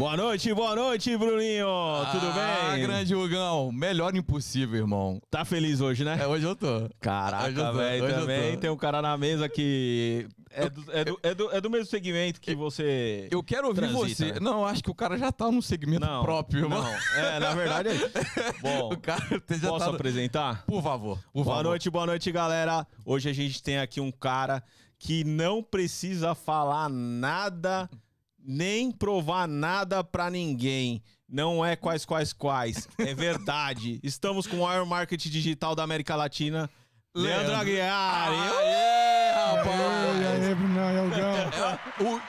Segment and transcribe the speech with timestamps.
[0.00, 1.66] Boa noite, boa noite, Bruninho.
[2.10, 2.86] Tudo Ah, bem?
[2.86, 3.70] grande Hugão.
[3.70, 5.20] Melhor impossível, irmão.
[5.30, 6.18] Tá feliz hoje, né?
[6.22, 6.88] É, hoje eu tô.
[6.98, 11.50] Caraca, velho, também tem um cara na mesa que é do, é do, é do,
[11.52, 13.28] é do mesmo segmento que você...
[13.30, 14.32] Eu quero ouvir Transita, você.
[14.32, 14.40] né?
[14.40, 16.82] Não, acho que o cara já tá num segmento Não, próprio, irmão.
[16.82, 18.10] Não, é, na verdade é isso.
[18.62, 19.90] Bom, O cara já posso tá...
[19.90, 20.64] apresentar?
[20.64, 21.64] Por favor, por Boa favor.
[21.64, 22.86] noite, boa noite, galera.
[23.04, 24.62] Hoje a gente tem aqui um cara
[24.98, 27.88] que não precisa falar nada,
[28.44, 31.02] nem provar nada pra ninguém.
[31.28, 32.88] Não é quais, quais, quais.
[32.98, 34.00] É verdade.
[34.02, 36.68] Estamos com o maior marketing digital da América Latina,
[37.14, 37.56] Leandro, Leandro.
[37.60, 38.30] Aguiar.
[38.30, 40.20] Aê, rapaz!
[40.20, 40.52] e aí,
[41.06, 42.20] Hugão?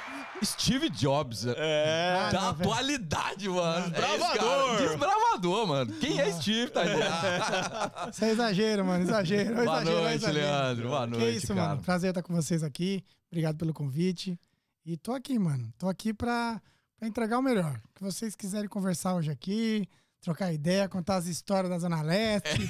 [0.42, 2.18] O Steve Jobs É.
[2.20, 2.72] Ah, da velho.
[2.72, 3.90] atualidade, mano.
[3.92, 4.74] Desbravador.
[4.74, 4.88] É.
[4.88, 5.94] Desbravador, mano.
[6.00, 8.10] Quem é Steve, tá ligado?
[8.12, 9.50] Isso é exagero, mano, exagero.
[9.60, 10.40] é Boa exagero, é noite, exagero.
[10.46, 10.90] Leandro.
[10.90, 11.68] Boa Que noite, isso, cara.
[11.70, 11.82] mano.
[11.84, 13.04] Prazer estar com vocês aqui.
[13.32, 14.40] Obrigado pelo convite.
[14.86, 15.72] E tô aqui, mano.
[15.78, 16.62] Tô aqui pra,
[16.98, 17.80] pra entregar o melhor.
[17.86, 19.88] O que vocês quiserem conversar hoje aqui,
[20.22, 22.68] trocar ideia, contar as histórias da Zona Leste.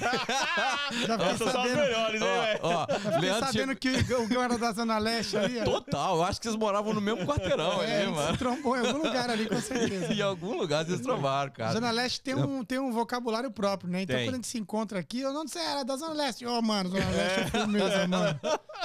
[1.06, 2.60] Já fiquei Essas são as sabendo, melhores, hein, velho?
[2.62, 5.60] Ó, ó, Leandro sabendo chegou- que o Gão era da Zona Leste ali.
[5.60, 5.64] ó.
[5.64, 8.38] Total, eu acho que vocês moravam no mesmo quarteirão É, ali, se mano.
[8.38, 10.12] trombou em algum lugar ali, com certeza.
[10.12, 11.72] Em algum lugar vocês trovaram, cara.
[11.74, 14.02] Zona Leste tem um, tem um vocabulário próprio, né?
[14.02, 14.26] Então Tem.
[14.26, 16.46] quando a gente se encontra aqui, eu não sei, era da Zona Leste.
[16.46, 18.40] Ô, mano, Zona Leste é firmeza, mano.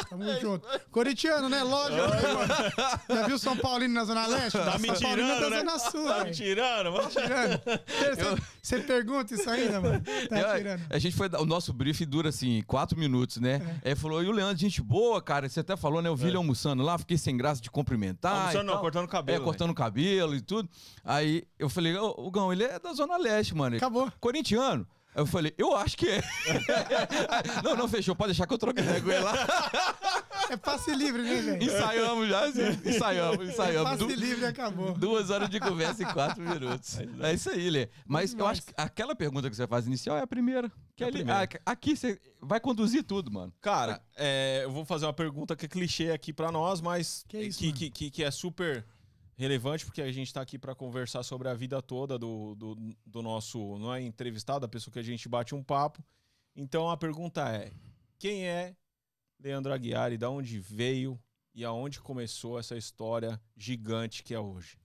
[0.09, 0.67] Tamo junto.
[0.91, 1.63] Coritiano, né?
[1.63, 2.01] Lógico.
[2.01, 2.53] né, mano?
[3.09, 4.57] Já viu São Paulino na Zona Leste?
[4.57, 5.57] Tá São me é tirando, da né?
[5.59, 7.09] Zona Sul, Tá me tirando, mano.
[7.09, 7.61] Tirando.
[7.65, 10.01] Você- Você pergunta isso ainda, mano?
[10.29, 10.81] Tá Eu- tirando.
[10.89, 11.29] a gente foi.
[11.39, 13.79] O nosso briefing dura assim, quatro minutos, né?
[13.83, 13.89] É.
[13.91, 15.47] Aí falou, e o Leandro, gente boa, cara.
[15.47, 16.09] Você até falou, né?
[16.09, 18.33] Eu vi ele almoçando lá, fiquei sem graça de cumprimentar.
[18.35, 18.39] É.
[18.39, 20.67] Almoçando e não, cortando cabelo, É, cortando cabelo e tudo.
[21.03, 23.77] Aí eu falei, ô, o Gão, ele é da Zona Leste, mano.
[23.77, 24.11] Acabou.
[24.19, 24.85] Corintiano.
[25.17, 26.21] Eu falei, eu acho que é.
[27.63, 28.15] não, não, fechou.
[28.15, 29.33] Pode deixar que eu troquei ideia com ele lá.
[30.49, 31.63] É passe livre, né, velho?
[31.63, 32.61] ensaiamos já, assim.
[32.85, 33.89] Ensaiamos, ensaiamos.
[33.91, 34.93] Passe Du- livre acabou.
[34.93, 36.99] Duas horas de conversa em quatro minutos.
[37.19, 37.89] É isso aí, Lê.
[38.05, 40.71] Mas eu acho que aquela pergunta que você faz inicial é a primeira.
[40.95, 41.41] Que É a ali- primeira.
[41.65, 43.51] a- aqui você vai conduzir tudo, mano.
[43.59, 47.39] Cara, é, eu vou fazer uma pergunta que é clichê aqui pra nós, mas Que
[47.41, 48.85] isso, que, que, que, que é super
[49.37, 52.75] relevante, porque a gente tá aqui pra conversar sobre a vida toda do, do,
[53.05, 56.03] do nosso não é entrevistado, a pessoa que a gente bate um papo.
[56.55, 57.71] Então a pergunta é:
[58.17, 58.75] quem é
[59.39, 61.19] Leandro Aguiar e da onde veio
[61.53, 64.77] e aonde começou essa história gigante que é hoje?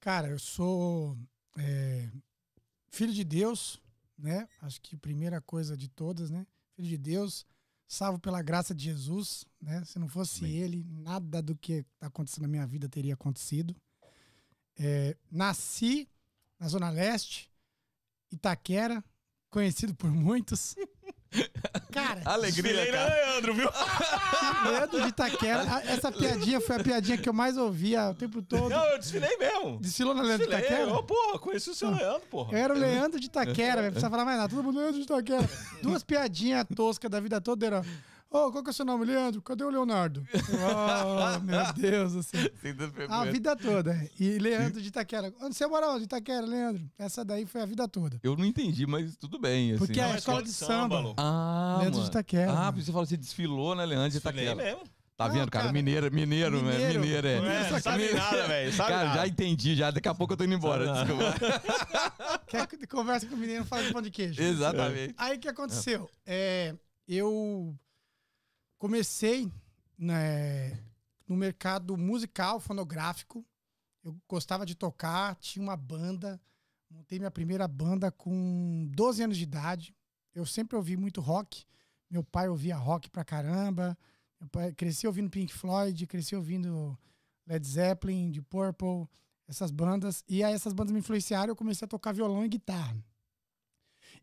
[0.00, 1.16] Cara, eu sou
[1.56, 2.08] é,
[2.88, 3.80] filho de Deus,
[4.18, 4.48] né?
[4.60, 6.44] Acho que primeira coisa de todas, né?
[6.74, 7.46] Filho de Deus,
[7.86, 9.84] salvo pela graça de Jesus, né?
[9.84, 10.56] Se não fosse Amém.
[10.56, 13.74] ele, nada do que está acontecendo na minha vida teria acontecido.
[14.78, 16.08] É, nasci
[16.58, 17.50] na Zona Leste,
[18.30, 19.04] Itaquera,
[19.50, 20.74] conhecido por muitos.
[21.92, 23.14] Cara, Alegria, na cara.
[23.14, 23.70] Leandro, viu?
[24.70, 28.68] Leandro de Itaquera, essa piadinha foi a piadinha que eu mais ouvia o tempo todo.
[28.68, 29.78] Não, eu desfilei mesmo.
[29.80, 30.76] Desfilou na Leandro de Desfilei.
[30.78, 30.98] Itaquera?
[30.98, 32.52] Ô, porra, conheci o seu Leandro, porra.
[32.52, 34.48] Eu era o Leandro de Itaquera, não precisa falar mais nada.
[34.48, 35.48] Todo mundo Leandro de Itaquera.
[35.82, 37.84] Duas piadinhas toscas da vida toda era.
[38.28, 39.40] Ô, qual que é o seu nome, Leandro?
[39.40, 40.26] Cadê o Leonardo?
[40.36, 42.40] Oh, meu Deus do céu.
[43.08, 44.08] A vida toda.
[44.18, 45.32] E Leandro de Itaquera.
[45.40, 46.04] Onde você mora onde?
[46.04, 46.82] Itaquera, Leandro.
[46.98, 48.18] Essa daí foi a vida toda.
[48.22, 49.70] Eu não entendi, mas tudo bem.
[49.72, 49.78] Assim.
[49.78, 50.98] Porque é é escola de samba.
[50.98, 51.20] louco.
[51.20, 52.10] Ah, Leandro de mano.
[52.10, 54.70] Itaquera, Ah, porque você falou que você desfilou, né, Leandro de Desfilei Itaquera.
[54.76, 54.82] mesmo.
[55.16, 55.64] Tá Não, vendo, cara?
[55.66, 55.72] cara.
[55.72, 56.72] Mineiro, mineiro, né?
[56.72, 57.00] Mineiro.
[57.00, 57.36] Mineiro, é.
[57.40, 58.76] Não é, Mineiro, sabe nada, velho.
[58.76, 59.14] Cara, nada.
[59.18, 59.90] já entendi, já.
[59.90, 60.92] Daqui a pouco eu tô indo embora.
[60.92, 61.34] Desculpa.
[62.46, 64.42] Quer que conversa com o menino fala de pão de queijo.
[64.42, 65.14] Exatamente.
[65.16, 66.10] Aí o que aconteceu?
[66.26, 66.74] É,
[67.08, 67.74] eu
[68.78, 69.50] comecei
[69.98, 70.78] né,
[71.26, 73.44] no mercado musical, fonográfico.
[74.04, 76.40] Eu gostava de tocar, tinha uma banda.
[76.90, 79.94] Montei minha primeira banda com 12 anos de idade.
[80.34, 81.64] Eu sempre ouvi muito rock.
[82.08, 83.98] Meu pai ouvia rock pra caramba.
[84.40, 86.96] Meu pai cresci ouvindo Pink Floyd, cresci ouvindo
[87.46, 89.08] Led Zeppelin, de Purple,
[89.48, 90.22] essas bandas.
[90.28, 92.96] E aí essas bandas me influenciaram, eu comecei a tocar violão e guitarra.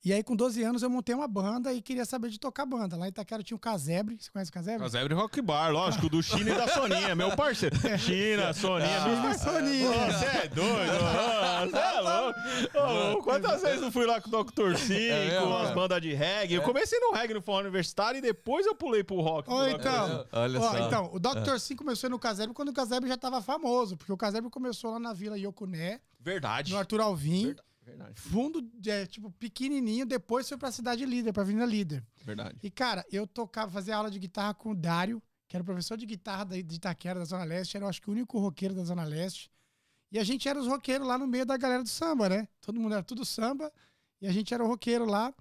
[0.06, 2.98] E aí, com 12 anos, eu montei uma banda e queria saber de tocar banda.
[2.98, 4.18] Lá em Itaquera tinha o Casebre.
[4.20, 4.80] Você conhece o Casebre?
[4.82, 7.74] Casebre Rock Bar, lógico, do China e da Soninha, meu parceiro.
[7.98, 9.90] China, Soninha, China meu e Soninha.
[10.12, 13.20] Você é doido, você é louco.
[13.20, 14.76] Ô, quantas vezes eu fui lá com o Dr.
[14.76, 16.56] Sim, É com as bandas de reggae?
[16.56, 19.50] Eu comecei no reggae no forró universitário e depois eu pulei pro rock.
[19.74, 20.78] Então, Olha só.
[20.78, 20.82] É.
[20.82, 21.58] então, o Dr.
[21.60, 25.00] Sim começou no Casebre quando o Casebre já estava famoso, porque o Casebre começou lá
[25.00, 26.74] na Vila Yokuné, Verdade.
[26.74, 27.73] no Arthur Alvim, Verdade.
[27.86, 28.20] Verdade.
[28.20, 32.04] fundo, é, tipo, pequenininho, depois foi pra Cidade Líder, pra Avenida Líder.
[32.24, 32.58] Verdade.
[32.64, 35.98] E, cara, eu tocava, fazia aula de guitarra com o Dário, que era o professor
[35.98, 38.74] de guitarra da- de Itaquera, da Zona Leste, era, eu acho que o único roqueiro
[38.74, 39.52] da Zona Leste.
[40.12, 42.48] E a gente era os roqueiros lá no meio da galera do samba, né?
[42.62, 43.72] Todo mundo era tudo samba,
[44.22, 45.34] e a gente era o roqueiro lá.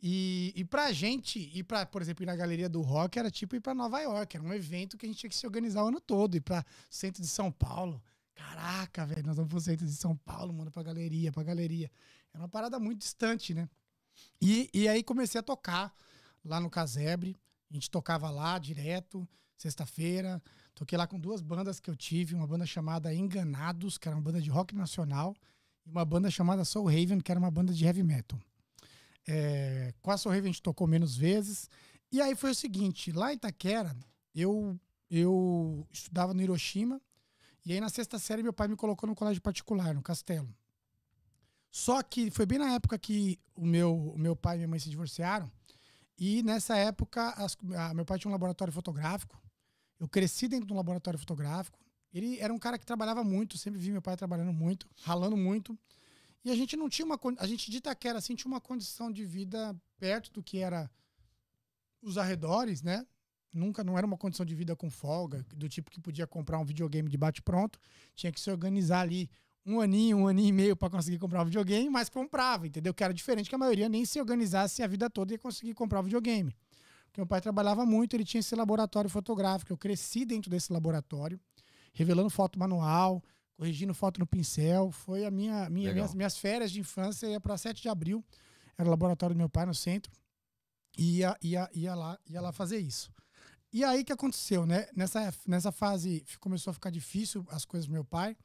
[0.00, 3.56] E, e pra gente ir pra, por exemplo, ir na galeria do rock era tipo
[3.56, 5.88] ir pra Nova York, era um evento que a gente tinha que se organizar o
[5.88, 8.00] ano todo, ir pra centro de São Paulo.
[8.38, 11.90] Caraca, velho, nós vamos centro de São Paulo, mano, pra galeria, pra galeria.
[12.32, 13.68] Era uma parada muito distante, né?
[14.40, 15.92] E, e aí comecei a tocar
[16.44, 17.36] lá no Casebre.
[17.68, 20.40] A gente tocava lá direto, sexta-feira.
[20.72, 24.22] Toquei lá com duas bandas que eu tive, uma banda chamada Enganados, que era uma
[24.22, 25.34] banda de rock nacional,
[25.84, 28.38] e uma banda chamada Soul Raven, que era uma banda de heavy metal.
[29.26, 31.68] É, com a Soul Raven a gente tocou menos vezes.
[32.12, 33.96] E aí foi o seguinte, lá em Itaquera,
[34.32, 34.78] eu,
[35.10, 37.00] eu estudava no Hiroshima,
[37.64, 40.48] e aí na sexta série meu pai me colocou no colégio particular, no Castelo.
[41.70, 44.78] Só que foi bem na época que o meu, o meu pai e minha mãe
[44.78, 45.50] se divorciaram,
[46.18, 49.40] e nessa época, as, a, meu pai tinha um laboratório fotográfico.
[50.00, 51.78] Eu cresci dentro de um laboratório fotográfico.
[52.12, 55.78] Ele era um cara que trabalhava muito, sempre vi meu pai trabalhando muito, ralando muito.
[56.44, 57.20] E a gente não tinha uma.
[57.38, 60.90] A gente de Itaquera, assim, tinha uma condição de vida perto do que era
[62.02, 63.06] os arredores, né?
[63.52, 66.64] Nunca não era uma condição de vida com folga, do tipo que podia comprar um
[66.64, 67.78] videogame de bate-pronto.
[68.14, 69.30] Tinha que se organizar ali
[69.64, 72.94] um aninho, um aninho e meio para conseguir comprar um videogame, mas comprava, entendeu?
[72.94, 76.00] Que era diferente que a maioria nem se organizasse a vida toda ia conseguir comprar
[76.00, 76.54] um videogame.
[77.06, 79.72] Porque meu pai trabalhava muito, ele tinha esse laboratório fotográfico.
[79.72, 81.40] Eu cresci dentro desse laboratório,
[81.92, 83.22] revelando foto manual,
[83.56, 84.90] corrigindo foto no pincel.
[84.90, 88.24] Foi a minha, minha minhas, minhas férias de infância, ia para 7 de abril,
[88.76, 90.12] era o laboratório do meu pai no centro,
[90.96, 93.10] e ia, ia, ia, lá, ia lá fazer isso.
[93.72, 94.88] E aí que aconteceu, né?
[94.96, 98.36] Nessa, nessa fase começou a ficar difícil as coisas do meu pai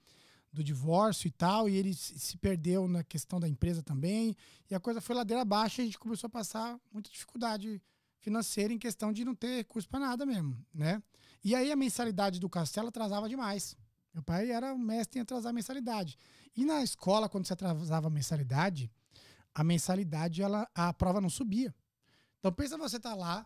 [0.54, 4.36] do divórcio e tal, e ele se perdeu na questão da empresa também,
[4.70, 7.82] e a coisa foi ladeira abaixo e a gente começou a passar muita dificuldade
[8.20, 11.02] financeira em questão de não ter recurso para nada mesmo, né?
[11.44, 13.76] E aí a mensalidade do castelo atrasava demais.
[14.14, 16.18] Meu pai era mestre em atrasar a mensalidade.
[16.56, 18.92] E na escola, quando você atrasava a mensalidade,
[19.56, 21.74] a mensalidade, ela, a prova não subia.
[22.40, 23.46] Então pensa você tá lá,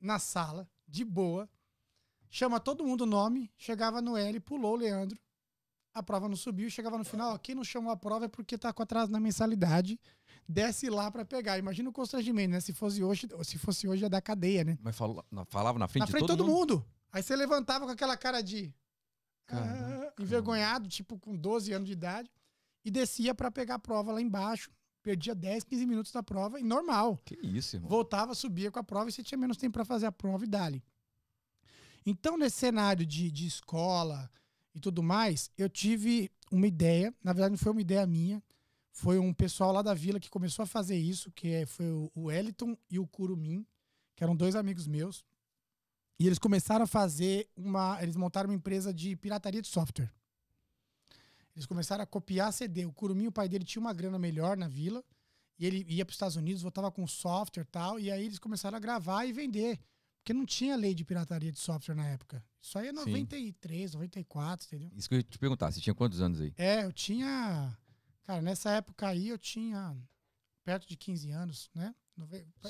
[0.00, 1.48] na sala, de boa,
[2.30, 5.18] chama todo mundo o nome, chegava no L, pulou o Leandro,
[5.94, 8.58] a prova não subiu, chegava no final, ó, quem não chamou a prova é porque
[8.58, 9.98] tá com atraso na mensalidade,
[10.48, 11.56] desce lá para pegar.
[11.56, 12.60] Imagina o constrangimento, né?
[12.60, 14.76] Se fosse hoje, se fosse hoje é da cadeia, né?
[14.82, 16.74] Mas fala, falava na frente, na frente de todo, todo mundo?
[16.78, 16.86] mundo.
[17.12, 18.74] Aí você levantava com aquela cara de
[19.48, 22.28] ah, envergonhado, tipo com 12 anos de idade,
[22.84, 24.70] e descia para pegar a prova lá embaixo.
[25.04, 27.20] Perdia 10, 15 minutos da prova, e normal.
[27.26, 27.90] Que isso, irmão.
[27.90, 30.48] Voltava, subia com a prova e você tinha menos tempo para fazer a prova e
[30.48, 30.82] dali.
[32.06, 34.30] Então, nesse cenário de, de escola,
[34.74, 38.42] e tudo mais, eu tive uma ideia, na verdade não foi uma ideia minha,
[38.90, 42.10] foi um pessoal lá da vila que começou a fazer isso, que é, foi o
[42.16, 43.66] Wellington e o Curumim,
[44.16, 45.22] que eram dois amigos meus.
[46.18, 48.02] E eles começaram a fazer uma.
[48.02, 50.10] Eles montaram uma empresa de pirataria de software.
[51.54, 52.84] Eles começaram a copiar CD.
[52.84, 55.04] O Curumim, o pai dele, tinha uma grana melhor na vila.
[55.58, 58.00] E ele ia para os Estados Unidos, voltava com software e tal.
[58.00, 59.78] E aí eles começaram a gravar e vender.
[60.18, 62.42] Porque não tinha lei de pirataria de software na época.
[62.60, 63.96] Isso aí é 93, Sim.
[63.98, 64.90] 94, entendeu?
[64.96, 66.52] Isso que eu ia te perguntar, você tinha quantos anos aí?
[66.56, 67.76] É, eu tinha.
[68.24, 69.94] Cara, nessa época aí eu tinha
[70.64, 71.94] perto de 15 anos, né?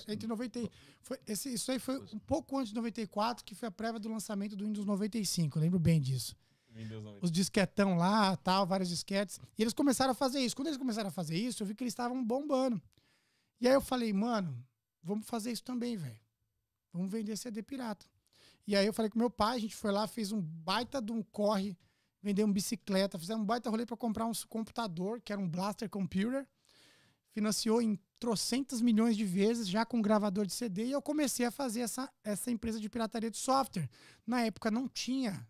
[0.08, 0.68] Entre 90
[1.02, 4.08] foi esse, Isso aí foi um pouco antes de 94, que foi a prévia do
[4.08, 5.58] lançamento do Windows 95.
[5.58, 6.34] Eu lembro bem disso.
[7.22, 9.40] Os disquetão lá, tal, vários disquetes.
[9.56, 10.56] E eles começaram a fazer isso.
[10.56, 12.82] Quando eles começaram a fazer isso, eu vi que eles estavam bombando.
[13.60, 14.62] E aí eu falei, mano,
[15.02, 16.18] vamos fazer isso também, velho.
[16.92, 18.06] Vamos vender CD pirata.
[18.66, 21.12] E aí eu falei com meu pai, a gente foi lá, fez um baita de
[21.12, 21.76] um corre,
[22.22, 25.88] vendeu uma bicicleta, fizemos um baita rolê para comprar um computador, que era um Blaster
[25.88, 26.46] Computer.
[27.30, 31.50] Financiou em trocentas milhões de vezes, já com gravador de CD, e eu comecei a
[31.50, 33.90] fazer essa, essa empresa de pirataria de software.
[34.26, 35.46] Na época não tinha.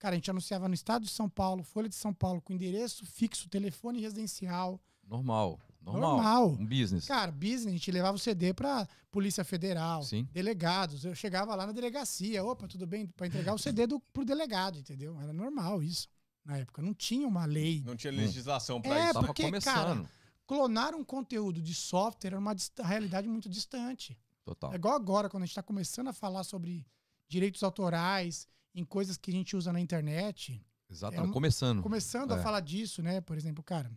[0.00, 3.04] Cara, a gente anunciava no estado de São Paulo, Folha de São Paulo, com endereço
[3.04, 4.80] fixo, telefone residencial.
[5.06, 5.60] Normal.
[5.82, 6.10] Normal.
[6.10, 6.48] Normal.
[6.52, 7.04] Um business.
[7.06, 10.26] Cara, business, a gente levava o CD pra Polícia Federal, Sim.
[10.32, 11.04] delegados.
[11.04, 14.78] Eu chegava lá na delegacia, opa, tudo bem, para entregar o CD do, pro delegado,
[14.78, 15.20] entendeu?
[15.20, 16.08] Era normal isso.
[16.42, 17.82] Na época não tinha uma lei.
[17.84, 18.82] Não tinha legislação hum.
[18.82, 19.12] para é, isso.
[19.12, 19.74] Tava porque, começando.
[19.74, 20.10] Cara,
[20.46, 24.16] clonar um conteúdo de software era uma realidade muito distante.
[24.46, 24.72] Total.
[24.72, 26.86] É igual agora, quando a gente está começando a falar sobre
[27.28, 30.64] direitos autorais em coisas que a gente usa na internet.
[30.88, 31.82] Exatamente, é começando.
[31.82, 32.34] Começando é.
[32.34, 33.20] a falar disso, né?
[33.20, 33.90] Por exemplo, cara,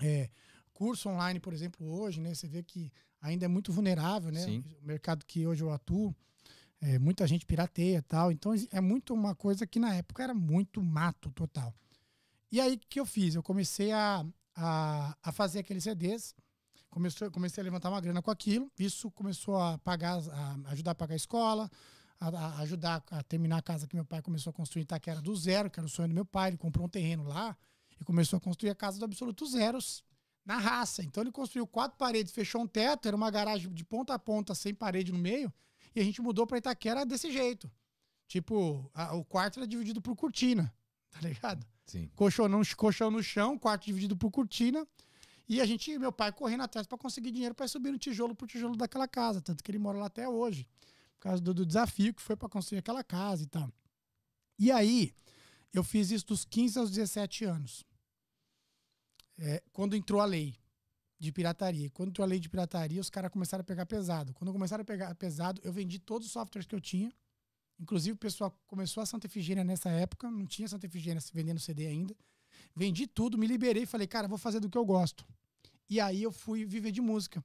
[0.00, 0.30] é,
[0.72, 2.34] curso online, por exemplo, hoje, né?
[2.34, 4.44] Você vê que ainda é muito vulnerável, né?
[4.44, 4.64] Sim.
[4.82, 6.14] O mercado que hoje eu atuo,
[6.80, 8.32] é, muita gente pirateia e tal.
[8.32, 11.74] Então é muito uma coisa que na época era muito mato total.
[12.50, 13.34] E aí o que eu fiz?
[13.34, 16.34] Eu comecei a, a, a fazer aqueles CDs,
[16.90, 18.70] comecei, comecei a levantar uma grana com aquilo.
[18.78, 21.70] Isso começou a pagar, a ajudar a pagar a escola,
[22.22, 25.20] a, a, ajudar a terminar a casa que meu pai começou a construir em Itaquera
[25.20, 26.50] do zero, que era o sonho do meu pai.
[26.50, 27.56] Ele comprou um terreno lá
[28.00, 30.04] e começou a construir a casa do absoluto zeros
[30.44, 31.02] na raça.
[31.02, 34.54] Então ele construiu quatro paredes, fechou um teto, era uma garagem de ponta a ponta,
[34.54, 35.52] sem parede no meio,
[35.94, 37.70] e a gente mudou para Itaquera desse jeito.
[38.26, 40.72] Tipo, a, o quarto era dividido por cortina,
[41.10, 41.66] tá ligado?
[41.84, 42.08] Sim.
[42.14, 44.86] Colchão no, colchão no chão, quarto dividido por cortina.
[45.48, 48.48] E a gente, meu pai correndo atrás para conseguir dinheiro para subir no tijolo por
[48.48, 49.42] tijolo daquela casa.
[49.42, 50.66] Tanto que ele mora lá até hoje.
[51.22, 53.72] Por causa do, do desafio que foi para construir aquela casa e tal.
[54.58, 55.14] E aí,
[55.72, 57.84] eu fiz isso dos 15 aos 17 anos.
[59.38, 60.56] É, quando entrou a lei
[61.20, 61.88] de pirataria.
[61.90, 64.34] Quando entrou a lei de pirataria, os caras começaram a pegar pesado.
[64.34, 67.12] Quando começaram a pegar pesado, eu vendi todos os softwares que eu tinha.
[67.78, 71.86] Inclusive, o pessoal começou a Santa Efigênia nessa época, não tinha Santa Efigênia vendendo CD
[71.86, 72.16] ainda.
[72.74, 75.24] Vendi tudo, me liberei falei, cara, vou fazer do que eu gosto.
[75.88, 77.42] E aí eu fui viver de música.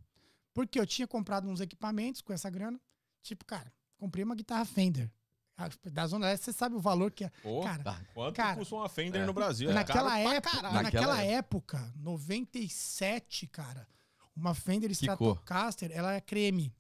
[0.56, 2.82] Porque eu tinha comprado uns equipamentos com essa grana.
[3.28, 5.12] Tipo, cara, comprei uma guitarra Fender.
[5.58, 7.30] Ah, Da Zona Leste, você sabe o valor que é.
[7.42, 8.02] Pô, cara, Tá.
[8.14, 9.26] quanto cara, custa uma Fender é.
[9.26, 9.70] no Brasil?
[9.70, 13.88] É naquela, caro pra época, naquela, Naquela época, 97, cara,
[14.36, 14.92] uma Fender?
[14.92, 16.74] Stratocaster, ela é creme.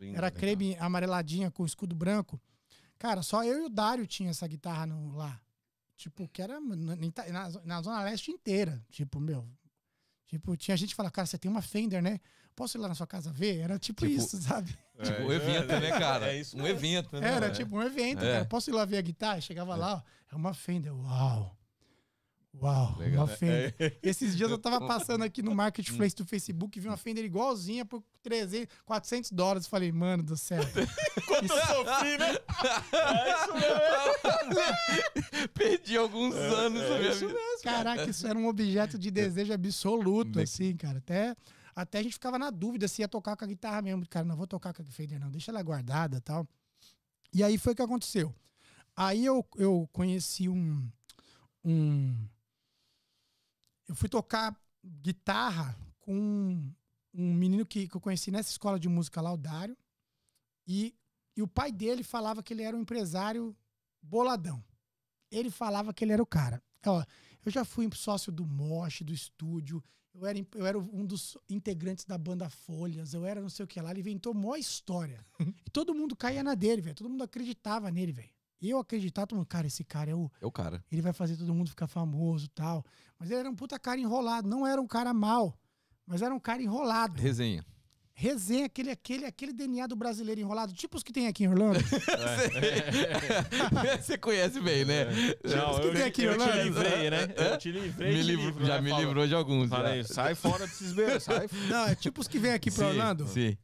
[0.00, 0.30] Lindo, Era né?
[0.30, 2.40] creme amareladinha com escudo branco.
[2.98, 5.40] Cara, só eu e o Dário tinha essa guitarra no- lá.
[5.96, 8.84] Tipo, que era na, na- na Zona Leste inteira.
[8.90, 9.48] Tipo, meu.
[10.26, 12.20] Tipo, tinha gente que falava, cara, você tem uma Fender, né?
[12.54, 13.58] Posso ir lá na sua casa ver?
[13.58, 14.76] Era tipo, Tipo, isso, sabe?
[15.02, 16.32] É, Tipo, um é, evento, é, né, cara?
[16.32, 16.78] É isso um mesmo.
[16.78, 17.34] evento, né?
[17.34, 17.50] Era É.
[17.50, 18.32] tipo um evento, É.
[18.32, 18.44] cara.
[18.44, 19.40] Posso ir lá ver a guitarra?
[19.40, 20.94] Chegava lá, ó, é uma Fender.
[20.94, 21.56] Uau!
[22.60, 23.24] Uau, Legal.
[23.24, 23.74] uma Fender.
[23.78, 27.24] É, Esses dias eu tava passando aqui no Marketplace do Facebook e vi uma Fender
[27.24, 29.66] igualzinha por 300, 400 dólares.
[29.66, 30.60] Falei, mano do céu.
[31.26, 32.36] Quanto eu sofri, né?
[32.92, 35.48] É isso mesmo.
[35.54, 37.34] Perdi alguns anos da minha vida.
[37.62, 40.98] Caraca, isso era um objeto de desejo absoluto, assim, cara.
[40.98, 41.34] Até,
[41.74, 44.06] até a gente ficava na dúvida se ia tocar com a guitarra mesmo.
[44.08, 45.30] Cara, não vou tocar com a Fender, não.
[45.30, 46.46] Deixa ela guardada tal.
[47.32, 48.34] E aí foi o que aconteceu.
[48.94, 50.86] Aí eu, eu conheci um,
[51.64, 52.28] um.
[53.88, 56.74] Eu fui tocar guitarra com um,
[57.14, 59.76] um menino que, que eu conheci nessa escola de música lá, o Dário.
[60.66, 60.94] E,
[61.34, 63.56] e o pai dele falava que ele era um empresário
[64.02, 64.62] boladão.
[65.30, 66.62] Ele falava que ele era o cara.
[66.84, 67.02] Ó,
[67.44, 69.82] eu já fui sócio do Mosh, do estúdio.
[70.14, 73.14] Eu era, eu era um dos integrantes da banda Folhas.
[73.14, 73.90] Eu era não sei o que lá.
[73.90, 75.24] Ele inventou mó história.
[75.66, 76.96] e todo mundo caía na dele, velho.
[76.96, 78.30] Todo mundo acreditava nele, velho.
[78.60, 80.30] E eu acreditava, todo mundo, cara, esse cara é o.
[80.40, 80.84] É o cara.
[80.90, 82.84] Ele vai fazer todo mundo ficar famoso e tal.
[83.18, 84.48] Mas ele era um puta cara enrolado.
[84.48, 85.58] Não era um cara mal,
[86.06, 87.20] mas era um cara enrolado.
[87.20, 87.66] Resenha.
[88.14, 91.78] Resenha, aquele, aquele, aquele DNA do brasileiro enrolado, tipo os que tem aqui em Orlando.
[94.00, 95.06] Você conhece bem, né?
[95.44, 96.62] Não, que eu, tem aqui, eu te Orlando?
[96.62, 97.28] livrei, né?
[97.36, 98.10] Eu te livrei.
[98.14, 98.80] Me te livro- livro, já né?
[98.82, 99.70] me Fala- livrou de alguns.
[99.70, 99.76] já.
[99.76, 101.62] Falei, sai fora desses sai fora.
[101.68, 103.56] Não, é tipo os que vem aqui pra Sim, Orlando, Sim.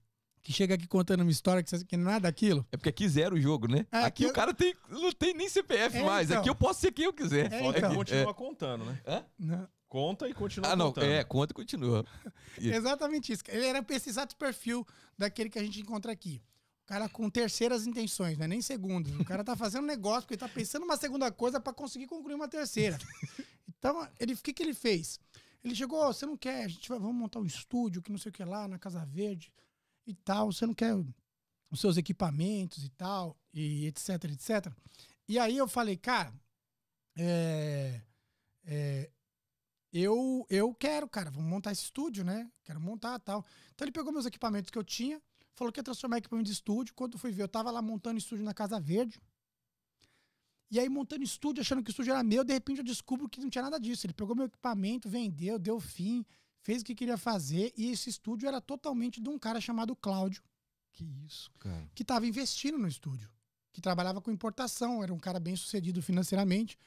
[0.43, 2.67] que chega aqui contando uma história que, você- que não é nada daquilo.
[2.73, 3.87] É porque aqui zero o jogo, né?
[3.93, 6.28] É, aqui aqui o eu- cara tem, não tem nem CPF É, mais.
[6.31, 6.40] então.
[6.40, 7.52] Aqui eu posso ser quem eu quiser.
[7.52, 7.95] É, que então.
[7.95, 8.99] continua contando, né?
[9.07, 9.25] Hã?
[9.38, 9.69] Não.
[9.88, 10.87] Conta e continua Ah, não.
[10.88, 11.04] contando.
[11.11, 12.04] É, conta e continua.
[12.61, 13.42] Exatamente isso.
[13.49, 16.42] Ele era esse exato perfil daquele que a gente encontra aqui.
[16.85, 19.12] O cara com terceiras intenções, não é nem segundas.
[19.14, 22.35] O cara tá fazendo negócio porque ele tá pensando uma segunda coisa pra conseguir concluir
[22.35, 22.99] uma terceira.
[23.80, 25.21] Então, ele, o que, que ele fez?
[25.62, 28.18] Ele chegou, "Ó, você não quer, a gente vai, vamos montar um estúdio, que não
[28.18, 29.52] sei o que lá, na Casa Verde
[30.04, 30.97] e tal, você não quer
[31.71, 34.73] os seus equipamentos e tal, e etc, etc.
[35.28, 36.33] E aí eu falei, cara,
[37.16, 38.00] é,
[38.64, 39.11] é,
[39.92, 42.50] eu, eu quero, cara, vamos montar esse estúdio, né?
[42.64, 43.45] Quero montar tal.
[43.75, 45.21] Então ele pegou meus equipamentos que eu tinha,
[45.54, 46.95] falou que ia transformar em equipamento de estúdio.
[46.95, 49.21] Quando fui ver, eu tava lá montando estúdio na Casa Verde.
[50.71, 53.40] E aí, montando estúdio, achando que o estúdio era meu, de repente eu descubro que
[53.40, 54.04] não tinha nada disso.
[54.07, 56.26] Ele pegou meu equipamento, vendeu, deu fim,
[56.61, 57.73] fez o que queria fazer.
[57.75, 60.42] E esse estúdio era totalmente de um cara chamado Cláudio,
[60.92, 61.90] Que isso, cara.
[61.95, 63.30] que estava investindo no estúdio,
[63.73, 66.78] que trabalhava com importação, era um cara bem sucedido financeiramente.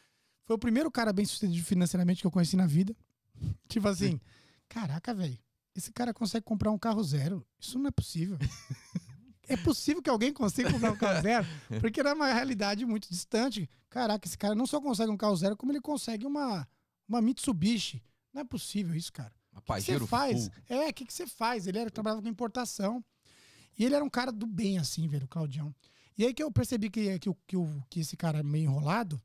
[0.52, 2.94] Foi o primeiro cara bem sucedido financeiramente que eu conheci na vida.
[3.70, 4.20] Tipo assim,
[4.68, 5.40] caraca, velho,
[5.74, 7.48] esse cara consegue comprar um carro zero.
[7.58, 8.38] Isso não é possível.
[9.48, 11.48] é possível que alguém consiga comprar um carro zero?
[11.80, 13.70] Porque era uma realidade muito distante.
[13.90, 16.68] Caraca, esse cara não só consegue um carro zero, como ele consegue uma,
[17.08, 18.04] uma Mitsubishi.
[18.34, 19.32] Não é possível isso, cara.
[19.56, 20.48] O que você faz?
[20.48, 20.54] full.
[20.68, 21.66] É, o que, que você faz?
[21.66, 23.02] Ele era, trabalhava com importação.
[23.80, 25.74] E ele era um cara do bem, assim, velho, o Claudião.
[26.18, 27.58] E aí que eu percebi que, que, que,
[27.90, 29.18] que esse cara meio enrolado,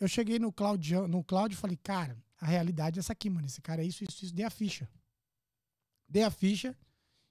[0.00, 3.46] eu cheguei no Claudião, no Cláudio e falei, cara, a realidade é essa aqui, mano.
[3.46, 4.34] Esse cara é isso, isso, isso.
[4.34, 4.88] Dei a ficha.
[6.08, 6.76] Dei a ficha.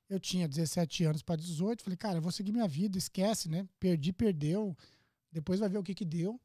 [0.09, 1.83] Eu tinha 17 anos para 18.
[1.83, 3.67] Falei, cara, eu vou seguir minha vida, esquece, né?
[3.79, 4.75] Perdi, perdeu.
[5.31, 6.39] Depois vai ver o que que deu.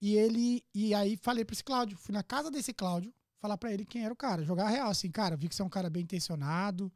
[0.00, 0.64] E ele.
[0.74, 1.96] E aí falei pra esse Cláudio.
[1.96, 4.44] Fui na casa desse Cláudio falar pra ele quem era o cara.
[4.44, 6.92] Jogar real, assim, cara, vi que você é um cara bem intencionado,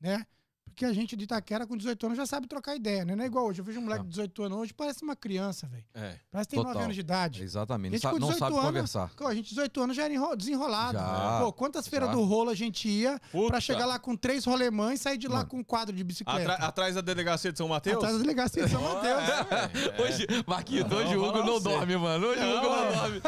[0.00, 0.26] né?
[0.64, 3.14] Porque a gente de Itaquera com 18 anos já sabe trocar ideia, né?
[3.14, 3.60] Não é igual hoje.
[3.60, 5.84] Eu vejo um moleque de 18 anos hoje, parece uma criança, velho.
[5.94, 6.16] É.
[6.30, 6.82] Parece que tem 9 Total.
[6.84, 7.42] anos de idade.
[7.42, 7.92] Exatamente.
[7.92, 9.10] Gente Não, não 18 sabe anos, conversar.
[9.14, 10.96] Pô, a gente, 18 anos, já era enro- desenrolado.
[10.98, 11.40] Já.
[11.40, 12.14] Pô, quantas feiras Já.
[12.14, 13.48] do rolo a gente ia Puta.
[13.48, 15.48] pra chegar lá com três rolemãs e sair de lá Mano.
[15.50, 16.52] com um quadro de bicicleta?
[16.54, 17.96] Atra- atrás da delegacia de São Mateus?
[17.98, 19.20] Atrás da delegacia de São Mateus.
[19.22, 22.26] É, Hoje, Marquinhos, Não, hoje o Hugo não dorme, mano.
[22.28, 22.92] Hoje o Hugo Não, não é.
[22.96, 23.22] dorme.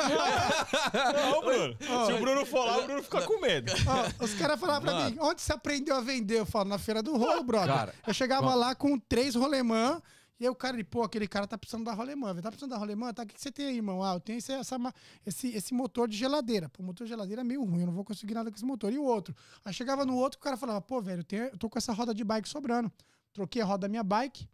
[1.30, 1.76] Não, Bruno.
[2.06, 3.70] Se o Bruno for lá, o Bruno fica com medo.
[4.18, 6.38] Os caras falavam pra mim, onde você aprendeu a vender?
[6.38, 7.74] Eu falo, na feira do rolo, brother.
[7.74, 10.00] Cara, eu chegava lá com três rolemã,
[10.38, 12.34] e aí o cara, ele, pô, aquele cara tá precisando da rolemã.
[12.34, 13.12] Tá precisando da rolemã?
[13.14, 14.02] Tá, o que que você tem aí, irmão?
[14.02, 14.76] Ah, eu tenho esse, essa
[15.24, 16.68] esse, esse motor de geladeira.
[16.68, 18.64] Pô, o motor de geladeira é meio ruim, eu não vou conseguir nada com esse
[18.64, 18.92] motor.
[18.92, 19.34] E o outro?
[19.64, 21.92] Aí chegava no outro, o cara falava, pô, velho, eu, tenho- eu tô com essa
[21.92, 22.90] roda de bike sobrando.
[23.32, 24.48] Troquei a roda da minha bike,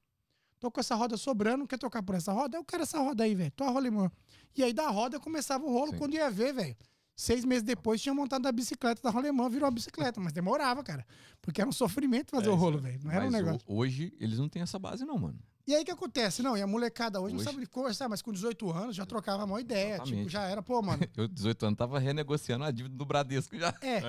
[0.59, 2.57] tô com essa roda sobrando, quer trocar por essa roda?
[2.59, 3.51] Eu quero essa roda aí, velho.
[3.53, 4.11] Tô a rolemã.
[4.57, 5.99] E aí da roda começava o rolo Sim.
[5.99, 6.77] quando ia ver, velho.
[7.21, 11.05] Seis meses depois tinha montado a bicicleta da rolemã, virou uma bicicleta, mas demorava, cara.
[11.43, 12.99] Porque era um sofrimento fazer É, o rolo, velho.
[13.05, 13.61] Não era um negócio.
[13.67, 15.39] ho- hoje eles não têm essa base, não, mano.
[15.67, 16.43] E aí o que acontece?
[16.43, 19.43] Não, e a molecada hoje, não Hoje- sabe conversar, mas com 18 anos já trocava
[19.43, 19.97] a maior ideia.
[19.97, 20.33] Tipo, Exatamente.
[20.33, 21.03] já era, pô, mano.
[21.15, 23.69] Eu, 18 anos, tava renegociando a dívida do Bradesco já.
[23.83, 24.01] É,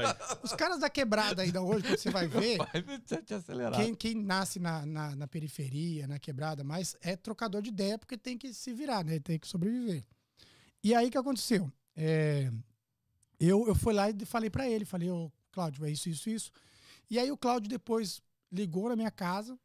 [0.42, 2.60] os caras da quebrada ainda hoje, quando você vai ver,
[3.76, 8.18] quem, quem nasce na, na, na periferia, na quebrada, mas é trocador de ideia porque
[8.18, 9.20] tem que se virar, né?
[9.20, 10.06] Tem que sobreviver.
[10.82, 11.70] E aí o que aconteceu?
[11.96, 12.50] É,
[13.48, 16.52] eu, eu fui lá e falei pra ele, falei, ô, Cláudio, é isso, isso, isso.
[17.10, 18.22] E aí o Cláudio depois
[18.52, 19.60] ligou na minha casa,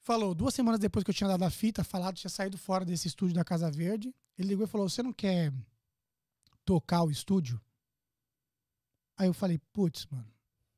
[0.00, 3.08] falou, duas semanas depois que eu tinha dado a fita, falado, tinha saído fora desse
[3.08, 5.52] estúdio da Casa Verde, ele ligou e falou, você não quer
[6.64, 7.60] tocar o estúdio?
[9.16, 10.26] Aí eu falei, putz, mano,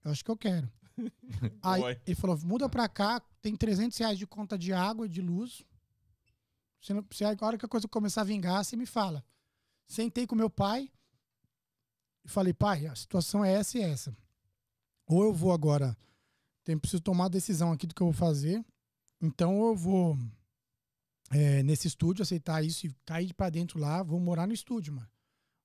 [0.05, 0.71] eu acho que eu quero.
[1.62, 2.01] Aí Foi.
[2.07, 5.64] ele falou, muda pra cá, tem 300 reais de conta de água de luz.
[6.81, 9.25] Você não, você, a hora que a coisa começar a vingar, você me fala.
[9.87, 10.90] Sentei com meu pai
[12.25, 14.17] e falei, pai, a situação é essa e essa.
[15.07, 15.97] Ou eu vou agora,
[16.65, 18.65] tem, preciso tomar a decisão aqui do que eu vou fazer.
[19.21, 20.19] Então eu vou
[21.31, 25.09] é, nesse estúdio aceitar isso e cair pra dentro lá, vou morar no estúdio, mano.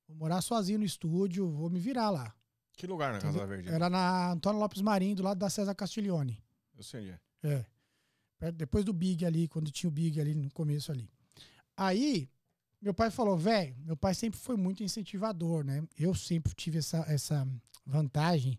[0.08, 2.34] Vou morar sozinho no estúdio, vou me virar lá.
[2.74, 3.70] Que lugar na Casa Verde?
[3.70, 6.42] Era na Antônio Lopes Marinho, do lado da César Castiglione.
[6.76, 7.10] Eu sei
[7.44, 7.66] é.
[8.42, 8.52] É.
[8.54, 11.10] Depois do Big ali, quando tinha o Big ali no começo ali.
[11.76, 12.30] Aí,
[12.82, 15.84] meu pai falou, velho, meu pai sempre foi muito incentivador, né?
[15.98, 17.48] Eu sempre tive essa, essa
[17.86, 18.58] vantagem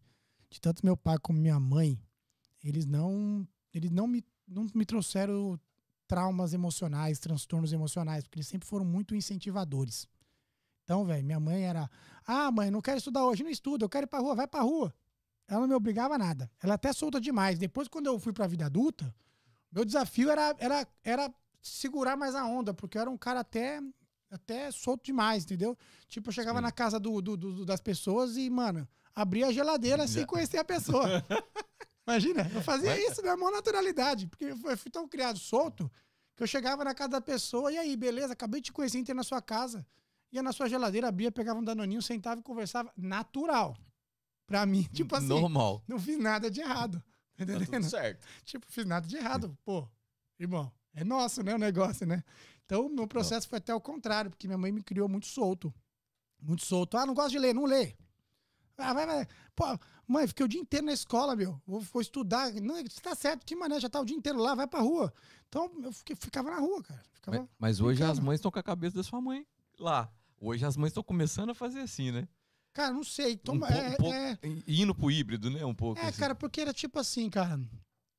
[0.51, 1.99] de tanto meu pai como minha mãe,
[2.63, 5.59] eles não, eles não me, não me trouxeram
[6.07, 10.09] traumas emocionais, transtornos emocionais, porque eles sempre foram muito incentivadores.
[10.83, 11.89] Então, velho, minha mãe era,
[12.27, 14.61] ah, mãe, não quero estudar hoje, não estuda, eu quero ir pra rua, vai pra
[14.61, 14.93] rua.
[15.47, 16.51] Ela não me obrigava a nada.
[16.61, 17.59] Ela até solta demais.
[17.59, 19.15] Depois, quando eu fui pra vida adulta,
[19.71, 23.81] meu desafio era, era, era segurar mais a onda, porque eu era um cara até,
[24.31, 25.77] até solto demais, entendeu?
[26.09, 26.63] Tipo, eu chegava Sim.
[26.65, 30.65] na casa do, do- do- das pessoas e, mano, abria a geladeira sem conhecer a
[30.65, 31.05] pessoa.
[32.07, 35.91] Imagina, eu fazia isso na maior naturalidade, porque eu fui- tão criado solto
[36.37, 39.15] que eu chegava na casa da pessoa, e aí, beleza, acabei de te conhecer, entrei
[39.15, 39.87] na sua casa,
[40.33, 43.77] ia na sua geladeira, abria, pegava um danoninho, sentava e conversava natural.
[44.47, 45.83] Pra mim, tipo assim, Normal.
[45.87, 47.03] não fiz nada de errado.
[47.37, 48.27] Tá Tá tudo certo.
[48.45, 49.57] Tipo, fiz nada de errado.
[49.65, 49.89] Pô,
[50.39, 52.23] irmão, é nosso, né, o negócio, né?
[52.71, 55.75] Então, meu processo foi até o contrário, porque minha mãe me criou muito solto.
[56.41, 56.97] Muito solto.
[56.97, 57.97] Ah, não gosto de ler, não lê.
[58.79, 59.27] Ah, vai, vai.
[59.57, 59.65] Pô,
[60.07, 61.61] mãe, fiquei o dia inteiro na escola, meu.
[61.67, 62.53] Vou, vou estudar.
[62.55, 65.13] Não, você tá certo, que mané, já tá o dia inteiro lá, vai pra rua.
[65.49, 67.03] Então, eu fiquei- ficava na rua, cara.
[67.13, 67.39] Ficava...
[67.41, 69.45] Mas, mas hoje as mães estão com a cabeça da sua mãe
[69.77, 70.09] lá.
[70.41, 72.29] Hoje as mães estão começando a fazer assim, né?
[72.73, 73.37] Cara, não sei.
[73.37, 75.65] Toma, um, é, um pouco, é- Indo pro híbrido, né?
[75.65, 76.01] Um pouco.
[76.01, 76.21] É, assim.
[76.21, 77.61] cara, porque era tipo assim, cara.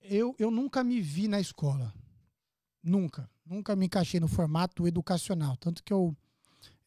[0.02, 1.94] Eu, eu nunca me vi na escola.
[2.84, 3.30] Nunca.
[3.52, 5.58] Nunca me encaixei no formato educacional.
[5.58, 6.16] Tanto que eu.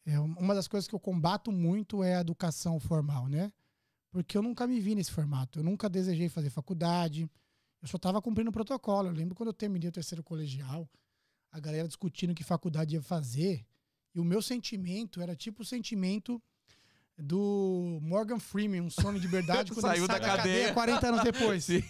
[0.03, 3.53] é, uma das coisas que eu combato muito é a educação formal, né?
[4.09, 5.59] Porque eu nunca me vi nesse formato.
[5.59, 7.29] Eu nunca desejei fazer faculdade.
[7.81, 9.09] Eu só estava cumprindo o protocolo.
[9.09, 10.89] Eu lembro quando eu terminei o terceiro colegial,
[11.51, 13.63] a galera discutindo que faculdade ia fazer.
[14.15, 16.41] E o meu sentimento era tipo o sentimento
[17.15, 20.73] do Morgan Freeman, um sono de verdade, quando Saiu ele sai da da cadeia cadeia.
[20.73, 21.63] 40 anos depois.
[21.67, 21.83] Sim.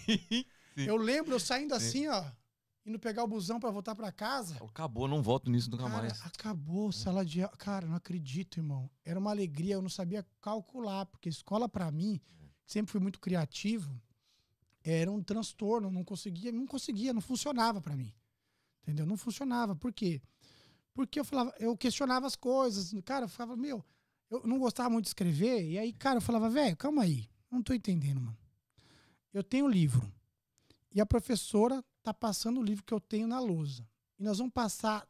[0.76, 2.22] Eu lembro eu saindo assim, ó,
[2.86, 4.56] indo pegar o busão pra voltar pra casa.
[4.64, 6.24] Acabou, não volto nisso nunca Cara, mais.
[6.24, 7.56] acabou sala de aula.
[7.56, 8.88] Cara, não acredito, irmão.
[9.04, 12.20] Era uma alegria, eu não sabia calcular, porque escola pra mim,
[12.64, 14.00] sempre fui muito criativo,
[14.84, 18.14] era um transtorno, não conseguia, não conseguia, não funcionava pra mim.
[18.82, 19.04] Entendeu?
[19.04, 19.74] Não funcionava.
[19.74, 20.22] Por quê?
[20.94, 23.84] Porque eu falava, eu questionava as coisas, cara, eu falava, meu,
[24.30, 27.62] eu não gostava muito de escrever, e aí, cara, eu falava, velho, calma aí, não
[27.62, 28.38] tô entendendo, mano.
[29.30, 30.10] Eu tenho livro,
[30.94, 33.86] e a professora tá passando o livro que eu tenho na lousa.
[34.18, 35.06] E nós vamos passar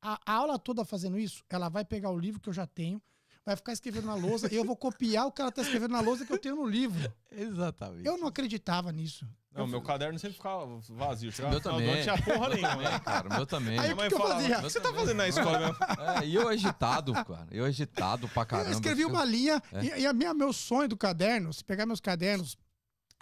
[0.00, 1.44] a, a aula toda fazendo isso.
[1.50, 3.00] Ela vai pegar o livro que eu já tenho,
[3.44, 6.00] vai ficar escrevendo na lousa e eu vou copiar o que ela tá escrevendo na
[6.00, 7.12] lousa que eu tenho no livro.
[7.30, 8.06] Exatamente.
[8.06, 9.26] Eu não acreditava nisso.
[9.52, 11.32] Não, meu caderno sempre ficava vazio.
[11.32, 11.90] Chegava Meu também.
[11.90, 12.84] ano, tinha porra nenhuma.
[12.94, 13.76] É, cara, meu também.
[13.78, 14.58] Aí Minha o mãe que que eu falava, fazia?
[14.58, 15.76] o que você tá fazendo na escola mesmo?
[16.22, 17.46] É, e eu agitado, cara.
[17.50, 18.68] Eu agitado pra caramba.
[18.70, 19.98] eu escrevi uma linha É.
[19.98, 22.56] e, e a minha, meu sonho do caderno, se pegar meus cadernos,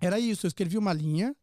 [0.01, 0.45] era isso.
[0.45, 1.35] Eu escrevi uma linha,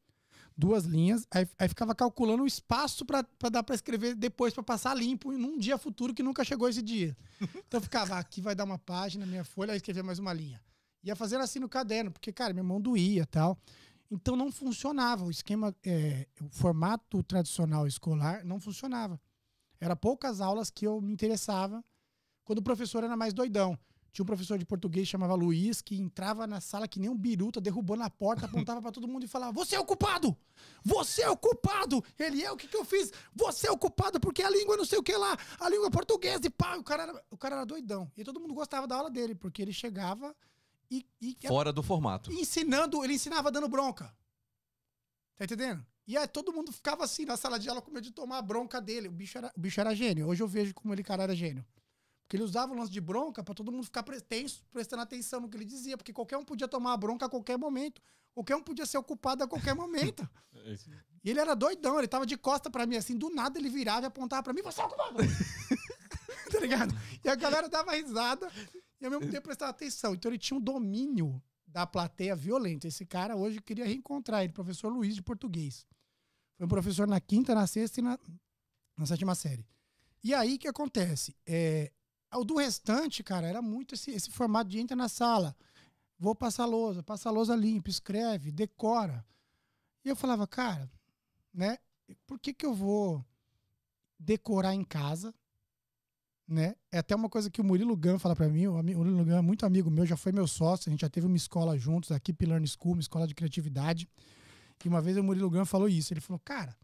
[0.58, 4.94] duas linhas, aí, aí ficava calculando o espaço pra dar pra escrever depois, pra passar
[4.96, 7.16] limpo num dia futuro que nunca chegou esse dia.
[7.68, 10.62] Então eu ficava, aqui vai dar uma página, minha folha, aí escrevia mais uma linha.
[11.04, 13.58] Ia fazendo assim no caderno, porque, cara, minha mão doía tal.
[14.10, 15.26] Então não funcionava.
[15.26, 19.20] O esquema, é, o formato tradicional escolar não funcionava.
[19.80, 21.84] Era poucas aulas que eu me interessava
[22.46, 23.78] quando o professor era mais doidão.
[24.14, 27.18] Tinha um professor de português que chamava Luiz, que entrava na sala que nem um
[27.18, 30.38] biruta, derrubando a porta, apontava pra todo mundo e falava: Você é o culpado!
[30.86, 32.04] Você é o culpado!
[32.20, 33.12] Ele é, o que, que eu fiz?
[33.36, 36.46] Você é o culpado porque a língua não sei o que lá, a língua portuguesa
[36.46, 36.78] e pá.
[36.78, 38.12] O cara era, o cara era doidão.
[38.16, 40.36] E todo mundo gostava da aula dele, porque ele chegava
[40.92, 42.32] e, e Fora do formato.
[42.32, 44.16] ensinando, ele ensinava dando bronca.
[45.36, 45.84] Tá entendendo?
[46.06, 48.42] E aí todo mundo ficava assim na sala de aula com medo de tomar a
[48.44, 49.08] bronca dele.
[49.08, 50.28] O bicho era, o bicho era gênio.
[50.28, 51.66] Hoje eu vejo como ele, cara, era gênio.
[52.34, 55.48] Porque ele usava o lance de bronca pra todo mundo ficar tenso, prestando atenção no
[55.48, 55.96] que ele dizia.
[55.96, 58.02] Porque qualquer um podia tomar a bronca a qualquer momento.
[58.34, 60.28] Qualquer um podia ser ocupado a qualquer momento.
[61.26, 64.06] E ele era doidão, ele tava de costa pra mim, assim, do nada ele virava
[64.06, 65.20] e apontava pra mim, você é o culpado!
[66.52, 66.94] tá ligado?
[67.24, 68.52] E a galera dava risada
[69.00, 70.14] e ao mesmo tempo prestava atenção.
[70.14, 72.86] Então ele tinha um domínio da plateia violento.
[72.86, 75.88] Esse cara hoje eu queria reencontrar ele, professor Luiz de português.
[76.58, 78.20] Foi um professor na quinta, na sexta e na,
[78.98, 79.66] na sétima série.
[80.22, 81.34] E aí o que acontece?
[81.46, 81.90] É,
[82.42, 85.56] do restante, cara, era muito esse, esse formato de entra na sala,
[86.18, 89.26] vou passar lousa, passa lousa limpa, escreve, decora.
[90.06, 90.90] E eu falava, cara,
[91.54, 91.78] né?
[92.26, 93.24] Por que que eu vou
[94.18, 95.34] decorar em casa?
[96.48, 96.76] Né?
[96.92, 98.68] É até uma coisa que o Murilo Gan fala pra mim.
[98.68, 100.90] O Murilo Gan é muito amigo meu, já foi meu sócio.
[100.90, 104.10] A gente já teve uma escola juntos, a Keep Learn School, uma escola de criatividade.
[104.84, 106.14] E uma vez o Murilo Gan falou isso.
[106.14, 106.76] Ele falou, cara,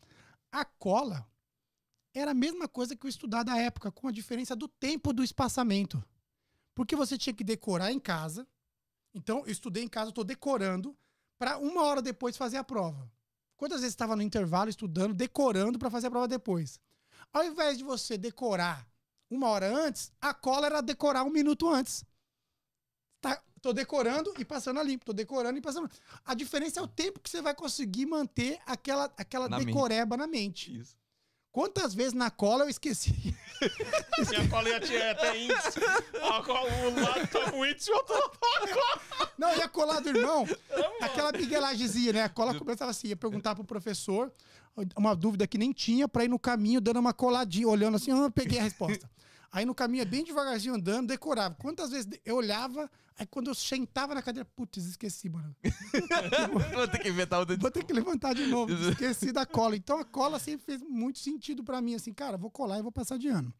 [0.51, 1.27] a cola
[2.13, 5.23] era a mesma coisa que eu estudar da época, com a diferença do tempo do
[5.23, 6.03] espaçamento.
[6.75, 8.47] Porque você tinha que decorar em casa.
[9.13, 10.95] Então, eu estudei em casa, estou decorando,
[11.37, 13.11] para uma hora depois fazer a prova.
[13.57, 16.79] Quantas vezes estava no intervalo estudando, decorando para fazer a prova depois?
[17.33, 18.87] Ao invés de você decorar
[19.29, 22.03] uma hora antes, a cola era decorar um minuto antes.
[23.21, 25.89] Tá, tô decorando e passando a limpo, tô decorando e passando.
[26.23, 29.67] A diferença é o tempo que você vai conseguir manter aquela, aquela Na mente.
[29.67, 30.79] decoreba na mente.
[30.79, 30.97] Isso.
[31.51, 33.35] Quantas vezes na cola eu esqueci?
[34.29, 35.79] Minha cola ia tinha até índice.
[36.21, 39.31] A cola, um lado tá com índice e o outro não tá.
[39.37, 40.47] Não, ia colar do irmão.
[41.01, 42.23] aquela miguelagemzinha, né?
[42.23, 44.31] A cola começava assim, ia perguntar pro professor
[44.95, 48.29] uma dúvida que nem tinha pra ir no caminho dando uma coladinha, olhando assim, ah,
[48.29, 49.09] peguei a resposta.
[49.51, 51.55] Aí no caminho, bem devagarzinho andando, decorava.
[51.55, 55.55] Quantas vezes eu olhava, aí quando eu sentava na cadeira, putz, esqueci, mano.
[56.75, 58.71] Vou ter que inventar outra Vou ter que levantar de novo.
[58.91, 59.75] Esqueci da cola.
[59.75, 62.91] Então a cola sempre fez muito sentido pra mim, assim, cara, vou colar e vou
[62.91, 63.51] passar de ano.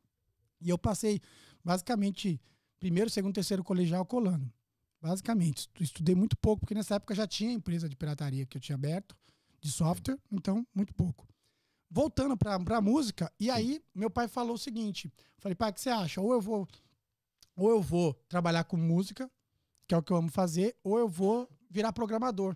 [0.61, 1.19] E eu passei,
[1.63, 2.39] basicamente,
[2.79, 4.51] primeiro, segundo, terceiro colegial colando.
[5.01, 5.59] Basicamente.
[5.61, 8.75] Estu- Estudei muito pouco, porque nessa época já tinha empresa de pirataria que eu tinha
[8.75, 9.15] aberto,
[9.61, 11.25] de software, então, muito pouco.
[11.91, 15.81] Voltando pra, pra música, e aí meu pai falou o seguinte: falei, pai, o que
[15.81, 16.21] você acha?
[16.21, 16.67] Ou eu vou,
[17.55, 19.29] ou eu vou trabalhar com música,
[19.87, 22.55] que é o que eu amo fazer, ou eu vou virar programador.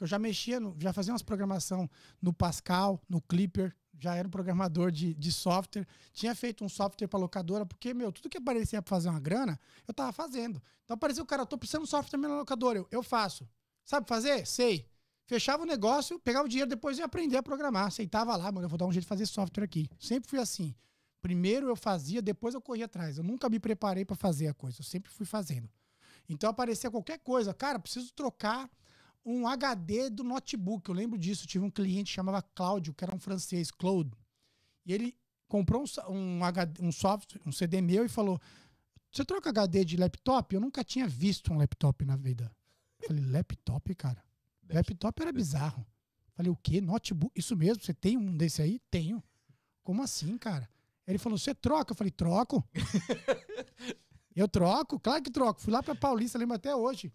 [0.00, 1.88] Eu já mexia, no- já fazia umas programação
[2.20, 5.86] no Pascal, no Clipper, já era um programador de, de software.
[6.12, 9.58] Tinha feito um software para locadora, porque, meu, tudo que aparecia para fazer uma grana,
[9.86, 10.60] eu tava fazendo.
[10.84, 12.80] Então apareceu o cara, tô precisando de software na locadora.
[12.80, 13.48] Eu, eu faço.
[13.84, 14.44] Sabe fazer?
[14.48, 14.84] Sei.
[15.26, 17.86] Fechava o negócio, pegava o dinheiro, depois ia aprender a programar.
[17.86, 19.88] Aceitava lá, mano, eu vou dar um jeito de fazer software aqui.
[19.98, 20.74] Sempre fui assim.
[21.22, 23.16] Primeiro eu fazia, depois eu corria atrás.
[23.16, 25.68] Eu nunca me preparei para fazer a coisa, eu sempre fui fazendo.
[26.28, 28.70] Então aparecia qualquer coisa, cara, preciso trocar
[29.24, 30.88] um HD do notebook.
[30.88, 31.46] Eu lembro disso.
[31.46, 34.12] Tive um cliente que chamava Cláudio, que era um francês, Claude.
[34.84, 35.16] E ele
[35.48, 38.38] comprou um, um, HD, um software, um CD meu e falou:
[39.10, 40.54] Você troca HD de laptop?
[40.54, 42.54] Eu nunca tinha visto um laptop na vida.
[43.00, 44.22] Eu falei: Laptop, cara?
[44.68, 45.86] Laptop era bizarro.
[46.34, 46.80] Falei: O quê?
[46.80, 47.32] Notebook?
[47.38, 47.82] Isso mesmo?
[47.82, 48.80] Você tem um desse aí?
[48.90, 49.22] Tenho.
[49.82, 50.68] Como assim, cara?
[51.06, 51.92] Ele falou: Você troca?
[51.92, 52.66] Eu falei: Troco.
[54.34, 55.60] Eu troco, claro que troco.
[55.60, 57.12] Fui lá pra Paulista, lembro até hoje.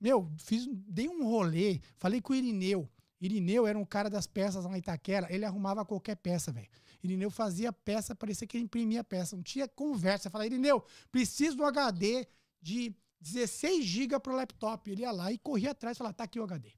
[0.00, 2.88] Meu, fiz, dei um rolê, falei com o Irineu.
[3.20, 6.68] Irineu era um cara das peças lá em Itaquera, ele arrumava qualquer peça, velho.
[7.02, 10.28] Irineu fazia peça, parecia que ele imprimia peça, não tinha conversa.
[10.28, 12.26] Eu falei, Irineu, preciso um HD
[12.60, 14.90] de 16 GB pro laptop.
[14.90, 16.72] Ele ia lá e corria atrás e falava, tá aqui o HD.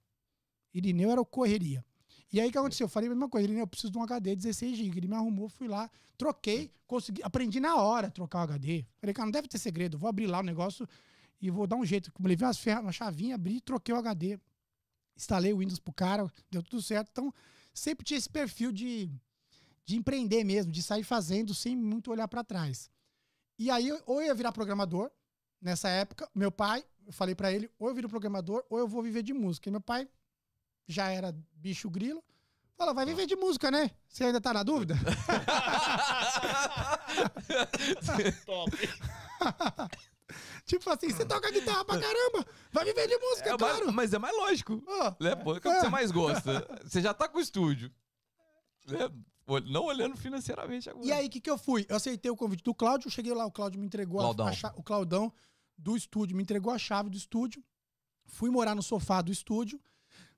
[0.72, 1.84] Irineu era o correria.
[2.32, 2.84] E aí o que aconteceu?
[2.84, 3.48] Eu falei a mesma coisa.
[3.48, 4.98] Ele, eu preciso de um HD 16 GB.
[4.98, 8.84] Ele me arrumou, fui lá, troquei, consegui, aprendi na hora trocar o HD.
[9.00, 9.98] Falei, cara, não deve ter segredo.
[9.98, 10.86] Vou abrir lá o negócio
[11.40, 12.12] e vou dar um jeito.
[12.12, 14.38] Como levei umas ferras, uma chavinha, abri, troquei o HD.
[15.16, 17.08] Instalei o Windows pro cara, deu tudo certo.
[17.10, 17.34] Então,
[17.72, 19.10] sempre tinha esse perfil de,
[19.84, 22.90] de empreender mesmo, de sair fazendo sem muito olhar para trás.
[23.58, 25.10] E aí, ou eu ia virar programador,
[25.60, 29.02] nessa época, meu pai, eu falei para ele, ou eu viro programador, ou eu vou
[29.02, 29.68] viver de música.
[29.68, 30.08] E meu pai
[30.86, 32.22] já era bicho grilo.
[32.76, 33.90] Fala, vai viver de música, né?
[34.08, 34.94] Você ainda tá na dúvida?
[38.46, 38.70] Top.
[40.64, 43.84] tipo assim, você toca guitarra pra caramba, vai viver de música, É claro.
[43.86, 44.82] mais- mas é mais lógico.
[44.86, 45.34] Ó, Né?
[45.36, 45.80] Pô, o que É.
[45.80, 46.66] você mais gosta?
[46.84, 47.90] Você já tá com o estúdio.
[48.86, 48.98] Né?
[49.66, 51.06] Não olhando financeiramente agora.
[51.06, 51.86] E aí, o que, que eu fui?
[51.88, 54.46] Eu aceitei o convite do Cláudio, cheguei lá, o Cláudio me entregou a, Claudão.
[54.46, 55.32] a cha- o Claudão
[55.76, 57.64] do estúdio, me entregou a chave do estúdio.
[58.26, 59.80] Fui morar no sofá do estúdio.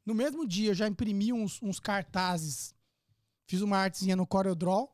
[0.06, 2.74] No mesmo dia, eu já imprimi uns, uns cartazes.
[3.46, 4.92] Fiz uma artezinha no CorelDRAW.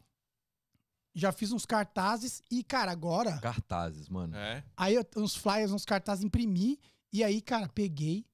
[1.14, 2.42] Já fiz uns cartazes.
[2.50, 3.38] E, cara, agora...
[3.38, 4.36] Cartazes, mano.
[4.36, 4.64] É.
[4.76, 6.78] Aí eu, uns flyers, uns cartazes, imprimi.
[7.12, 8.26] E aí, cara, peguei,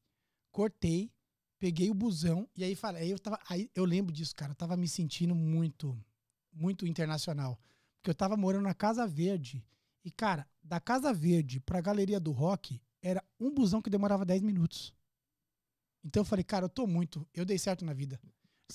[0.51, 1.11] cortei,
[1.63, 2.49] peguei o busão.
[2.57, 3.39] E aí, falei, aí eu tava.
[3.49, 4.51] Aí eu lembro disso, cara.
[4.51, 5.97] Eu tava me sentindo muito,
[6.53, 7.57] muito internacional.
[7.99, 9.65] Porque eu tava morando na Casa Verde.
[10.05, 14.43] E, cara, da Casa Verde pra Galeria do Rock, era um busão que demorava 10
[14.43, 14.93] minutos.
[16.05, 17.25] Então eu falei, cara, eu tô muito.
[17.33, 18.21] Eu dei certo na vida.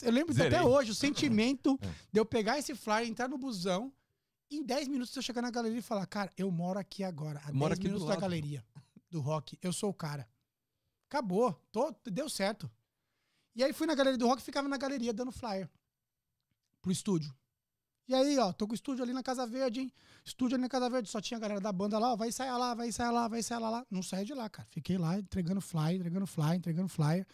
[0.02, 1.88] Eu lembro até hoje o sentimento É.
[2.13, 3.91] de eu pegar esse flyer, entrar no busão.
[4.50, 7.50] Em 10 minutos eu chegar na galeria e falar, cara, eu moro aqui agora, a
[7.50, 8.21] Eu moro 10 aqui do minutos da lado.
[8.21, 8.63] galeria
[9.10, 9.60] do rock.
[9.62, 10.26] Eu sou o cara.
[11.10, 11.52] Acabou.
[11.69, 12.71] Tô, deu certo.
[13.58, 15.67] E aí fui na galeria do rock e ficava na galeria dando flyer
[16.80, 17.36] pro estúdio.
[18.08, 19.93] E aí, ó, tô com o estúdio ali na Casa Verde, hein?
[20.24, 22.58] Estúdio ali na Casa Verde, só tinha a galera da banda lá, ó, vai ensaiar
[22.58, 23.86] lá, vai ensaiar lá, vai ensaiar lá, lá.
[23.89, 24.67] Não saia de lá, cara.
[24.70, 27.26] Fiquei lá entregando flyer, entregando flyer, entregando flyer.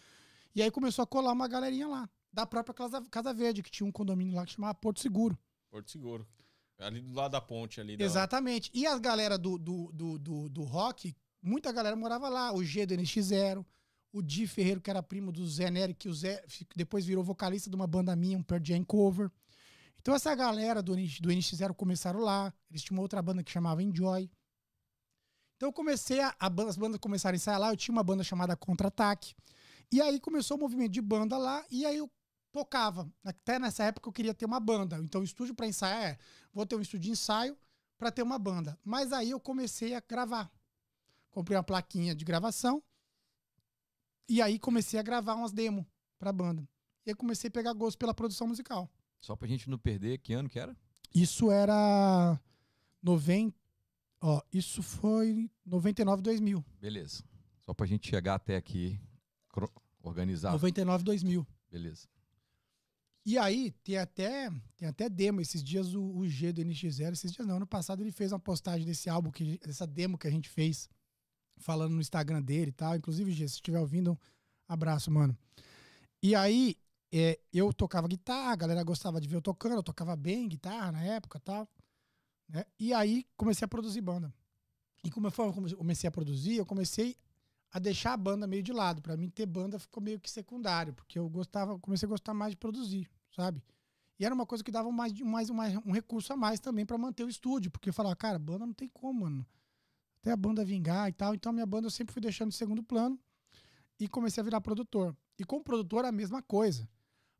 [0.54, 3.86] E aí começou a colar uma galerinha lá, da própria Casa, Casa Verde, que tinha
[3.86, 5.38] um condomínio lá que chamava Porto Seguro.
[5.70, 6.26] Porto Seguro.
[6.78, 7.98] Ali do lado da ponte ali.
[7.98, 8.04] Da...
[8.04, 8.70] Exatamente.
[8.72, 12.50] E as galera do, do, do, do, do rock, muita galera morava lá.
[12.52, 13.64] O G do NX0,
[14.14, 16.40] o Di Ferreiro, que era primo do Zé Nery, que o Zé
[16.76, 19.28] depois virou vocalista de uma banda minha, um Pearl Jam cover.
[20.00, 22.54] Então essa galera do, do NX0 começaram lá.
[22.70, 24.30] Eles tinham uma outra banda que chamava Enjoy.
[25.56, 27.72] Então eu comecei a, a as bandas começaram a ensaiar lá.
[27.72, 29.34] Eu tinha uma banda chamada Contra-Ataque.
[29.90, 31.64] E aí começou o movimento de banda lá.
[31.68, 32.08] E aí eu
[32.52, 33.10] tocava.
[33.24, 34.96] Até nessa época eu queria ter uma banda.
[34.98, 36.18] Então o estúdio para ensaiar é
[36.52, 37.58] vou ter um estúdio de ensaio
[37.98, 38.78] para ter uma banda.
[38.84, 40.52] Mas aí eu comecei a gravar.
[41.32, 42.80] Comprei uma plaquinha de gravação
[44.28, 45.84] e aí comecei a gravar umas demos
[46.18, 46.66] pra banda.
[47.06, 48.90] E aí comecei a pegar gosto pela produção musical.
[49.20, 50.76] Só pra gente não perder, que ano que era?
[51.14, 52.40] Isso era
[53.02, 53.56] 90,
[54.20, 56.64] ó, isso foi 99 2000.
[56.80, 57.22] Beleza.
[57.60, 59.00] Só pra gente chegar até aqui,
[60.02, 60.52] organizar.
[60.52, 61.46] 99 2000.
[61.70, 62.08] Beleza.
[63.26, 65.40] E aí, tem até, tem até demo.
[65.40, 68.38] Esses dias o, o G do NX0, esses dias não, ano passado ele fez uma
[68.38, 70.88] postagem desse álbum, que, dessa demo que a gente fez,
[71.56, 72.96] falando no Instagram dele e tal.
[72.96, 74.18] Inclusive, G, se estiver ouvindo, um
[74.68, 75.36] abraço, mano.
[76.22, 76.76] E aí,
[77.12, 80.92] é, eu tocava guitarra, a galera gostava de ver eu tocando, eu tocava bem guitarra
[80.92, 81.68] na época tal.
[82.48, 82.64] Né?
[82.78, 84.32] E aí, comecei a produzir banda.
[85.04, 87.16] E como eu comecei a produzir, eu comecei
[87.70, 89.02] a deixar a banda meio de lado.
[89.02, 92.52] Pra mim, ter banda ficou meio que secundário, porque eu gostava, comecei a gostar mais
[92.52, 93.62] de produzir, sabe?
[94.18, 96.96] E era uma coisa que dava mais, mais, mais um recurso a mais também pra
[96.96, 99.46] manter o estúdio, porque eu falava, cara, banda não tem como, mano.
[100.24, 101.34] Até a banda vingar e tal.
[101.34, 103.20] Então a minha banda eu sempre fui deixando de segundo plano
[104.00, 105.14] e comecei a virar produtor.
[105.38, 106.88] E como produtor, a mesma coisa.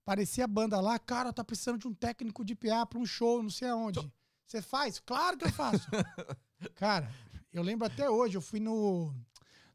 [0.05, 3.42] Parecia a banda lá, cara, tá precisando de um técnico de PA pra um show,
[3.42, 4.12] não sei aonde.
[4.44, 5.01] Você faz?
[5.01, 5.88] Claro que eu faço.
[6.77, 7.11] cara,
[7.51, 9.14] eu lembro até hoje, eu fui no.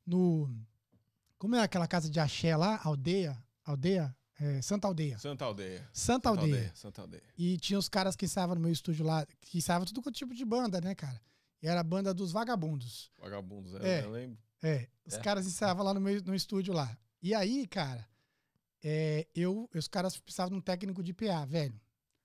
[0.06, 0.48] no
[1.39, 2.80] como é aquela casa de axé lá?
[2.84, 3.43] Aldeia?
[3.65, 4.15] Aldeia?
[4.39, 5.17] É, Santa Aldeia.
[5.17, 5.89] Santa Aldeia.
[5.91, 6.72] Santa Aldeia.
[6.76, 7.24] Santa Aldeia.
[7.36, 10.36] E tinha os caras que estavam no meu estúdio lá, que estavam tudo com tipo
[10.36, 11.19] de banda, né, cara?
[11.62, 13.12] E era a banda dos vagabundos.
[13.19, 14.00] Vagabundos, É.
[14.00, 14.04] é.
[14.04, 14.38] eu lembro.
[14.62, 15.19] É, os É.
[15.22, 16.98] caras ensaiavam lá no meu no estúdio lá.
[17.22, 18.08] E aí, cara,
[18.84, 21.80] é, eu, os caras precisavam de um técnico de PA, velho.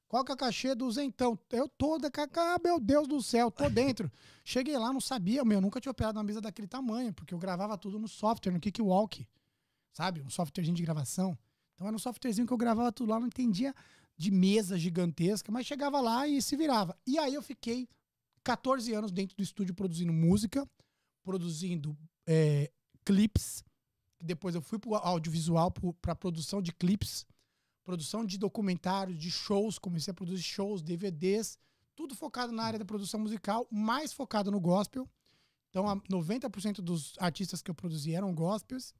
[0.06, 1.36] Qual que é a cachê do Zentão?
[1.50, 4.10] Eu tô, da ah, meu Deus do céu, tô dentro.
[4.44, 7.76] Cheguei lá, não sabia, meu, nunca tinha operado uma mesa daquele tamanho, porque eu gravava
[7.76, 9.26] tudo no software, no Kickwalk,
[9.92, 10.22] sabe?
[10.22, 11.36] Um softwarezinho de gravação.
[11.74, 13.74] Então era um softwarezinho que eu gravava tudo lá, não entendia
[14.16, 16.96] de mesa gigantesca, mas chegava lá e se virava.
[17.04, 17.88] E aí eu fiquei
[18.44, 20.68] 14 anos dentro do estúdio produzindo música,
[21.22, 22.70] produzindo é,
[23.04, 23.64] clips.
[24.22, 27.26] Depois eu fui para o audiovisual, para produção de clips,
[27.82, 29.78] produção de documentários, de shows.
[29.78, 31.58] Comecei a produzir shows, DVDs,
[31.96, 35.08] tudo focado na área da produção musical, mais focado no gospel.
[35.70, 38.94] Então, a 90% dos artistas que eu produzi eram gospels.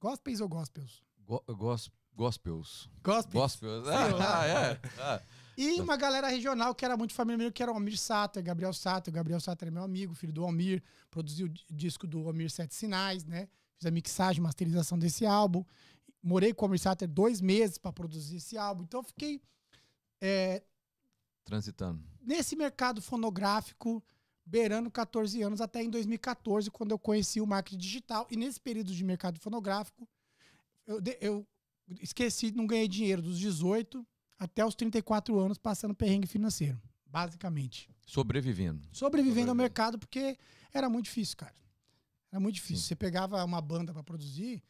[0.00, 1.02] Gospels ou gospels?
[1.24, 2.88] Go gos- Gospels.
[3.02, 3.40] Gospel.
[3.40, 3.86] Gospels.
[3.86, 4.40] Lá.
[4.40, 4.80] ah, é.
[4.98, 5.22] Ah,
[5.56, 9.12] E uma galera regional que era muito família que era o Almir Sater, Gabriel Sater.
[9.12, 10.82] Gabriel Sater é meu amigo, filho do Almir.
[11.10, 13.48] Produziu o di- disco do Almir Sete Sinais, né?
[13.76, 15.64] Fiz a mixagem, masterização desse álbum.
[16.22, 18.84] Morei com o Almir Sater dois meses para produzir esse álbum.
[18.84, 19.40] Então eu fiquei
[20.20, 20.62] é,
[21.44, 22.02] transitando.
[22.20, 24.02] nesse mercado fonográfico
[24.44, 28.26] beirando 14 anos até em 2014, quando eu conheci o marketing digital.
[28.30, 30.08] E nesse período de mercado fonográfico,
[30.86, 31.46] eu, eu
[32.00, 34.04] esqueci, não ganhei dinheiro dos 18
[34.40, 37.90] até os 34 anos passando perrengue financeiro, basicamente.
[38.06, 38.88] Sobrevivendo.
[38.90, 40.38] Sobrevivendo ao mercado porque
[40.72, 41.54] era muito difícil, cara.
[42.32, 42.78] Era muito difícil.
[42.78, 42.88] Sim.
[42.88, 44.62] Você pegava uma banda para produzir,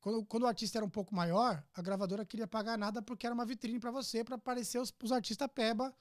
[0.00, 3.34] quando, quando o artista era um pouco maior, a gravadora queria pagar nada porque era
[3.34, 5.94] uma vitrine para você, para aparecer os, os artistas peba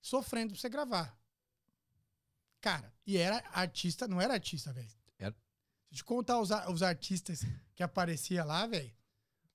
[0.00, 1.18] sofrendo pra você gravar.
[2.60, 4.88] Cara, e era artista, não era artista, velho.
[5.18, 5.34] Era.
[5.34, 8.92] Se eu te contar os, os artistas que aparecia lá, velho.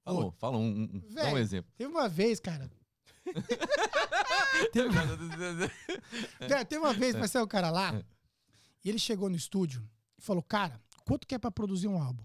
[0.05, 1.71] Fala, um- fala um, um- um- dá um exemplo.
[1.77, 2.71] Teve uma vez, cara.
[4.71, 4.89] teve,
[6.47, 8.03] Cara, teve uma vez, vai ser o cara lá, É.
[8.83, 9.87] e ele chegou no estúdio
[10.17, 12.23] e falou, cara, quanto que é pra produzir um álbum?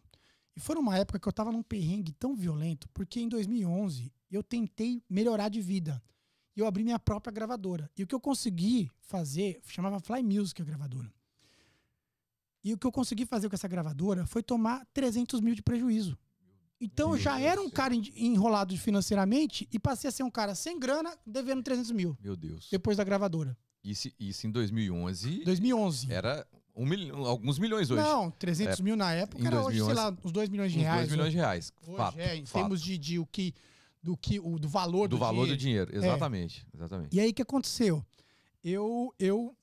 [0.56, 4.42] E foi numa época que eu tava num perrengue tão violento, porque em 2011 eu
[4.42, 6.02] tentei melhorar de vida.
[6.56, 7.88] E eu abri minha própria gravadora.
[7.96, 11.10] E o que eu consegui fazer, chamava Fly Music a gravadora.
[12.62, 16.18] E o que eu consegui fazer com essa gravadora foi tomar 300 mil de prejuízo.
[16.80, 20.54] Então eu já era um cara en- enrolado financeiramente e passei a ser um cara
[20.54, 22.68] sem grana, devendo 300 mil Meu Deus.
[22.70, 23.56] depois da gravadora.
[23.84, 26.10] Isso, isso em 2011 2011.
[26.12, 28.02] era um alguns milhões hoje.
[28.02, 31.00] Não, 300 mil na época era hoje, sei 2011, lá, uns 2 milhões de reais.
[31.00, 31.72] 2 milhões de reais.
[31.86, 32.62] Hoje, fato, é, em fato.
[32.62, 33.54] termos de, de o que,
[34.02, 35.90] do, que, o, do valor do do, valor do dinheiro.
[35.90, 36.06] dinheiro.
[36.06, 36.66] Exatamente.
[36.74, 37.14] Exatamente.
[37.14, 38.04] E aí o que aconteceu?
[38.64, 39.54] Eu eu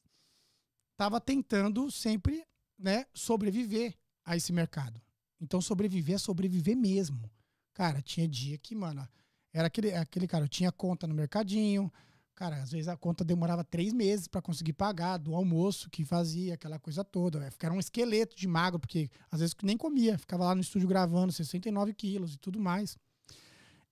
[0.96, 2.44] tava tentando sempre,
[2.78, 5.00] né, sobreviver a esse mercado.
[5.40, 7.30] Então sobreviver é sobreviver mesmo.
[7.74, 9.08] Cara, tinha dia que, mano,
[9.54, 11.92] era aquele, aquele cara, eu tinha conta no mercadinho.
[12.36, 16.54] Cara, às vezes a conta demorava três meses para conseguir pagar do almoço que fazia,
[16.54, 17.40] aquela coisa toda.
[17.40, 20.18] Eu ficava um esqueleto de magro, porque às vezes nem comia.
[20.18, 22.98] Ficava lá no estúdio gravando 69 quilos e tudo mais.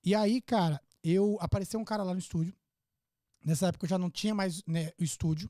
[0.03, 2.53] E aí, cara, eu apareceu um cara lá no estúdio.
[3.43, 5.49] Nessa época eu já não tinha mais né, o estúdio.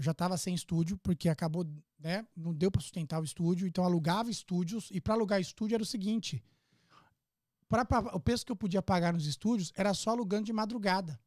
[0.00, 1.62] Eu já estava sem estúdio, porque acabou,
[1.98, 2.26] né?
[2.34, 4.88] Não deu para sustentar o estúdio, então alugava estúdios.
[4.90, 6.42] E para alugar estúdio era o seguinte:
[7.68, 11.20] pra, pra- o preço que eu podia pagar nos estúdios era só alugando de madrugada.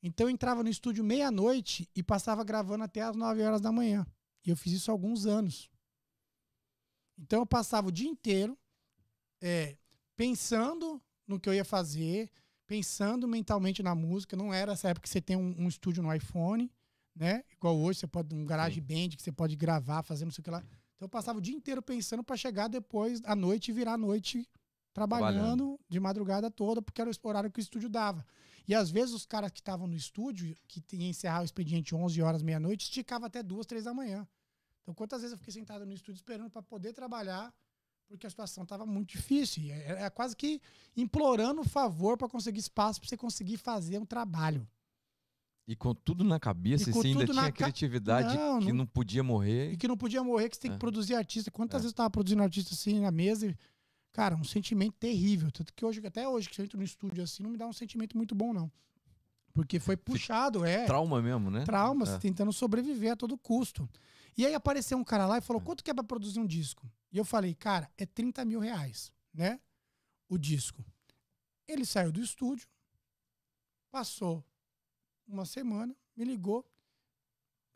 [0.00, 4.06] Então eu entrava no estúdio meia-noite e passava gravando até as 9 horas da manhã.
[4.46, 5.68] E eu fiz isso há alguns anos.
[7.18, 8.56] Então eu passava o dia inteiro
[9.42, 9.76] é,
[10.16, 12.30] pensando no que eu ia fazer,
[12.64, 14.36] pensando mentalmente na música.
[14.36, 16.70] Não era essa época que você tem um, um estúdio no iPhone,
[17.20, 17.44] né?
[17.52, 20.44] Igual hoje, você pode um garage band que você pode gravar, fazer não sei o
[20.44, 20.64] que lá.
[20.96, 23.98] Então eu passava o dia inteiro pensando para chegar depois à noite e virar a
[23.98, 24.48] noite
[24.94, 25.80] trabalhando, Trabalhando.
[25.88, 28.24] de madrugada toda, porque era o horário que o estúdio dava.
[28.66, 32.22] E às vezes os caras que estavam no estúdio, que ia encerrar o expediente 11
[32.22, 34.26] horas, meia-noite, esticava até duas, três da manhã.
[34.82, 37.52] Então quantas vezes eu fiquei sentado no estúdio esperando para poder trabalhar,
[38.08, 39.62] porque a situação estava muito difícil.
[39.62, 40.60] E Era era quase que
[40.96, 44.66] implorando o favor para conseguir espaço para você conseguir fazer um trabalho.
[45.70, 48.66] E com tudo na cabeça, E você ainda tudo na tinha ca- criatividade Não, que
[48.70, 49.70] não- não podia morrer.
[49.72, 50.78] E que não podia morrer, que você tem que É.
[50.80, 51.48] produzir artista.
[51.48, 51.82] Quantas É.
[51.82, 53.56] vezes eu tava produzindo artista assim na mesa e,
[54.12, 55.48] cara, um sentimento terrível.
[55.52, 57.72] Tanto que hoje, até hoje, que eu entro no estúdio assim, não me dá um
[57.72, 58.68] sentimento muito bom, não.
[59.52, 60.86] Porque foi puxado, é.
[60.86, 61.62] Trauma mesmo, né?
[61.64, 62.18] Trauma, É.
[62.18, 63.88] tentando sobreviver a todo custo.
[64.36, 65.40] E aí apareceu um cara lá e É.
[65.40, 66.90] falou: quanto que é pra produzir um disco?
[67.12, 69.60] E eu falei, cara, é 30 mil reais, né?
[70.28, 70.84] O disco.
[71.68, 72.66] Ele saiu do estúdio,
[73.92, 74.44] passou
[75.32, 76.64] uma semana, me ligou,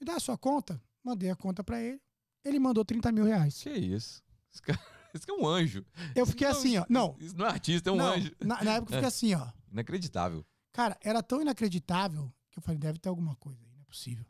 [0.00, 0.80] me dá a sua conta.
[1.02, 2.00] Mandei a conta pra ele.
[2.44, 3.62] Ele mandou 30 mil reais.
[3.62, 4.22] Que isso?
[4.52, 4.78] Esse cara,
[5.14, 5.84] esse cara é um anjo.
[6.14, 6.86] Eu fiquei Isso assim, ó.
[6.88, 7.16] Não.
[7.18, 8.34] Isso não é artista, é um não, anjo.
[8.40, 9.48] Na, na época eu fiquei assim, ó.
[9.70, 10.44] Inacreditável.
[10.72, 14.24] Cara, era tão inacreditável que eu falei, deve ter alguma coisa aí, não é possível.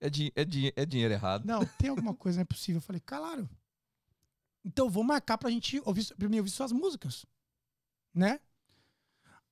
[0.00, 1.44] É, di é, di é dinheiro errado.
[1.44, 2.78] Não, tem alguma coisa, não é possível.
[2.78, 3.48] Eu falei, claro.
[4.64, 7.24] Então vou marcar pra gente ouvir, primeiro ouvir suas músicas.
[8.14, 8.40] Né?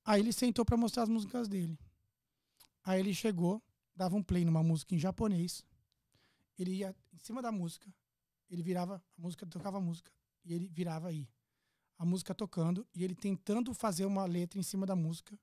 [0.05, 1.79] Aí ele sentou pra mostrar as músicas dele.
[2.89, 3.63] Aí ele chegou,
[3.95, 5.63] dava um play numa música em japonês.
[6.59, 7.87] Ele ia em cima da música,
[8.49, 10.11] ele virava, a música tocava a música,
[10.43, 11.29] e ele virava aí.
[11.99, 15.39] A música tocando, e ele tentando fazer uma letra em cima da música,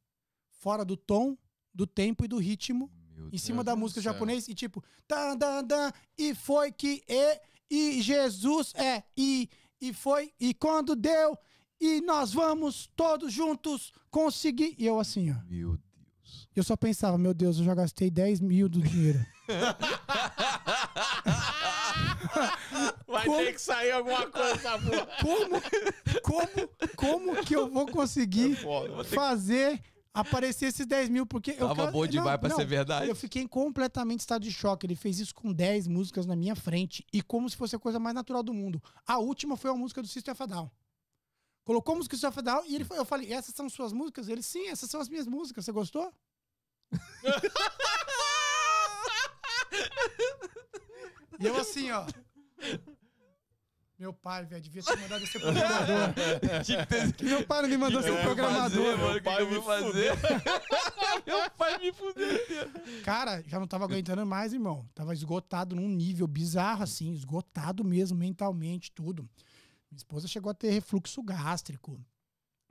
[0.50, 1.38] fora do tom,
[1.72, 3.41] do tempo e do ritmo, Meu em Deus.
[3.43, 4.12] cima da Deus do música céu.
[4.14, 7.39] japonês e tipo dan, dan, dan, e foi que e
[7.70, 9.48] e Jesus é e
[9.80, 11.38] e foi e quando deu
[11.80, 15.78] e nós vamos todos juntos conseguir e eu assim ó Meu.
[16.56, 19.26] Eu só pensava meu Deus eu já gastei 10 mil do dinheiro
[23.08, 23.38] Vai Como?
[23.38, 25.08] ter que sair alguma coisa dessa porra.
[25.22, 25.62] Como,
[26.22, 29.03] como, como que eu vou conseguir É foda.
[29.06, 29.82] fazer
[30.14, 31.26] aparecer esses 10 mil?
[31.26, 33.08] Porque eu Tava boa demais não, pra não, ser verdade.
[33.08, 34.86] Eu fiquei completamente em estado de choque.
[34.86, 37.99] Ele fez isso com 10 músicas na minha frente e como se fosse a coisa
[37.99, 38.82] mais natural do mundo.
[39.08, 40.70] A última foi a música do a Down.
[41.64, 44.28] Colocou a música do a Down e ele, foi- eu falei, essas são suas músicas?
[44.28, 45.64] Ele, sim, essas são as minhas músicas.
[45.66, 46.12] Você gostou?
[51.39, 52.06] e eu assim, ó.
[53.98, 56.14] Meu pai, velho, devia ter mandado eu ser programador.
[56.66, 58.98] Que Que meu pai não me mandou ser É, programador.
[58.98, 60.12] fazer, que pai que eu me fazer?
[61.26, 62.28] Meu pai me fudeu.
[63.04, 64.86] Cara, já não tava aguentando mais, irmão.
[64.93, 69.24] Tava esgotado num nível bizarro, assim, esgotado mesmo, mentalmente, tudo.
[69.89, 71.98] Minha esposa chegou a ter refluxo gástrico.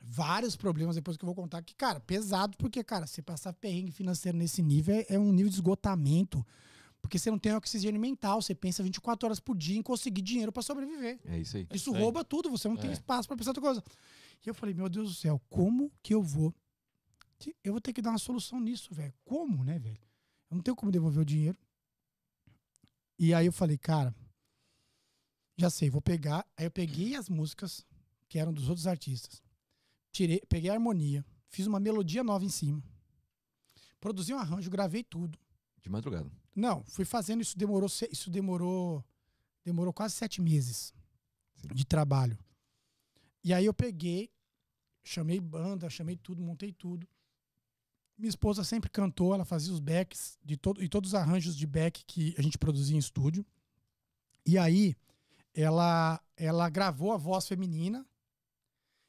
[0.07, 1.63] Vários problemas depois que eu vou contar.
[1.63, 5.49] Que, cara, pesado, porque, cara, você passar perrengue financeiro nesse nível é, é um nível
[5.49, 6.45] de esgotamento.
[7.01, 8.41] Porque você não tem oxigênio mental.
[8.41, 11.19] Você pensa 24 horas por dia em conseguir dinheiro pra sobreviver.
[11.25, 11.65] É isso aí.
[11.65, 12.01] Isso isso aí.
[12.03, 12.93] rouba tudo, você não tem É.
[12.93, 13.83] espaço pra pensar outra coisa.
[14.45, 16.55] E eu falei, meu Deus do céu, como que eu vou?
[17.63, 19.13] Eu vou ter que dar uma solução nisso, velho.
[19.25, 19.99] Como, né, velho?
[20.51, 21.59] Eu não tenho como devolver o dinheiro.
[23.19, 24.15] E aí eu falei, cara,
[25.57, 26.47] já sei, vou pegar.
[26.57, 27.85] Aí eu peguei as músicas
[28.29, 29.43] que eram dos outros artistas.
[30.15, 32.81] Tirei, peguei a harmonia, fiz uma melodia nova em cima.
[33.99, 35.37] Produzi um arranjo, gravei tudo.
[35.83, 36.31] De madrugada.
[36.55, 39.05] Não, fui fazendo isso demorou isso demorou
[39.65, 40.95] demorou quase sete meses
[41.57, 41.67] Sim.
[41.75, 42.39] de trabalho.
[43.43, 44.31] E aí eu peguei,
[45.03, 47.09] chamei banda, chamei tudo, montei tudo.
[48.17, 51.67] Minha esposa sempre cantou, ela fazia os backs de todo e todos os arranjos de
[51.67, 53.45] back que a gente produzia em estúdio.
[54.47, 54.95] E aí
[55.53, 58.07] ela ela gravou a voz feminina.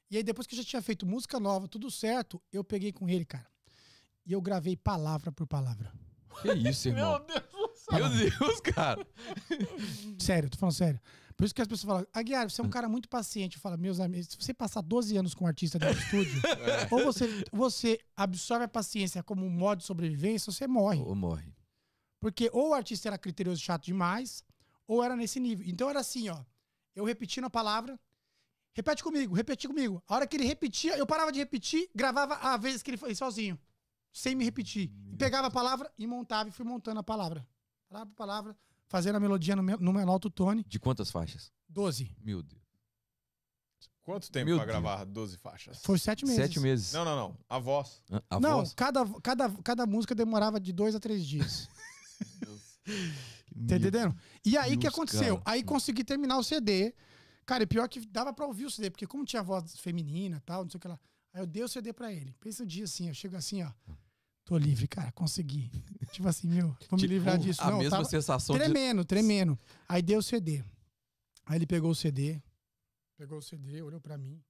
[0.09, 3.09] E aí depois que eu já tinha feito música nova, tudo certo, eu peguei com
[3.09, 3.47] ele, cara.
[4.25, 5.91] E eu gravei palavra por palavra.
[6.41, 7.11] Que isso, irmão?
[7.11, 7.99] Meu Deus do céu.
[7.99, 9.07] Meu Deus, cara.
[10.19, 10.99] Sério, tô falando sério.
[11.37, 13.55] Por isso que as pessoas falam, Aguiar, você é um cara muito paciente.
[13.55, 16.41] Eu falo, meus amigos, se você passar 12 anos com um artista dentro do estúdio,
[16.91, 20.99] ou você, você absorve a paciência como um modo de sobrevivência, ou você morre.
[21.01, 21.53] Ou morre.
[22.21, 24.43] Porque ou o artista era criterioso e chato demais,
[24.87, 25.65] ou era nesse nível.
[25.67, 26.41] Então era assim, ó.
[26.95, 27.99] Eu repetindo a palavra,
[28.75, 30.03] repete comigo, repete comigo.
[30.07, 33.15] A hora que ele repetia, eu parava de repetir, gravava a vez que ele foi
[33.15, 33.57] sozinho,
[34.13, 34.91] sem me repetir.
[35.11, 37.47] E pegava a palavra e montava e fui montando a palavra.
[37.89, 38.57] Palavra por palavra,
[38.87, 40.63] fazendo a melodia no, no menor alto tone.
[40.67, 41.51] De quantas faixas?
[41.69, 42.11] 12.
[42.21, 42.61] Meu Deus.
[44.03, 44.73] Quanto tempo Meu pra Deus.
[44.81, 45.81] gravar 12 faixas?
[45.83, 46.39] Foi sete meses.
[46.39, 46.93] Sete meses.
[46.93, 47.37] Não, não, não.
[47.49, 48.03] A voz.
[48.11, 48.21] Hã?
[48.29, 48.73] A Não, voz?
[48.75, 51.67] cada, cada, cada música demorava de dois a três dias.
[53.67, 54.15] Tá entendendo?
[54.43, 55.37] E aí o que aconteceu?
[55.39, 55.55] cara.
[55.55, 56.93] Aí consegui terminar o CD.
[57.45, 60.39] Cara, e pior que dava pra ouvir o CD, porque como tinha voz feminina e
[60.41, 60.99] tal, não sei o que lá.
[61.33, 62.33] Aí eu dei o CD pra ele.
[62.39, 63.71] Pensa um dia assim, eu chego assim, ó.
[64.43, 65.69] Tô livre, cara, consegui.
[66.11, 67.61] tipo assim, meu, vou me Tipo, livrar disso.
[67.61, 68.63] A não, mesma sensação de...
[68.63, 69.59] tremendo, tremendo.
[69.87, 70.63] Aí deu o CD.
[71.45, 72.41] Aí ele pegou o CD,
[73.17, 74.41] pegou o CD, olhou pra mim.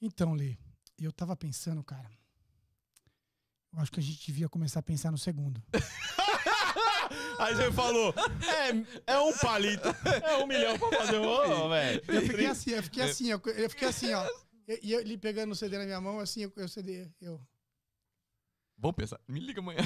[0.00, 0.56] Então, Lê,
[0.98, 2.10] eu tava pensando, cara.
[3.72, 5.62] Eu acho que a gente devia começar a pensar no segundo.
[7.38, 8.14] Aí você falou,
[9.06, 9.88] é, é um palito,
[10.22, 12.02] é um milhão pra fazer o velho.
[12.08, 14.26] Eu fiquei assim, eu fiquei assim, ó, eu fiquei assim, ó.
[14.66, 17.40] E e ele pegando o CD na minha mão, assim, eu, eu CD, eu.
[18.78, 19.20] Vamos pensar.
[19.28, 19.80] Me liga amanhã.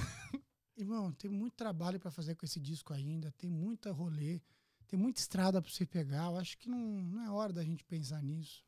[0.76, 4.40] Irmão, tem muito trabalho pra fazer com esse disco ainda, tem muita rolê,
[4.86, 6.26] tem muita estrada pra você pegar.
[6.26, 8.64] Eu acho que não, não é hora da gente pensar nisso.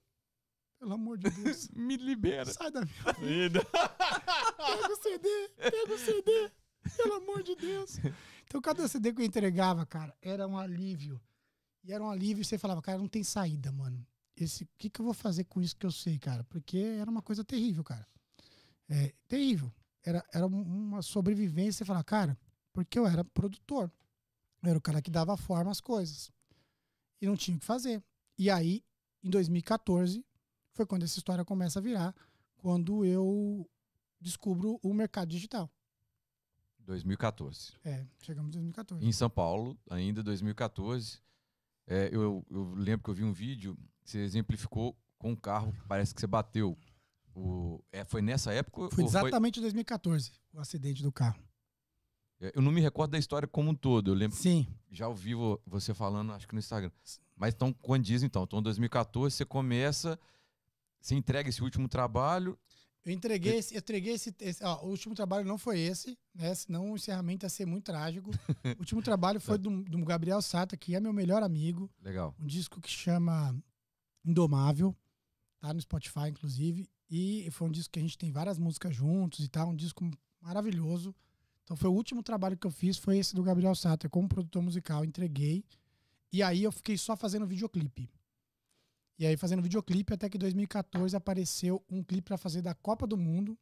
[0.80, 1.68] Pelo amor de Deus.
[1.76, 2.46] Me libera.
[2.46, 3.12] Sai da minha.
[3.20, 3.64] Vida.
[3.64, 6.50] Pega o CD, pega o CD.
[6.96, 7.98] Pelo amor de Deus.
[8.50, 11.20] Então, cada CD que eu entregava, cara, era um alívio.
[11.84, 14.04] E era um alívio você falava, cara, não tem saída, mano.
[14.36, 16.42] Esse, o que, que eu vou fazer com isso que eu sei, cara?
[16.42, 18.04] Porque era uma coisa terrível, cara.
[18.88, 19.72] É, terrível.
[20.02, 21.78] Era, era um- uma sobrevivência.
[21.78, 22.36] Você falava, cara,
[22.72, 23.88] porque eu era produtor.
[24.64, 26.32] Eu era o cara que dava forma às coisas.
[27.20, 28.02] E não tinha o que fazer.
[28.36, 28.82] E aí,
[29.22, 30.26] em 2014,
[30.72, 32.12] foi quando essa história começa a virar.
[32.56, 33.64] Quando eu
[34.20, 35.70] descubro o mercado digital.
[36.90, 37.72] 2014.
[37.84, 39.06] É, chegamos em 2014.
[39.06, 41.18] Em São Paulo, ainda 2014.
[41.86, 46.12] é, eu, eu lembro que eu vi um vídeo você exemplificou com um carro, parece
[46.14, 46.76] que você bateu.
[47.34, 48.94] O, é, foi nessa época?
[48.94, 51.40] Foi exatamente em 2014 o acidente do carro.
[52.40, 54.10] é, eu não me recordo da história como um todo.
[54.10, 54.66] Eu lembro Sim.
[54.90, 56.90] já ouvi vo- você falando, acho que no Instagram.
[57.36, 58.42] Mas então, condiz então.
[58.42, 60.18] Então, em 2014, você começa,
[61.00, 62.58] você entrega esse último trabalho.
[63.04, 66.54] Eu entreguei esse, eu entreguei esse, esse- ó, o último trabalho não foi esse, né?
[66.54, 68.30] Senão o encerramento ia ser muito trágico.
[68.76, 71.90] o último trabalho foi do, do Gabriel Sata, que é meu melhor amigo.
[72.02, 72.34] Legal.
[72.38, 73.56] Um disco que chama
[74.24, 74.94] Indomável,
[75.60, 76.88] tá no Spotify, inclusive.
[77.10, 80.08] E foi um disco que a gente tem várias músicas juntos e tal, um disco
[80.40, 81.14] maravilhoso.
[81.64, 84.62] Então foi o último trabalho que eu fiz, foi esse do Gabriel Satter, como produtor
[84.62, 85.64] musical, entreguei.
[86.32, 88.10] E aí eu fiquei só fazendo videoclipe.
[89.20, 93.06] E aí fazendo videoclipe até que em 2014 apareceu um clipe para fazer da Copa
[93.06, 93.54] do Mundo,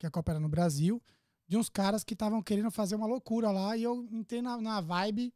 [0.00, 1.00] que a Copa era no Brasil,
[1.46, 4.80] de uns caras que estavam querendo fazer uma loucura lá e eu entrei na, na
[4.80, 5.32] vibe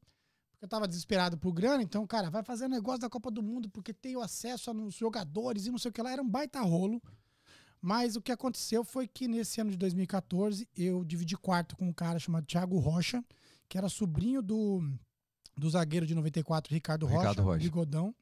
[0.51, 3.45] porque eu tava desesperado por grana, então, cara, vai fazer um negócio da Copa do
[3.45, 6.61] Mundo porque tenho acesso nos jogadores e não sei o que lá, era um baita
[6.62, 7.01] rolo.
[7.81, 11.93] Mas o que aconteceu foi que nesse ano de 2014 eu dividi quarto com um
[11.93, 13.25] cara chamado Thiago Rocha,
[13.68, 14.83] que era sobrinho do,
[15.57, 17.62] do zagueiro de 94, Ricardo Rocha, Ricardo Rocha.
[17.62, 18.12] Bigodão.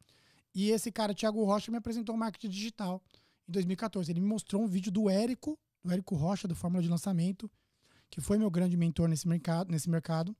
[0.54, 3.02] E esse cara, Thiago Rocha, me apresentou o marketing digital
[3.48, 4.10] em 2014.
[4.10, 7.50] Ele me mostrou um vídeo do Érico, do Érico Rocha, do Fórmula de Lançamento,
[8.10, 9.70] que foi meu grande mentor nesse mercado.
[9.70, 10.36] Nesse mercado.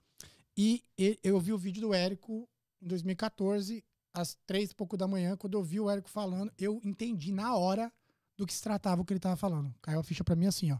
[0.56, 0.84] E
[1.22, 2.48] eu vi o vídeo do Érico
[2.82, 6.80] em 2014, às três e pouco da manhã, quando eu vi o Érico falando, eu
[6.82, 7.92] entendi na hora
[8.36, 9.72] do que se tratava o que ele tava falando.
[9.80, 10.78] Caiu a ficha pra mim assim, ó.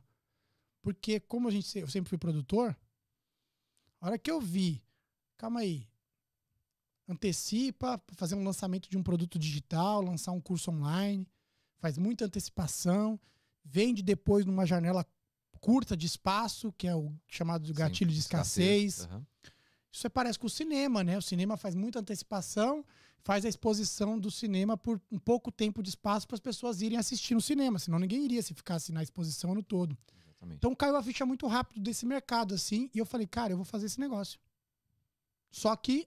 [0.83, 2.77] Porque como a gente, eu sempre fui produtor,
[4.01, 4.83] a hora que eu vi,
[5.37, 5.87] calma aí,
[7.09, 11.27] antecipa fazer um lançamento de um produto digital, lançar um curso online,
[11.79, 13.19] faz muita antecipação,
[13.65, 15.07] vende depois numa janela
[15.61, 19.09] curta de espaço, que é o chamado de gatilho Sim, de escassez.
[19.91, 21.17] Isso é, parece com o cinema, né?
[21.17, 22.85] O cinema faz muita antecipação,
[23.23, 26.99] faz a exposição do cinema por um pouco tempo de espaço para as pessoas irem
[26.99, 29.97] assistir no cinema, senão ninguém iria se ficasse na exposição no todo.
[30.27, 30.59] Exatamente.
[30.59, 33.65] Então caiu a ficha muito rápido desse mercado, assim, e eu falei, cara, eu vou
[33.65, 34.39] fazer esse negócio.
[35.51, 36.07] Só que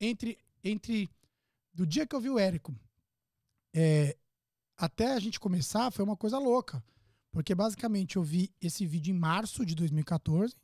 [0.00, 1.10] entre, entre
[1.72, 2.74] do dia que eu vi o Érico
[3.78, 4.16] é,
[4.74, 6.82] até a gente começar, foi uma coisa louca.
[7.30, 10.56] Porque basicamente eu vi esse vídeo em março de 2014.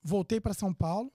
[0.00, 1.12] Voltei para São Paulo.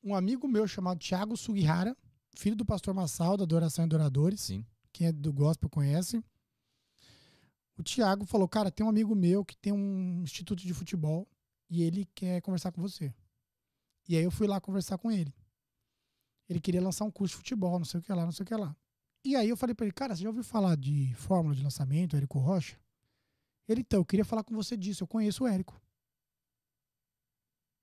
[0.00, 1.96] Um amigo meu chamado Thiago Sugihara,
[2.36, 4.64] filho do pastor Massal, da Adoração e Adoradores Sim.
[4.92, 6.22] quem é do gospel conhece.
[7.76, 11.26] O Thiago falou: Cara, tem um amigo meu que tem um instituto de futebol
[11.68, 13.12] e ele quer conversar com você.
[14.08, 15.34] E aí eu fui lá conversar com ele.
[16.48, 18.46] Ele queria lançar um curso de futebol, não sei o que lá, não sei o
[18.46, 18.76] que lá.
[19.24, 22.16] E aí eu falei pra ele: Cara, você já ouviu falar de fórmula de lançamento,
[22.16, 22.78] Érico Rocha?
[23.66, 25.02] Ele, então, eu queria falar com você disso.
[25.04, 25.80] Eu conheço o Érico.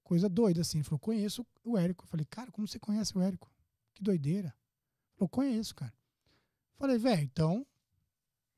[0.03, 0.77] Coisa doida assim.
[0.79, 2.03] Ele falou: Conheço o Érico.
[2.03, 3.51] Eu falei: Cara, como você conhece o Érico?
[3.93, 4.49] Que doideira.
[4.49, 5.93] Ele falou: Conheço, cara.
[6.77, 7.65] Falei, velho, então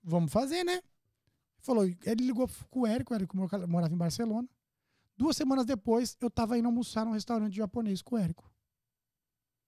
[0.01, 0.81] vamos fazer, né?
[1.59, 4.47] Falou, ele ligou com o Érico, o Érico mora- morava em Barcelona.
[5.17, 8.51] Duas semanas depois, eu tava indo almoçar num restaurante japonês com o Érico.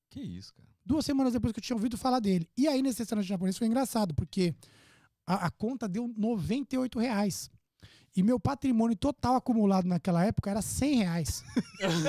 [0.09, 0.67] Que isso, cara.
[0.85, 2.49] Duas semanas depois que eu tinha ouvido falar dele.
[2.57, 4.55] E aí, nesse restaurante japonês, foi engraçado, porque
[5.25, 7.49] a, a conta deu 98 reais.
[8.15, 11.43] E meu patrimônio total acumulado naquela época era 100 reais.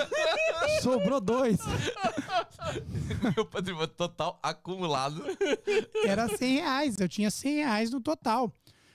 [0.80, 1.58] Sobrou dois.
[3.34, 5.24] Meu patrimônio total acumulado.
[6.04, 7.00] Era 100 reais.
[7.00, 8.52] Eu tinha 100 reais no total.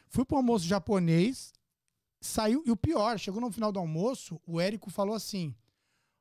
[0.08, 1.52] Fui pro almoço japonês,
[2.22, 2.64] saiu.
[2.66, 5.54] E o pior, chegou no final do almoço, o Érico falou assim: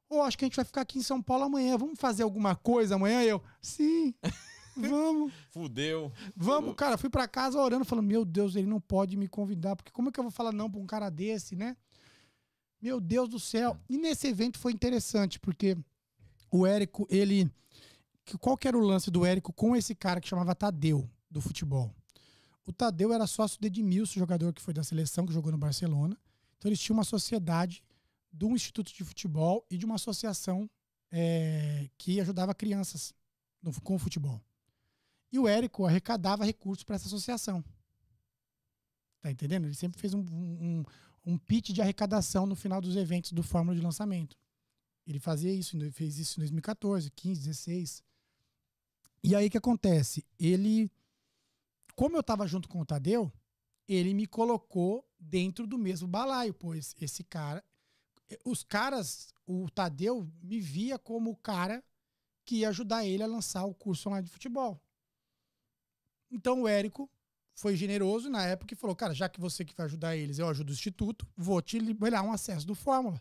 [0.09, 1.77] Ô, acho que a gente vai ficar aqui em São Paulo amanhã.
[1.77, 3.23] Vamos fazer alguma coisa amanhã?
[3.23, 4.15] Eu, sim,
[4.77, 6.11] vamos, Fudeu.
[6.35, 6.75] vamos.
[6.75, 10.09] Cara, fui pra casa orando, falando: Meu Deus, ele não pode me convidar, porque como
[10.09, 11.77] é que eu vou falar não pra um cara desse, né?
[12.81, 13.79] Meu Deus do céu.
[13.89, 15.77] E nesse evento foi interessante, porque
[16.51, 17.51] o Érico, ele.
[18.41, 21.93] Qual que era o lance do Érico com esse cara que chamava Tadeu, do futebol?
[22.71, 26.17] O Tadeu era sócio do Edmilson, jogador que foi da seleção, que jogou no Barcelona.
[26.57, 27.83] Então eles tinham uma sociedade
[28.33, 30.71] de um instituto de futebol e de uma associação
[31.11, 33.13] eh, que ajudava crianças
[33.61, 34.41] no- com o futebol.
[35.33, 37.65] E o Érico arrecadava recursos para essa associação.
[39.21, 39.65] Tá entendendo?
[39.65, 40.85] Ele sempre fez um, um,
[41.27, 44.37] um pitch de arrecadação no final dos eventos do Fórmula de Lançamento.
[45.05, 48.05] Ele fazia isso, fez isso em 2014, 15, 16.
[49.25, 50.25] E aí o que acontece?
[50.39, 50.89] Ele,
[51.95, 53.33] como eu estava junto com o Tadeu,
[53.89, 57.65] ele me colocou dentro do mesmo balaio, pois esse cara,
[58.45, 61.83] os caras, o Tadeu me via como o cara
[62.45, 64.81] que ia ajudar ele a lançar o curso online de futebol.
[66.31, 67.11] Então o Érico
[67.55, 70.49] foi generoso na época e falou: Cara, já que você que vai ajudar eles, eu
[70.49, 73.21] ajudo o Instituto, vou te liberar um acesso do Fórmula.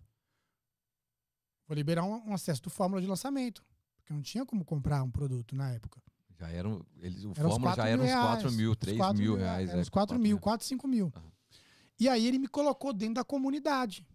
[1.68, 3.66] Vou liberar um, um acesso do Fórmula de lançamento.
[3.98, 6.02] Porque não tinha como comprar um produto na época.
[6.40, 6.86] Já eram.
[6.98, 9.32] Eles, o Fórmula já 4 era uns mil 4 reais, mil, uns 3 4 mil
[9.34, 9.70] mil, reais.
[9.70, 10.40] Era uns 4 mil, mil.
[10.40, 11.12] 4, 5 mil.
[11.16, 11.32] Aham.
[12.00, 14.08] E aí ele me colocou dentro da comunidade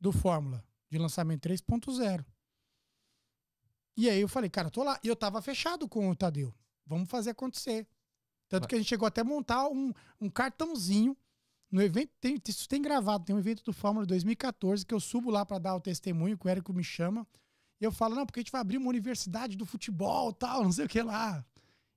[0.00, 2.24] do Fórmula de lançamento 3.0.
[3.96, 4.98] E aí eu falei, cara, tô lá.
[5.04, 6.52] E eu tava fechado com o Tadeu.
[6.84, 7.86] Vamos fazer acontecer.
[8.48, 8.68] Tanto Vai.
[8.68, 11.16] que a gente chegou até a montar um, um cartãozinho
[11.70, 12.10] no evento.
[12.20, 15.60] Tem, isso tem gravado, tem um evento do Fórmula 2014 que eu subo lá para
[15.60, 17.24] dar o testemunho, que o Érico me chama.
[17.84, 20.86] Eu falo, não, porque a gente vai abrir uma universidade do futebol tal, não sei
[20.86, 21.44] o que lá.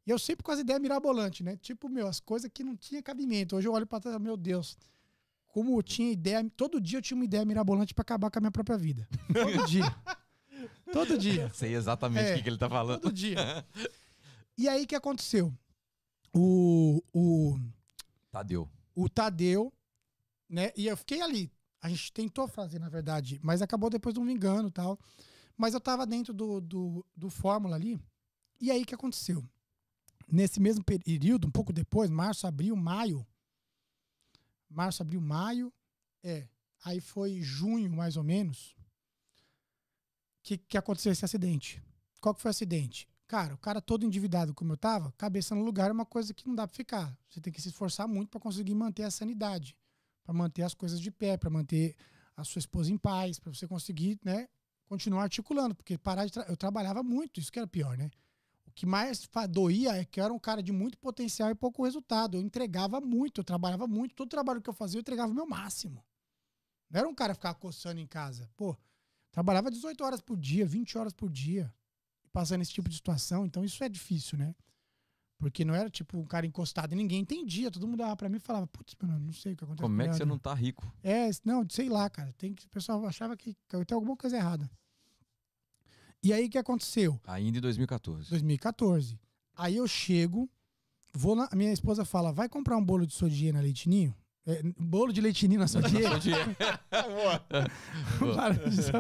[0.05, 1.57] E eu sempre com as ideias mirabolantes, né?
[1.57, 3.55] Tipo, meu, as coisas que não tinha cabimento.
[3.55, 4.77] Hoje eu olho pra trás, meu Deus.
[5.47, 8.41] Como eu tinha ideia, todo dia eu tinha uma ideia mirabolante pra acabar com a
[8.41, 9.07] minha própria vida.
[9.33, 9.95] Todo dia.
[10.93, 11.51] Todo dia.
[11.53, 13.01] Sei exatamente o É, que, que ele tá falando.
[13.01, 13.35] Todo dia.
[14.59, 15.53] E aí, o que aconteceu?
[16.33, 17.59] O, o,
[18.31, 18.67] Tadeu.
[18.95, 19.71] o Tadeu,
[20.49, 20.71] né?
[20.75, 21.51] E eu fiquei ali.
[21.79, 24.99] A gente tentou fazer, na verdade, mas acabou depois não me engano e tal.
[25.57, 27.99] Mas eu tava dentro do, do, do Fórmula ali.
[28.61, 29.43] E aí, o que aconteceu?
[30.27, 33.25] Nesse mesmo período, um pouco depois, março, abril, maio.
[34.69, 35.73] Março, abril, maio.
[36.23, 36.47] É.
[36.85, 38.75] Aí foi junho, mais ou menos.
[40.43, 41.81] Que, que aconteceu esse acidente.
[42.21, 43.07] Qual que foi o acidente?
[43.27, 46.47] Cara, o cara todo endividado como eu tava, cabeça no lugar é uma coisa que
[46.47, 47.17] não dá pra ficar.
[47.27, 49.75] Você tem que se esforçar muito pra conseguir manter a sanidade,
[50.23, 51.95] Pra manter as coisas de pé, pra manter
[52.35, 54.47] a sua esposa em paz, pra você conseguir, né,
[54.88, 58.09] continuar articulando, porque parar de tra eu trabalhava muito, isso que era pior, né?
[58.65, 61.83] O que mais doía é que eu era um cara de muito potencial e pouco
[61.83, 62.38] resultado.
[62.38, 65.47] Eu entregava muito, eu trabalhava muito, todo trabalho que eu fazia eu entregava o meu
[65.47, 66.03] máximo.
[66.89, 68.49] Não era um cara ficar coçando em casa.
[68.55, 68.77] Pô,
[69.31, 71.73] trabalhava 18 horas por dia, 20 horas por dia,
[72.31, 74.55] passando esse tipo de situação, então isso é difícil, né?
[75.39, 77.69] Porque não era tipo um cara encostado e ninguém entendia.
[77.69, 79.83] Todo mundo olhava pra mim e falava, putz, mano, não sei o que aconteceu.
[79.88, 80.91] Como com é que você Leandro." não tá rico?
[81.03, 82.33] É, não, sei lá, cara.
[82.38, 84.69] Tem que, o pessoal achava que, que eu tinha alguma coisa errada.
[86.23, 87.19] E aí o que aconteceu?
[87.27, 88.29] Ainda em 2014.
[88.31, 89.19] 2014.
[89.55, 90.49] Aí eu chego,
[91.13, 91.47] vou na.
[91.53, 94.15] Minha esposa fala: vai comprar um bolo de sodier na leitinho?
[94.45, 95.65] É, bolo de leitinho na
[98.69, 98.91] de só-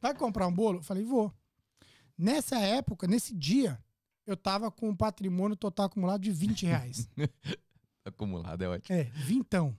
[0.00, 0.78] vai comprar um bolo?
[0.78, 1.32] Eu falei, vou.
[2.18, 3.78] Nessa época, nesse dia,
[4.26, 7.08] eu tava com um patrimônio total acumulado de 20 reais.
[8.04, 8.96] Acumulado, é ótimo.
[8.96, 9.76] É, vintão.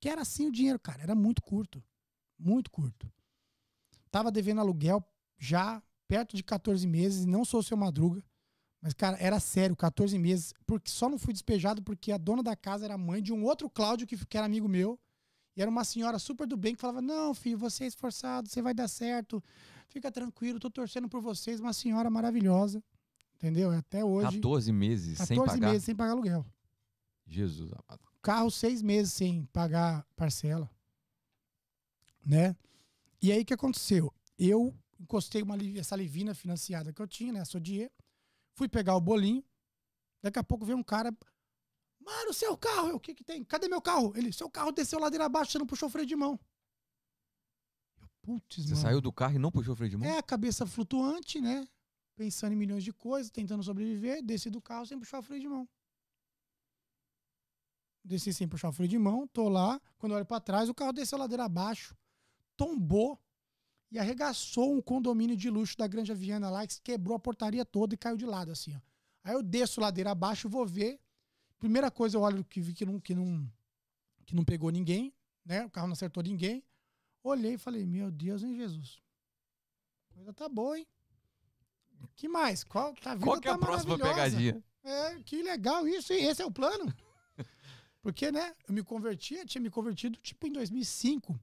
[0.00, 1.02] Que era assim o dinheiro, cara.
[1.02, 1.82] Era muito curto.
[2.38, 3.10] Muito curto.
[4.10, 5.04] Tava devendo aluguel
[5.38, 7.24] já perto de 14 meses.
[7.24, 8.22] Não sou seu madruga.
[8.80, 10.52] Mas, cara, era sério, 14 meses.
[10.64, 13.68] Porque só não fui despejado porque a dona da casa era mãe de um outro
[13.68, 14.98] Cláudio que, que era amigo meu.
[15.56, 18.60] E era uma senhora super do bem que falava: Não, filho, você é esforçado, você
[18.60, 19.42] vai dar certo.
[19.88, 21.58] Fica tranquilo, tô torcendo por vocês.
[21.58, 22.82] Uma senhora maravilhosa.
[23.36, 23.70] Entendeu?
[23.70, 24.36] Até hoje.
[24.36, 25.70] 14 meses sem 14 pagar.
[25.72, 26.44] meses sem pagar aluguel
[27.26, 28.00] Jesus amado.
[28.22, 30.70] carro seis meses sem pagar parcela,
[32.24, 32.56] né?
[33.20, 34.12] E aí o que aconteceu?
[34.38, 37.40] Eu encostei uma essa livina financiada que eu tinha, né?
[37.40, 37.90] A Sodier,
[38.54, 39.44] fui pegar o bolinho.
[40.22, 41.14] Daqui a pouco veio um cara,
[42.00, 43.44] mano, seu carro, eu, o que que tem?
[43.44, 44.12] Cadê meu carro?
[44.16, 46.38] Ele, seu carro desceu ladeira abaixo, você não puxou o freio de mão.
[48.00, 48.76] Eu, Putz, Você mano.
[48.82, 50.08] saiu do carro e não puxou o freio de mão?
[50.08, 51.66] É a cabeça flutuante, né?
[52.16, 55.48] Pensando em milhões de coisas, tentando sobreviver, desci do carro sem puxar o freio de
[55.48, 55.68] mão.
[58.02, 59.80] Desci sem puxar o freio de mão, tô lá.
[59.98, 61.94] Quando olho pra trás, o carro desceu a ladeira abaixo,
[62.56, 63.20] tombou
[63.90, 67.94] e arregaçou um condomínio de luxo da Granja Viana lá, que quebrou a portaria toda
[67.94, 68.80] e caiu de lado, assim, ó.
[69.22, 70.98] Aí eu desço ladeira abaixo, vou ver.
[71.58, 73.50] Primeira coisa, eu olho que vi que não, que não,
[74.24, 75.12] que não pegou ninguém,
[75.44, 75.66] né?
[75.66, 76.64] O carro não acertou ninguém.
[77.22, 79.02] Olhei e falei, meu Deus, hein, Jesus?
[80.10, 80.86] Coisa tá boa, hein?
[82.14, 82.64] Que mais?
[82.64, 84.62] Qual, tá, a Qual que é tá a próxima pegadinha?
[84.82, 86.12] É, que legal isso?
[86.12, 86.92] Esse é o plano?
[88.00, 91.38] Porque, né, eu me converti, eu tinha me convertido, tipo, em 2005.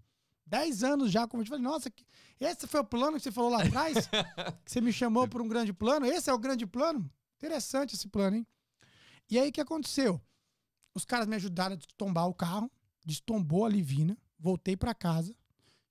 [0.45, 1.49] 10 anos já converti.
[1.49, 2.05] Falei, nossa, que-
[2.39, 3.95] esse foi o plano que você falou lá atrás?
[4.65, 6.05] que você me chamou por um grande plano?
[6.05, 7.09] Esse é o grande plano?
[7.37, 8.47] Interessante esse plano, hein?
[9.29, 10.21] E aí, o que aconteceu?
[10.95, 12.71] Os caras me ajudaram a tombar o carro,
[13.05, 15.35] destombou a Livina, voltei pra casa,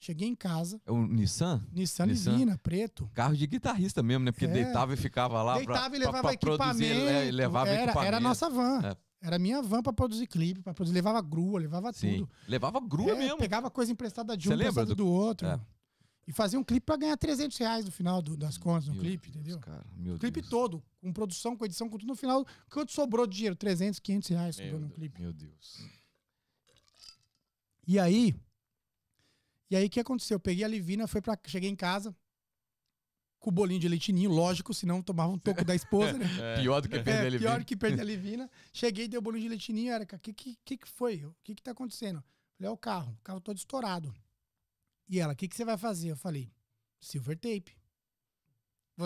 [0.05, 1.65] cheguei em casa, É o Nissan?
[1.73, 2.33] Nissan, Nissan.
[2.33, 3.09] Livina, preto.
[3.15, 4.33] Carro de guitarrista mesmo, né?
[4.33, 4.49] Porque É.
[4.49, 7.29] deitava e ficava lá pra, Deitava e pra- levava pra produzir, equipamento.
[7.29, 8.09] e levava era, equipamento.
[8.09, 8.81] era a nossa van.
[8.83, 8.97] É.
[9.25, 10.95] Era a minha van pra produzir clipe, para produzir.
[10.95, 12.19] Levava grua, levava Sim.
[12.27, 12.31] tudo.
[12.49, 13.39] Levava grua É, mesmo.
[13.39, 15.47] Pegava coisa emprestada de um, emprestada do- do, outro.
[15.47, 15.61] É.
[16.27, 19.03] E fazia um clipe pra ganhar 300 reais no final do- das contas, no Meu
[19.03, 19.61] clipe, Deus, entendeu?
[19.61, 20.51] Cara, meu O clipe Deus.
[20.51, 22.45] todo, com produção, com edição, com tudo no final.
[22.71, 23.55] Quanto sobrou de dinheiro?
[23.57, 25.21] 300, 500 reais sobrou no clipe.
[25.21, 25.79] Meu Deus.
[27.87, 28.35] E aí,
[29.73, 30.35] e aí o que aconteceu?
[30.35, 32.15] Eu peguei a Livina, foi para cheguei em casa
[33.41, 36.27] com o bolinho de leitinho, lógico, senão tomava um toco da esposa, né?
[36.61, 38.51] Pior do que perder É, ele pior que perder a Livina.
[38.71, 41.25] Cheguei, dei o bolinho de leitinho, Erika, o que, que, que que foi?
[41.25, 42.23] O que que tá acontecendo?
[42.57, 44.15] Falei, é o carro, o carro todo estourado.
[45.09, 46.11] E ela, o que que você vai fazer?
[46.11, 46.53] Eu falei,
[47.01, 47.75] silver tape.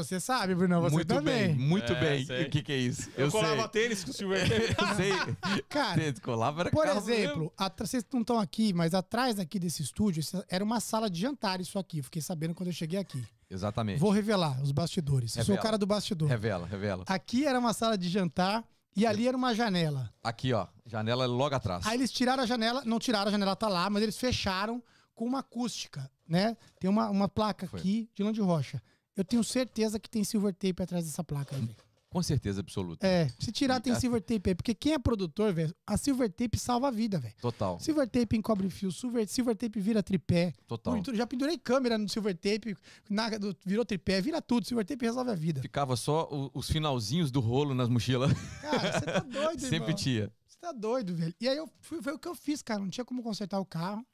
[0.04, 1.48] Você sabe, Bruno, você muito também.
[1.48, 2.24] bem, muito É, bem.
[2.26, 2.42] sei.
[2.44, 3.10] O que, que é isso?
[3.16, 4.40] Eu, colava tênis com o Silver.
[4.78, 5.12] Eu sei.
[5.68, 10.22] Cara, colava era por exemplo, atra- vocês não estão aqui, mas atrás aqui desse estúdio,
[10.48, 12.02] era uma sala de jantar isso aqui.
[12.02, 13.22] Fiquei sabendo quando eu cheguei aqui.
[13.50, 13.98] Exatamente.
[14.00, 15.36] Vou revelar os bastidores.
[15.36, 15.62] Eu sou o Revela.
[15.62, 16.28] cara do bastidor.
[16.28, 17.04] Revela, revela.
[17.06, 18.64] Aqui era uma sala de jantar
[18.96, 20.12] e ali era uma janela.
[20.22, 20.66] Aqui, ó.
[20.84, 21.86] Janela logo atrás.
[21.86, 24.82] Aí eles tiraram a janela, não tiraram, a janela tá lá, mas eles fecharam
[25.14, 26.56] com uma acústica, né?
[26.80, 27.78] Tem uma, uma placa Foi.
[27.80, 28.82] aqui de lã de rocha.
[29.16, 31.62] Eu tenho certeza que tem silver tape atrás dessa placa aí.
[31.62, 31.76] velho.
[32.08, 33.06] Com certeza absoluta.
[33.06, 36.56] É, se tirar tem silver tape aí, porque quem é produtor, velho, a silver tape
[36.58, 37.34] salva a vida, velho.
[37.42, 40.54] Total, Silver tape encobre fio, silver, silver tape vira tripé.
[40.66, 41.02] total.
[41.12, 42.74] Já pendurei câmera no silver tape,
[43.10, 43.28] na-
[43.66, 44.66] virou tripé, vira tudo.
[44.66, 45.60] Silver tape resolve a vida.
[45.60, 48.32] Ficava só o- os finalzinhos do rolo nas mochilas.
[48.62, 49.94] Cara, você tá doido, Sempre irmão.
[49.94, 50.32] tinha.
[50.46, 51.34] Você tá doido, velho.
[51.38, 52.80] E aí eu fui, foi o que eu fiz, cara.
[52.80, 54.06] Não tinha como consertar o carro.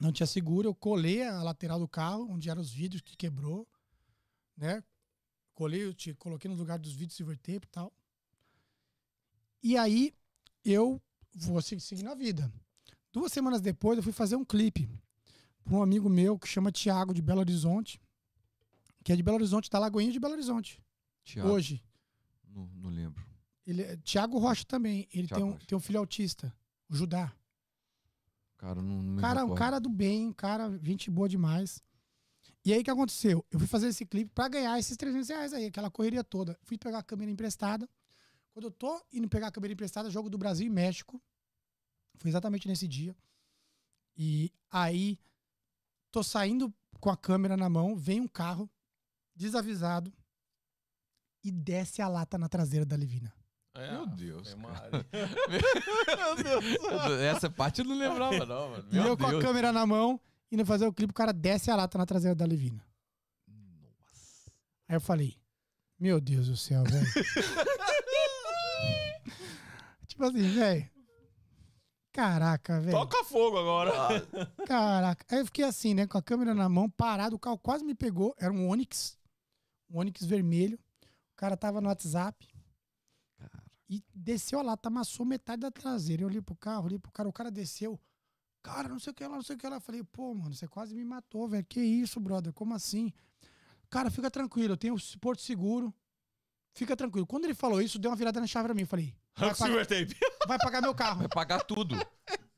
[0.00, 0.68] Não tinha seguro.
[0.68, 3.68] Eu colei a lateral do carro, onde eram os vidros que quebrou,
[4.62, 4.82] né?
[5.54, 7.92] Colei, eu te- coloquei no lugar dos vidros silver tape e tal.
[9.62, 10.14] E aí
[10.64, 11.02] eu
[11.34, 12.50] vou se- seguir na vida.
[13.12, 14.88] Duas semanas depois eu fui fazer um clipe
[15.64, 18.00] para um amigo meu que chama Tiago de Belo Horizonte,
[19.04, 20.80] que é de Belo Horizonte, da Lagoinha de Belo Horizonte.
[21.24, 21.84] Thiago, Hoje.
[22.48, 23.24] Não, não lembro.
[23.66, 25.08] Ele, é- Tiago Rocha também.
[25.12, 25.66] Ele Thiago tem um, Rocha.
[25.66, 26.54] tem um filho autista,
[26.88, 27.32] o Judá.
[28.58, 31.82] Cara, não, não Cara, um cara do bem, um cara, gente boa demais.
[32.64, 33.44] E aí o que aconteceu?
[33.50, 36.56] Eu fui fazer esse clipe pra ganhar esses 300 reais aí, aquela correria toda.
[36.62, 37.88] Fui pegar a câmera emprestada.
[38.52, 41.20] Quando eu tô indo pegar a câmera emprestada, jogo do Brasil e México.
[42.18, 43.16] Foi exatamente nesse dia.
[44.16, 45.18] E aí,
[46.10, 48.70] tô saindo com a câmera na mão, vem um carro
[49.34, 50.12] desavisado
[51.42, 53.34] e desce a lata na traseira da Livina.
[53.74, 54.56] É, Meu ah, Deus, é.
[56.36, 57.20] Meu Deus.
[57.22, 58.84] Essa parte eu não lembrava, não, mano.
[58.90, 59.42] E Meu eu com a Deus.
[59.42, 60.20] câmera na mão,
[60.52, 62.84] indo fazer o clipe, o cara desce a lata na traseira da Livina.
[64.86, 65.38] Aí eu falei,
[65.98, 67.06] meu Deus do céu, velho.
[70.06, 70.90] tipo assim, velho.
[72.12, 72.98] Caraca, velho.
[72.98, 73.90] Toca fogo agora.
[74.66, 75.24] Caraca.
[75.30, 76.06] Aí eu fiquei assim, né?
[76.06, 77.36] Com a câmera na mão, parado.
[77.36, 78.34] O carro quase me pegou.
[78.38, 79.18] Era um Onix.
[79.90, 80.78] Um Onix vermelho.
[81.32, 82.46] O cara tava no WhatsApp.
[83.88, 86.22] E desceu a lata, amassou metade da traseira.
[86.22, 87.28] Eu olhei pro carro, olhei pro cara.
[87.28, 87.98] O cara desceu.
[88.62, 89.76] Cara, não sei o que lá, não sei o que lá.
[89.76, 91.64] Eu falei, pô, mano, você quase me matou, velho.
[91.68, 92.52] Que isso, brother?
[92.52, 93.12] Como assim?
[93.90, 94.74] Cara, fica tranquilo.
[94.74, 95.92] Eu tenho o Porto Seguro.
[96.74, 97.26] Fica tranquilo.
[97.26, 98.82] Quando ele falou isso, deu uma virada na chave pra mim.
[98.82, 99.86] Eu falei, vai pagar,
[100.48, 101.18] vai pagar meu carro.
[101.18, 101.96] Vai pagar tudo.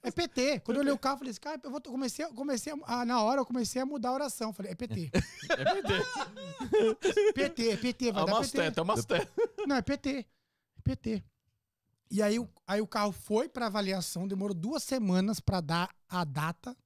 [0.02, 0.60] É PT.
[0.60, 2.76] Quando eu olhei o carro, eu falei assim, cara, eu vou, comecei, a- comecei a,
[3.00, 4.52] ah, na hora eu comecei a mudar a oração.
[4.52, 5.10] Falei, é PT.
[5.50, 7.32] É PT.
[7.34, 8.62] PT, é PT, vai dar Umas PT.
[8.62, 9.28] tetas, umas tetas.
[9.66, 10.10] Não, é PT.
[10.18, 11.24] É PT.
[12.10, 16.24] E aí, o- aí o carro foi pra avaliação, demorou duas semanas pra dar a
[16.24, 16.76] data,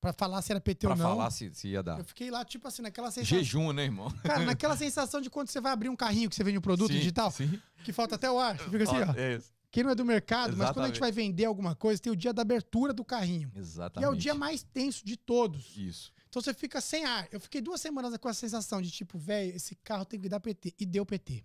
[0.00, 1.04] pra falar se era PT Pra ou não.
[1.10, 1.98] falar se, se ia dar.
[1.98, 3.38] Eu fiquei lá, tipo assim, naquela sensação.
[3.38, 4.10] Jejum, né, irmão?
[4.22, 6.92] Cara, naquela sensação de quando você vai abrir um carrinho que você vende um produto
[6.92, 7.60] Sim, digital, Sim.
[7.84, 8.56] que falta até o ar.
[8.58, 9.14] Fica assim, ó.
[9.18, 9.52] É isso.
[9.70, 11.00] Quem não é do mercado, mas quando a gente Exatamente.
[11.00, 13.50] vai vender alguma coisa, tem o dia da abertura do carrinho.
[13.54, 14.02] Exatamente.
[14.02, 15.76] E é o dia mais tenso de todos.
[15.76, 16.10] Isso.
[16.28, 17.26] Então você fica sem ar.
[17.30, 20.40] Eu fiquei duas semanas com a sensação de tipo, velho, esse carro tem que dar
[20.40, 20.74] PT.
[20.78, 21.44] E deu PT.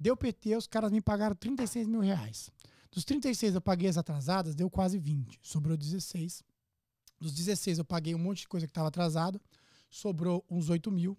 [0.00, 2.50] Deu PT, os caras me pagaram 36 mil reais.
[2.90, 5.38] Dos 36 eu paguei as atrasadas, deu quase 20.
[5.42, 6.42] Sobrou 16.
[7.20, 9.38] Dos 16 eu paguei um monte de coisa que estava atrasado.
[9.90, 11.18] Sobrou uns 8 mil.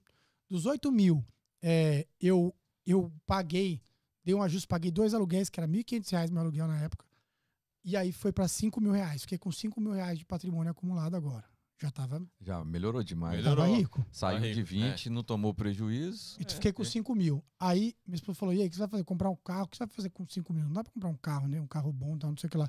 [0.49, 1.23] Dos 8 mil,
[1.61, 2.53] é, eu,
[2.83, 3.83] eu paguei,
[4.25, 7.05] dei um ajuste, paguei dois aluguéis, que era 1.500 reais meu aluguel na época.
[7.85, 9.21] E aí foi para 5 mil reais.
[9.21, 11.50] Fiquei com 5 mil reais de patrimônio acumulado agora.
[11.81, 13.37] Já tava, Já melhorou demais.
[13.37, 13.65] Melhorou.
[13.65, 14.05] tava rico.
[14.11, 16.37] Saiu Tá de rico, 20, não tomou prejuízo.
[16.39, 17.43] E fiquei com 5 mil.
[17.59, 19.03] Aí minha esposa falou: e aí, o que você vai fazer?
[19.03, 19.63] Comprar um carro?
[19.63, 20.63] O que você vai fazer com 5 mil?
[20.65, 21.59] Não dá pra comprar um carro, né?
[21.59, 22.67] Um carro bom, tal, não sei o que lá.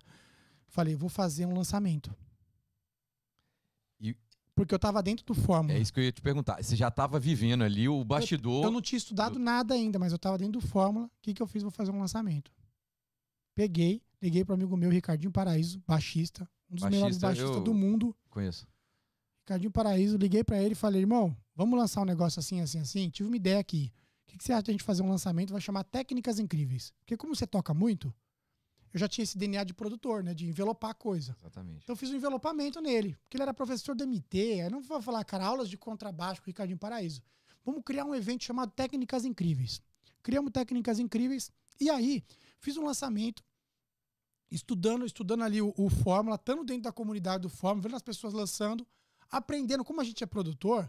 [0.69, 2.11] Falei: vou fazer um lançamento.
[4.01, 4.17] E-
[4.55, 5.75] Porque eu tava dentro do Fórmula.
[5.77, 6.63] É isso que eu ia te perguntar.
[6.63, 8.65] Você já estava vivendo ali o bastidor.
[8.65, 11.07] Eu não tinha estudado nada ainda, mas eu tava dentro do Fórmula.
[11.07, 11.63] O que, que eu fiz?
[11.63, 12.51] Vou fazer um lançamento.
[13.55, 17.75] Peguei, liguei para amigo meu, Ricardinho Paraíso, baixista, um dos melhores Baixista, baixistas eu- do
[17.75, 18.17] mundo.
[18.31, 18.67] Conheço.
[19.43, 23.11] Ricardinho Paraíso, liguei pra ele e falei, irmão, vamos lançar um negócio assim, assim, assim?
[23.11, 23.93] Tive uma ideia aqui.
[24.25, 25.53] O que, que você acha de a gente fazer um lançamento?
[25.53, 26.93] Vai chamar Técnicas Incríveis.
[27.01, 28.15] Porque como você toca muito,
[28.93, 30.33] eu já tinha esse DNA de produtor, né?
[30.33, 31.35] De envelopar a coisa.
[31.39, 31.83] Exatamente.
[31.83, 33.17] Então eu fiz um envelopamento nele.
[33.23, 34.63] Porque ele era professor do MT.
[34.63, 37.23] Aí não vou falar, cara, aulas de contrabaixo com o Ricardinho Paraíso.
[37.65, 39.83] Vamos criar um evento chamado Técnicas Incríveis.
[40.23, 41.51] Criamos Técnicas Incríveis.
[41.81, 42.23] E aí,
[42.61, 43.43] fiz um lançamento.
[44.51, 48.35] Estudando, estudando ali o, o Fórmula, estando dentro da comunidade do Fórmula, vendo as pessoas
[48.35, 48.87] lançando,
[49.33, 49.85] aprendendo.
[49.85, 50.89] Como a gente é produtor,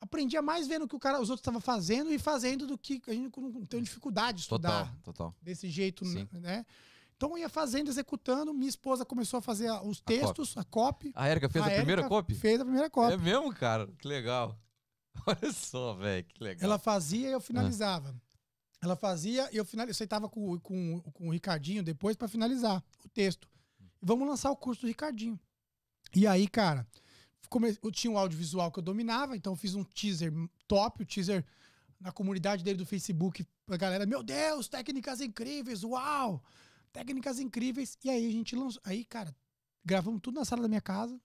[0.00, 3.00] aprendia mais vendo o que o cara, os outros estavam fazendo e fazendo do que
[3.06, 5.34] a gente não tem dificuldade de estudar Total, total.
[5.40, 6.28] desse jeito, Sim.
[6.32, 6.66] né?
[7.16, 8.52] Então eu ia fazendo, executando.
[8.52, 11.12] Minha esposa começou a fazer a- os textos, a copy.
[11.14, 12.34] A Érica fez a, primeira Érica copy?
[12.34, 13.12] Fez a primeira copy.
[13.12, 13.86] É mesmo, cara?
[13.98, 14.58] Que legal.
[15.26, 16.64] Olha só, velho, que legal.
[16.64, 18.14] Ela fazia e eu finalizava.
[18.82, 19.90] Ela fazia e eu finalizava.
[19.90, 23.48] Eu sentava com, com, com o Ricardinho depois para finalizar o texto.
[23.80, 25.38] E vamos lançar o curso do Ricardinho.
[26.14, 26.86] E aí, cara,
[27.54, 30.32] come- eu tinha um audiovisual que eu dominava, então eu fiz um teaser
[30.66, 31.44] top, o teaser
[32.00, 36.42] na comunidade dele do Facebook, a galera, meu Deus, técnicas incríveis, uau!
[36.92, 37.96] Técnicas incríveis.
[38.04, 38.80] E aí a gente lançou.
[38.84, 39.34] Aí, cara,
[39.84, 41.20] gravamos tudo na sala da minha casa,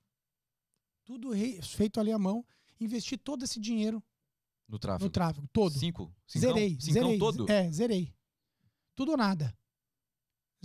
[1.04, 2.46] tudo re- feito ali à mão,
[2.80, 4.02] investi todo esse dinheiro
[4.68, 5.06] No tráfego.
[5.06, 5.78] no tráfego, todo.
[5.78, 6.14] Cinco?
[6.28, 6.54] Cincão?
[6.54, 7.18] Zerei, Cincão zerei.
[7.20, 7.52] todo?
[7.52, 8.14] É, zerei.
[8.96, 9.56] Tudo ou nada.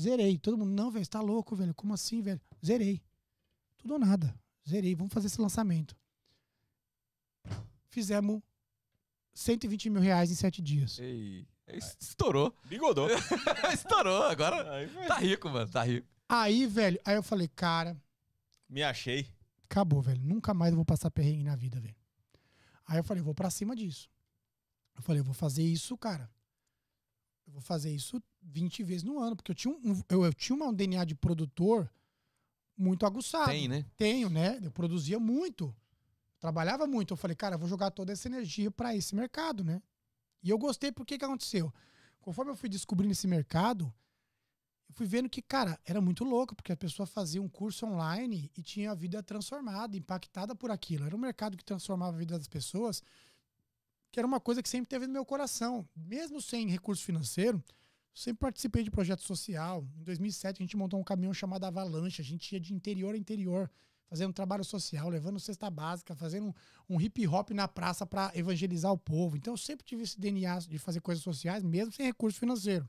[0.00, 0.38] Zerei.
[0.38, 1.74] Todo mundo, não, velho, você tá louco, velho.
[1.74, 2.40] Como assim, velho?
[2.64, 3.00] Zerei.
[3.78, 4.34] Tudo ou nada.
[4.68, 4.94] Zerei.
[4.94, 5.96] Vamos fazer esse lançamento.
[7.88, 8.42] Fizemos
[9.34, 10.98] 120 mil reais em sete dias.
[10.98, 11.46] Ei,
[12.00, 12.54] estourou.
[12.66, 13.08] Bigodou.
[13.72, 14.22] estourou.
[14.24, 14.64] Agora
[15.06, 15.70] tá rico, mano.
[15.70, 16.06] Tá rico.
[16.28, 17.96] Aí, velho, aí eu falei, cara,
[18.68, 19.26] Me achei.
[19.64, 20.20] acabou, velho.
[20.24, 21.94] Nunca mais eu vou passar perrengue na vida, velho.
[22.86, 24.10] Aí eu falei, vou pra cima disso.
[24.96, 26.30] Eu falei, eu vou fazer isso, cara.
[27.46, 30.56] Eu vou fazer isso 20 vezes no ano, porque eu tinha um, eu, eu tinha
[30.56, 31.90] um DNA de produtor
[32.76, 33.50] muito aguçado.
[33.50, 33.84] Tem, né?
[33.96, 34.60] Tenho, né?
[34.62, 35.74] Eu produzia muito.
[36.38, 37.12] Trabalhava muito.
[37.12, 39.80] Eu falei, cara, eu vou jogar toda essa energia pra esse mercado, né?
[40.42, 41.72] E eu gostei porque que aconteceu?
[42.20, 43.92] Conforme eu fui descobrindo esse mercado,
[44.88, 48.50] eu fui vendo que, cara, era muito louco, porque a pessoa fazia um curso online
[48.56, 51.06] e tinha a vida transformada, impactada por aquilo.
[51.06, 53.02] Era um mercado que transformava a vida das pessoas,
[54.12, 55.88] que era uma coisa que sempre teve no meu coração.
[55.96, 57.62] Mesmo sem recurso financeiro,
[58.14, 59.86] sempre participei de projeto social.
[59.98, 62.22] Em 2007, a gente montou um caminhão chamado Avalanche.
[62.22, 63.70] A gente ia de interior a interior,
[64.06, 66.46] fazendo trabalho social, levando cesta básica, fazendo
[66.88, 69.36] um, um hip hop na praça para evangelizar o povo.
[69.36, 72.88] Então, eu sempre tive esse DNA de fazer coisas sociais, mesmo sem recurso financeiro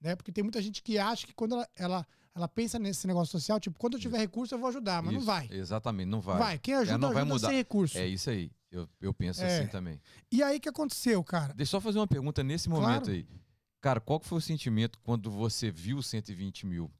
[0.00, 0.14] né?
[0.16, 3.58] Porque tem muita gente que acha que quando ela, ela, ela pensa nesse negócio social,
[3.58, 5.48] tipo, quando eu tiver recurso eu vou ajudar, mas não Isso, vai.
[5.50, 6.38] Exatamente, não vai.
[6.38, 7.48] Vai, quem ajuda, não vai ajuda mudar.
[7.48, 7.98] sem recurso.
[7.98, 8.50] É isso aí.
[8.70, 9.58] Eu, eu penso É.
[9.60, 10.00] assim também.
[10.30, 11.54] E aí o que aconteceu, cara?
[11.54, 13.10] Deixa eu só fazer uma pergunta nesse momento Claro.
[13.10, 13.26] aí.
[13.80, 16.90] Cara, qual que foi o sentimento quando você viu os 120 mil?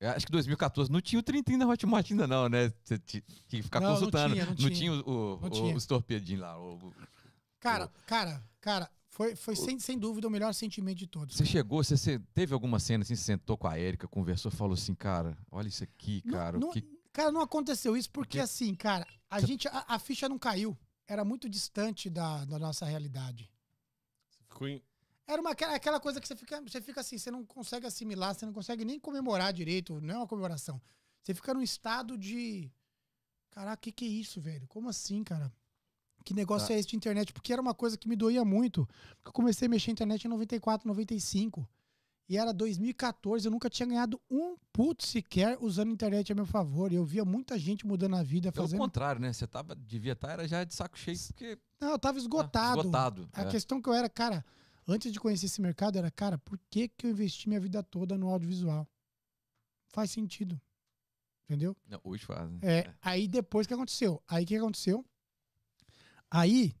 [0.00, 2.72] Eu acho que 2014 não tinha o 30 na Hotmart ainda não, né?
[2.82, 4.34] Você ti- tinha que ficar Não, não consultando.
[4.34, 4.92] tinha, não tinha.
[4.92, 4.96] o-
[5.36, 5.76] o- Não o- tinha.
[5.76, 6.58] os torpedinhos lá.
[6.58, 6.94] o- o-
[7.60, 11.36] Cara, cara, cara, foi, foi sem, sem dúvida o melhor sentimento de todos.
[11.36, 14.74] Você chegou, você, você teve alguma cena assim, você sentou com a Érica, conversou, falou
[14.74, 16.58] assim, cara, olha isso aqui, Não- cara.
[16.58, 16.82] não- que...
[17.12, 20.38] Cara, não aconteceu isso porque, Porque- assim, cara, a Cê- gente, a, a ficha não
[20.38, 20.76] caiu.
[21.06, 23.48] Era muito distante da, da nossa realidade.
[24.48, 24.82] Ficou em-
[25.32, 28.44] Era uma, aquela- coisa que você fica, você fica assim, você não consegue assimilar, você
[28.46, 30.80] não consegue nem comemorar direito, não é uma comemoração.
[31.22, 32.70] Você fica num estado de.
[33.50, 34.66] Caraca, o que, que é isso, velho?
[34.66, 35.52] Como assim, cara?
[36.24, 36.74] Que negócio Tá.
[36.74, 37.32] é esse de internet?
[37.32, 38.86] Porque era uma coisa que me doía muito.
[39.16, 41.68] Porque eu comecei a mexer na internet em 94, 95.
[42.28, 46.46] E era 2014, eu nunca tinha ganhado um puto sequer usando a internet a meu
[46.46, 46.92] favor.
[46.92, 48.78] E eu via muita gente mudando a vida, Pelo fazendo.
[48.80, 49.32] contrário, né?
[49.32, 52.80] Você tava, devia estar era já de saco cheio, porque Não, eu tava ah, esgotado.
[52.80, 53.28] esgotado.
[53.32, 53.50] A é.
[53.50, 54.44] questão que eu era, cara,
[54.86, 58.16] antes de conhecer esse mercado, era, cara, por que, que eu investi minha vida toda
[58.16, 58.88] no audiovisual?
[59.88, 60.60] Faz sentido.
[61.44, 61.76] Entendeu?
[61.86, 62.58] Não, hoje faz, né?
[62.62, 64.22] É, aí depois o que aconteceu?
[64.26, 65.04] Aí o que aconteceu?
[66.30, 66.74] Aí,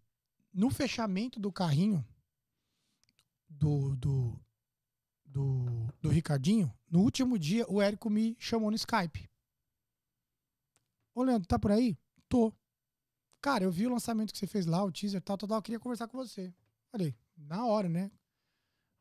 [0.52, 2.02] no fechamento do carrinho
[3.48, 4.40] do, do,
[5.26, 9.28] do, do Ricardinho, no último dia, o Érico me chamou no Skype.
[11.14, 11.98] Ô, Leandro, tá por aí?
[12.28, 12.52] Tô.
[13.42, 15.62] Cara, eu vi o lançamento que você fez lá, o teaser tal, tal, tal, eu
[15.62, 16.54] queria conversar com você.
[16.90, 17.14] Falei,
[17.48, 18.10] na hora, né?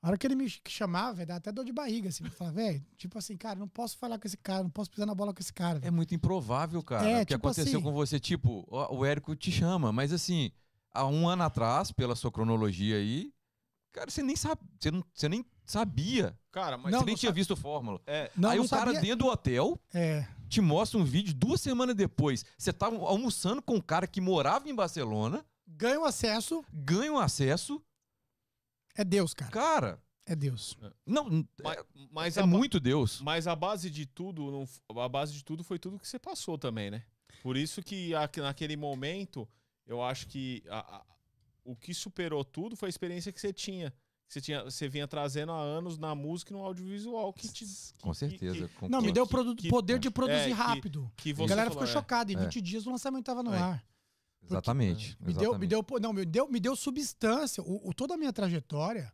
[0.03, 2.23] A hora que ele me ch- chamava, velho, dá até dor de barriga, assim.
[2.25, 5.05] Eu falava, velho, tipo assim, cara, não posso falar com esse cara, não posso pisar
[5.05, 5.75] na bola com esse cara.
[5.79, 5.87] velho.
[5.87, 7.07] É muito improvável, cara.
[7.07, 10.51] É, o que tipo aconteceu assim- com você, tipo, o Érico te chama, mas assim,
[10.91, 13.31] há um ano atrás, pela sua cronologia aí,
[13.91, 16.35] cara, você nem sabe, você, não, você nem sabia.
[16.51, 18.01] Cara, mas Não, você nem não tinha sabe- visto Fórmula.
[18.07, 21.31] é, Não, aí não o cara sabia- dentro do hotel É, te mostra um vídeo
[21.35, 22.43] duas semanas depois.
[22.57, 27.19] Você tá almoçando com um cara que morava em Barcelona, ganha o acesso, ganha um
[27.19, 27.79] acesso.
[28.95, 29.51] É Deus, cara.
[29.51, 30.77] Cara, É Deus.
[31.05, 31.77] não, mas,
[32.11, 33.21] mas é a ba- muito Deus.
[33.21, 36.57] Mas a base de tudo, não a base de tudo foi tudo que você passou
[36.57, 37.03] também, né?
[37.41, 39.47] Por isso que a- naquele momento,
[39.87, 41.05] eu acho que a- a-
[41.63, 43.91] o que superou tudo foi a experiência que você tinha.
[43.91, 47.65] Que Você, tinha, você vinha trazendo há anos na música e no audiovisual que te.
[47.65, 48.67] que- Com que- certeza.
[48.69, 51.11] Que, com- Não, me que- deu que- que- poder de produzir é, que- rápido.
[51.17, 52.01] que A você galera falou, ficou é.
[52.01, 52.31] chocada.
[52.31, 52.39] Em É.
[52.39, 53.81] 20 dias o lançamento tava no É.
[54.43, 55.17] Exatamente.
[55.21, 57.63] Me deu, me deu, não, me deu, me deu substância.
[57.63, 59.13] O, o- toda a minha trajetória,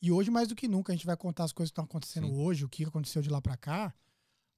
[0.00, 2.26] e hoje mais do que nunca, a gente vai contar as coisas que estão acontecendo
[2.28, 2.34] Sim.
[2.34, 3.94] hoje, o que aconteceu de lá pra cá.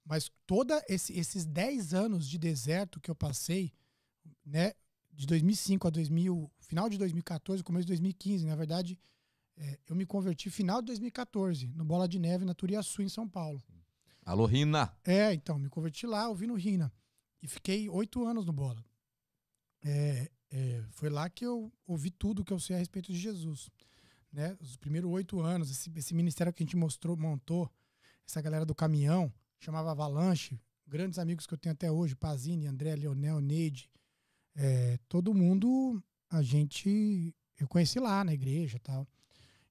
[0.04, 3.72] Mas toda esse- esses 10 anos de deserto que eu passei,
[4.44, 4.74] né,
[5.12, 8.98] de 2005 a 2000, final de 2014, começo de 2015, na verdade,
[9.56, 13.28] é, eu me converti final de 2014, no Bola de Neve, na Turiaçu, em São
[13.28, 13.62] Paulo.
[14.26, 14.94] Alô, Rina.
[15.04, 16.92] É, então, me converti lá, ouvindo Rina.
[17.42, 18.84] E fiquei oito anos no Bola.
[19.84, 23.70] É, é, foi lá que eu ouvi tudo que eu sei a respeito de Jesus.
[24.32, 24.56] Né?
[24.60, 27.70] Os primeiros oito anos, esse, esse ministério que a gente mostrou, montou,
[28.26, 32.96] essa galera do caminhão, chamava Avalanche, grandes amigos que eu tenho até hoje, Pazini, André,
[32.96, 33.90] Leonel, Neide,
[34.56, 39.06] é, todo mundo a gente, eu conheci lá na igreja tal.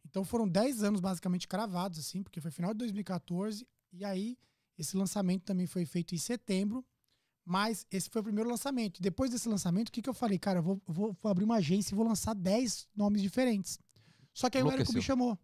[0.05, 4.37] Então foram dez anos basicamente cravados, assim, porque foi final de 2014, e aí
[4.77, 6.85] esse lançamento também foi feito em setembro,
[7.45, 9.01] Mas esse foi o primeiro lançamento.
[9.01, 10.39] Depois desse lançamento, o que, que eu falei?
[10.39, 13.77] Cara, eu vou, vou, vou abrir uma agência e vou lançar 10 nomes diferentes.
[14.33, 15.37] Só que aí o Érico me chamou.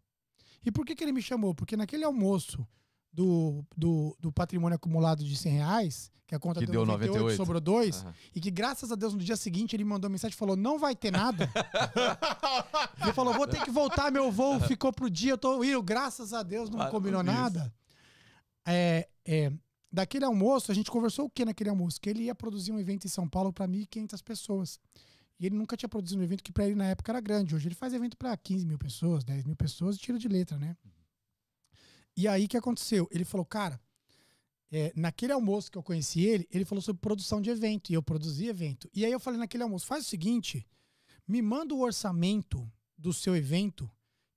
[0.65, 1.53] E por que, que ele me chamou?
[1.53, 2.65] Porque naquele almoço
[3.11, 7.37] do, do, do patrimônio acumulado de 100 reais, que a conta que deu 98, 98.
[7.37, 8.13] sobrou 2, uhum.
[8.35, 10.95] e que graças a Deus no dia seguinte ele mandou mensagem e falou: não vai
[10.95, 11.49] ter nada.
[13.01, 16.31] ele falou: vou ter que voltar, meu voo ficou pro dia, eu tô indo, graças
[16.31, 17.73] a Deus não ah, combinou nada.
[18.63, 19.51] É, é,
[19.91, 21.99] daquele almoço, a gente conversou o que naquele almoço?
[21.99, 24.79] Que ele ia produzir um evento em São Paulo para 1.500 pessoas.
[25.39, 27.55] E ele nunca tinha produzido um evento que para ele na época era grande.
[27.55, 30.57] Hoje ele faz evento para 15 mil pessoas, 10 mil pessoas e tira de letra,
[30.57, 30.75] né?
[32.15, 33.07] E aí o que aconteceu?
[33.11, 33.79] Ele falou, cara,
[34.71, 37.89] é, naquele almoço que eu conheci ele, ele falou sobre produção de evento.
[37.89, 38.89] E eu produzi evento.
[38.93, 40.67] E aí eu falei naquele almoço, faz o seguinte,
[41.27, 43.89] me manda o orçamento do seu evento,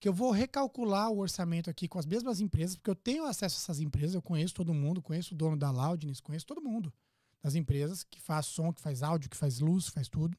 [0.03, 3.55] que eu vou recalcular o orçamento aqui com as mesmas empresas, porque eu tenho acesso
[3.55, 6.93] a essas empresas, eu conheço todo mundo, conheço o dono da Loudness, conheço todo mundo
[7.41, 10.37] das empresas que faz som, que faz áudio, que faz luz, que faz tudo.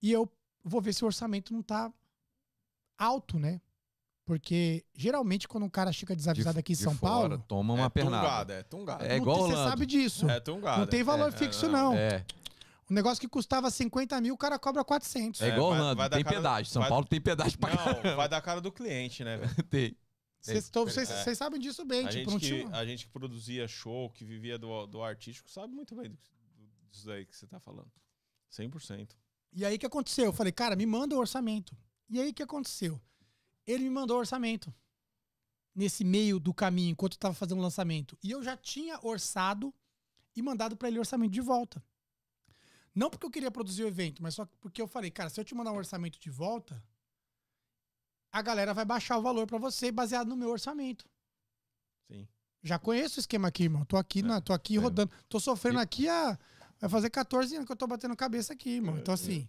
[0.00, 0.30] E eu
[0.62, 1.92] vou ver se o orçamento não tá
[2.96, 3.60] alto, né?
[4.24, 7.44] Porque geralmente quando um cara chega desavisado de, aqui em São fora, Paulo.
[7.48, 8.22] Toma uma é pernada.
[8.22, 9.06] Tungada, é tungada.
[9.08, 10.30] É igual Você sabe disso.
[10.30, 10.78] É tungada.
[10.78, 11.92] Não tem valor é, fixo, é, não.
[11.92, 12.24] É.
[12.90, 15.40] Um negócio que custava 50 mil, o cara cobra 400.
[15.40, 16.72] É igual é, Orlando, vai, vai tem pedágio.
[16.72, 17.70] São vai, Paulo tem pedágio pra
[18.04, 19.54] Não, vai dar cara do cliente, né, velho?
[19.70, 19.96] tem.
[20.40, 21.34] Vocês é.
[21.34, 22.04] sabem disso bem.
[22.04, 25.74] A, tipo, gente que, a gente que produzia show, que vivia do, do artístico, sabe
[25.74, 26.14] muito bem
[26.94, 27.90] disso aí que você tá falando.
[28.50, 29.10] 100%.
[29.52, 30.26] E aí o que aconteceu?
[30.26, 31.76] Eu falei, cara, me manda o orçamento.
[32.08, 33.00] E aí o que aconteceu?
[33.66, 34.72] Ele me mandou o orçamento.
[35.74, 38.16] Nesse meio do caminho, enquanto eu tava fazendo o lançamento.
[38.22, 39.74] E eu já tinha orçado
[40.36, 41.82] e mandado para ele o orçamento de volta.
[42.94, 45.44] Não porque eu queria produzir o evento, mas só porque eu falei, cara, se eu
[45.44, 46.82] te mandar um orçamento de volta,
[48.30, 51.04] a galera vai baixar o valor para você baseado no meu orçamento.
[52.10, 52.28] Sim.
[52.62, 53.84] Já conheço o esquema aqui, irmão.
[53.84, 54.78] Tô aqui, é, na, tô aqui é.
[54.78, 55.10] rodando.
[55.28, 56.38] Tô sofrendo aqui a
[56.84, 58.98] Vai fazer 14 anos que eu tô batendo cabeça aqui, irmão.
[58.98, 59.48] Então, assim,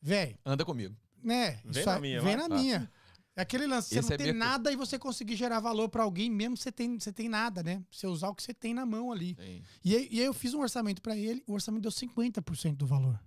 [0.00, 0.36] velho.
[0.44, 0.96] Anda comigo.
[1.22, 1.60] Né?
[1.64, 2.92] Vem na minha, Vem na minha.
[3.34, 6.02] É aquele lance, você Esse não é tem nada e você conseguir gerar valor para
[6.02, 7.82] alguém, mesmo você tem, você tem nada, né?
[7.90, 9.36] Você usar o que você tem na mão ali.
[9.82, 12.86] E aí, e aí, eu fiz um orçamento para ele, o orçamento deu 50% do
[12.86, 13.18] valor.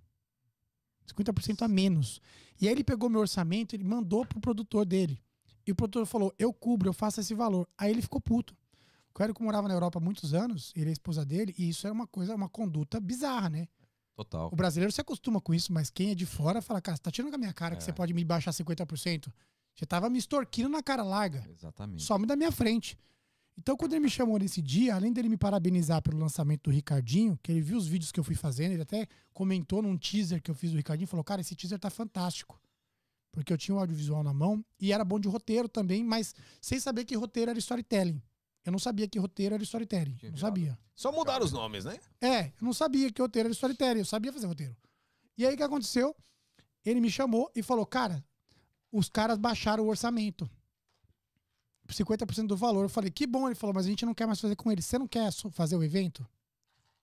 [1.08, 2.20] 50% a menos.
[2.60, 5.20] E aí ele pegou meu orçamento, ele mandou pro produtor dele.
[5.66, 7.68] E o produtor falou: "Eu cubro, eu faço esse valor".
[7.76, 8.56] Aí ele ficou puto.
[9.18, 11.86] O Érico morava na Europa há muitos anos, ele é a esposa dele, e isso
[11.86, 13.66] era uma coisa, uma conduta bizarra, né?
[14.14, 14.50] Total.
[14.52, 17.10] O brasileiro se acostuma com isso, mas quem é de fora fala, cara, você tá
[17.10, 17.76] tirando com a minha cara é.
[17.76, 19.32] que você pode me baixar 50%.
[19.76, 21.46] Você tava me extorquindo na cara larga.
[21.50, 22.02] Exatamente.
[22.02, 22.98] Some da minha frente.
[23.58, 27.38] Então, quando ele me chamou nesse dia, além dele me parabenizar pelo lançamento do Ricardinho,
[27.42, 30.50] que ele viu os vídeos que eu fui fazendo, ele até comentou num teaser que
[30.50, 32.60] eu fiz do Ricardinho, falou, cara, esse teaser tá fantástico.
[33.32, 36.80] Porque eu tinha o audiovisual na mão e era bom de roteiro também, mas sem
[36.80, 38.22] saber que roteiro era storytelling.
[38.64, 40.18] Eu não sabia que roteiro era storytelling.
[40.22, 40.78] Não sabia.
[40.94, 41.98] Só mudaram os nomes, né?
[42.20, 44.00] É, eu não sabia que roteiro era storytelling.
[44.00, 44.76] Eu sabia fazer roteiro.
[45.38, 46.16] E aí o que aconteceu?
[46.84, 48.24] Ele me chamou e falou: Cara,
[48.96, 50.48] os caras baixaram o orçamento.
[51.88, 52.82] 50% do valor.
[52.82, 53.46] Eu falei: Que bom.
[53.46, 54.82] Ele falou: Mas a gente não quer mais fazer com ele.
[54.82, 56.26] Você não quer fazer o evento?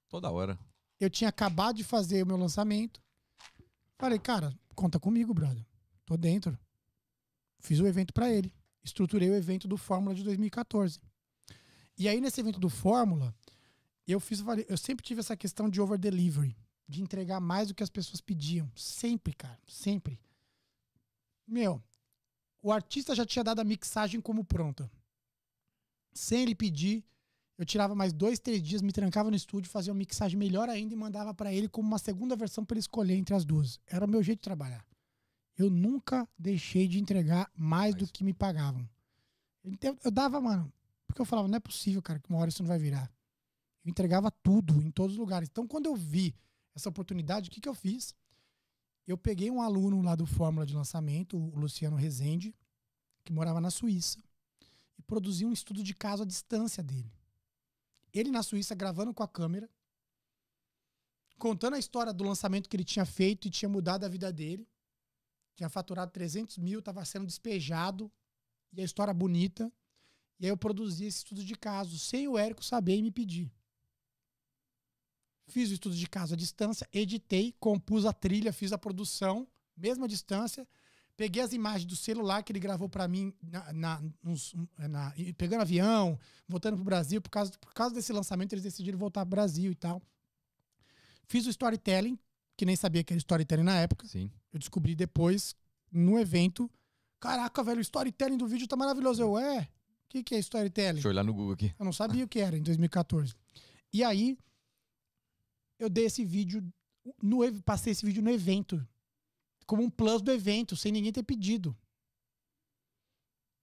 [0.10, 0.60] Toda hora.
[1.00, 3.02] Eu tinha acabado de fazer o meu lançamento.
[3.98, 5.66] Falei: Cara, conta comigo, brother.
[6.06, 6.58] Tô dentro.
[7.60, 8.54] Fiz o evento para ele.
[8.84, 11.00] Estruturei o evento do Fórmula de 2014.
[11.98, 13.34] E aí, nesse evento do Fórmula,
[14.08, 14.44] eu fiz.
[14.68, 18.20] Eu sempre tive essa questão de over delivery, de entregar mais do que as pessoas
[18.20, 18.70] pediam.
[18.76, 19.60] Sempre, cara.
[19.68, 20.20] Sempre.
[21.48, 21.82] Meu,
[22.62, 24.90] o artista já tinha dado a mixagem como pronta.
[26.14, 27.04] Sem ele pedir,
[27.58, 30.94] eu tirava mais dois, três dias, me trancava no estúdio, fazia uma mixagem melhor ainda
[30.94, 33.80] e mandava para ele como uma segunda versão para ele escolher entre as duas.
[33.86, 34.86] Era o meu jeito de trabalhar.
[35.58, 38.88] Eu nunca deixei de entregar mais do que me pagavam.
[40.04, 40.72] Eu dava, mano,
[41.06, 43.12] porque eu falava, não é possível, cara, que uma hora isso não vai virar.
[43.86, 45.48] Eu entregava tudo, em todos os lugares.
[45.50, 46.34] Então, quando eu vi
[46.74, 48.16] essa oportunidade, o que, que eu fiz?
[49.06, 52.56] Eu peguei um aluno lá do Fórmula de Lançamento, o Luciano Rezende,
[53.24, 54.24] que morava na Suíça,
[54.98, 57.12] e produzi um estudo de caso à distância dele.
[58.14, 59.70] Ele na Suíça gravando com a câmera,
[61.38, 64.66] contando a história do lançamento que ele tinha feito e tinha mudado a vida dele.
[65.56, 68.12] Tinha faturado 300 mil, estava sendo despejado,
[68.72, 69.72] e a história bonita.
[70.40, 73.52] E aí eu produzi esse estudo de caso, sem o Érico saber e me pedir.
[75.48, 80.08] Fiz o estudo de caso à distância, editei, compus a trilha, fiz a produção, mesma
[80.08, 80.68] distância.
[81.16, 85.62] Peguei as imagens do celular que ele gravou para mim, na, na, nos, na, pegando
[85.62, 86.18] avião,
[86.48, 87.22] voltando pro Brasil.
[87.22, 90.02] Por causa, por causa desse lançamento, eles decidiram voltar pro Brasil e tal.
[91.28, 92.18] Fiz o storytelling,
[92.58, 94.08] que nem sabia que era storytelling na época.
[94.08, 94.32] Sim.
[94.52, 95.56] Eu descobri depois,
[95.92, 96.70] no evento.
[97.20, 99.22] Caraca, velho, o storytelling do vídeo tá maravilhoso.
[99.22, 99.70] Eu, é,
[100.14, 100.94] que, que é storytelling?
[100.94, 101.74] Deixa eu olhar no Google aqui.
[101.78, 103.34] Eu não sabia o que era em 2014.
[103.92, 104.38] E aí,
[105.84, 106.64] eu dei esse vídeo,
[107.22, 108.88] no, passei esse vídeo no evento,
[109.66, 111.78] como um plus do evento, sem ninguém ter pedido.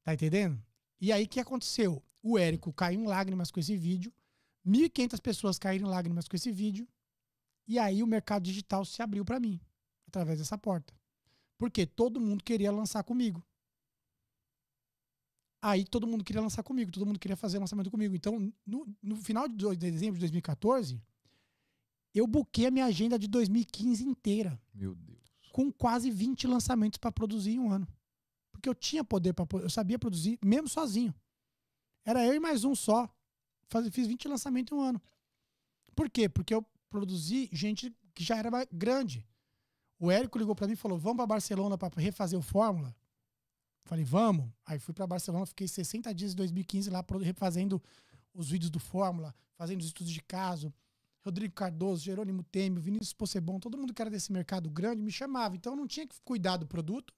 [0.05, 0.63] Tá entendendo?
[1.01, 2.03] E aí o que aconteceu?
[2.23, 4.13] O Érico caiu em lágrimas com esse vídeo,
[4.67, 6.87] 1.500 pessoas caíram em lágrimas com esse vídeo,
[7.67, 9.61] e aí o mercado digital se abriu para mim,
[10.07, 10.95] através dessa porta.
[11.57, 13.45] Porque todo mundo queria lançar comigo.
[15.63, 18.15] Aí todo mundo queria lançar comigo, todo mundo queria fazer lançamento comigo.
[18.15, 21.01] Então, no, no final de dezembro de 2014,
[22.19, 25.21] eu buquei a minha agenda de 2015 inteira, Meu Deus.
[25.53, 27.87] com quase 20 lançamentos para produzir em um ano.
[28.53, 31.15] Porque eu tinha poder para eu sabia produzir mesmo sozinho.
[32.05, 33.09] Era eu e mais um só.
[33.69, 35.01] Faz- fiz 20 lançamentos em um ano.
[35.95, 36.29] Por quê?
[36.29, 39.27] Porque eu produzi gente que já era grande.
[39.99, 42.95] O Érico ligou para mim e falou: "Vamos para Barcelona para refazer o Fórmula?"
[43.85, 44.51] Falei: "Vamos".
[44.67, 47.83] Aí fui para Barcelona, fiquei 60 dias em 2015 lá refazendo
[48.35, 50.73] os vídeos do Fórmula, fazendo os estudos de caso.
[51.23, 55.55] Rodrigo Cardoso, Jerônimo Temer, Vinícius Possebon, todo mundo que era desse mercado grande me chamava.
[55.55, 57.13] Então eu não tinha que cuidar do produto.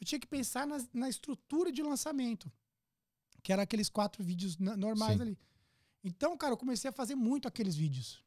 [0.00, 2.50] Eu tinha que pensar nas- na, estrutura de lançamento,
[3.42, 5.22] que era aqueles quatro vídeos na- normais Sim.
[5.22, 5.38] ali.
[6.04, 8.24] Então, cara, eu comecei a fazer muito aqueles vídeos.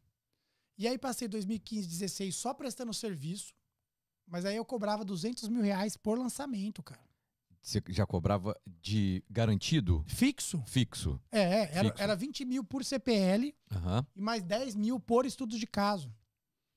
[0.77, 3.53] E aí passei 2015, 16 só prestando serviço,
[4.27, 7.03] mas aí eu cobrava 200 mil reais por lançamento, cara.
[7.65, 10.61] Você já cobrava de garantido Fixo.
[10.67, 11.19] fixo?
[11.31, 12.03] É, é, era, Fixo.
[12.03, 16.13] era 20 mil por CPL Aham, e mais 10 mil por estudo de caso.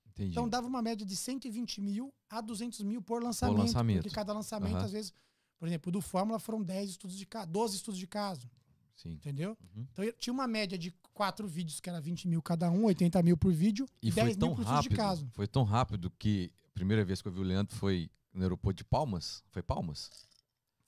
[0.06, 0.30] entendi.
[0.30, 3.58] Então dava uma média de 120 mil a 200 mil por lançamento.
[3.58, 4.02] lançamento.
[4.04, 4.84] Porque cada lançamento, Aham.
[4.86, 5.12] às vezes,
[5.58, 8.48] por exemplo, do Fórmula foram 10 estudos de caso, 12 estudos de caso,
[8.96, 9.10] Sim.
[9.10, 9.58] entendeu?
[9.76, 9.86] Uhum.
[9.92, 13.22] Então eu tinha uma média de quatro vídeos, que era 20 mil cada um, 80
[13.22, 15.28] mil por vídeo, E 10 foi tão mil por estudo de rápido, caso.
[15.32, 18.78] foi tão rápido que a primeira vez que eu vi o Leandro foi no aeroporto
[18.78, 19.44] de Palmas.
[19.50, 20.10] Foi Palmas?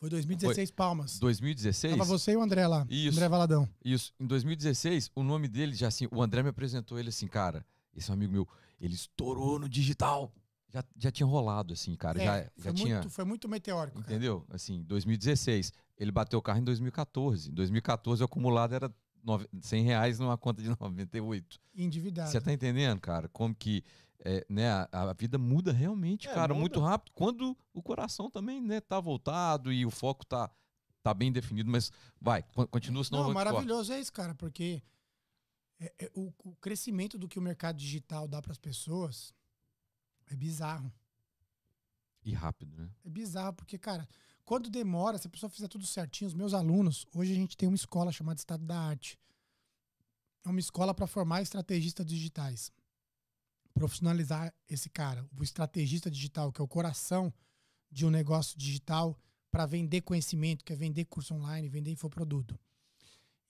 [0.00, 1.18] Foi 2016 Palmas.
[1.18, 1.96] 2016?
[1.96, 2.86] Tava você e o André lá.
[2.88, 3.16] Isso.
[3.18, 3.68] André Valadão.
[3.84, 4.12] Isso.
[4.18, 8.10] Em 2016, o nome dele já assim, o André me apresentou ele assim, cara, esse
[8.10, 8.48] é um amigo meu,
[8.80, 10.32] ele estourou no digital.
[10.72, 14.00] Já, já tinha rolado assim, cara, É, já, já foi, tinha, muito, foi muito meteórico.
[14.00, 14.10] cara.
[14.10, 14.46] entendeu?
[14.50, 17.50] Assim, 2016, ele bateu o carro em 2014.
[17.50, 18.90] Em 2014 o acumulado era
[19.22, 21.60] nove- 100 reais numa conta de 98.
[21.76, 22.30] Endividado.
[22.30, 23.28] Você tá entendendo, cara?
[23.28, 23.84] Como que
[24.24, 26.60] é, né, a, a vida muda realmente, É, cara, muda.
[26.60, 27.12] muito rápido.
[27.14, 30.50] Quando o coração também, né, tá voltado e o foco tá,
[31.02, 31.90] tá bem definido, mas
[32.20, 34.82] vai, con- continua, senão Não, maravilhoso é isso, cara, porque
[35.78, 39.34] é- é o, o crescimento do que o mercado digital dá para as pessoas
[40.26, 40.92] é bizarro.
[42.22, 42.88] E rápido, né?
[43.04, 44.06] É bizarro, porque, cara,
[44.44, 47.66] quando demora, se a pessoa fizer tudo certinho, os meus alunos, hoje a gente tem
[47.68, 49.18] uma escola chamada Estado da Arte.
[50.44, 52.70] É uma escola para formar estrategistas digitais.
[53.74, 57.32] Profissionalizar esse cara, o estrategista digital, que é o coração
[57.90, 59.18] de um negócio digital,
[59.50, 62.58] para vender conhecimento, que é vender curso online, vender infoproduto.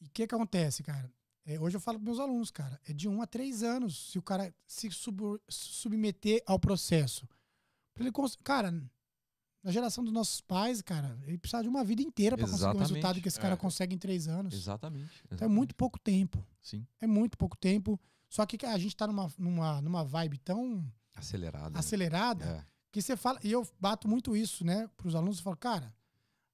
[0.01, 1.13] E o que, que acontece, cara?
[1.45, 4.19] É, hoje eu falo para meus alunos, cara, é de um a três anos se
[4.19, 7.27] o cara se sub- submeter ao processo.
[7.93, 8.13] Pra ele
[8.43, 8.71] cara,
[9.63, 12.69] na geração dos nossos pais, cara, ele precisa de uma vida inteira para conseguir o
[12.69, 13.57] Exatamente, resultado que esse cara é.
[13.57, 14.55] consegue em três anos.
[14.55, 15.11] Exatamente.
[15.31, 16.47] Então é muito pouco tempo.
[16.63, 16.87] Sim.
[17.01, 18.01] É muito pouco tempo.
[18.31, 20.83] Só que a gente tá numa, numa, numa vibe tão
[21.15, 21.73] Acelerado.
[21.75, 21.79] né?
[21.79, 22.65] acelerada É.
[22.93, 25.93] que você fala, e eu bato muito isso, né, pros alunos, eu falo, cara,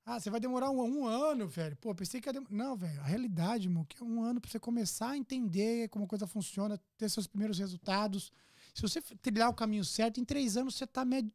[0.04, 1.76] ah, você vai demorar um, um ano, velho.
[1.76, 2.52] Pô, pensei que ia demorar.
[2.54, 6.04] Não, velho, a realidade, irmão, que é um ano pra você começar a entender como
[6.04, 8.30] a coisa funciona, ter seus primeiros resultados.
[8.72, 11.28] Se você trilhar o caminho certo, em três anos você tá med-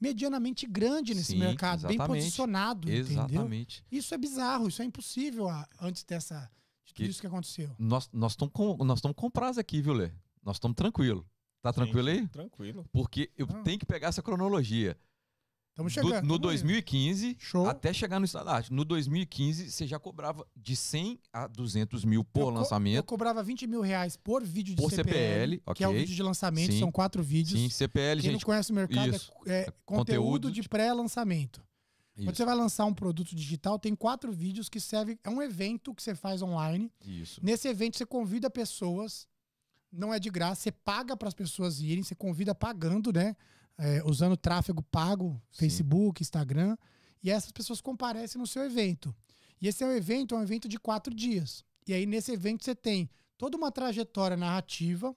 [0.00, 2.22] medianamente grande nesse Sim, mercado, bem exatamente.
[2.24, 3.12] posicionado, entendeu?
[3.24, 3.84] Exatamente.
[3.90, 6.50] Isso é bizarro, isso é impossível ah, antes dessa,
[6.94, 7.70] Que- isso que aconteceu.
[7.78, 10.10] Nós estamos com, nós com prazo aqui, viu, Lê?
[10.42, 11.26] Nós estamos tranquilo.
[11.62, 12.26] Tá tranquilo aí?
[12.28, 12.84] Tranquilo.
[12.92, 13.62] Porque eu Não.
[13.62, 14.96] tenho que pegar essa cronologia.
[15.70, 16.14] Estamos Do- chegando.
[16.14, 16.42] no tamo indo.
[16.42, 17.68] 2015, Show.
[17.68, 18.72] até chegar no estado da arte.
[18.72, 23.04] No 2015, você já cobrava de 100 a 200 mil Eu por co- Eu lançamento.
[23.04, 26.22] cobrava 20 mil reais por vídeo de Por CPL, CPL, que é o vídeo de
[26.22, 26.78] lançamento, Sim.
[26.78, 27.60] são quatro vídeos.
[27.60, 28.40] Sim, CPL, Quem gente.
[28.40, 31.65] não conhece o mercado é- é, É conteúdo, conteúdo de de-
[32.16, 32.24] pré-lançamento.
[32.24, 35.18] Quando Isso, você vai lançar um produto digital, tem quatro vídeos que servem.
[35.22, 36.90] É um evento que você faz online.
[37.04, 37.40] isso.
[37.42, 39.28] Nesse evento, você convida pessoas,
[39.92, 43.36] não é de graça, você paga para as pessoas irem, você convida pagando, né?
[43.78, 45.58] É, usando tráfego pago, Sim.
[45.58, 46.76] Facebook, Instagram.
[47.22, 49.14] E essas pessoas comparecem no seu evento.
[49.60, 51.64] E esse é um evento, é um evento de quatro dias.
[51.86, 55.14] E aí, nesse evento, você tem toda uma trajetória narrativa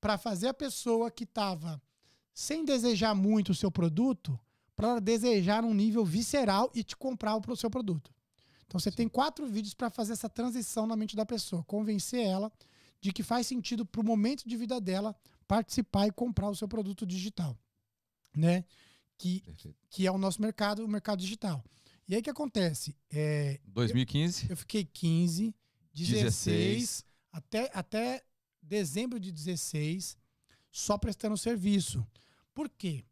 [0.00, 1.80] para fazer a pessoa que estava
[2.34, 4.38] sem desejar muito o seu produto,
[4.76, 8.12] para desejar um nível visceral e te comprar o seu produto.
[8.66, 12.52] Então você tem quatro vídeos para fazer essa transição na mente da pessoa, convencer ela
[13.00, 15.14] de que faz sentido para o momento de vida dela
[15.46, 17.56] participar e comprar o seu produto digital,
[18.34, 18.64] né?
[19.16, 19.78] Que, Perfeito.
[19.90, 21.62] que é o nosso mercado, o mercado digital.
[22.08, 22.96] E aí o que acontece?
[23.10, 25.54] É, 2015, eu fiquei 15,
[25.94, 27.04] 16, 16.
[27.30, 28.24] até, até
[28.60, 30.16] dezembro de 16,
[30.72, 32.04] só prestando serviço.
[32.52, 33.04] Por quê?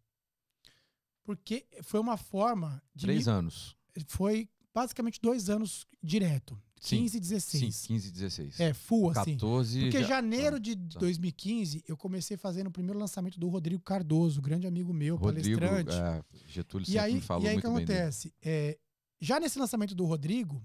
[1.24, 3.06] Porque foi uma forma de.
[3.06, 3.76] Três anos.
[4.08, 6.60] Foi basicamente dois anos direto.
[6.80, 7.76] Sim, 15 e 16.
[7.76, 8.58] Sim, 15 e 16.
[8.60, 9.34] É, full, assim.
[9.34, 10.98] 14 Porque já- janeiro de tá.
[10.98, 15.96] 2015, eu comecei fazendo o primeiro lançamento do Rodrigo Cardoso, grande amigo meu, Rodrigo, palestrante.
[15.96, 18.34] é, Getúlio E aí, me falou e aí o que acontece?
[18.42, 18.76] É,
[19.20, 20.60] já nesse lançamento do Rodrigo,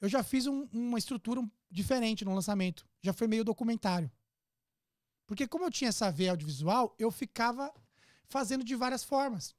[0.00, 2.86] eu já fiz um- uma estrutura diferente no lançamento.
[3.02, 4.10] Já foi meio documentário.
[5.26, 7.70] Porque como eu tinha essa veia audiovisual, eu ficava
[8.28, 9.54] fazendo de várias formas.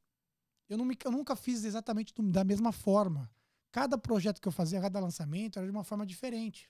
[0.71, 3.29] Eu, não me- eu nunca fiz exatamente do- da mesma forma.
[3.73, 6.69] Cada projeto que eu fazia, cada lançamento, era de uma forma diferente.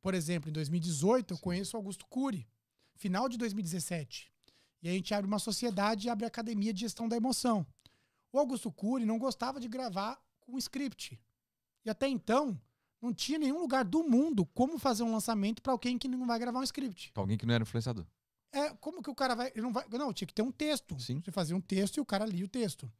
[0.00, 2.48] Por exemplo, em 2018, eu conheço o Augusto Cury,
[2.94, 4.32] final de 2017.
[4.80, 7.66] E a gente abre uma sociedade e abre a Academia de Gestão da Emoção.
[8.32, 11.20] O Augusto Cury não gostava de gravar com script.
[11.84, 12.56] E até então,
[13.02, 16.38] não tinha nenhum lugar do mundo como fazer um lançamento para alguém que não vai
[16.38, 17.10] gravar um script.
[17.12, 18.06] Pra alguém que não era influenciador.
[18.52, 19.48] É, como que o cara vai.
[19.48, 19.86] Ele não vai.
[19.90, 20.98] Não, tinha que ter um texto.
[21.00, 21.20] Sim.
[21.20, 22.90] Você fazia um texto e o cara lia o texto.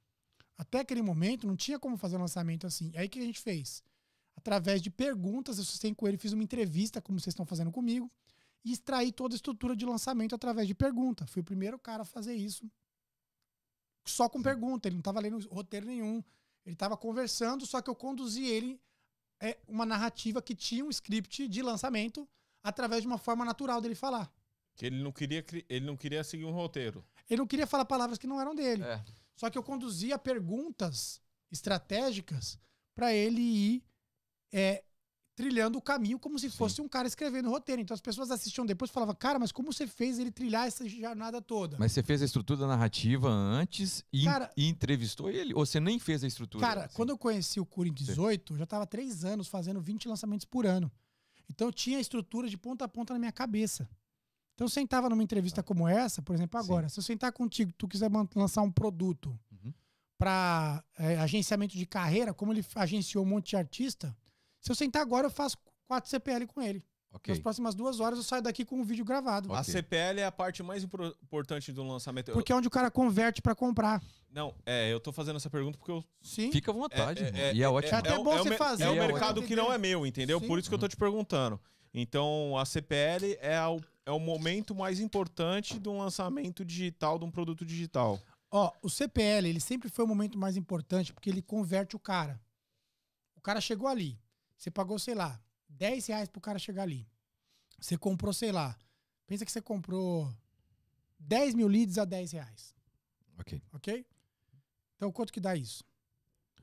[0.56, 2.93] Até aquele momento não tinha como fazer um lançamento assim.
[2.94, 3.82] Aí o que a gente fez?
[4.36, 8.10] Através de perguntas, eu sustentei com ele, fiz uma entrevista, como vocês estão fazendo comigo,
[8.64, 11.27] e extraí toda a estrutura de lançamento através de pergunta.
[11.27, 12.70] Fui o primeiro cara a fazer isso.
[14.06, 14.89] Só com pergunta.
[14.89, 16.22] Ele não estava lendo roteiro nenhum.
[16.64, 18.81] Ele estava conversando, só que eu conduzi ele
[19.40, 22.28] é, uma narrativa que tinha um script de lançamento
[22.62, 24.31] através de uma forma natural dele falar.
[24.77, 27.05] Que ele não queria, ele não queria seguir um roteiro.
[27.29, 28.83] Ele não queria falar palavras que não eram dele.
[28.83, 29.03] É.
[29.37, 31.21] Só que eu conduzia perguntas
[31.51, 32.59] estratégicas
[32.95, 33.85] para ele ir
[34.53, 34.83] é,
[35.35, 36.57] trilhando o caminho como se Sim.
[36.57, 37.81] fosse um cara escrevendo o roteiro.
[37.81, 40.87] Então as pessoas assistiam depois e falavam, cara, mas como você fez ele trilhar essa
[40.87, 41.77] jornada toda?
[41.79, 45.55] Mas você fez a estrutura narrativa antes e, Cara- e entrevistou ele?
[45.55, 46.67] Ou você nem fez a estrutura?
[46.67, 46.95] Cara, assim?
[46.95, 50.45] quando eu conheci o Cura em 18, eu já estava três anos fazendo 20 lançamentos
[50.45, 50.91] por ano.
[51.49, 53.89] Então eu tinha a estrutura de ponta a ponta na minha cabeça.
[54.61, 56.87] Então eu sentava numa entrevista como essa, por exemplo, agora.
[56.91, 59.73] Se eu sentar contigo, tu quiser lançar um produto Uhum.
[60.19, 60.85] para
[61.23, 64.15] agenciamento de carreira, como ele agenciou um monte de artista,
[64.61, 65.57] se eu sentar agora, eu faço
[65.89, 66.85] 4 CPL com ele.
[67.11, 67.32] Ok.
[67.32, 69.51] Nas próximas duas horas eu saio daqui com um vídeo gravado.
[69.55, 69.73] A Ok.
[69.73, 72.31] CPL é a parte mais importante do lançamento.
[72.32, 74.03] Porque é onde o cara converte para comprar.
[74.31, 76.05] não, é, eu tô fazendo essa pergunta porque eu.
[76.20, 76.53] Sim.
[76.53, 77.41] Fica à vontade, é, irmão.
[77.41, 77.95] é, e é, é, ótimo.
[77.95, 80.39] É até o- bom é você fazer, É o mercado que não é meu, entendeu?
[80.39, 80.47] Sim.
[80.47, 81.59] Por isso que eu tô te perguntando.
[81.95, 87.24] Então, a CPL é o, é o momento mais importante de um lançamento digital, de
[87.24, 88.20] um produto digital.
[88.51, 92.40] Ó, o CPL, ele sempre foi o momento mais importante porque ele converte o cara.
[93.36, 94.18] O cara chegou ali.
[94.56, 97.09] Você pagou, sei lá, 10 reais pro cara chegar ali.
[97.81, 98.77] Você comprou, sei lá.
[99.27, 100.31] Pensa que você comprou
[101.18, 102.74] 10 mil leads a 10 reais.
[103.39, 103.62] Ok.
[103.72, 104.06] Ok?
[104.97, 105.85] Então, quanto que dá isso?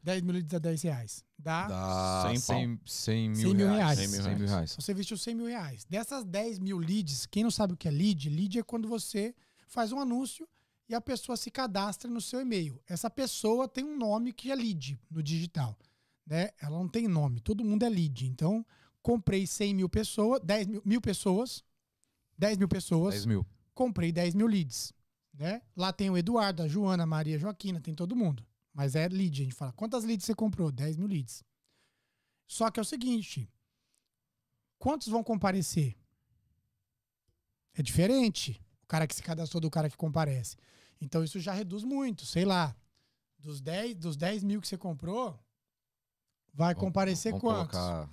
[0.07, 1.25] 10 mil leads a 10 reais.
[1.37, 1.67] Dá.
[1.67, 3.99] Dá 100 100, 100 mil 100 mil reais.
[3.99, 4.11] reais.
[4.11, 4.75] 100 mil, mil reais.
[4.79, 5.83] Você investiu 100 mil reais.
[5.83, 8.29] Dessas 10 mil leads, quem não sabe o que é lead?
[8.29, 9.35] Lead é quando você
[9.67, 10.47] faz um anúncio
[10.87, 12.81] e a pessoa se cadastra no seu e-mail.
[12.87, 15.77] Essa pessoa tem um nome que é lead no digital.
[16.25, 16.51] Né?
[16.61, 18.27] Ela não tem nome, todo mundo é lead.
[18.27, 18.65] Então,
[19.01, 21.65] comprei 100 mil pessoas, 10 mil, mil pessoas,
[22.37, 23.45] 10 mil pessoas, 10 mil.
[23.73, 24.93] comprei 10 mil leads.
[25.37, 25.61] Né?
[25.75, 28.47] Lá tem o Eduardo, a Joana, a Maria, a Joaquina, tem todo mundo.
[28.77, 29.73] Mas é lead, a gente fala.
[29.73, 30.71] Quantas leads você comprou?
[30.71, 31.43] 10 mil leads.
[32.45, 33.51] Só que é o seguinte:
[34.77, 35.97] quantos vão comparecer?
[37.73, 40.55] É diferente o cara que se cadastrou do cara que comparece.
[41.01, 42.23] Então isso já reduz muito.
[42.23, 42.75] Sei lá,
[43.39, 45.39] dos 10, dos 10 mil que você comprou,
[46.53, 47.79] vai Vamos- comparecer vamos quantos?
[47.79, 48.07] colocar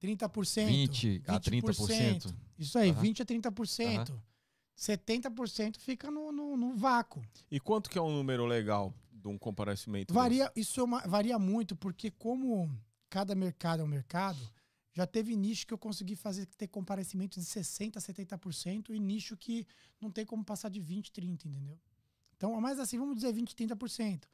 [0.00, 0.66] 30%.
[0.68, 2.32] 20 a 30%.
[2.56, 3.00] Isso aí, Aham.
[3.00, 4.22] 20 a 30%.
[4.76, 7.20] 70% fica no, no, no vácuo.
[7.50, 10.12] E quanto que é um número legal de um comparecimento?
[10.14, 12.70] Varia, isso é uma- varia muito, porque como
[13.08, 14.38] cada mercado é um mercado,
[14.92, 19.66] já teve nicho que eu consegui fazer ter comparecimento de 60%, 70% e nicho que
[20.00, 21.78] não tem como passar de 20%, 30%, entendeu?
[22.36, 24.28] Então, mas assim, vamos dizer 20%, 30%.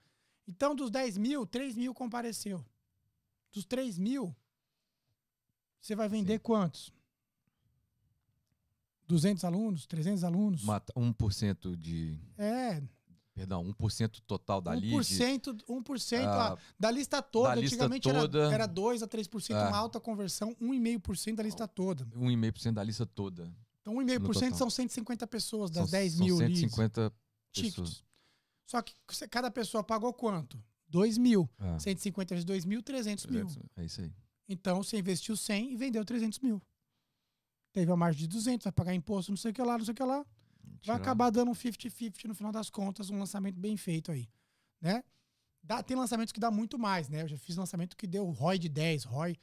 [0.49, 2.65] Então, dos 10 mil, 3 mil compareceu.
[3.53, 4.35] Dos 3 mil,
[5.81, 6.39] você vai vender Sim.
[6.41, 6.93] quantos?
[9.09, 9.87] 200 alunos?
[9.87, 10.63] 300 alunos?
[10.63, 12.19] Mata 1% de.
[12.37, 12.83] É,
[13.37, 14.89] Perdão, 1% total da lead.
[14.97, 17.51] 1%, 1% Ah, ah, da lista toda.
[17.51, 18.51] da lista Antigamente era- toda.
[18.53, 19.69] era 2 a 3%, Ah.
[19.69, 22.07] uma alta conversão, 1,5% da lista toda.
[22.17, 23.53] 1,5% da lista toda.
[23.83, 24.59] Então, No 1,5% total.
[24.59, 27.13] são 150 pessoas das São- 10 são mil leads, 150
[27.53, 27.75] tickets.
[27.77, 28.05] pessoas.
[28.67, 28.95] Só que
[29.31, 30.59] cada pessoa pagou quanto?
[30.89, 31.47] 2 mil.
[31.59, 33.47] Ah, 150 vezes 2 mil, 300 mil.
[33.77, 34.11] é isso aí.
[34.49, 36.63] Então, você investiu 100 e vendeu 300 mil.
[37.75, 39.93] Teve a margem de 200, vai pagar imposto, não sei o que lá, não sei
[39.93, 40.25] o que lá.
[40.85, 44.29] Vai acabar dando um 50-50 no final das contas, um lançamento bem feito aí,
[44.81, 45.03] né?
[45.63, 47.23] Dá, tem lançamentos que dá muito mais, né?
[47.23, 49.37] Eu já fiz lançamento que deu ROI de 10, ROI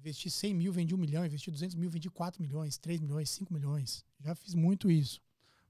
[0.00, 1.26] Investi 100 mil, vendi 1 milhão.
[1.26, 4.02] Investi 200 mil, vendi 4 milhões, 3 milhões, 5 milhões.
[4.18, 5.20] Já fiz muito isso.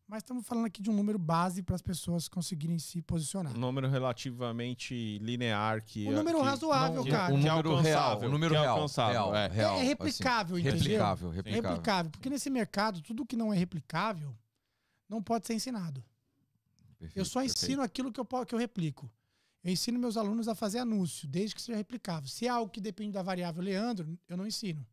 [0.07, 3.57] Mas estamos falando aqui de um número base para as pessoas conseguirem se posicionar.
[3.57, 7.35] Um número relativamente linear que Um número que razoável, não- cara.
[7.35, 8.21] Um que é número real.
[8.21, 8.77] Um número é real.
[8.77, 9.49] alcançável, real, é.
[9.49, 9.87] real, é assim.
[9.87, 10.79] replicável, entendeu?
[10.79, 11.71] Replicável, É replicável.
[11.71, 12.11] replicável.
[12.11, 14.37] Porque nesse mercado, tudo que não é replicável
[15.11, 16.03] não pode ser ensinado.
[16.97, 17.65] Perfeito, Eu só perfeito.
[17.65, 19.11] ensino aquilo que eu, que eu replico.
[19.63, 22.29] Eu ensino meus alunos a fazer anúncio, desde que seja replicável.
[22.29, 24.87] Se é algo que depende da variável Leandro, eu não ensino.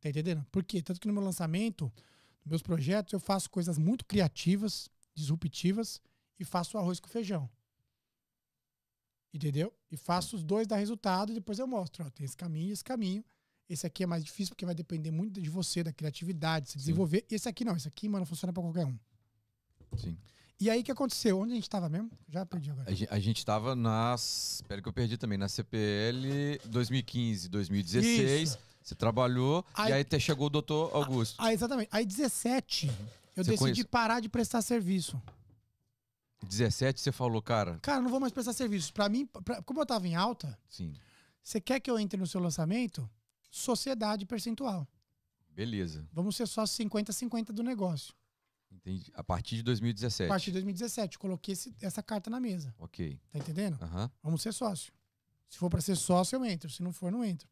[0.00, 0.44] Tá entendendo?
[0.50, 0.82] Por quê?
[0.82, 1.84] Tanto que no meu lançamento,
[2.40, 6.00] nos meus projetos, eu faço coisas muito criativas, disruptivas
[6.38, 7.48] e faço o arroz com feijão.
[9.32, 9.72] Entendeu?
[9.90, 12.04] E faço os dois dar resultado e depois eu mostro.
[12.04, 13.24] Ó, tem esse caminho e esse caminho.
[13.68, 17.24] Esse aqui é mais difícil porque vai depender muito de você, da criatividade, se desenvolver.
[17.30, 17.76] E esse aqui não.
[17.76, 18.98] Esse aqui, mano, funciona pra qualquer um.
[19.96, 20.16] Sim.
[20.60, 21.38] E aí, o que aconteceu?
[21.38, 22.10] Onde a gente tava mesmo?
[22.28, 22.90] Já perdi agora.
[22.90, 24.56] A gen- A gente estava nas.
[24.56, 25.38] Espera que eu perdi também.
[25.38, 28.50] Na CPL 2015, 2016.
[28.50, 28.58] Isso.
[28.82, 31.36] Você trabalhou Aí- e aí até chegou o doutor Augusto.
[31.38, 31.88] Ah, exatamente.
[31.92, 32.86] Aí, 17,
[33.36, 35.20] eu Você decidi conhece- parar de prestar serviço.
[36.42, 37.78] 17 você falou, cara.
[37.82, 38.92] Cara, não vou mais prestar serviço.
[38.94, 40.94] Pra mim, pra- como eu tava em alta, Sim.
[41.42, 43.08] você quer que eu entre no seu lançamento?
[43.50, 44.86] Sociedade percentual.
[45.50, 46.08] Beleza.
[46.12, 48.14] Vamos ser só 50-50 do negócio.
[48.70, 49.10] Entendi.
[49.14, 50.26] A partir de 2017.
[50.30, 52.74] A partir de 2017, eu coloquei esse- essa carta na mesa.
[52.78, 53.18] Ok.
[53.30, 53.82] Tá entendendo?
[53.82, 54.10] Aham.
[54.22, 54.92] Vamos ser sócio.
[55.48, 56.68] Se for pra ser sócio, eu entro.
[56.70, 57.48] Se não for, não entro.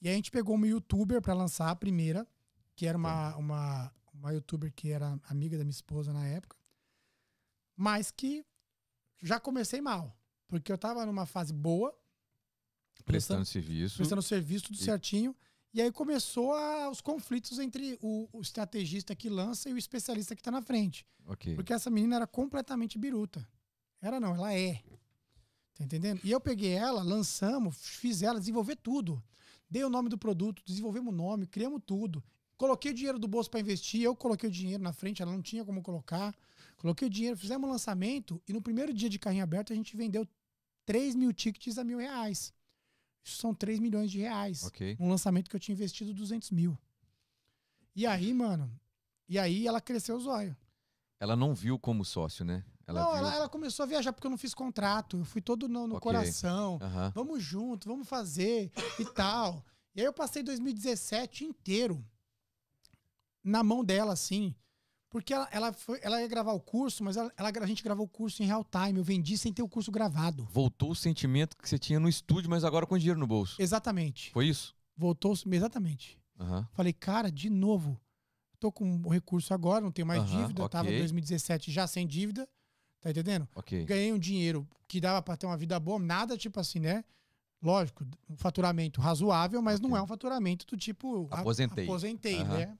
[0.00, 2.26] E aí a gente pegou uma youtuber pra lançar a primeira,
[2.74, 6.56] que era uma, uma, uma youtuber que era amiga da minha esposa na época.
[7.76, 8.44] Mas que
[9.22, 10.16] já comecei mal.
[10.48, 11.96] Porque eu tava numa fase boa,
[13.04, 13.96] Prestando serviço.
[13.96, 15.34] prestando serviço, tudo E- certinho.
[15.72, 20.34] E aí começou a- os conflitos entre o, o estrategista que lança e o especialista
[20.34, 21.06] que tá na frente.
[21.26, 21.54] Ok.
[21.54, 23.46] Porque essa menina era completamente biruta.
[24.00, 24.82] Era não, ela é.
[25.74, 26.20] Tá entendendo?
[26.24, 29.22] E eu peguei ela, lançamos, fiz ela desenvolver tudo.
[29.70, 32.24] Dei o nome do produto, desenvolvemos o nome, criamos tudo.
[32.56, 35.42] Coloquei o dinheiro do bolso para investir, eu coloquei o dinheiro na frente, ela não
[35.42, 36.34] tinha como colocar.
[36.78, 39.96] Coloquei o dinheiro, fizemos um lançamento e no primeiro dia de carrinho aberto a gente
[39.96, 40.26] vendeu
[40.86, 42.52] 3 mil tickets a mil reais.
[43.28, 44.64] Isso são 3 milhões de reais.
[44.64, 44.96] Ok.
[44.98, 46.76] Um lançamento que eu tinha investido 200 mil.
[47.94, 48.70] E aí, mano,
[49.28, 50.56] e aí ela cresceu o zóio.
[51.20, 52.64] Ela não viu como sócio, né?
[52.86, 53.18] Ela não, viu.
[53.18, 55.18] ela, ela começou a viajar porque eu não fiz contrato.
[55.18, 56.00] Eu fui todo no, no Ok.
[56.00, 56.78] coração.
[57.14, 59.64] Vamos junto, vamos fazer e tal.
[59.94, 62.02] E aí eu passei 2017 inteiro
[63.44, 64.54] na mão dela, assim.
[65.10, 68.04] Porque ela, ela, foi, ela ia gravar o curso, mas ela, ela- a gente gravou
[68.04, 68.98] o curso em real time.
[68.98, 70.44] Eu vendi sem ter o curso gravado.
[70.52, 73.60] Voltou o sentimento que você tinha no estúdio, mas agora com dinheiro no bolso.
[73.60, 74.30] Exatamente.
[74.32, 74.76] Foi isso?
[74.96, 76.18] Voltou, exatamente.
[76.38, 76.68] Aham.
[76.72, 77.98] Falei, cara, de novo.
[78.60, 80.62] Tô com o recurso agora, não tenho mais Aham, dívida.
[80.62, 80.98] Eu Tava em ok.
[80.98, 82.46] 2017 já sem dívida.
[83.00, 83.48] Tá entendendo?
[83.54, 83.84] Ok.
[83.84, 87.04] ganhei um dinheiro que dava para ter uma vida boa, nada tipo assim, né?
[87.62, 90.00] Lógico, um faturamento razoável, mas não Ok.
[90.00, 91.84] é um faturamento do tipo Aposentei.
[91.84, 92.58] aposentei, Aham.
[92.58, 92.78] né?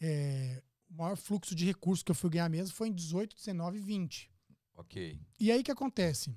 [0.00, 3.78] É, o maior fluxo de recursos que eu fui ganhar mesmo foi em 18, 19
[3.78, 4.30] e 20.
[4.74, 5.18] Ok.
[5.40, 6.36] E aí o que acontece?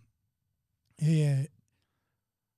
[0.97, 1.49] É,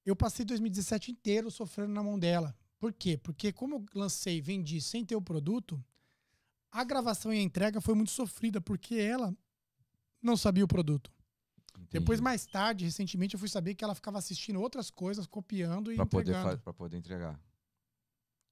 [0.05, 2.55] eu passei 2017 inteiro sofrendo na mão dela.
[2.79, 3.17] Por quê?
[3.17, 5.83] Porque como eu lancei e vendi sem ter o produto,
[6.71, 9.35] a gravação e a entrega foi muito sofrida, porque ela
[10.21, 11.11] não sabia o produto.
[11.91, 12.23] Depois, Entendi.
[12.23, 16.05] mais tarde, recentemente, eu fui saber que ela ficava assistindo outras coisas, copiando e Pra
[16.05, 16.57] poder, entregando.
[16.57, 17.39] fa- pra poder entregar.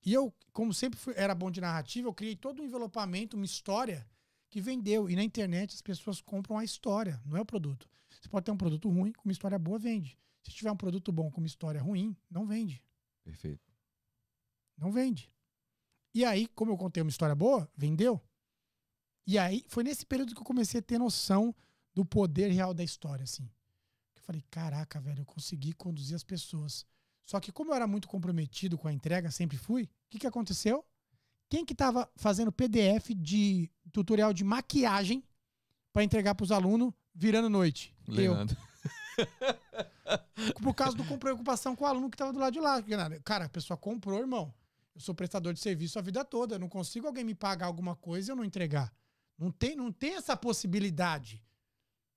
[0.06, 3.46] E eu, como sempre fui- era bom de narrativa, eu criei todo um envelopamento, uma
[3.46, 4.08] história
[4.50, 5.10] que vendeu.
[5.10, 7.90] E na internet as pessoas compram a história, não é o produto.
[8.10, 10.18] Você pode ter um produto ruim com uma história boa, vende.
[10.44, 12.82] Se tiver um produto bom com uma história ruim, não vende.
[13.24, 13.72] Perfeito.
[14.78, 15.32] Não vende.
[16.14, 18.22] E aí, como eu contei uma história boa, vendeu.
[19.28, 21.54] E aí, foi nesse período que eu comecei a ter noção
[21.94, 23.44] do poder real da história, assim.
[24.16, 26.86] Eu falei, caraca, velho, eu consegui conduzir as pessoas.
[27.30, 30.26] Só que como eu era muito comprometido com a entrega, sempre fui, o que, que
[30.26, 30.84] aconteceu?
[31.48, 35.24] Quem que tava fazendo PDF de tutorial de maquiagem
[35.94, 37.96] para entregar para os alunos virando noite?
[38.08, 38.16] Eu.
[38.16, 38.58] Leandro.
[40.60, 42.82] Por causa do preocupação com o aluno que tava do lado de lá.
[43.24, 44.52] Cara, a pessoa comprou, irmão.
[44.96, 46.56] Eu sou prestador de serviço a vida toda.
[46.56, 48.92] Eu não consigo alguém me pagar alguma coisa e eu não entregar.
[49.38, 51.46] Não tem, não tem essa possibilidade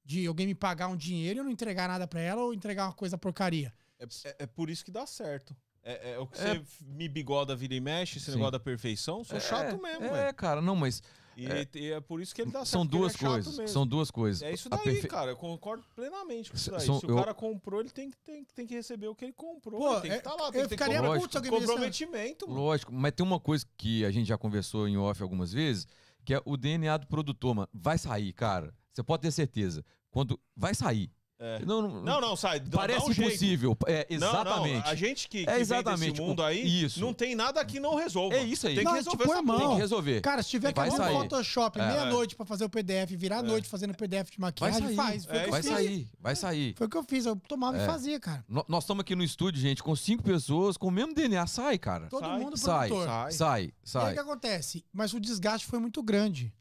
[0.02, 2.86] de alguém me pagar um dinheiro e eu não entregar nada pra ela ou entregar
[2.86, 3.74] uma coisa porcaria.
[4.02, 5.54] É, é- é por isso que dá certo.
[5.84, 6.54] É, é o que É.
[6.54, 8.32] você me bigoda, vira e mexe, esse Sim.
[8.32, 9.24] negócio da perfeição.
[9.24, 10.28] Sou chato mesmo, é.
[10.28, 11.02] É, cara, não, mas
[11.36, 11.66] E é.
[11.74, 12.68] e é por isso que ele dá certo.
[12.70, 13.70] são ele duas é coisas.
[13.70, 14.42] São duas coisas.
[14.42, 15.32] É isso daí, perfe- cara.
[15.32, 16.80] Eu concordo plenamente com isso daí.
[16.82, 19.24] são- Se o eu- cara comprou, ele tem que, tem, tem que receber o que
[19.24, 19.80] ele comprou.
[19.80, 20.46] Pô, ele tem que é- estar lá.
[20.46, 21.36] eu Tem que ter ficaria Lógico.
[21.36, 22.60] alguém me dissesse- comprometimento, mano.
[22.60, 25.86] Lógico, mas tem uma coisa que a gente já conversou em off algumas vezes,
[26.24, 27.68] que é o DNA do produtor, mano.
[27.72, 28.72] Vai sair, cara.
[28.92, 29.84] Você pode ter certeza.
[30.12, 31.10] Quando vai sair.
[31.44, 31.59] É.
[31.66, 32.60] Não, não, Não, não, sai.
[32.60, 33.28] dá- parece dá um jeito.
[33.31, 33.77] impossível.
[33.89, 34.85] É, Não, exatamente.
[34.85, 37.01] Não, a gente que, que É vem exatamente, desse mundo tipo, aí, isso.
[37.01, 38.36] não tem nada que não resolva.
[38.36, 38.74] É isso aí.
[38.77, 39.59] Tem que Não, resolver tipo, essa mão.
[39.59, 40.20] Tem que resolver.
[40.20, 41.14] Cara, se tiver que Vai abrir um sair.
[41.14, 41.86] Photoshop É.
[41.89, 43.43] meia-noite pra fazer o PDF, virar a É.
[43.43, 44.94] noite fazendo PDF de Vai maquiagem, sair.
[44.97, 45.27] faz.
[45.28, 46.74] É Vai sair, vai sair.
[46.77, 47.27] Foi o que eu fiz.
[47.27, 47.82] Eu tomava É.
[47.82, 48.44] e fazia, cara.
[48.48, 51.44] No- Nós estamos aqui no estúdio, gente, com cinco pessoas, com o mesmo DNA.
[51.48, 52.06] Sai, cara.
[52.06, 52.39] Todo Sai.
[52.39, 53.09] mundo Sai, produtor.
[53.09, 53.32] sai.
[53.32, 54.10] Sai, E aí sai.
[54.10, 54.85] o que acontece?
[54.93, 56.55] Mas o desgaste foi muito grande.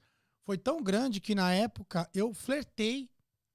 [0.44, 3.10] Foi tão grande que na época eu flertei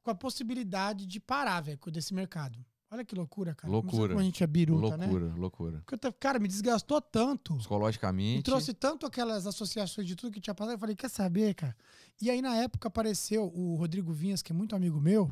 [0.07, 2.65] com a possibilidade de parar, velho, desse mercado.
[2.89, 3.69] Olha que loucura, cara.
[3.69, 4.11] Loucura.
[4.11, 5.07] Como a gente é biruta, né?
[5.07, 5.85] Loucura, loucura.
[6.21, 7.55] Cara, me desgastou tanto.
[7.55, 8.45] Me Psicologicamente.
[8.45, 10.77] trouxe tanto aquelas associações de tudo que tinha passado.
[10.77, 11.77] Eu falei, quer saber, cara?
[12.23, 15.29] E aí, na época, apareceu o Rodrigo Vinhas, que é muito amigo meu.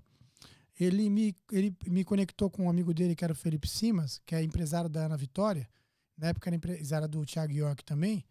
[0.79, 4.35] Ele me, ele me conectou com um amigo dele, que era o Felipe Simas, que
[4.35, 5.69] é empresário da Ana Vitória.
[6.19, 8.25] Na época era empresário do Thiago York também.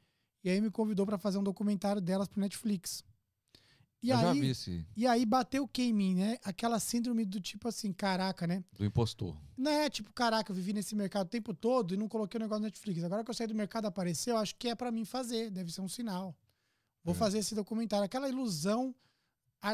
[0.43, 3.01] E aí me convidou para fazer um documentário delas pro Netflix.
[4.03, 6.37] E eu já aí, vi esse e aí bateu o que em mim, né?
[6.43, 8.61] Aquela síndrome do tipo assim, caraca, né?
[8.77, 9.35] do impostor.
[9.57, 12.41] Não é tipo, caraca, eu vivi nesse mercado o tempo todo e não coloquei o
[12.41, 13.01] negócio no Netflix.
[13.03, 15.79] Agora que eu saí do mercado apareceu, acho que é pra mim fazer, deve ser
[15.79, 16.35] um sinal.
[17.01, 17.17] Vou É.
[17.17, 18.03] fazer esse documentário.
[18.05, 18.93] Aquela ilusão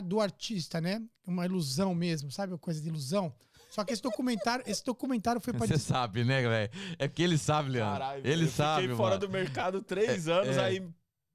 [0.06, 1.02] do artista, né?
[1.26, 2.54] Uma ilusão mesmo, sabe?
[2.54, 3.34] Uma coisa de ilusão.
[3.72, 6.72] Só que esse documentário, esse documentário foi pra Você sabe, né, velho?
[7.00, 7.94] É porque ele sabe, Leandro.
[7.94, 9.28] Caralho, ele eu sabe, fiquei fora mano.
[9.28, 10.64] do mercado três anos, é.
[10.64, 10.88] aí,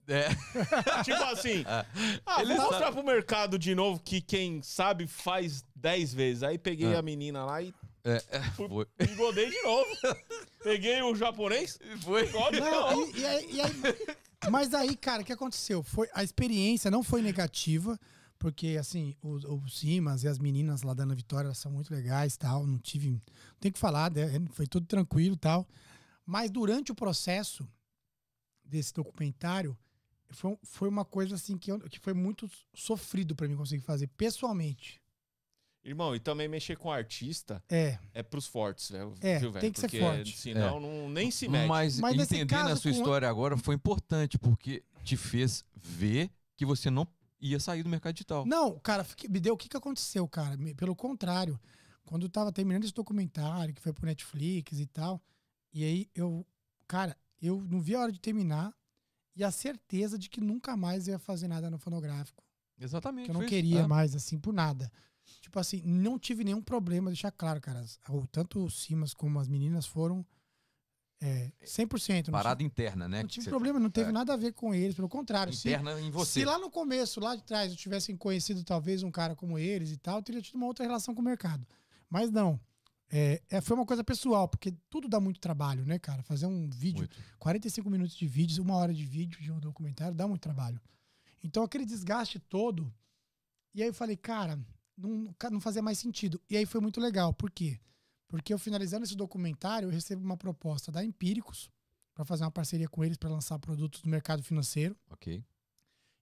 [0.07, 0.29] É.
[1.05, 2.71] tipo assim, ah, Ele vou sabe.
[2.71, 6.43] mostrar pro mercado de novo que quem sabe faz dez vezes.
[6.43, 6.97] Aí peguei É.
[6.97, 7.75] a menina lá e
[8.05, 8.87] É, é, foi.
[9.11, 9.89] engodei de novo.
[10.63, 12.29] peguei o japonês, Foi.
[12.29, 13.17] engode de Não, novo.
[13.17, 13.83] e- e aí- e aí-
[14.51, 15.83] mas aí, cara, o que aconteceu?
[15.83, 17.99] Foi, a experiência não foi negativa,
[18.39, 21.91] porque, assim, o, o Simas e as meninas lá da Ana Vitória elas são muito
[21.95, 22.67] legais tal.
[22.67, 23.13] Não tive.
[23.13, 23.21] Não
[23.59, 24.27] tem o que falar, né?
[24.53, 25.67] foi tudo tranquilo tal.
[26.27, 27.67] Mas durante o processo
[28.63, 29.75] desse documentário,
[30.35, 34.07] foi, foi uma coisa assim que, eu- que foi muito sofrido pra mim conseguir fazer
[34.09, 35.01] pessoalmente.
[35.85, 39.15] Irmão, e também mexer com artista É, é pros fortes, velho.
[39.21, 40.37] É, viu, tem que ser Porque forte.
[40.39, 41.69] Senão não, nem se mete.
[41.69, 46.65] Mas, Mas entender a sua com- história agora foi importante, porque te fez ver que
[46.65, 47.07] você não
[47.39, 48.47] ia sair do mercado digital.
[48.47, 50.57] Não, cara, me deu o que, que aconteceu, cara.
[50.75, 51.61] Pelo contrário,
[52.07, 55.21] quando eu tava terminando esse documentário, que foi pro Netflix e tal,
[55.71, 56.47] e aí eu,
[56.89, 58.73] cara, eu não vi a hora de terminar
[59.35, 62.43] e a certeza de que nunca mais ia fazer nada no fonográfico.
[62.79, 63.27] Exatamente.
[63.27, 63.51] Que eu não isso.
[63.51, 63.87] queria É.
[63.87, 64.91] mais, assim, por nada.
[65.41, 67.85] Tipo assim, não tive nenhum problema, deixar claro, cara.
[68.31, 70.25] Tanto o Simas como as meninas foram
[71.21, 72.27] é, 100%.
[72.27, 73.23] Não Parada interna, né?
[73.23, 74.13] Não tive problema, não teve é.
[74.13, 75.53] nada a ver com eles, pelo contrário.
[75.53, 76.41] Se, Interna em você.
[76.41, 79.91] se lá no começo, lá de trás, eu tivessem conhecido talvez um cara como eles
[79.91, 81.67] e tal, eu teria tido uma outra relação com o mercado.
[82.11, 82.61] Mas não.
[83.11, 86.23] É, é, foi uma coisa pessoal, porque tudo dá muito trabalho, né, cara?
[86.23, 87.17] Fazer um vídeo, Muito.
[87.39, 90.81] 45 minutos de vídeos, uma hora de vídeo de um documentário, dá muito trabalho.
[91.43, 92.93] Então, aquele desgaste todo.
[93.75, 94.59] E aí eu falei, cara,
[94.97, 96.41] não, não fazia mais sentido.
[96.49, 97.33] E aí foi muito legal.
[97.33, 97.79] Por quê?
[98.27, 101.71] Porque eu finalizando esse documentário, eu recebo uma proposta da Empíricos
[102.15, 105.45] para fazer uma parceria com eles para lançar produtos do mercado financeiro Ok.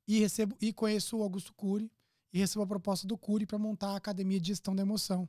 [0.08, 1.90] e recebo e conheço o Augusto Cury
[2.32, 5.28] e recebo a proposta do Cury para montar a academia de gestão da emoção.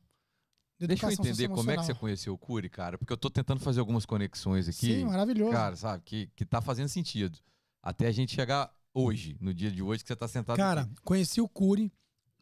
[0.83, 3.29] De Deixa eu entender como é que você conheceu o Curi, cara, porque eu tô
[3.29, 4.87] tentando fazer algumas conexões aqui.
[4.99, 5.51] Sim, maravilhoso.
[5.51, 7.37] Cara, sabe, que, que tá fazendo sentido.
[7.81, 10.93] Até a gente chegar hoje, no dia de hoje, que você tá sentado Cara, aqui.
[11.03, 11.91] conheci o Cury,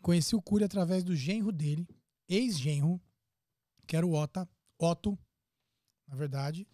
[0.01, 1.88] conheci o Cury através do genro dele,
[2.27, 3.01] ex-genro,
[3.88, 4.47] que era o Ota,
[4.77, 5.18] Otto,
[6.07, 6.68] na verdade.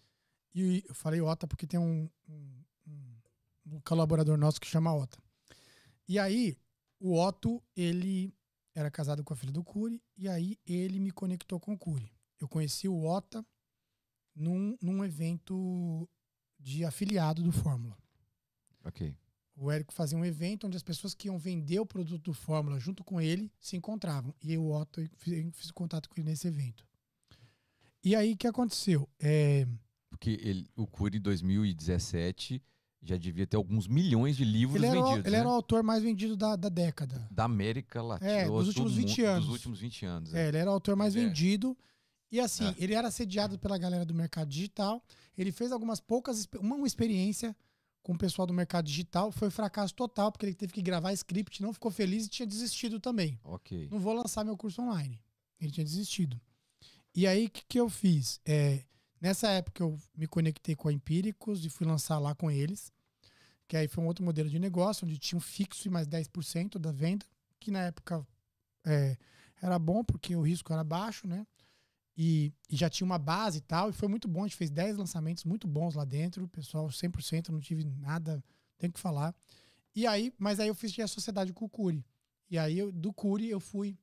[0.54, 3.16] E eu falei Ota porque tem um, um- um-
[3.66, 5.18] um colaborador nosso que chama Ota.
[6.08, 6.56] E aí,
[6.98, 8.32] o Otto, ele
[8.78, 12.12] era casado com a filha do Cury, e aí ele me conectou com o Cury.
[12.40, 13.44] Eu conheci o Ota
[14.34, 16.08] num, num evento
[16.58, 17.98] de afiliado do Fórmula.
[18.84, 19.16] Ok.
[19.56, 22.78] O Érico fazia um evento onde as pessoas que iam vender o produto do Fórmula
[22.78, 24.32] junto com ele se encontravam.
[24.40, 26.86] E eu, Otto, fiz, fiz contato com ele nesse evento.
[28.04, 29.08] E aí, o que aconteceu?
[29.18, 29.66] É,
[30.08, 32.62] Porque ele, o Curi, em 2017,
[33.02, 35.26] já devia ter alguns milhões de livros ele era, o, vendidos.
[35.26, 35.38] ele né?
[35.40, 37.26] era o autor mais vendido da, da década.
[37.30, 38.30] Da América Latina.
[38.30, 39.44] É, dos últimos 20 mundo- anos.
[39.46, 40.34] Dos últimos 20 anos.
[40.34, 41.20] É, ele era o autor mais É.
[41.20, 41.76] vendido.
[42.30, 42.74] E assim, É.
[42.78, 45.02] ele era assediado pela galera do mercado digital.
[45.36, 47.56] Ele fez algumas poucas, uma, uma experiência
[48.02, 49.30] com o pessoal do mercado digital.
[49.32, 52.98] Foi fracasso total, porque ele teve que gravar script, não ficou feliz e tinha desistido
[53.00, 53.38] também.
[53.44, 53.88] Ok.
[53.90, 55.20] não vou lançar meu curso online.
[55.60, 56.38] Ele tinha desistido.
[57.14, 58.40] E aí, o que, que eu fiz?
[58.44, 58.82] É,
[59.20, 62.92] nessa época, eu me conectei com a Empíricos e fui lançar lá com eles.
[63.66, 66.78] Que aí foi um outro modelo de negócio, onde tinha um fixo e mais 10%
[66.78, 67.26] da venda,
[67.60, 68.26] que na época
[68.84, 69.16] é,
[69.60, 71.46] era bom, porque o risco era baixo, né?
[72.16, 74.44] E, e já tinha uma base e tal, e foi muito bom.
[74.44, 78.42] A gente fez 10 lançamentos muito bons lá dentro, pessoal 100%, não tive nada,
[78.78, 79.34] tem que falar.
[79.94, 82.04] E aí, mas aí eu fiz a sociedade com o Curi.
[82.50, 83.96] E aí, eu- do Curi, eu fui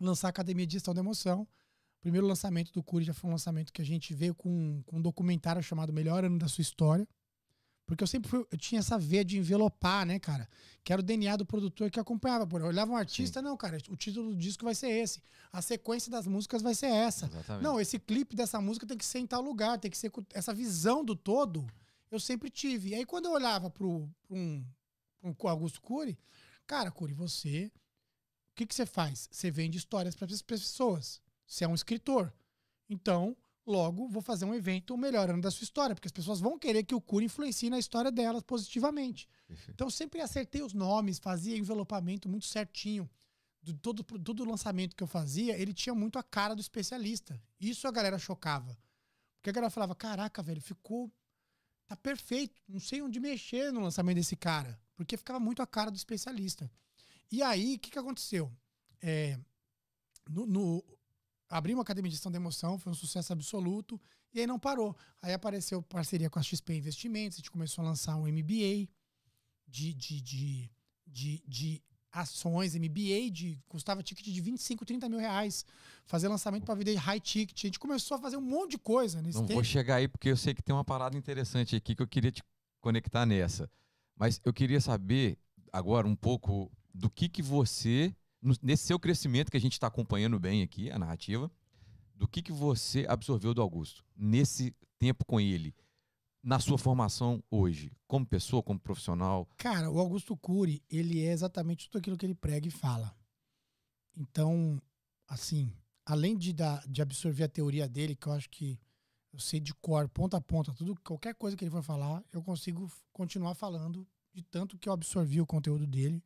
[0.00, 1.46] lançar a Academia de Gestão da Emoção.
[2.06, 4.98] O primeiro lançamento do Curi já foi um lançamento que a gente veio com, com
[4.98, 7.04] um documentário chamado Melhor Ano da Sua História.
[7.84, 10.48] Porque eu sempre fui, eu tinha essa veia de envelopar, né, cara?
[10.84, 12.46] Que era o DNA do produtor que acompanhava.
[12.58, 15.20] Eu olhava um artista, não, cara, o título do disco vai ser esse.
[15.52, 17.26] A sequência das músicas vai ser essa.
[17.26, 17.64] Exatamente.
[17.64, 20.12] Não, esse clipe dessa música tem que ser em tal lugar, tem que ser.
[20.32, 21.66] Essa visão do todo,
[22.08, 22.90] eu sempre tive.
[22.90, 24.64] E aí, quando eu olhava pro, pro um,
[25.36, 26.16] pro Augusto Cury,
[26.68, 27.66] cara, Cury, você.
[27.66, 29.28] O que, que você faz?
[29.32, 31.20] Você vende histórias para as pessoas.
[31.46, 32.32] Você é um escritor.
[32.88, 36.40] Então, logo, vou fazer um evento o melhor ano da sua história, porque as pessoas
[36.40, 39.28] vão querer que o Cury influencie na história delas positivamente.
[39.46, 39.72] Perfeito.
[39.72, 43.08] Então, sempre acertei os nomes, fazia envelopamento muito certinho.
[43.62, 47.40] Do, todo, todo lançamento que eu fazia, ele tinha muito a cara do especialista.
[47.60, 48.78] Isso a galera chocava.
[49.36, 51.10] Porque a galera falava: caraca, velho, ficou.
[51.88, 52.60] Tá perfeito.
[52.68, 54.80] Não sei onde mexer no lançamento desse cara.
[54.94, 56.70] Porque ficava muito a cara do especialista.
[57.30, 58.52] E aí, o que, que aconteceu?
[59.00, 59.38] É,
[60.28, 60.84] no, no,
[61.48, 64.00] abri uma academia de gestão da emoção, foi um sucesso absoluto.
[64.34, 64.96] E aí não parou.
[65.22, 68.88] Aí apareceu parceria com a XP Investimentos, a gente começou a lançar um MBA
[69.66, 70.70] de, de, de,
[71.06, 71.82] de, de
[72.12, 75.64] ações, MBA, de, custava ticket de 25, 30 mil reais.
[76.06, 77.64] Fazer lançamento para vender high ticket.
[77.64, 79.54] A gente começou a fazer um monte de coisa nesse Não tempo.
[79.54, 82.32] vou chegar aí porque eu sei que tem uma parada interessante aqui que eu queria
[82.32, 82.42] te
[82.80, 83.70] conectar nessa.
[84.16, 85.38] Mas eu queria saber
[85.72, 88.14] agora um pouco do que que você,
[88.62, 91.50] nesse seu crescimento que a gente está acompanhando bem aqui, a narrativa,
[92.14, 95.74] do que que você absorveu do Augusto nesse tempo com ele,
[96.42, 99.48] na sua formação hoje, como pessoa, como profissional.
[99.56, 103.14] Cara, o Augusto Cury, ele é exatamente tudo aquilo que ele prega e fala.
[104.16, 104.80] Então,
[105.26, 105.72] assim,
[106.04, 106.54] além de,
[106.88, 108.78] de absorver a teoria dele, que eu acho que
[109.32, 112.42] eu sei de cor, ponta a ponta, tudo, qualquer coisa que ele for falar, eu
[112.42, 116.22] consigo continuar falando de tanto que eu absorvi o conteúdo dele.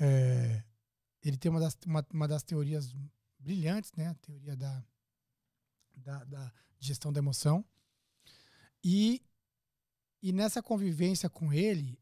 [0.00, 0.64] É,
[1.22, 2.94] ele tem uma das, uma, uma das teorias
[3.38, 4.08] brilhantes, né?
[4.08, 4.84] A teoria da,
[5.96, 7.64] da, da gestão da emoção.
[8.82, 9.22] E,
[10.22, 11.98] e nessa convivência com ele,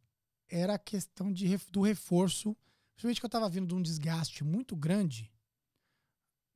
[0.49, 2.57] era a questão de, do reforço,
[2.95, 5.31] principalmente que eu estava vindo de um desgaste muito grande,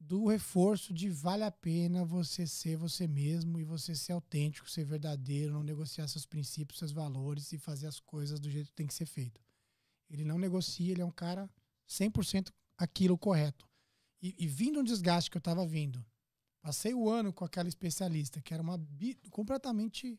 [0.01, 4.85] do reforço de vale a pena você ser você mesmo e você ser autêntico, ser
[4.85, 8.87] verdadeiro, não negociar seus princípios, seus valores e fazer as coisas do jeito que tem
[8.87, 9.41] que ser feito.
[10.11, 11.49] Ele não negocia, ele é um cara
[11.89, 13.69] 100% aquilo correto.
[14.21, 16.05] E, e vindo um desgaste que eu estava vindo,
[16.61, 18.81] passei o ano com aquela especialista, que era uma
[19.31, 20.19] completamente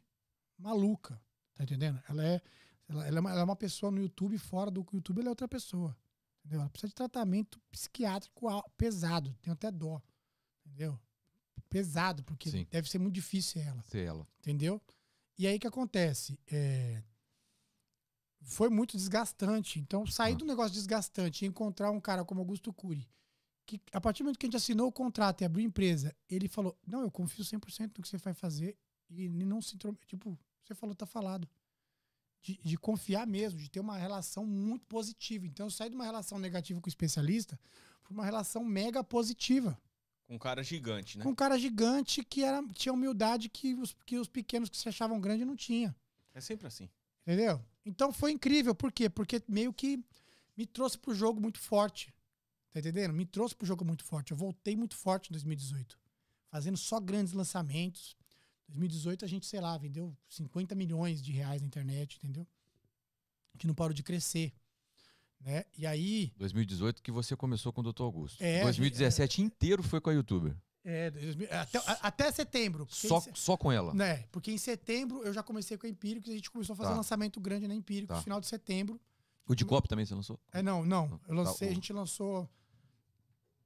[0.58, 1.22] maluca,
[1.56, 2.02] tá entendendo?
[2.10, 2.42] Ela é,
[2.88, 5.30] ela, ela é, uma, ela é uma pessoa no YouTube, fora do YouTube ela é
[5.30, 5.98] outra pessoa.
[6.40, 6.60] Entendeu?
[6.62, 10.02] Ela precisa de tratamento psiquiátrico pesado, tem até dó.
[10.66, 11.00] Entendeu?
[11.70, 12.68] Pesado, porque Sim.
[12.70, 14.28] deve ser muito difícil ela Ser ela.
[14.40, 14.82] entendeu?
[15.38, 16.38] E aí o que acontece?
[16.52, 17.02] É,
[18.44, 19.80] Foi muito desgastante.
[19.80, 20.38] Então, sair Ah.
[20.38, 23.08] do negócio desgastante e encontrar um cara como Augusto Cury,
[23.66, 26.16] que a partir do momento que a gente assinou o contrato e abriu a empresa,
[26.30, 28.78] ele falou: Não, eu confio 100% no que você vai fazer.
[29.10, 30.08] E não se intromete.
[30.08, 31.48] Tipo, você falou, tá falado.
[32.42, 35.46] De, de confiar mesmo, de ter uma relação muito positiva.
[35.46, 37.58] Então, eu saí de uma relação negativa com o especialista
[38.04, 39.80] para uma relação mega positiva
[40.28, 41.24] Com um cara gigante, né?
[41.24, 44.90] com um cara gigante que era, tinha humildade que os, que os pequenos que se
[44.90, 45.96] achavam grandes não tinham.
[46.34, 46.90] É sempre assim.
[47.22, 47.64] Entendeu?
[47.86, 48.74] Então foi incrível.
[48.74, 49.10] Por quê?
[49.10, 50.04] Porque meio que
[50.56, 52.14] me trouxe pro jogo muito forte.
[52.72, 53.14] Tá entendendo?
[53.14, 54.32] Me trouxe pro jogo muito forte.
[54.32, 56.00] Eu voltei muito forte em 2018.
[56.50, 58.16] Fazendo só grandes lançamentos.
[58.70, 62.48] 2018 a gente, sei lá, vendeu 50 milhões de reais na internet, entendeu?
[63.58, 64.54] Que não parou de crescer.
[65.40, 65.66] Né?
[65.78, 68.04] E aí, 2018 que você começou com o Dr.
[68.04, 68.42] Augusto.
[68.42, 70.56] É, 2017 inteiro foi com a youtuber.
[70.84, 72.86] É, 2000 até, até setembro.
[72.90, 73.94] Só, em só com ela.
[73.94, 74.26] Né?
[74.32, 76.90] Porque em setembro eu já comecei com a Empíricos e a gente começou a fazer
[76.90, 76.94] Tá.
[76.94, 78.18] um lançamento grande na Empíricos, Tá.
[78.18, 79.00] no final de setembro.
[79.48, 80.40] O de copo também você lançou?
[80.52, 81.06] É, não, não.
[81.12, 82.50] Eu Tá, lancei, o- a gente lançou.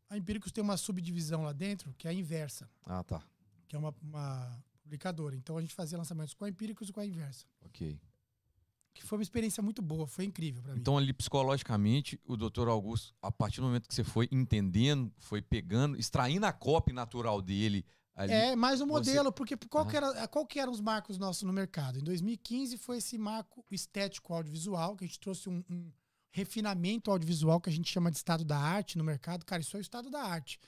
[0.09, 3.21] A Empíricos tem uma subdivisão lá dentro, que é a inversa, Ah, tá.
[3.67, 5.35] que é uma, uma publicadora.
[5.35, 7.45] Então a gente fazia lançamentos com a Empíricos e com a inversa.
[7.65, 7.99] Ok.
[8.97, 10.79] Que foi uma experiência muito boa, foi incrível pra mim.
[10.79, 15.39] Então, ali, psicologicamente, o doutor Augusto, a partir do momento que você foi entendendo, foi
[15.39, 18.33] pegando, extraindo a cópia natural dele ali.
[18.33, 21.43] É, mais um você- modelo, porque qual, que era, qual que eram os marcos nossos
[21.43, 21.99] no mercado?
[21.99, 25.91] Em 2015 foi esse marco estético audiovisual, que a gente trouxe um, um
[26.31, 29.45] refinamento audiovisual que a gente chama de estado da arte no mercado.
[29.45, 30.59] Cara, isso é o estado da arte,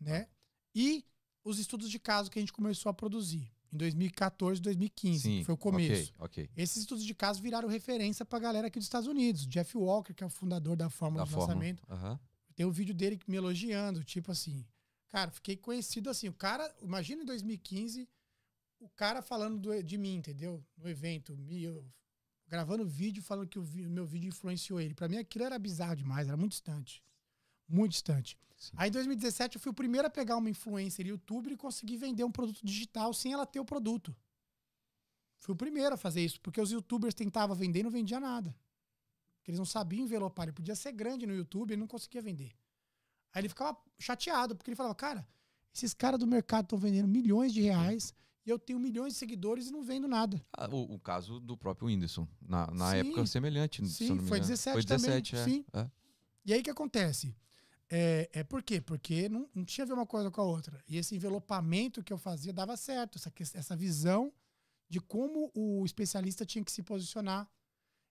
[0.00, 0.28] né?
[0.72, 1.04] E
[1.44, 5.44] os estudos de caso que a gente começou a produzir em 2014, 2015, Sim, que
[5.44, 6.12] foi o começo.
[6.18, 6.50] Ok, ok.
[6.56, 9.46] Esses estudos de caso viraram referência pra galera aqui dos Estados Unidos.
[9.46, 11.46] Jeff Walker, que é o fundador da Fórmula Da de forma.
[11.54, 12.20] Lançamento, Aham.
[12.54, 14.64] tem um vídeo dele me elogiando, tipo assim.
[15.08, 16.28] Cara, fiquei conhecido assim.
[16.28, 18.08] O cara, imagina em 2015,
[18.80, 20.62] o cara falando do- de mim, entendeu?
[20.76, 21.84] No evento, me, eu,
[22.48, 24.94] gravando vídeo, falando que o, o meu vídeo influenciou ele.
[24.94, 27.02] Pra mim aquilo era bizarro demais, era muito distante.
[27.72, 28.38] Muito distante.
[28.58, 28.72] Sim.
[28.76, 32.22] Aí em 2017 eu fui o primeiro a pegar uma influencer youtuber e conseguir vender
[32.22, 34.14] um produto digital sem ela ter o produto.
[35.38, 38.54] Fui o primeiro a fazer isso, porque os youtubers tentavam vender e não vendia nada.
[39.38, 40.44] Porque eles não sabiam envelopar.
[40.44, 42.52] Ele podia ser grande no YouTube e não conseguia vender.
[43.32, 45.26] Aí ele ficava chateado, porque ele falava, cara,
[45.74, 49.68] esses caras do mercado estão vendendo milhões de reais e eu tenho milhões de seguidores
[49.68, 50.40] e não vendo nada.
[50.52, 52.96] Ah, o, o caso do próprio Whindersson, na, na Sim.
[52.98, 53.84] época semelhante.
[53.88, 54.52] se Sim, me foi engano.
[54.52, 55.48] 17 Foi 17, também, é.
[55.48, 55.64] sim.
[55.72, 55.90] é.
[56.44, 57.34] E aí o que acontece?
[57.94, 58.80] É, é por quê?
[58.80, 60.82] Porque não, não tinha a ver uma coisa com a outra.
[60.88, 64.32] E esse envelopamento que eu fazia dava certo, essa, essa visão
[64.88, 67.46] de como o especialista tinha que se posicionar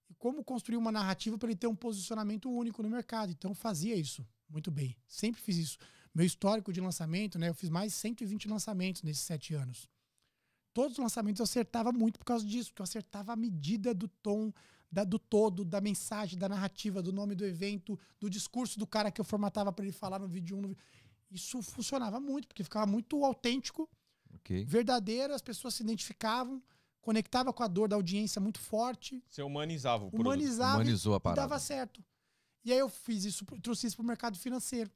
[0.08, 3.32] e como construir uma narrativa para ele ter um posicionamento único no mercado.
[3.32, 4.96] Então fazia isso muito bem.
[5.08, 5.78] Sempre fiz isso.
[6.14, 7.50] Meu histórico de lançamento, né?
[7.50, 9.90] Eu fiz mais de 120 lançamentos nesses sete anos.
[10.74, 14.08] Todos os lançamentos eu acertava muito por causa disso, porque eu acertava a medida do
[14.08, 14.54] tom,
[14.92, 19.10] da- do todo, da mensagem, da narrativa, do nome do evento, do discurso do cara
[19.12, 20.76] que eu formatava para ele falar no vídeo 1.
[21.32, 23.90] Isso funcionava muito, porque ficava muito autêntico,
[24.34, 24.66] Ok.
[24.66, 26.62] verdadeiro, as pessoas se identificavam,
[27.00, 30.28] conectava com a dor da audiência muito forte, Você humanizava o produto.
[30.28, 31.42] humanizava e- Humanizou a e parada.
[31.42, 32.04] dava certo.
[32.66, 34.92] E aí eu fiz isso, trouxe isso para o mercado financeiro.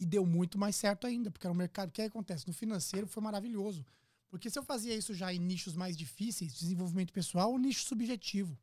[0.00, 1.88] E deu muito mais certo ainda, porque era um mercado.
[1.88, 2.46] O que acontece?
[2.46, 3.84] No financeiro foi maravilhoso.
[4.28, 8.58] Porque se eu fazia isso já em nichos mais difíceis, desenvolvimento pessoal, um nicho subjetivo.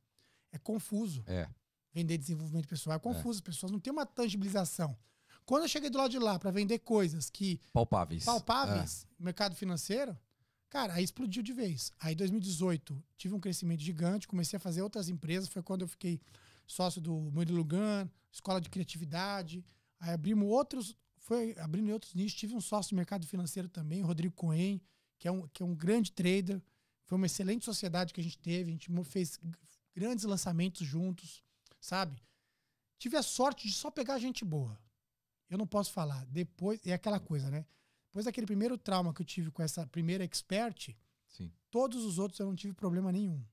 [0.54, 1.24] É confuso.
[1.28, 1.50] É.
[1.94, 3.40] Vender desenvolvimento pessoal é confuso.
[3.40, 4.98] As pessoas não têm uma tangibilização.
[5.46, 8.24] Quando eu cheguei do lado de lá para vender coisas que Palpáveis.
[8.24, 10.18] palpáveis no mercado financeiro,
[10.70, 11.92] cara, aí explodiu de vez.
[12.00, 15.50] Aí, em 2018, tive um crescimento gigante, comecei a fazer outras empresas.
[15.50, 16.22] Foi quando eu fiquei
[16.66, 19.66] sócio do Murilo Lugan, Escola de Criatividade.
[20.00, 22.40] Aí abrimos outros, foi abrindo outros nichos.
[22.40, 24.82] Tive um sócio do mercado financeiro também, o Rodrigo Cohen,
[25.18, 26.62] que é um, que é um grande trader.
[27.06, 28.70] Foi uma excelente sociedade que a gente teve.
[28.70, 29.38] A gente fez
[29.94, 31.44] grandes lançamentos juntos,
[31.80, 32.22] sabe?
[32.98, 34.80] Tive a sorte de só pegar gente boa.
[35.50, 36.26] Eu não posso falar.
[36.26, 37.66] Depois, é aquela coisa, né?
[38.08, 40.96] Depois daquele primeiro trauma que eu tive com essa primeira expert,
[41.28, 41.52] Sim.
[41.70, 43.44] todos os outros eu não tive problema nenhum.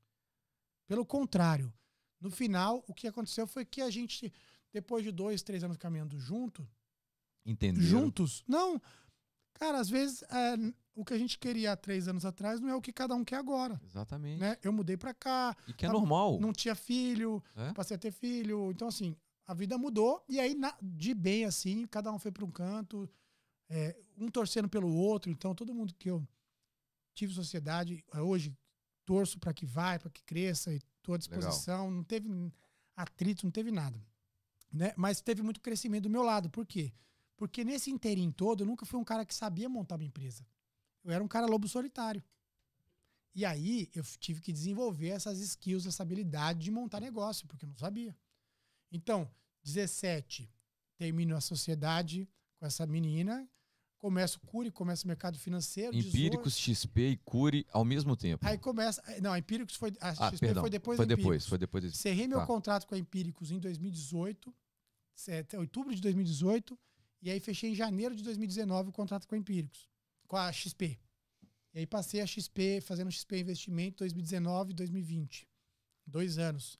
[0.86, 1.72] Pelo contrário,
[2.20, 4.32] no final, o que aconteceu foi que a gente,
[4.72, 6.68] depois de dois, três anos caminhando junto,
[7.44, 7.86] Entenderam?
[7.86, 8.80] juntos, não.
[9.54, 10.56] Cara, às vezes é,
[11.00, 13.24] o que a gente queria há três anos atrás não é o que cada um
[13.24, 13.80] quer agora.
[13.84, 14.38] Exatamente.
[14.40, 14.56] Né?
[14.62, 16.38] Eu mudei pra cá, E que é Tá- normal.
[16.40, 17.72] não tinha filho, É?
[17.72, 18.70] passei a ter filho.
[18.70, 19.16] Então, assim,
[19.46, 20.24] a vida mudou.
[20.28, 23.08] E aí, na- de bem, assim, cada um foi para um canto,
[23.68, 25.30] é, um torcendo pelo outro.
[25.30, 26.26] Então, todo mundo que eu
[27.14, 28.56] tive sociedade, eh, hoje
[29.04, 31.90] torço para que vai, para que cresça, e estou à disposição.
[31.90, 32.28] Não teve
[32.96, 34.00] atrito, não teve nada.
[34.72, 34.92] Né?
[34.96, 36.48] Mas teve muito crescimento do meu lado.
[36.48, 36.92] Por quê?
[37.36, 40.46] Porque nesse inteirinho todo, eu nunca fui um cara que sabia montar uma empresa.
[41.04, 42.22] Eu era um cara lobo solitário.
[43.34, 47.68] E aí eu tive que desenvolver essas skills, essa habilidade de montar negócio, porque eu
[47.68, 48.16] não sabia.
[48.90, 49.30] Então,
[49.62, 50.50] 17,
[50.96, 52.28] termino a sociedade
[52.58, 53.48] com essa menina,
[53.98, 55.92] começo o Cure, começo o mercado financeiro.
[55.92, 58.44] 18, Empíricos, XP e Cure ao mesmo tempo.
[58.46, 59.02] Aí começa.
[59.22, 59.92] Não, a Empíricos foi.
[60.00, 60.62] A ah, XP perdão.
[60.62, 61.48] foi depois Foi depois, Empíricos.
[61.48, 61.84] foi depois.
[61.84, 62.46] Encerrei meu Tá.
[62.46, 64.52] contrato com a Empíricos em 2018,
[65.14, 66.76] sete- outubro de 2018,
[67.22, 69.88] e aí fechei em janeiro de 2019 o contrato com a Empíricos,
[70.30, 70.96] com a XP.
[71.74, 75.48] E aí passei a XP, fazendo XP Investimento 2019 e 2020.
[76.06, 76.78] Dois anos.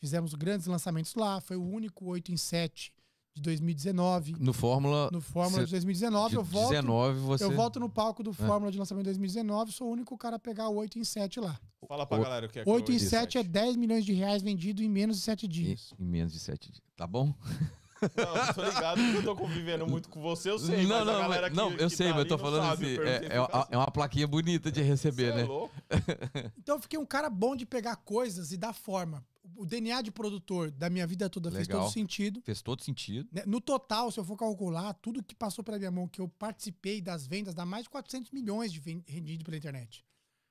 [0.00, 2.90] Fizemos grandes lançamentos lá, foi o único 8 em 7
[3.34, 4.36] de 2019.
[4.40, 6.68] No Fórmula No Fórmula cê- de 2019, de eu volto.
[6.70, 7.44] 19, você.
[7.44, 10.68] Eu volto no palco do Fórmula de lançamento 2019, sou o único cara a pegar
[10.70, 11.60] o 8 em 7 lá.
[11.86, 12.64] Fala pra O- galera o que é.
[12.66, 15.48] 8 em que 7 é 10 milhões de reais vendido em menos de 7 Em,
[15.50, 15.92] dias.
[15.98, 16.82] em menos de 7 dias.
[16.96, 17.34] Tá bom?
[18.02, 20.86] Não, tô ligado que eu tô convivendo muito com você, eu sei.
[20.86, 22.38] não, mas não, a galera mas- que, não, eu que sei, tá mas eu tô
[22.38, 23.08] falando sabe, assim.
[23.08, 25.44] É, é, causa é uma plaquinha bonita de receber, Cê é né?
[25.44, 25.74] louco?
[26.58, 29.24] Então eu fiquei um cara bom de pegar coisas e dar forma.
[29.54, 31.84] O DNA de produtor da minha vida toda fez Legal.
[31.84, 32.42] todo sentido.
[32.44, 33.28] Fez todo sentido.
[33.32, 33.42] né?
[33.46, 37.00] No total, se eu for calcular, tudo que passou pela minha mão, que eu participei
[37.00, 40.04] das vendas, dá mais de 400 milhões de rendido pela internet.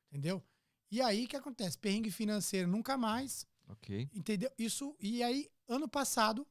[0.09, 0.41] Entendeu?
[0.89, 1.77] E aí o que acontece?
[1.77, 3.45] Perrengue financeiro nunca mais.
[3.69, 4.09] Ok.
[4.13, 4.49] Entendeu?
[4.57, 4.95] Isso.
[5.01, 6.47] E aí, ano passado,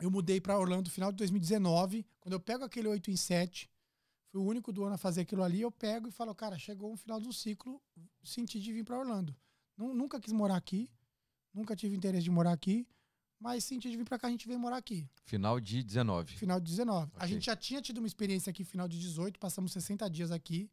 [0.00, 2.04] eu mudei para Orlando no final de 2019.
[2.20, 3.70] Quando eu pego aquele 8 em 7,
[4.28, 5.60] fui o único do ano a fazer aquilo ali.
[5.60, 7.80] Eu pego e falo, cara, chegou um final do ciclo,
[8.22, 9.34] senti de vir para Orlando.
[9.76, 10.90] Nu- Nunca quis morar aqui,
[11.52, 12.86] nunca tive interesse de morar aqui,
[13.38, 15.08] mas senti de vir para cá, a gente veio morar aqui.
[15.24, 16.36] Final de 19.
[16.36, 17.10] Final de 19.
[17.14, 17.28] A Ok.
[17.28, 20.70] gente já tinha tido uma experiência aqui final de 18, passamos 60 dias aqui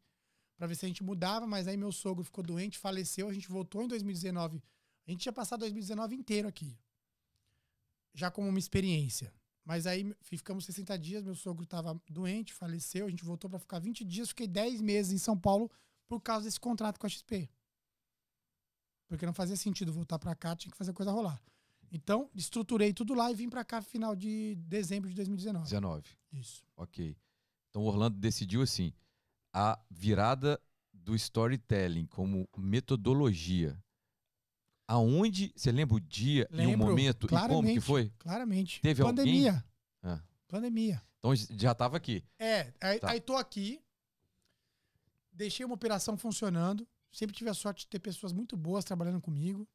[0.56, 3.48] para ver se a gente mudava, mas aí meu sogro ficou doente, faleceu, a gente
[3.48, 4.62] voltou em 2019.
[5.06, 6.76] A gente tinha passado 2019 inteiro aqui.
[8.18, 9.32] Já como uma experiência.
[9.64, 13.78] Mas aí ficamos 60 dias, meu sogro estava doente, faleceu, a gente voltou para ficar
[13.78, 15.70] 20 dias, fiquei 10 meses em São Paulo
[16.08, 17.48] por causa desse contrato com a XP.
[19.06, 21.40] Porque não fazia sentido voltar para cá, tinha que fazer a coisa rolar.
[21.92, 25.64] Então, estruturei tudo lá e vim pra cá final de dezembro de 2019.
[25.64, 26.08] 19.
[26.32, 26.64] Isso.
[26.76, 27.16] Ok.
[27.70, 28.92] Então o Orlando decidiu assim:
[29.52, 30.60] a virada
[30.92, 33.80] do storytelling como metodologia.
[34.90, 38.10] Aonde, você lembra o dia e o Lembro, momento e como que foi?
[38.18, 38.80] Claramente.
[38.80, 39.16] Teve alguém?
[39.16, 39.64] Pandemia.
[40.02, 40.20] Ah.
[40.48, 41.02] Pandemia.
[41.18, 42.24] Então já estava aqui.
[42.38, 43.10] É, aí, Tá.
[43.10, 43.82] aí tô aqui.
[45.30, 46.88] Deixei uma operação funcionando.
[47.12, 49.68] Sempre tive a sorte de ter pessoas muito boas trabalhando comigo,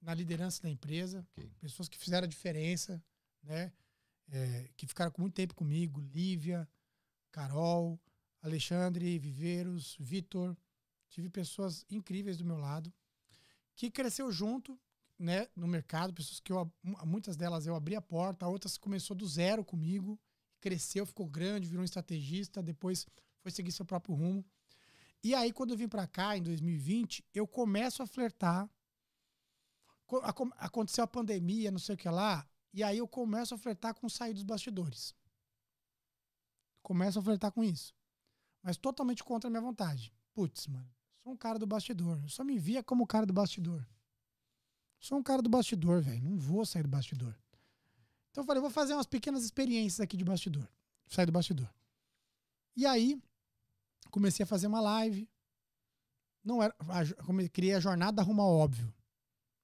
[0.00, 1.26] na liderança da empresa.
[1.36, 1.50] Ok.
[1.58, 3.02] Pessoas que fizeram a diferença,
[3.42, 3.72] né?
[4.32, 6.00] É, que ficaram com muito tempo comigo.
[6.00, 6.68] Lívia,
[7.32, 7.98] Carol,
[8.40, 10.56] Alexandre, Viveiros, Vitor.
[11.08, 12.92] Tive pessoas incríveis do meu lado.
[13.80, 14.78] Que cresceu junto,
[15.18, 15.48] né?
[15.56, 16.12] No mercado.
[16.12, 16.70] Pessoas que eu,
[17.06, 20.20] muitas delas eu abri a porta, outras começou do zero comigo
[20.60, 23.06] cresceu, ficou grande, virou um estrategista, depois
[23.40, 24.44] foi seguir seu próprio rumo.
[25.24, 28.68] E aí, quando eu vim pra cá, em 2020, eu começo a flertar.
[30.06, 33.58] Co- acon- Aconteceu a pandemia, não sei o que lá, e aí eu começo a
[33.58, 35.14] flertar com sair dos bastidores.
[36.82, 37.94] Começo a flertar com isso.
[38.62, 40.12] Mas totalmente contra a minha vontade.
[40.34, 40.90] Putz, mano,
[41.30, 42.18] sou um cara do bastidor.
[42.28, 43.86] Só me via como cara do bastidor.
[44.98, 46.22] Sou um cara do bastidor, velho.
[46.22, 47.34] Não vou sair do bastidor.
[48.30, 50.68] Então eu falei, vou fazer umas pequenas experiências aqui de bastidor.
[51.06, 51.72] Sair do bastidor.
[52.76, 53.20] E aí,
[54.10, 55.28] comecei a fazer uma live.
[56.42, 58.92] Não era, a, criei a jornada rumo ao óbvio.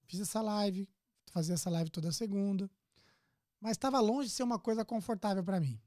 [0.05, 0.88] Fiz essa live,
[1.32, 2.70] fazia essa live toda segunda.
[3.60, 5.80] Mas estava longe de ser uma coisa confortável para mim.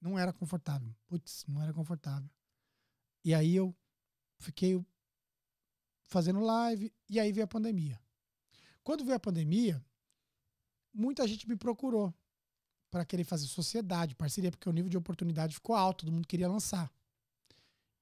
[0.00, 0.94] Não era confortável.
[1.06, 2.28] Putz, não era confortável.
[3.24, 3.74] E aí eu
[4.38, 4.84] fiquei
[6.06, 8.00] fazendo live e aí veio a pandemia.
[8.82, 9.84] Quando veio a pandemia,
[10.92, 12.14] muita gente me procurou
[12.90, 16.48] para querer fazer sociedade, parceria, porque o nível de oportunidade ficou alto, todo mundo queria
[16.48, 16.90] lançar.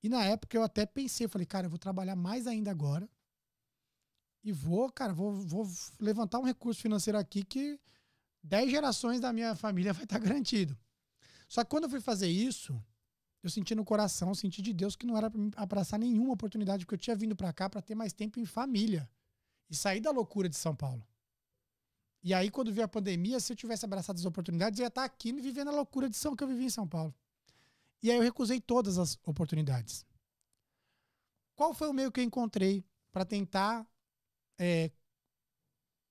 [0.03, 3.09] E na época eu até pensei, falei, cara, eu vou trabalhar mais ainda agora
[4.45, 5.67] e vou, cara, vou, vou
[5.99, 7.81] levantar um recurso financeiro aqui que
[8.43, 10.79] 10 gerações da minha família vai estar garantido.
[11.49, 12.79] Só que quando eu fui fazer isso,
[13.47, 16.95] eu senti no coração, senti de Deus que não era para abraçar nenhuma oportunidade, porque
[16.95, 19.09] eu tinha vindo para cá para ter mais tempo em família
[19.69, 21.07] e sair da loucura de São Paulo.
[22.23, 25.05] E aí, quando veio a pandemia, se eu tivesse abraçado as oportunidades, eu ia estar
[25.05, 27.15] aqui vivendo a loucura de São que eu vivi em São Paulo.
[28.03, 30.07] E aí eu recusei todas as oportunidades.
[31.55, 33.87] Qual foi o meio que eu encontrei para tentar
[34.59, 34.91] é,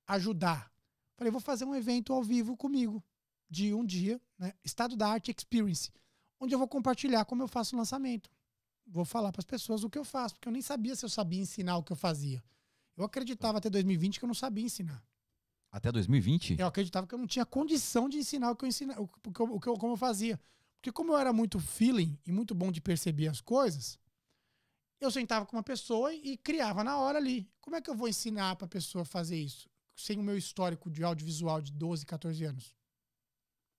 [0.05, 0.71] ajudar?
[1.17, 3.03] Falei, vou fazer um evento ao vivo comigo,
[3.49, 4.53] de um dia, né?
[4.63, 5.91] Estado da Arte Experience,
[6.39, 8.29] onde eu vou compartilhar como eu faço o lançamento.
[8.85, 11.09] Vou falar para as pessoas o que eu faço, porque eu nem sabia se eu
[11.09, 12.43] sabia ensinar o que eu fazia.
[12.97, 15.03] Eu acreditava até 2020 que eu não sabia ensinar.
[15.71, 16.59] Até 2020?
[16.59, 19.39] Eu acreditava que eu não tinha condição de ensinar o que eu ensinava, o que
[19.41, 20.39] eu, o que eu- como eu fazia.
[20.75, 23.97] Porque como eu era muito feeling e muito bom de perceber as coisas,
[24.99, 27.49] eu sentava com uma pessoa e criava na hora ali.
[27.61, 30.89] Como é que eu vou ensinar para a pessoa fazer isso sem o meu histórico
[30.91, 32.75] de audiovisual de 12, 14 anos?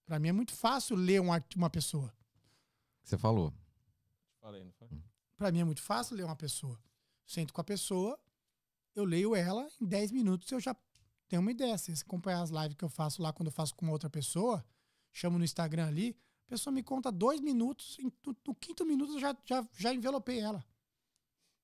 [0.07, 2.13] Para mim é muito fácil ler um art- uma pessoa.
[3.05, 3.53] Você falou.
[4.41, 4.89] Falei, não foi?
[5.37, 6.81] Para mim é muito fácil ler uma pessoa.
[7.27, 8.19] Sento com a pessoa,
[8.95, 10.75] eu leio ela, em 10 minutos eu já
[11.29, 11.77] tenho uma ideia.
[11.77, 14.09] Se você acompanhar as lives que eu faço lá quando eu faço com uma outra
[14.09, 14.65] pessoa,
[15.13, 16.17] chamo no Instagram ali,
[16.47, 20.41] a pessoa me conta dois minutos, no, no quinto minuto eu já, já, já envelopei
[20.41, 20.65] ela.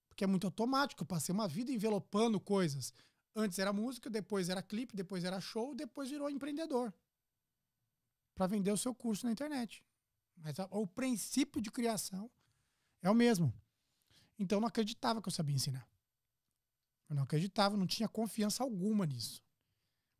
[0.08, 2.92] Porque é muito automático, eu passei uma vida envelopando coisas.
[3.34, 6.92] Antes era música, depois era clipe, depois era show, depois virou empreendedor.
[8.34, 9.84] Para vender o seu curso na internet.
[10.42, 12.30] Mas a- o princípio de criação
[13.02, 13.52] é o mesmo.
[14.38, 15.86] Então eu não acreditava que eu sabia ensinar.
[17.08, 19.42] Eu não acreditava, não tinha confiança alguma nisso.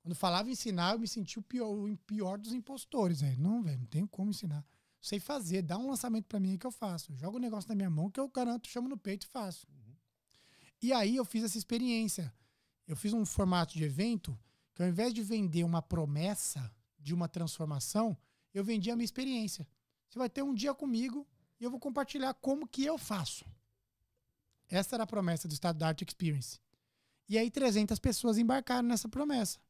[0.02, 3.20] Quando falava ensinar, eu me sentia o pior, o pior dos impostores.
[3.38, 4.64] Não, velho, não tenho como ensinar.
[5.00, 7.14] Sei fazer, dá um lançamento pra mim que eu faço.
[7.16, 9.66] Joga o negócio na minha mão que eu garanto, chamo no peito e faço.
[10.82, 12.32] E aí eu fiz essa experiência.
[12.86, 14.38] Eu fiz um formato de evento
[14.74, 18.16] que ao invés de vender uma promessa de uma transformação,
[18.52, 19.66] eu vendi a minha experiência.
[20.10, 21.26] Você vai ter um dia comigo
[21.60, 23.44] e eu vou compartilhar como que eu faço.
[24.68, 26.58] Essa era a promessa do Estado da Arte Experience.
[27.28, 29.60] E aí 300 pessoas embarcaram nessa promessa.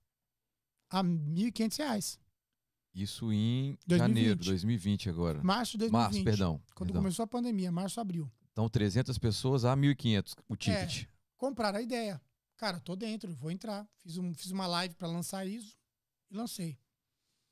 [0.89, 2.19] A 1.500 reais.
[2.95, 3.99] Isso em 2020.
[3.99, 5.43] janeiro, 2020 agora.
[5.43, 5.93] Março de 2020.
[5.93, 6.63] Março, perdão.
[6.75, 7.03] Quando perdão.
[7.03, 8.31] começou a pandemia, março, abril.
[8.51, 11.07] Então 300 pessoas a 1.500 o ticket.
[11.37, 12.21] Compraram a ideia.
[12.57, 13.87] Cara, tô dentro, vou entrar.
[13.99, 15.77] Fiz, um, fiz uma live para lançar isso
[16.31, 16.79] e lancei.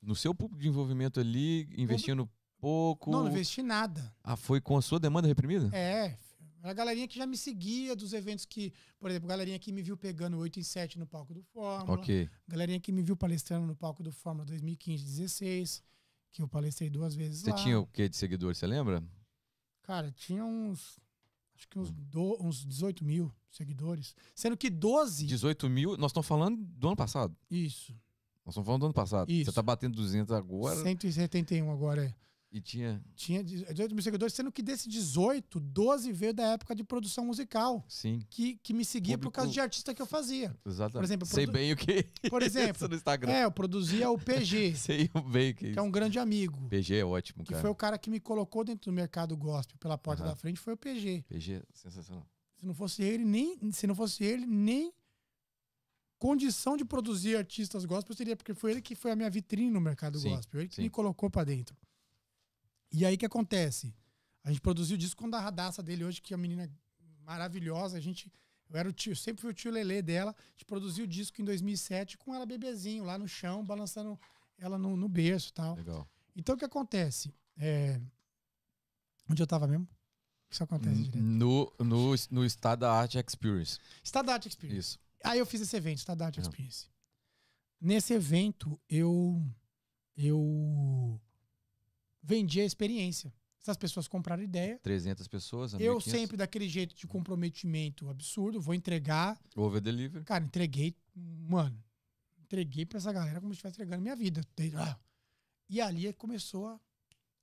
[0.01, 2.29] No seu público de envolvimento ali, investindo
[2.59, 3.09] pouco.
[3.11, 4.13] Não, não investi nada.
[4.23, 5.75] Ah, foi com a sua demanda reprimida?
[5.75, 6.17] É,
[6.61, 9.81] a galerinha que já me seguia dos eventos que, por exemplo, a galerinha que me
[9.81, 11.97] viu pegando 8 e 7 no palco do Fórmula.
[11.99, 12.29] Ok.
[12.47, 15.83] Galerinha que me viu palestrando no palco do Fórmula 2015 16,
[16.31, 17.55] que eu palestrei duas vezes Você lá.
[17.55, 19.03] tinha o que de seguidor, você lembra?
[19.83, 20.99] Cara, tinha uns.
[21.55, 24.15] Acho que uns, do, uns 18 mil seguidores.
[24.35, 25.25] Sendo que 12.
[25.25, 27.35] 18 mil, nós estamos falando do ano passado.
[27.49, 27.91] Isso.
[28.45, 29.29] Nós estamos falando do ano passado.
[29.29, 29.51] Isso.
[29.51, 32.15] Você tá batendo 200 agora 171 agora é.
[32.51, 33.03] E tinha.
[33.15, 37.85] Tinha 18 mil seguidores, sendo que desse 18, 12 veio da época de produção musical.
[37.87, 40.55] Sim, Que, que me seguia por Público- causa de artista que eu fazia.
[40.65, 40.93] exatamente.
[40.93, 42.03] Por exemplo, Sei produ- bem o que.
[42.29, 43.31] Por exemplo, no Instagram.
[43.31, 45.67] É, eu produzia o PG, Sei bem o que.
[45.67, 46.67] é que é um grande amigo.
[46.69, 47.61] PG é ótimo, Que cara.
[47.61, 50.31] foi o cara que me colocou dentro do mercado gospel pela porta Aham.
[50.31, 51.25] da frente, foi o PG.
[51.29, 52.25] PG é sensacional.
[52.55, 54.91] Se não fosse ele, nem se não fosse ele, nem
[56.17, 59.79] condição de produzir artistas gospel teria, porque foi ele que foi a minha vitrine no
[59.79, 60.81] mercado Sim, gospel, ele que sim.
[60.81, 61.77] me colocou pra dentro.
[62.91, 63.93] E aí o que acontece?
[64.43, 66.69] A gente produziu o disco com a radaça dele hoje, que é uma menina
[67.23, 68.31] maravilhosa, a gente
[68.69, 70.31] eu era o tio, sempre fui o tio Lelê dela.
[70.37, 74.19] A gente produziu o disco em 2007 com ela bebezinho lá no chão, balançando
[74.57, 75.75] ela no, no berço e tal.
[75.75, 76.07] Legal.
[76.35, 77.33] Então o que acontece?
[77.57, 77.99] É...
[79.27, 79.87] Onde eu tava mesmo?
[80.51, 81.17] Isso acontece direto.
[81.17, 83.79] No, no, no Estado da Arte Experience.
[84.03, 84.79] Stadart Experience.
[84.79, 84.99] Isso.
[85.23, 86.43] Aí eu fiz esse evento, Stadart Uhum.
[86.43, 86.87] Experience.
[87.81, 89.41] Nesse evento, eu
[90.15, 91.19] eu
[92.29, 93.33] vendi a experiência.
[93.59, 94.79] Essas pessoas compraram ideia.
[94.83, 95.73] 300 pessoas.
[95.73, 96.01] Eu 1.500.
[96.01, 99.37] sempre, daquele jeito de comprometimento absurdo, vou entregar.
[99.55, 100.23] Over delivery.
[100.23, 101.77] Cara, entreguei, mano,
[102.43, 104.41] entreguei pra essa galera como se estivesse entregando minha vida.
[105.67, 106.79] E ali começou a.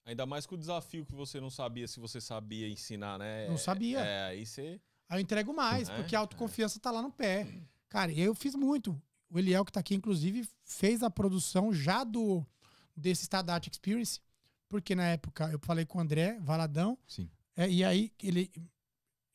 [0.05, 3.49] Ainda mais com o desafio que você não sabia se você sabia ensinar, né?
[3.49, 3.99] Não sabia.
[4.01, 4.81] É, aí você.
[5.09, 7.47] Aí eu entrego mais, É, porque a autoconfiança tá lá no pé.
[7.89, 9.01] Cara, eu fiz muito.
[9.29, 12.47] O Eliel, que tá aqui, inclusive, fez a produção já do
[12.97, 14.21] desse Stadart Experience,
[14.69, 17.31] porque na época eu falei com o André Valadão, Sim.
[17.57, 18.51] é, e aí ele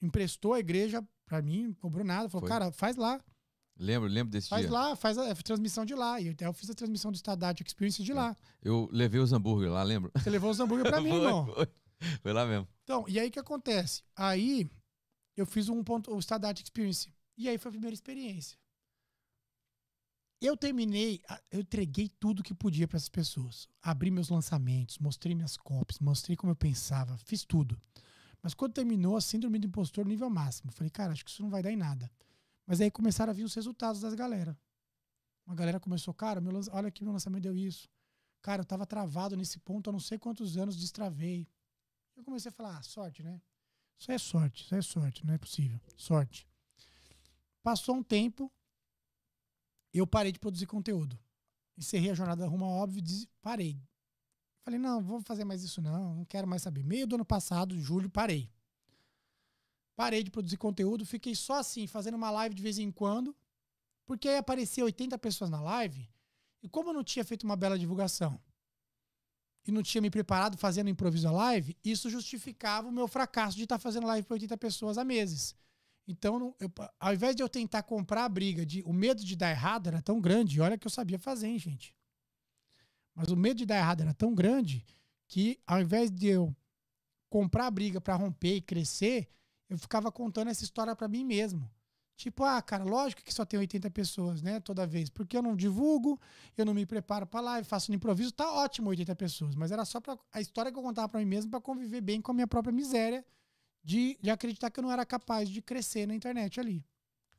[0.01, 2.49] emprestou a igreja pra mim, não cobrou nada, falou, Foi.
[2.49, 3.19] cara, faz lá,
[3.79, 4.71] Lembro, lembro desse faz dia.
[4.71, 6.19] lá, faz a, transmissão de lá.
[6.21, 8.37] E eu, eu fiz a transmissão do Stadart Experience de lá.
[8.61, 10.11] Eu levei os hambúrguer lá, lembra?
[10.15, 11.45] Você levou os hambúrguer pra mim, Foi, irmão.
[11.47, 11.67] Foi,
[12.21, 12.67] Foi lá mesmo.
[12.83, 14.03] Então, e aí o que acontece?
[14.15, 14.69] Aí
[15.35, 17.11] eu fiz um ponto, o Stadart Experience.
[17.35, 18.55] E aí foi a primeira experiência.
[20.41, 23.67] Eu terminei, eu entreguei tudo que podia para essas pessoas.
[23.79, 27.79] Abri meus lançamentos, mostrei minhas copies, mostrei como eu pensava, fiz tudo.
[28.41, 30.71] Mas quando terminou, a síndrome do impostor nível máximo.
[30.71, 32.11] Falei, cara, acho que isso não vai dar em nada.
[32.65, 34.59] Mas aí começaram a vir os resultados das galera.
[35.45, 37.87] Uma galera começou, cara, meu, olha aqui, meu lançamento deu isso.
[38.41, 41.47] Cara, eu tava travado nesse ponto há não sei quantos anos, destravei.
[42.15, 43.39] Eu comecei a falar, ah, sorte, né?
[43.99, 45.79] Isso é sorte, isso é sorte, não é possível.
[45.95, 46.47] Sorte.
[47.61, 48.51] Passou um tempo,
[49.99, 51.19] eu parei de produzir conteúdo.
[51.77, 53.03] Encerrei a jornada rumo ao óbvio
[53.41, 53.81] parei.
[54.63, 56.83] Falei, não, vou fazer mais isso não, não quero mais saber.
[56.83, 58.49] Meio do ano passado, julho, parei.
[59.95, 63.35] Parei de produzir conteúdo, fiquei só assim, fazendo uma live de vez em quando,
[64.05, 66.09] porque aí aparecia 80 pessoas na live,
[66.63, 68.39] e como eu não tinha feito uma bela divulgação,
[69.65, 73.63] e não tinha me preparado fazendo improviso a live, isso justificava o meu fracasso de
[73.63, 75.55] estar fazendo live para 80 pessoas há meses.
[76.07, 79.51] Então, eu- ao invés de eu tentar comprar a briga, de, o medo de dar
[79.51, 81.95] errado era tão grande, olha que eu sabia fazer, hein, gente.
[83.13, 84.85] Mas o medo de dar errado era tão grande
[85.27, 86.55] que, ao invés de eu
[87.29, 89.29] comprar a briga para romper e crescer,
[89.69, 91.69] eu ficava contando essa história para mim mesmo.
[92.17, 95.55] Tipo, ah, cara, lógico que só tem 80 pessoas, né, toda vez, porque eu não
[95.55, 96.19] divulgo,
[96.55, 99.83] eu não me preparo para live, faço no improviso, tá ótimo 80 pessoas, mas era
[99.85, 102.35] só para a história que eu contava para mim mesmo para conviver bem com a
[102.35, 103.25] minha própria miséria
[103.83, 106.85] de, de acreditar que eu não era capaz de crescer na internet ali.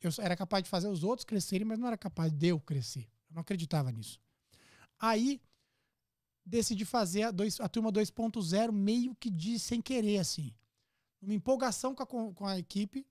[0.01, 3.09] Eu era capaz de fazer os outros crescerem, mas não era capaz de eu crescer.
[3.29, 4.19] Eu não acreditava nisso.
[4.99, 5.41] Aí
[6.45, 10.53] decidi fazer a, dois, a turma 2.0 meio que de sem querer assim.
[11.21, 13.07] Uma empolgação com a, com- a equipe.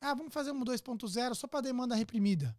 [0.00, 2.56] Ah, vamos fazer um 2.0 só para demanda reprimida.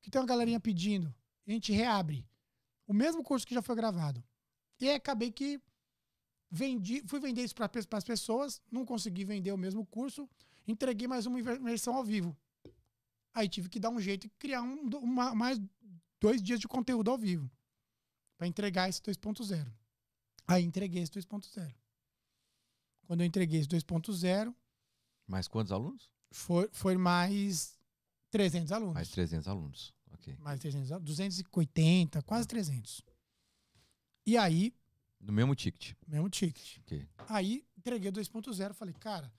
[0.00, 1.14] Que tem uma galerinha pedindo.
[1.46, 2.26] A gente reabre.
[2.86, 4.24] O mesmo curso que já foi gravado.
[4.80, 5.60] E acabei que
[6.50, 10.28] vendi, fui vender isso para as pessoas, não consegui vender o mesmo curso,
[10.66, 12.36] entreguei mais uma versão ao vivo.
[13.34, 15.60] Aí tive que dar um jeito e criar um, uma- mais
[16.20, 17.50] dois dias de conteúdo ao vivo
[18.36, 19.70] para entregar esse 2.0.
[20.46, 21.74] Aí entreguei esse 2.0.
[23.06, 24.54] Quando eu entreguei esse 2.0,
[25.26, 26.10] Mais quantos alunos?
[26.30, 27.78] foi, foi mais
[28.30, 28.94] 300 alunos.
[28.94, 29.94] Mais 300 alunos.
[30.12, 30.36] Ok.
[30.40, 33.02] Mais 300, alunos, 280, quase 300.
[34.26, 34.74] E aí,
[35.20, 35.94] No mesmo ticket.
[36.06, 36.78] mesmo ticket.
[36.78, 37.08] Ok.
[37.28, 39.32] Aí entreguei o 2.0, falei, cara,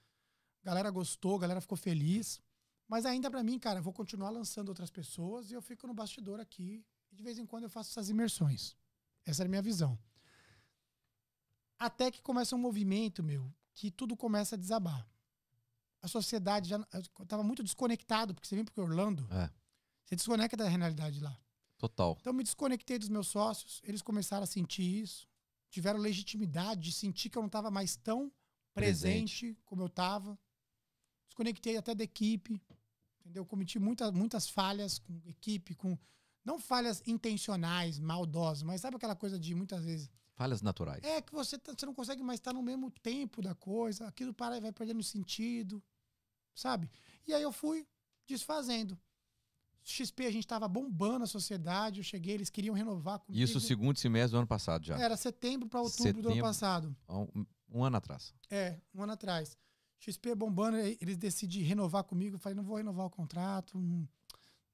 [0.63, 2.41] galera gostou, galera ficou feliz.
[2.87, 5.93] Mas ainda pra mim, cara, eu vou continuar lançando outras pessoas e eu fico no
[5.93, 6.83] bastidor aqui.
[7.11, 8.75] E de vez em quando eu faço essas imersões.
[9.25, 9.97] Essa era a minha visão.
[11.77, 15.07] Até que começa um movimento, meu, que tudo começa a desabar.
[16.01, 16.77] A sociedade já
[17.19, 19.49] eu tava muito desconectado, porque você vem para Orlando, É.
[20.05, 21.37] você desconecta da realidade lá.
[21.77, 22.17] Total.
[22.19, 25.28] Então me desconectei dos meus sócios, eles começaram a sentir isso,
[25.69, 28.31] tiveram legitimidade de sentir que eu não estava mais tão
[28.73, 30.37] presente, como eu estava.
[31.27, 32.61] Desconectei até da equipe,
[33.19, 33.45] entendeu?
[33.45, 35.97] Cometi muita, muitas falhas com equipe, com
[36.43, 40.09] Não falhas intencionais, maldosas, mas sabe aquela coisa de muitas vezes.
[40.33, 41.03] Falhas naturais.
[41.03, 44.33] É que você, tá- você não consegue mais estar no mesmo tempo da coisa, aquilo
[44.33, 45.83] para vai perdendo sentido,
[46.55, 46.89] sabe?
[47.27, 47.85] E aí eu fui
[48.25, 48.97] desfazendo.
[49.91, 53.43] XP a gente tava bombando a sociedade, eu cheguei, eles queriam renovar comigo.
[53.43, 54.97] Isso segundo semestre do ano passado já.
[54.99, 56.43] Era setembro para outubro do ano Setembro.
[56.43, 56.95] passado.
[57.09, 58.33] Um, um ano atrás.
[58.49, 59.57] É, um ano atrás.
[59.99, 62.35] XP bombando, eles decidiram renovar comigo.
[62.35, 64.07] Eu falei, não vou renovar o contrato, não,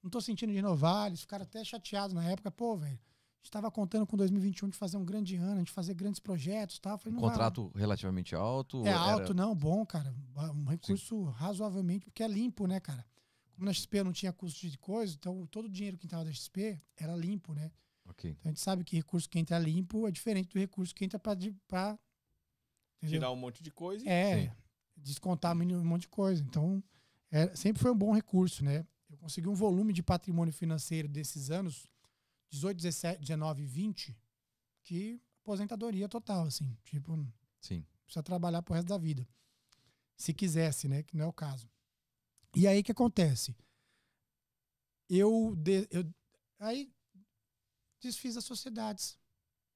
[0.04, 1.08] não tô sentindo de renovar.
[1.08, 2.52] Eles ficaram até chateados na época.
[2.52, 5.94] Pô, velho, a gente tava contando com 2021 de fazer um grande ano, gente fazer
[5.96, 6.80] grandes projetos.
[6.84, 8.86] Eu falei, Um não vai contrato relativamente alto.
[8.86, 10.14] É era- alto, não, bom, cara.
[10.54, 13.04] Um recurso razoavelmente, porque é limpo, né, cara?
[13.56, 16.32] Como na XP não tinha custo de coisa, então todo o dinheiro que entrava da
[16.32, 17.72] XP era limpo, né?
[18.06, 18.32] Ok.
[18.32, 21.18] Então a gente sabe que recurso que entra limpo é diferente do recurso que entra
[22.98, 23.20] entendeu?
[23.20, 24.06] Tirar um monte de coisa.
[24.06, 24.56] e- É,
[24.98, 26.42] descontar um monte de coisa.
[26.44, 26.84] Então,
[27.32, 28.86] é, sempre foi um bom recurso, né?
[29.10, 31.88] Eu consegui um volume de patrimônio financeiro desses anos,
[32.50, 34.18] 18, 17, 19 e 20,
[34.84, 36.76] que aposentadoria total, assim.
[36.84, 37.26] Tipo,
[37.62, 37.86] Sim.
[38.06, 39.26] precisa trabalhar pro resto da vida.
[40.18, 41.04] Se quisesse, né?
[41.04, 41.70] Que não é o caso.
[42.56, 43.56] E aí o que acontece?
[45.10, 46.04] Eu, de- eu
[46.60, 46.92] aí
[48.02, 49.18] desfiz as sociedades.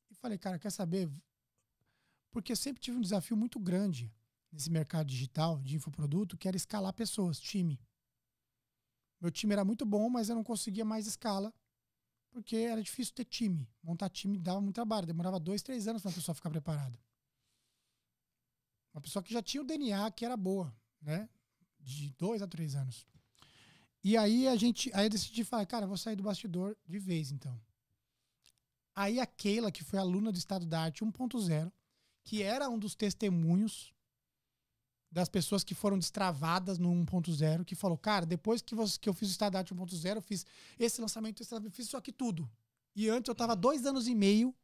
[0.09, 1.09] E falei, cara, quer saber?
[2.31, 4.13] Porque sempre tive um desafio muito grande
[4.51, 7.79] nesse mercado digital de infoproduto, que era escalar pessoas, time.
[9.19, 11.53] Meu time era muito bom, mas eu não conseguia mais escala,
[12.31, 13.69] porque era difícil ter time.
[13.83, 16.97] Montar time dava muito trabalho, demorava dois, três anos para a pessoa ficar preparada.
[18.93, 21.29] Uma pessoa que já tinha o DNA que era boa, né?
[21.95, 23.07] De dois a três anos.
[24.03, 27.31] E aí a gente, aí eu decidi falar, cara, vou sair do bastidor de vez,
[27.31, 27.59] então.
[28.95, 31.71] Aí a Keila, que foi aluna do Estado da Arte 1.0,
[32.23, 33.93] que era um dos testemunhos
[35.11, 39.13] das pessoas que foram destravadas no 1.0, que falou, cara, depois que, você, que eu
[39.13, 40.45] fiz o Estado da Arte 1.0, eu fiz
[40.77, 42.49] esse lançamento, esse lançamento, fiz isso aqui tudo.
[42.95, 44.55] E antes eu tava dois anos e meio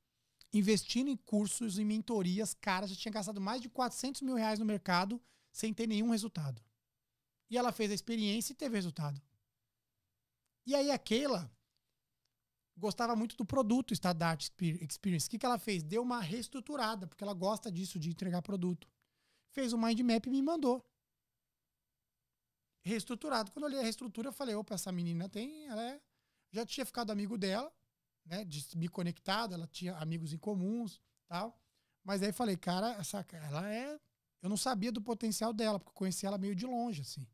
[0.53, 4.65] investindo em cursos, em mentorias, cara, já tinha gastado mais de 400 mil reais no
[4.65, 5.21] mercado
[5.51, 6.61] sem ter nenhum resultado.
[7.49, 9.21] E ela fez a experiência e teve resultado.
[10.65, 11.51] E aí a Keila
[12.77, 15.27] gostava muito do produto Exper- Experience.
[15.27, 15.83] O que, que ela fez?
[15.83, 18.87] Deu uma reestruturada, porque ela gosta disso, de entregar produto.
[19.51, 20.83] Fez um mind map e me mandou.
[22.83, 23.51] Reestruturado.
[23.51, 26.01] Quando eu olhei a reestrutura, eu falei, opa, essa menina tem, ela é...
[26.51, 27.71] Já tinha ficado amigo dela,
[28.25, 31.59] né, de me conectado, ela tinha amigos em comuns, tal.
[32.03, 33.99] Mas aí falei, cara, essa ela é,
[34.41, 37.27] eu não sabia do potencial dela, porque eu conheci ela meio de longe assim.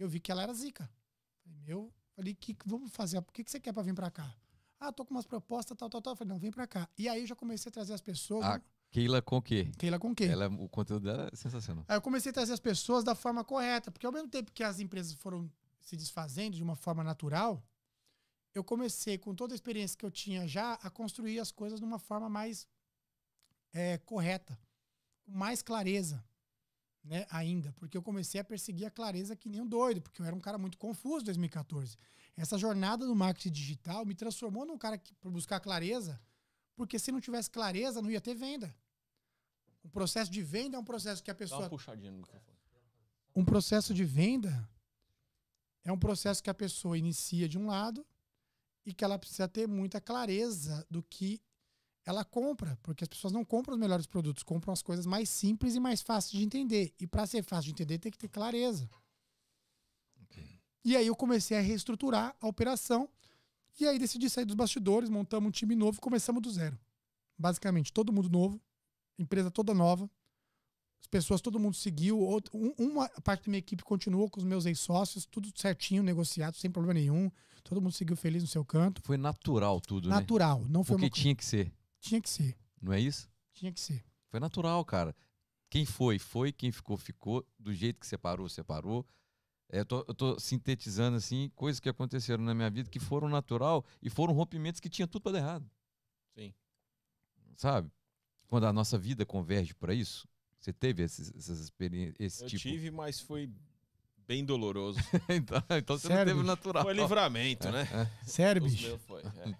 [0.00, 0.90] Eu vi que ela era zica.
[1.44, 3.18] Falei, meu, falei, que que vamos fazer?
[3.18, 4.34] O que que você quer para vir para cá?
[4.78, 6.14] Ah, tô com umas propostas, tal, tal, tal.
[6.14, 6.88] Eu falei, não, vem para cá.
[6.96, 8.46] E aí eu já comecei a trazer as pessoas.
[8.46, 9.70] Ah, Keila com o quê?
[9.78, 10.24] Keila com quê?
[10.24, 11.84] Ela, o conteúdo dela é sensacional.
[11.86, 14.64] Aí eu comecei a trazer as pessoas da forma correta, porque ao mesmo tempo que
[14.64, 17.62] as empresas foram se desfazendo de uma forma natural,
[18.54, 21.84] eu comecei, com toda a experiência que eu tinha já, a construir as coisas de
[21.84, 22.66] uma forma mais
[23.72, 24.58] é, correta,
[25.24, 26.24] com mais clareza,
[27.02, 30.26] né, ainda, porque eu comecei a perseguir a clareza que nem um doido, porque eu
[30.26, 31.96] era um cara muito confuso em 2014.
[32.36, 36.20] Essa jornada do marketing digital me transformou num cara que para buscar clareza,
[36.76, 38.74] porque se não tivesse clareza, não ia ter venda.
[39.82, 42.56] O processo de venda é um processo que a Dá pessoa uma puxadinha no microfone.
[43.34, 44.68] um processo de venda
[45.82, 48.06] é um processo que a pessoa inicia de um lado
[48.84, 51.40] e que ela precisa ter muita clareza do que
[52.10, 55.74] ela compra, porque as pessoas não compram os melhores produtos, compram as coisas mais simples
[55.74, 56.92] e mais fáceis de entender.
[57.00, 58.88] E para ser fácil de entender, tem que ter clareza.
[60.84, 63.08] E aí eu comecei a reestruturar a operação
[63.78, 66.78] e aí decidi sair dos bastidores, montamos um time novo e começamos do zero.
[67.38, 68.60] Basicamente, todo mundo novo,
[69.18, 70.10] empresa toda nova,
[71.00, 72.18] as pessoas, todo mundo seguiu.
[72.52, 76.70] um- uma parte da minha equipe continuou com os meus ex-sócios, tudo certinho, negociado, sem
[76.70, 77.30] problema nenhum.
[77.62, 79.00] Todo mundo seguiu feliz no seu canto.
[79.04, 80.14] Foi natural tudo, né?
[80.14, 81.10] Natural, não foi Porque uma...
[81.10, 83.28] tinha que ser, Tinha que ser, não é isso?
[83.52, 84.02] tinha que ser.
[84.28, 85.14] Foi natural, cara.
[85.68, 86.50] Quem foi, foi.
[86.52, 87.46] Quem ficou, ficou.
[87.58, 89.06] Do jeito que separou, separou.
[89.68, 93.28] É, eu, tô, eu tô sintetizando, assim, coisas que aconteceram na minha vida que foram
[93.28, 95.70] natural e foram rompimentos que tinha tudo para dar errado.
[96.34, 96.54] Sim.
[97.56, 97.90] Sabe?
[98.48, 100.26] Quando a nossa vida converge para isso.
[100.58, 102.62] Você teve esses, essas experiências, esse Eu tipo?
[102.62, 103.50] tive, mas foi
[104.26, 104.98] bem doloroso.
[105.28, 106.46] então, então você Sério, não teve bicho?
[106.46, 106.82] natural.
[106.84, 107.86] Foi livramento, né?
[108.26, 108.86] Sério, Os bicho?
[108.88, 109.22] meus foi.
[109.22, 109.56] é.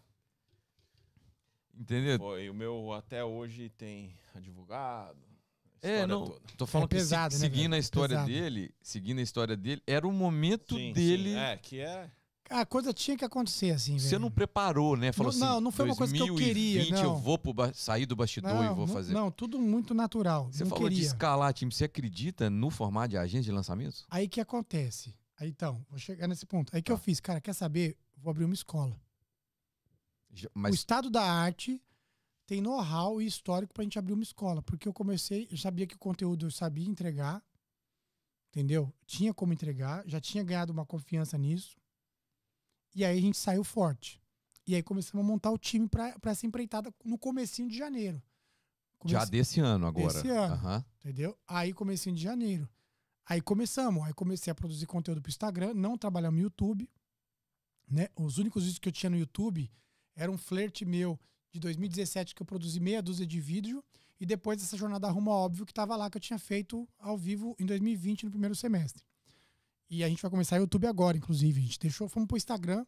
[1.80, 2.18] Entendeu?
[2.18, 2.50] Foi.
[2.50, 5.16] O meu até hoje tem advogado.
[5.82, 6.26] É, não.
[6.26, 6.40] toda.
[6.58, 7.74] Tô falando É pesado, que se- né, seguindo velho?
[7.74, 8.28] a história Pesado.
[8.30, 11.30] dele, seguindo a história dele, era o momento Sim, dele.
[11.30, 11.36] sim.
[11.38, 12.10] É, que é.
[12.50, 14.22] A coisa tinha que acontecer assim, Você velho.
[14.22, 15.12] não preparou, né?
[15.12, 17.16] Falou Não, assim, não, não foi uma coisa que eu queria, 2020 eu não.
[17.16, 19.14] vou pro ba- sair do bastidor e vou não, fazer.
[19.14, 20.48] Não, tudo muito natural.
[20.52, 21.06] Você não falou de queria.
[21.08, 21.72] escalar time.
[21.72, 24.04] Você acredita no formato de agente de lançamentos?
[24.10, 25.14] Aí que acontece?
[25.38, 26.74] Aí então, vou chegar nesse ponto.
[26.76, 27.02] Aí que eu Tá.
[27.04, 27.96] fiz, cara, quer saber?
[28.18, 29.00] Vou abrir uma escola.
[30.32, 31.82] Já- O Mas estado da arte
[32.46, 34.62] tem know-how e histórico pra gente abrir uma escola.
[34.62, 37.42] Porque eu comecei, eu sabia que o conteúdo eu sabia entregar,
[38.48, 38.92] entendeu?
[39.06, 41.76] Tinha como entregar, já tinha ganhado uma confiança nisso.
[42.94, 44.20] E aí a gente saiu forte.
[44.66, 48.22] E aí começamos a montar o time pra pra essa empreitada no comecinho de janeiro.
[49.06, 50.12] já desse ano agora.
[50.12, 50.54] Desse ano.
[50.54, 50.84] Aham.
[50.98, 51.38] Entendeu?
[51.46, 52.68] Aí comecinho de janeiro.
[53.24, 56.90] Aí começamos, aí comecei a produzir conteúdo pro Instagram, não trabalhar no YouTube,
[57.88, 58.08] né?
[58.16, 59.70] Os únicos vídeos que eu tinha no YouTube
[60.14, 61.18] era um flerte meu
[61.52, 63.82] de 2017 que eu produzi meia dúzia de vídeo
[64.20, 67.56] e depois dessa jornada rumo óbvio que tava lá que eu tinha feito ao vivo
[67.58, 69.02] em 2020 no primeiro semestre.
[69.88, 71.58] E a gente vai começar o YouTube agora, inclusive.
[71.58, 72.86] A gente deixou, fomos pro Instagram,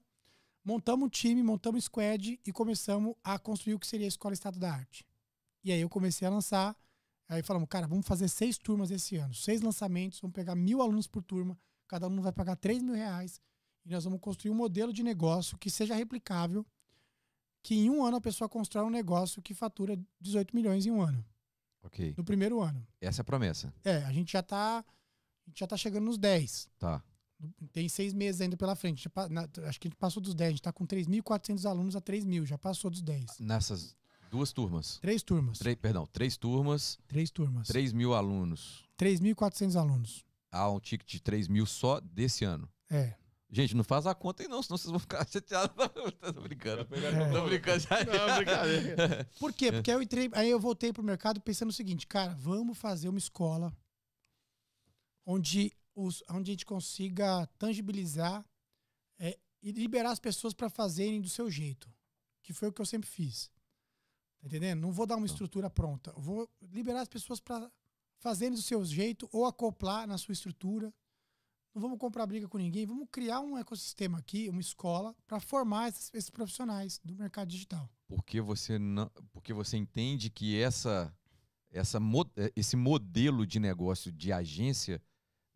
[0.64, 4.34] montamos um time, montamos um squad e começamos a construir o que seria a Escola
[4.34, 5.04] Estado da Arte.
[5.64, 6.76] E aí eu comecei a lançar
[7.32, 11.06] Aí falamos, cara, vamos fazer seis turmas esse ano, seis lançamentos, vamos pegar mil alunos
[11.06, 11.58] por turma,
[11.88, 13.40] cada aluno vai pagar 3 mil reais
[13.86, 16.66] e nós vamos construir um modelo de negócio que seja replicável,
[17.62, 21.00] que em um ano a pessoa constrói um negócio que fatura 18 milhões em um
[21.00, 21.24] ano,
[21.82, 22.14] Ok.
[22.16, 22.86] no primeiro ano.
[23.00, 23.72] Essa é a promessa.
[23.84, 24.84] É, a gente já tá, a
[25.50, 26.68] gente já tá chegando nos 10.
[26.78, 27.02] Tá.
[27.72, 29.08] Tem seis meses ainda pela frente.
[29.66, 30.48] Acho que a gente passou dos 10.
[30.48, 32.46] A gente tá com 3.400 alunos a 3 mil.
[32.46, 33.40] Já passou dos 10.
[33.40, 33.96] Nessas
[34.30, 34.98] duas turmas.
[35.00, 35.58] Três turmas.
[35.58, 37.66] Três, perdão, três turmas, Três turmas.
[37.68, 38.84] 3 mil alunos.
[38.96, 40.24] 3.400 alunos.
[40.52, 42.68] Há um ticket de 3 mil só desse ano.
[42.88, 43.14] É.
[43.54, 45.76] Gente, não faz a conta aí não, senão vocês vão ficar chateados.
[46.34, 46.80] Tô brincando.
[46.94, 47.30] É.
[47.32, 47.84] Tô brincando.
[48.10, 49.30] Não, brincadeira.
[49.38, 49.70] Por quê?
[49.70, 53.10] Porque aí eu entrei, aí eu voltei pro mercado pensando o seguinte, cara, vamos fazer
[53.10, 53.70] uma escola
[55.26, 58.42] onde, os, onde a gente consiga tangibilizar
[59.18, 61.92] é, e liberar as pessoas para fazerem do seu jeito,
[62.42, 63.50] que foi o que eu sempre fiz.
[64.40, 64.80] Tá entendendo?
[64.80, 65.32] Não vou dar uma Tá.
[65.32, 67.70] estrutura pronta, eu vou liberar as pessoas para
[68.18, 70.92] fazerem do seu jeito ou acoplar na sua estrutura.
[71.74, 75.88] Não vamos comprar briga com ninguém, vamos criar um ecossistema aqui, uma escola para formar
[75.88, 77.88] esses, esses profissionais do mercado digital.
[78.06, 81.14] Porque você não, porque você entende que essa,
[81.70, 81.98] essa
[82.36, 85.02] eh, esse modelo de negócio de agência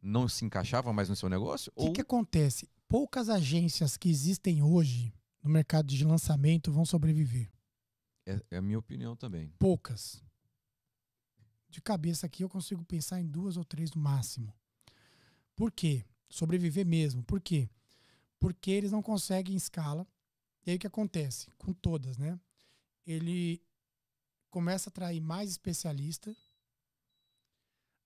[0.03, 1.71] não se encaixava mais no seu negócio?
[1.77, 2.67] O que, que acontece?
[2.89, 5.13] Poucas agências que existem hoje
[5.43, 7.51] no mercado de lançamento vão sobreviver.
[8.25, 9.53] É, é a minha opinião também.
[9.59, 10.25] Poucas.
[11.69, 14.55] De cabeça aqui eu consigo pensar em duas ou três no máximo.
[15.57, 16.05] Por quê?
[16.29, 17.25] Sobreviver mesmo.
[17.25, 17.69] Por quê?
[18.39, 20.07] Porque eles não conseguem escala.
[20.65, 21.51] E aí o que acontece?
[21.57, 22.39] Com todas, né?
[23.07, 23.63] Ele
[24.51, 26.37] começa a atrair mais especialista.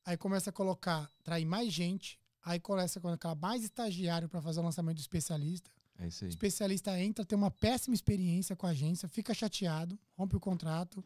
[0.04, 2.18] Aí começa a colocar, atrair mais gente.
[2.42, 5.70] Aí começa a colocar mais estagiário para fazer o lançamento do especialista.
[5.98, 6.30] É isso O aí.
[6.30, 11.04] especialista entra, tem uma péssima experiência com a agência, fica chateado, rompe o contrato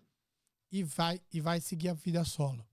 [0.71, 2.65] e vai e vai seguir a vida solo.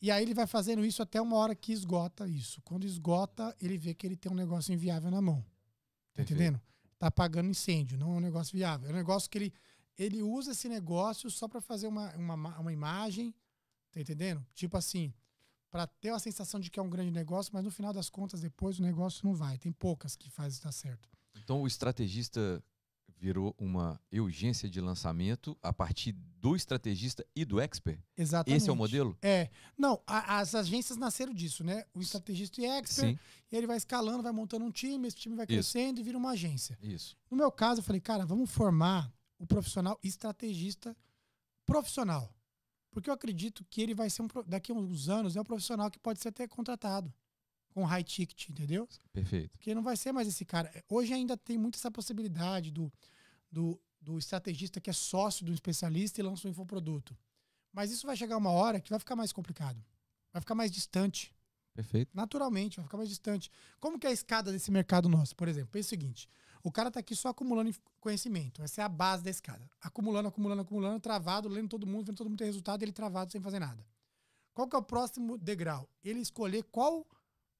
[0.00, 2.60] E aí ele vai fazendo isso até uma hora que esgota isso.
[2.62, 5.40] Quando esgota, ele vê que ele tem um negócio inviável na mão.
[5.40, 5.46] Tá
[6.16, 6.32] Perfeito.
[6.38, 6.60] entendendo?
[6.98, 8.88] Tá apagando incêndio, não é um negócio viável.
[8.88, 9.52] É um negócio que ele,
[9.98, 13.34] ele usa esse negócio só para fazer uma, uma, ma- uma imagem,
[13.90, 14.44] tá entendendo?
[14.54, 15.12] Tipo assim,
[15.70, 18.40] para ter a sensação de que é um grande negócio, mas no final das contas,
[18.40, 19.58] depois o negócio não vai.
[19.58, 21.08] Tem poucas que faz isso dar certo.
[21.34, 22.62] Então o estrategista
[23.18, 28.00] virou uma urgência de lançamento a partir do estrategista e do expert?
[28.16, 28.58] Exatamente.
[28.58, 29.16] Esse é o modelo?
[29.22, 29.50] É.
[29.76, 31.84] Não, a- as agências nasceram disso, né?
[31.94, 33.18] O estrategista e expert, Sim,
[33.50, 35.52] e ele vai escalando, vai montando um time, esse time vai Isso.
[35.72, 36.78] crescendo e vira uma agência.
[36.82, 37.16] isso.
[37.30, 40.96] No meu caso, eu falei, cara, vamos formar o profissional estrategista
[41.64, 42.32] profissional.
[42.90, 45.90] Porque eu acredito que ele vai ser um, daqui a uns anos, é um profissional
[45.90, 47.12] que pode ser até contratado
[47.76, 48.88] com high ticket, entendeu?
[49.12, 49.50] Perfeito.
[49.50, 50.72] Porque não vai ser mais esse cara.
[50.88, 52.90] Hoje ainda tem muito essa possibilidade do,
[53.52, 57.14] do, do estrategista que é sócio do especialista e lança um infoproduto.
[57.74, 59.78] Mas isso vai chegar uma hora que vai ficar mais complicado.
[60.32, 61.36] Vai ficar mais distante.
[61.74, 62.16] Perfeito.
[62.16, 63.50] Naturalmente, vai ficar mais distante.
[63.78, 65.36] Como que é a escada desse mercado nosso?
[65.36, 66.30] Por exemplo, pensa o seguinte:
[66.62, 67.70] o cara tá aqui só acumulando
[68.00, 68.62] conhecimento.
[68.62, 69.68] Essa é a base da escada.
[69.82, 73.40] Acumulando, acumulando, acumulando, travado, lendo todo mundo, vendo todo mundo ter resultado, ele travado sem
[73.42, 73.86] fazer nada.
[74.54, 75.86] Qual que é o próximo degrau?
[76.02, 77.06] Ele escolher qual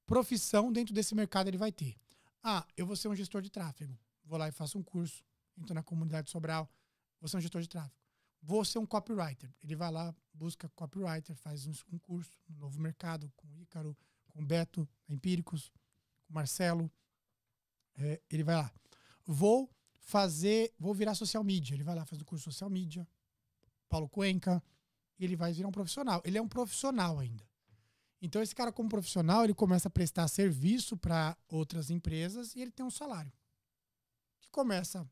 [0.07, 1.95] profissão dentro desse mercado ele vai ter.
[2.41, 3.95] Ah, eu vou ser um gestor de tráfego.
[4.23, 5.23] Vou lá e faço um curso.
[5.57, 6.67] Entro na comunidade Sobral.
[7.19, 7.95] Vou ser um gestor de tráfego.
[8.41, 9.53] Vou ser um copywriter.
[9.61, 13.97] Ele vai lá, busca copywriter, faz um, um curso no novo mercado com o Ícaro,
[14.29, 15.71] com o Beto, Empíricos,
[16.23, 16.89] com o Marcelo.
[17.95, 18.71] É, ele vai lá.
[19.25, 19.69] Vou
[19.99, 21.75] fazer, vou virar social media.
[21.75, 23.05] Ele vai lá, faz o curso social media.
[23.89, 24.63] Paulo Cuenca.
[25.19, 26.21] Ele vai virar um profissional.
[26.23, 27.43] Ele é um profissional ainda.
[28.21, 32.71] Então, esse cara, como profissional, ele começa a prestar serviço para outras empresas e ele
[32.71, 33.31] tem um salário.
[34.39, 35.07] Que começa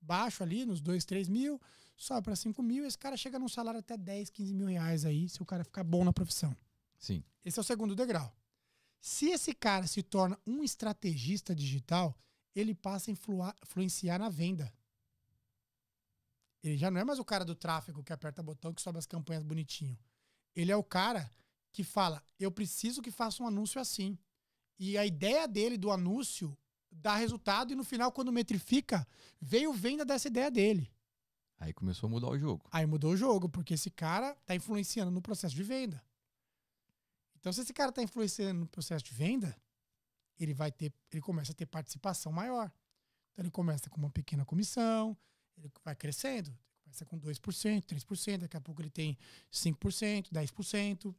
[0.00, 1.60] baixo ali, nos 2, 3 mil,
[1.96, 5.04] sobe para 5 mil, e esse cara chega num salário até 10, 15 mil reais
[5.04, 6.54] aí, se o cara ficar bom na profissão.
[6.98, 7.22] Sim.
[7.44, 8.34] Esse é o segundo degrau.
[9.00, 12.16] Se esse cara se torna um estrategista digital,
[12.54, 14.72] ele passa a influenciar na venda.
[16.62, 19.06] Ele já não é mais o cara do tráfego que aperta botão que sobe as
[19.06, 19.98] campanhas bonitinho.
[20.56, 21.30] Ele é o cara
[21.74, 24.16] que fala: eu preciso que faça um anúncio assim.
[24.78, 26.56] E a ideia dele do anúncio
[26.90, 29.06] dá resultado e no final, quando metrifica,
[29.40, 30.90] veio venda dessa ideia dele.
[31.58, 32.64] Aí começou a mudar o jogo.
[32.70, 36.02] Aí mudou o jogo, porque esse cara tá influenciando no processo de venda.
[37.36, 39.56] Então, se esse cara tá influenciando no processo de venda,
[40.38, 42.72] ele vai ter, ele começa a ter participação maior.
[43.32, 45.16] Então, ele começa com uma pequena comissão,
[45.56, 46.56] ele vai crescendo.
[46.82, 49.18] Começa com 2%, 3%, daqui a pouco ele tem
[49.52, 51.14] 5%, 10%,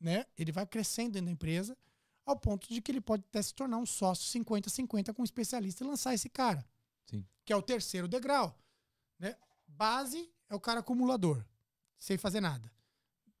[0.00, 0.26] né?
[0.36, 1.76] Ele vai crescendo dentro da empresa
[2.24, 5.82] ao ponto de que ele pode até se tornar um sócio 50-50 com um especialista
[5.82, 6.64] e lançar esse cara.
[7.06, 7.26] Sim.
[7.44, 8.58] Que é o terceiro degrau.
[9.18, 9.34] Né?
[9.66, 11.44] Base é o cara acumulador,
[11.98, 12.70] sem fazer nada.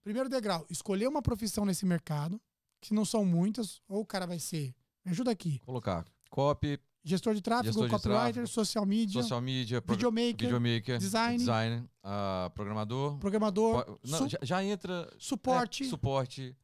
[0.02, 2.40] Primeiro degrau, escolher uma profissão nesse mercado,
[2.80, 4.74] que não são muitas, ou o cara vai ser.
[5.04, 5.58] Me ajuda aqui.
[5.60, 10.34] Colocar copy, Gestor de tráfego, Gestor de copywriter, tráfego, social media, social media, pro- videomaker,
[10.48, 11.38] videomaker, design.
[11.38, 13.18] designer, ah, programador.
[13.18, 16.56] programador, Po- Não, su- já, já entra suporte, é, suporte,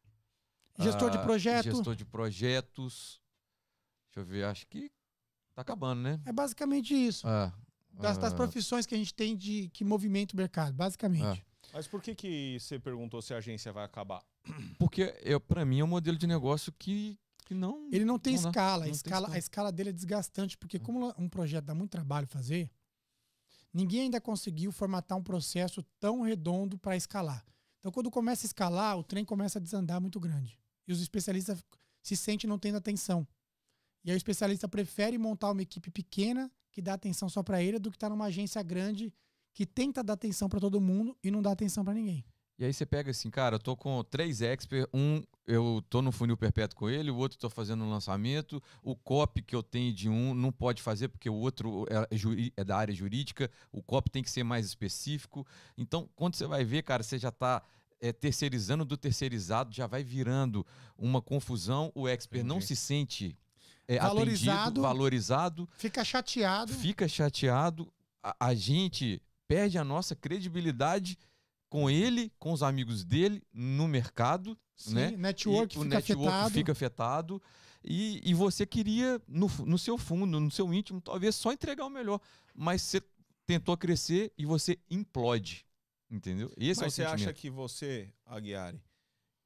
[0.78, 1.64] gestor de ah, projeto.
[1.64, 3.20] gestor de projetos.
[4.08, 4.90] Deixa eu ver, acho que
[5.54, 6.20] tá acabando, né?
[6.26, 7.26] É basicamente isso.
[7.26, 7.52] Ah,
[7.92, 11.24] Das, das ah, profissões que a gente tem de que movimenta o mercado, basicamente.
[11.24, 11.54] Ah.
[11.72, 14.22] Mas por que, que você perguntou se a agência vai acabar?
[14.78, 17.88] Porque eu, para mim é um modelo de negócio que, que não.
[17.92, 18.74] Ele não tem Não escala.
[18.74, 19.34] A Não tem escala, escala.
[19.34, 22.70] a escala dele é desgastante, porque como um projeto dá muito trabalho fazer,
[23.72, 27.44] ninguém ainda conseguiu formatar um processo tão redondo para escalar.
[27.78, 30.58] Então, quando começa a escalar, o trem começa a desandar muito grande.
[30.88, 31.62] E os especialistas
[32.02, 33.26] se sentem não tendo atenção.
[34.04, 37.78] E aí o especialista prefere montar uma equipe pequena que dá atenção só para ele
[37.78, 39.12] do que estar numa agência grande
[39.52, 42.24] que tenta dar atenção para todo mundo e não dá atenção para ninguém.
[42.58, 46.10] E aí você pega assim, cara, eu tô com três experts, um eu tô no
[46.10, 49.92] funil perpétuo com ele, o outro tô fazendo um lançamento, o copy que eu tenho
[49.92, 53.82] de um não pode fazer porque o outro é, juri- é da área jurídica, o
[53.82, 55.46] copy tem que ser mais específico.
[55.76, 57.62] Então, quando você vai ver, cara, você já tá
[58.00, 60.66] é, terceirizando do terceirizado, já vai virando
[60.96, 62.66] uma confusão, o expert não Entendi.
[62.68, 63.38] se sente
[63.86, 64.58] é, Valorizado.
[64.60, 66.72] atendido, valorizado, Fica chateado.
[66.72, 67.92] fica chateado,
[68.22, 71.18] a, a gente perde a nossa credibilidade
[71.68, 75.10] com ele, com os amigos dele no mercado, Sim, né?
[75.12, 76.54] network E o fica network afetado.
[76.54, 77.42] fica afetado.
[77.84, 81.90] E, e você queria, no, no seu fundo, no seu íntimo, talvez só entregar o
[81.90, 82.20] melhor.
[82.54, 83.02] Mas você
[83.46, 85.66] tentou crescer e você implode.
[86.10, 86.50] Entendeu?
[86.56, 88.80] Esse é o Mas você acha que você, Aguiari,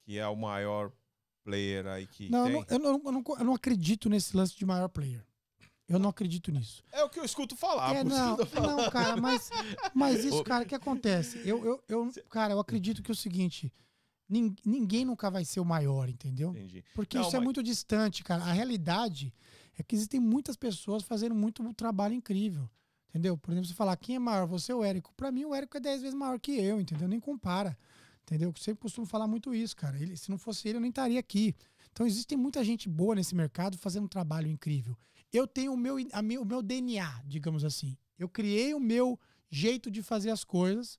[0.05, 0.93] que é o maior
[1.43, 2.79] player aí que Não, eu tem...
[2.79, 5.25] não, eu, não, eu, não, eu não acredito nesse lance de maior player.
[5.89, 6.85] Eu não acredito nisso.
[6.93, 7.97] É o que eu escuto falar.
[7.97, 9.51] é, por isso não, não, cara, mas,
[9.95, 11.39] mas isso, cara, o que acontece?
[11.49, 13.73] Eu, eu, eu, cara, eu acredito que é o seguinte:
[14.29, 16.51] nin- ninguém nunca vai ser o maior, entendeu?
[16.51, 16.85] Entendi.
[16.95, 18.45] Porque Não, isso é mas- muito distante, cara.
[18.45, 19.33] A realidade
[19.79, 22.69] é que existem muitas pessoas fazendo muito trabalho incrível.
[23.09, 23.39] Entendeu?
[23.39, 25.13] Por exemplo, você falar quem é maior, você ou o Érico?
[25.17, 27.09] Pra mim, o Érico é 10 vezes maior que eu, entendeu?
[27.09, 27.77] Nem compara.
[28.23, 28.51] Entendeu?
[28.55, 29.99] Eu sempre costumo falar muito isso, cara.
[29.99, 31.57] Ele, se não fosse ele, eu nem estaria aqui.
[31.91, 34.95] Então, existe muita gente boa nesse mercado fazendo um trabalho incrível.
[35.33, 37.97] Eu tenho o meu, a meu, o meu DNA, digamos assim.
[38.19, 39.19] Eu criei o meu
[39.51, 40.99] jeito de fazer as coisas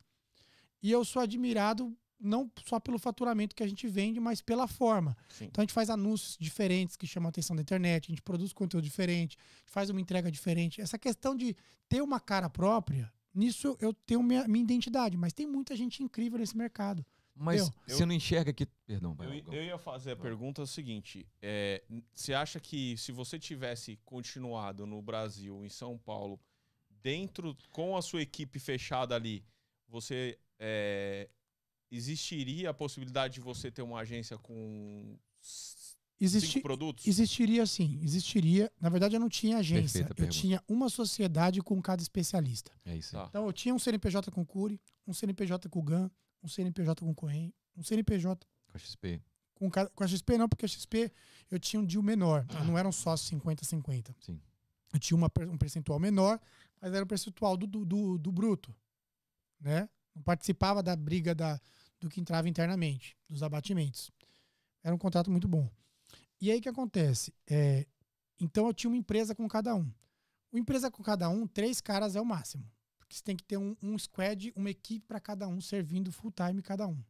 [0.82, 5.16] e eu sou admirado não só pelo faturamento que a gente vende, mas pela forma.
[5.30, 5.46] Sim.
[5.46, 8.52] Então a gente faz anúncios diferentes que chamam a atenção da internet, a gente produz
[8.52, 10.82] conteúdo diferente, a gente faz uma entrega diferente.
[10.82, 11.56] Essa questão de
[11.88, 16.38] ter uma cara própria, nisso eu tenho minha, minha identidade, mas tem muita gente incrível
[16.40, 17.06] nesse mercado.
[17.34, 18.66] Mas Eu- você não enxerga que.
[18.86, 21.82] Perdão, vai, Eu, eu ia fazer a pergunta seguinte: é,
[22.14, 26.38] você acha que se você tivesse continuado no Brasil, em São Paulo,
[27.02, 29.46] dentro com a sua equipe fechada ali,
[29.88, 31.30] você é,
[31.92, 35.18] existiria a possibilidade de você ter uma agência com
[36.22, 37.08] Existe, cinco produtos?
[37.08, 38.70] existiria sim, existiria.
[38.80, 40.38] Na verdade, eu não tinha agência, Perfeita eu pergunta.
[40.38, 42.72] tinha uma sociedade com cada especialista.
[42.86, 43.24] É isso aí.
[43.24, 43.30] Tá.
[43.30, 46.12] Então eu tinha um CNPJ com Curi, um CNPJ com GAN,
[46.44, 49.22] um CNPJ com Correio, um CNPJ Com a XP.
[49.56, 51.10] com, cada- com a XP não, porque a XP
[51.50, 52.46] eu tinha um deal menor.
[52.54, 54.14] Eu não era um sócio 50-50.
[54.20, 54.42] Sim.
[54.94, 56.38] Eu tinha uma, um percentual menor,
[56.82, 58.76] mas era o percentual do, do, do, do bruto.
[59.60, 59.88] Né?
[60.14, 61.62] Não participava da briga da,
[62.00, 64.12] do que entrava internamente, dos abatimentos.
[64.84, 65.70] Era um contrato muito bom.
[66.40, 67.34] E aí o que acontece?
[67.48, 67.86] É,
[68.40, 69.92] então eu tinha uma empresa com cada um.
[70.52, 72.70] Uma empresa com cada um, três caras é o máximo.
[72.98, 76.32] Porque você tem que ter um, um squad, uma equipe para cada um, servindo full
[76.32, 77.04] time cada um.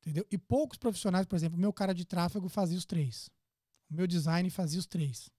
[0.00, 0.26] Entendeu?
[0.30, 3.28] E poucos profissionais, por exemplo, o meu cara de tráfego fazia os três.
[3.90, 5.30] O meu design fazia os três.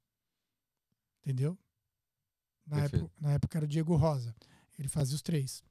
[1.22, 1.57] Entendeu?
[2.65, 4.36] Na época, na época era o Diego Rosa.
[4.77, 5.64] Ele fazia os três.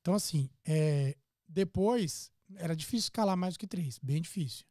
[0.00, 1.16] Então, assim, é,
[1.50, 3.98] depois era difícil escalar mais do que três.
[3.98, 4.64] Bem difícil.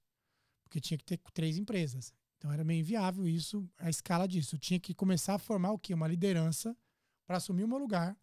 [0.63, 2.13] Porque tinha que ter três empresas.
[2.37, 4.55] Então era meio inviável isso, a escala disso.
[4.55, 5.93] Eu tinha que começar a formar o quê?
[5.93, 6.75] Uma liderança
[7.25, 8.17] para assumir o meu lugar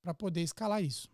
[0.00, 1.08] para poder escalar isso.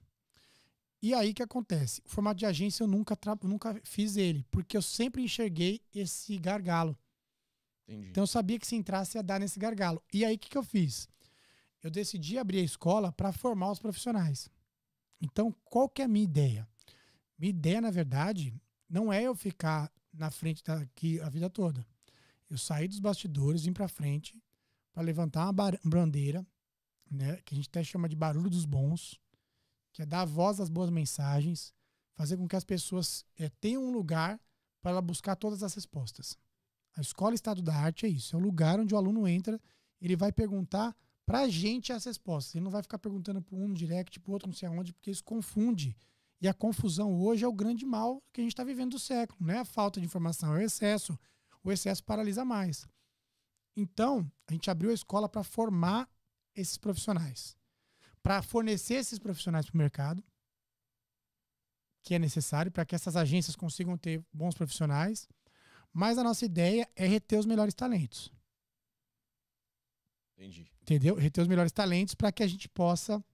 [1.00, 2.02] E aí que acontece?
[2.04, 6.96] O formato de agência eu nunca, nunca fiz ele, porque eu sempre enxerguei esse gargalo.
[7.86, 8.08] Entendi.
[8.08, 10.02] Então eu sabia que se entrasse ia dar nesse gargalo.
[10.12, 11.08] E aí o que, que eu fiz?
[11.82, 14.50] Eu decidi abrir a escola para formar os profissionais.
[15.24, 16.68] Então, qual que é a minha ideia?
[17.38, 18.54] Minha ideia, na verdade,
[18.88, 21.84] não é eu ficar na frente daqui a vida toda.
[22.50, 24.38] Eu saí dos bastidores, vim para frente
[24.92, 26.46] para levantar uma bandeira,
[27.10, 29.18] né, que a gente até chama de barulho dos bons,
[29.92, 31.72] que é dar voz às boas mensagens,
[32.12, 34.38] fazer com que as pessoas eh, tenham um lugar
[34.82, 36.36] para buscar todas as respostas.
[36.96, 39.58] A escola Estado da Arte é isso, é o lugar onde o aluno entra,
[40.00, 40.94] ele vai perguntar
[41.26, 42.54] pra gente as respostas.
[42.54, 45.10] Ele não vai ficar perguntando para um no direct, pro outro não sei aonde, porque
[45.10, 45.96] isso confunde.
[46.40, 49.38] E a confusão hoje é o grande mal que a gente está vivendo do século.
[49.40, 51.18] Não é a falta de informação, é o excesso.
[51.62, 52.86] O excesso paralisa mais.
[53.76, 56.08] Então, a gente abriu a escola para formar
[56.54, 57.56] esses profissionais.
[58.22, 60.22] Para fornecer esses profissionais para o mercado,
[62.02, 65.26] que é necessário para que essas agências consigam ter bons profissionais.
[65.92, 68.30] Mas a nossa ideia é reter os melhores talentos.
[70.36, 70.66] Entendi.
[70.82, 71.14] Entendeu?
[71.14, 73.24] Reter os melhores talentos para que a gente possa.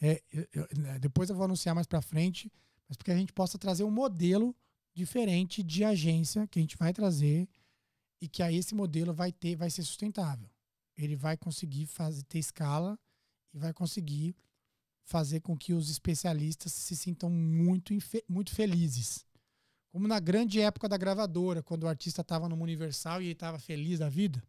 [0.00, 2.52] é, eu- né, depois eu vou anunciar mais para frente,
[2.86, 4.54] mas para que a gente possa trazer um modelo
[4.94, 7.48] diferente de agência que a gente vai trazer
[8.20, 10.48] e que aí esse modelo vai ter, vai ser sustentável.
[10.96, 12.98] Ele vai conseguir fazer, ter escala
[13.54, 14.36] e vai conseguir
[15.02, 17.94] fazer com que os especialistas se sintam muito,
[18.28, 19.24] muito felizes.
[19.90, 23.58] Como na grande época da gravadora, quando o artista estava numa Universal e ele estava
[23.58, 24.42] feliz da vida.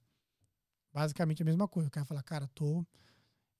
[0.97, 1.89] Basicamente a mesma coisa.
[1.89, 2.83] O cara fala, cara, tô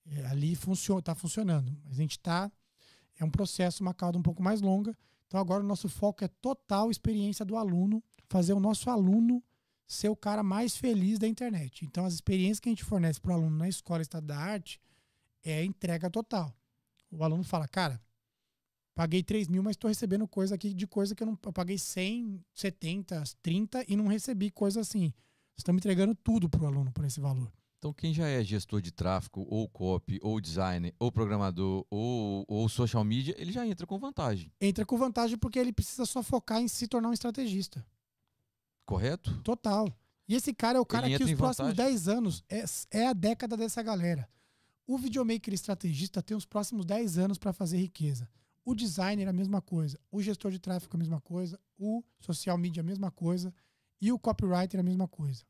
[0.06, 1.70] é, ali funciona, tá funcionando.
[1.84, 2.50] Mas a gente tá
[3.16, 4.92] é um processo, uma cauda um pouco mais longa.
[5.28, 9.40] Então agora o nosso foco é total experiência do aluno, fazer o nosso aluno
[9.86, 11.84] ser o cara mais feliz da internet.
[11.84, 14.80] Então as experiências que a gente fornece para o aluno na escola Estado da Arte
[15.44, 16.52] é entrega total.
[17.08, 18.02] O aluno fala, cara,
[18.96, 21.38] paguei 3 mil, mas estou recebendo coisa aqui de coisa que eu não.
[21.40, 25.14] Eu paguei 100, 70, 30 e não recebi coisa assim.
[25.58, 27.52] Estão me entregando tudo pro aluno por esse valor.
[27.78, 32.68] Então, quem já é gestor de tráfego, ou copy, ou designer, ou programador, ou, ou
[32.68, 36.60] social media, ele já entra com vantagem, Entra com vantagem porque ele precisa só focar
[36.60, 37.84] em se tornar um estrategista.
[38.84, 39.40] correto?
[39.42, 39.86] Total.
[40.26, 41.92] E esse cara é o cara Ele que os próximos vantagem.
[41.92, 44.28] 10 anos é, é a década dessa galera.
[44.86, 48.28] O videomaker estrategista tem os próximos 10 anos para fazer riqueza.
[48.64, 49.98] O designer a mesma coisa.
[50.10, 51.58] O gestor de tráfego a mesma coisa.
[51.78, 53.54] O social media a mesma coisa.
[54.00, 55.44] E o copywriter a mesma coisa.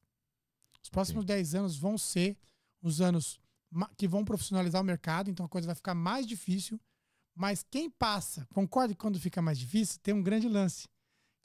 [0.82, 2.36] Os próximos 10 anos vão ser
[2.80, 3.38] os anos
[3.96, 6.80] que vão profissionalizar o mercado, então a coisa vai ficar mais difícil.
[7.34, 10.88] Mas quem passa, concorda que quando fica mais difícil, tem um grande lance.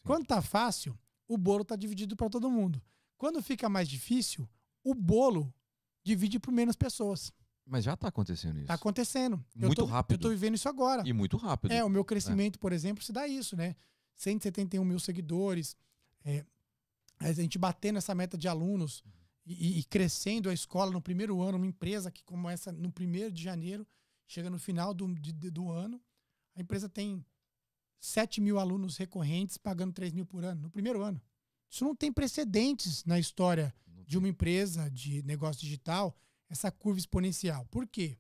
[0.04, 0.98] Quando tá fácil,
[1.28, 2.82] o bolo tá dividido para todo mundo.
[3.18, 4.50] Quando fica mais difícil,
[4.84, 5.54] o bolo
[6.04, 7.32] divide por menos pessoas.
[7.66, 8.68] Mas já está acontecendo isso.
[8.68, 9.44] Tá acontecendo.
[9.56, 10.18] Eu Muito tô- rápido.
[10.18, 11.04] Eu tô vivendo isso agora.
[11.08, 11.72] E muito rápido.
[11.72, 13.76] É, o meu crescimento, por exemplo, se dá isso, né?
[14.16, 15.78] 171 mil seguidores,
[16.26, 16.46] é,
[17.20, 19.04] a gente batendo essa meta de alunos
[19.46, 23.42] e, e crescendo a escola no primeiro ano, uma empresa que começa no primeiro de
[23.44, 23.86] janeiro,
[24.28, 26.02] chega no final do, de- do ano,
[26.56, 27.26] a empresa tem
[28.00, 31.22] 7 mil alunos recorrentes pagando 3 mil por ano, no primeiro ano.
[31.70, 33.74] Isso não tem precedentes na história
[34.06, 36.16] de uma empresa de negócio digital,
[36.50, 37.66] essa curva exponencial.
[37.66, 38.18] Por quê?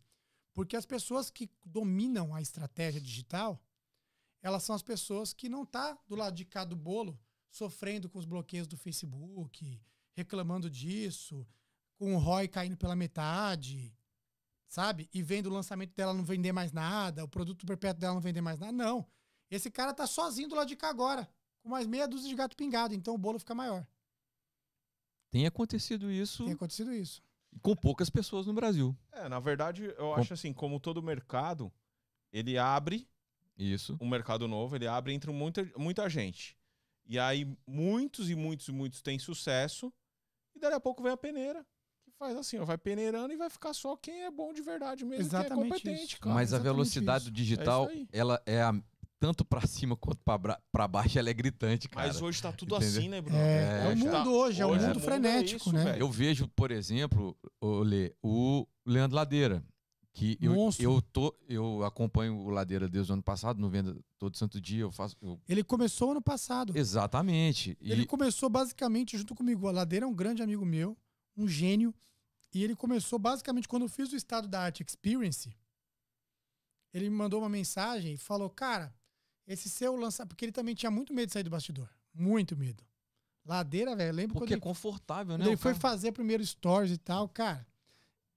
[0.53, 3.61] Porque as pessoas que dominam a estratégia digital,
[4.41, 7.19] elas são as pessoas que não tá do lado de cá do bolo,
[7.53, 9.79] sofrendo com os bloqueios do Facebook,
[10.15, 11.47] reclamando disso,
[11.95, 13.95] com o ROI caindo pela metade,
[14.67, 15.07] sabe?
[15.13, 18.41] E vendo o lançamento dela não vender mais nada, o produto perpétuo dela não vender
[18.41, 18.71] mais nada.
[18.71, 19.05] Não.
[19.51, 21.29] Esse cara tá sozinho do lado de cá agora,
[21.61, 23.85] com mais meia dúzia de gato pingado, então o bolo fica maior.
[25.29, 27.21] Tem acontecido isso Tem acontecido isso.
[27.61, 28.97] com poucas pessoas no Brasil.
[29.11, 31.71] É, na verdade, eu acho assim, como todo mercado,
[32.31, 33.07] ele abre
[33.55, 33.95] Isso.
[34.01, 36.57] um mercado novo, ele abre entre muita, muita gente.
[37.05, 39.91] E aí, muitos e muitos e muitos têm sucesso,
[40.55, 41.65] e dali a pouco vem a peneira,
[42.03, 45.03] que faz assim, ó, vai peneirando e vai ficar só quem é bom de verdade
[45.03, 46.33] mesmo, Exatamente quem é competente, cara.
[46.33, 47.31] Mas a velocidade isso.
[47.31, 48.73] do digital, É ela é a-
[49.19, 50.19] tanto pra cima quanto
[50.71, 52.07] pra baixo, ela é gritante, cara.
[52.07, 52.99] Mas hoje tá tudo Entendeu?
[52.99, 53.37] assim, né, Bruno?
[53.39, 55.83] É, é o hoje mundo tá- hoje, é o mundo é frenético, isso, né?
[55.85, 55.99] velho.
[56.01, 57.83] Eu vejo, por exemplo, o,
[58.21, 59.63] o Leandro Ladeira,
[60.13, 60.83] que eu, Monstro.
[60.83, 64.81] eu, tô, eu acompanho o Ladeira desde o ano passado, não vendo todo santo dia,
[64.81, 65.17] eu faço.
[65.21, 66.77] eu- Ele começou ano passado.
[66.77, 67.75] exatamente.
[67.81, 69.67] E Ele começou basicamente junto comigo.
[69.67, 70.95] O Ladeira é um grande amigo meu,
[71.35, 71.93] um gênio.
[72.53, 75.51] E ele começou basicamente quando eu fiz o Estado da Arte Experience.
[76.93, 78.93] Ele me mandou uma mensagem e falou: Cara,
[79.47, 80.29] esse seu lançamento.
[80.29, 81.89] Porque ele também tinha muito medo de sair do bastidor.
[82.13, 82.83] Muito medo.
[83.43, 84.15] Ladeira, velho.
[84.15, 85.45] Lembro porque é quando ele, confortável, né?
[85.45, 87.65] ele o foi fazer primeiro stories e tal, cara.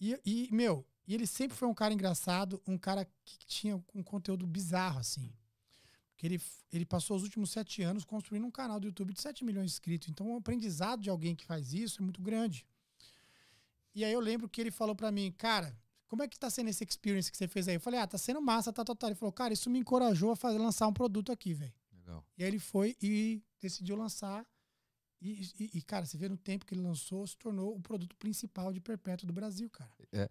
[0.01, 4.03] E, e, meu, E ele sempre foi um cara engraçado, um cara que tinha um
[4.03, 5.33] conteúdo bizarro, assim.
[6.11, 6.41] Porque ele,
[6.73, 9.73] ele passou os últimos sete anos construindo um canal do YouTube de 7 milhões de
[9.75, 10.09] inscritos.
[10.09, 12.67] Então, o aprendizado de alguém que faz isso é muito grande.
[13.95, 15.77] E aí eu lembro que ele falou para mim, cara,
[16.09, 17.75] como é que tá sendo esse experience que você fez aí?
[17.75, 19.11] Eu falei, ah, tá sendo massa, tá total.
[19.11, 21.75] Ele falou, cara, isso me encorajou a fazer, lançar um produto aqui, velho.
[22.39, 24.47] E aí ele foi e decidiu lançar.
[25.21, 28.15] E, e, e, cara, você vê no tempo que ele lançou, se tornou o produto
[28.17, 29.91] principal de perpétuo do Brasil, cara.
[30.13, 30.31] É,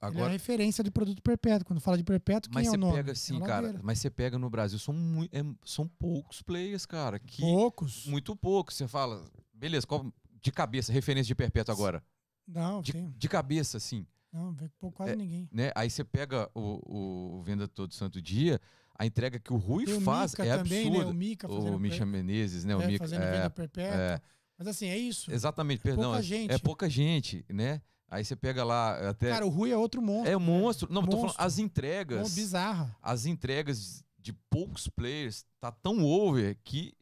[0.00, 0.10] agora...
[0.10, 1.66] Ele é a referência de produto perpétuo.
[1.66, 2.94] Quando fala de perpétuo, quem mas é o nome?
[2.94, 4.94] Pega, assim, é cara, mas você pega no Brasil, são,
[5.32, 7.18] é, são poucos players, cara.
[7.18, 8.06] Que, poucos?
[8.06, 8.76] Muito poucos.
[8.76, 12.02] Você fala, beleza, qual, de cabeça, referência de perpétuo agora?
[12.46, 13.14] Não, de, tem.
[13.16, 14.06] de cabeça, assim.
[14.32, 14.54] Não,
[14.92, 15.48] quase é, ninguém.
[15.52, 15.70] Né?
[15.74, 18.60] Aí você pega o, o Venda Todo Santo Dia,
[18.98, 21.04] a entrega que o Rui faz Mica é também, absurda.
[21.04, 21.10] Né?
[21.10, 22.72] O Mica o Misha Menezes, né?
[22.72, 23.96] É, o Mica, fazendo é, venda perpétua.
[23.96, 24.20] é.
[24.58, 25.32] Mas assim, é isso.
[25.32, 26.04] Exatamente, é perdão.
[26.12, 26.52] Pouca é, gente.
[26.52, 27.80] é pouca gente, né?
[28.14, 29.30] Aí você pega lá até.
[29.30, 30.30] Cara, o Rui é outro monstro.
[30.32, 30.88] É um monstro.
[30.92, 31.16] Não, monstro.
[31.20, 32.28] tô falando as entregas.
[32.28, 32.96] Bom, bizarra.
[33.02, 36.94] As entregas de poucos players tá tão over que,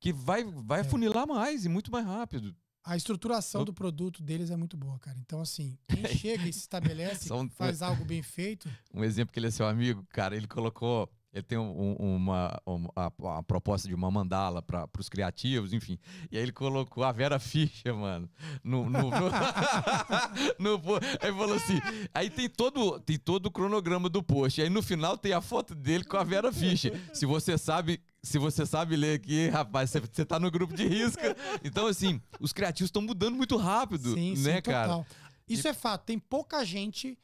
[0.00, 0.82] que vai, vai É.
[0.82, 2.54] afunilar mais e muito mais rápido.
[2.82, 5.18] A estruturação Eu- do produto deles é muito boa, cara.
[5.18, 9.38] Então, assim, quem chega e se estabelece, um- faz algo bem feito, Um exemplo que
[9.38, 11.10] ele é seu amigo, cara, ele colocou.
[11.34, 15.72] Ele tem um- um- uma, uma, a- a proposta de uma mandala para os criativos,
[15.72, 15.98] enfim.
[16.30, 18.30] E aí ele colocou a Vera Fischer, mano.
[18.62, 19.10] No, no, no-
[20.58, 20.80] no
[21.20, 21.80] aí falou assim.
[22.14, 24.62] Aí tem todo, tem todo o cronograma do post.
[24.62, 26.98] Aí no final tem a foto dele com a Vera Fischer.
[27.12, 28.00] Se você sabe.
[28.22, 31.36] Se você sabe ler aqui, rapaz, você, tá no grupo de risca.
[31.62, 34.88] Então, assim, os criativos estão mudando muito rápido, sim, né, sim, cara?
[34.88, 35.06] total.
[35.46, 36.04] Isso é fato.
[36.06, 37.18] Tem pouca gente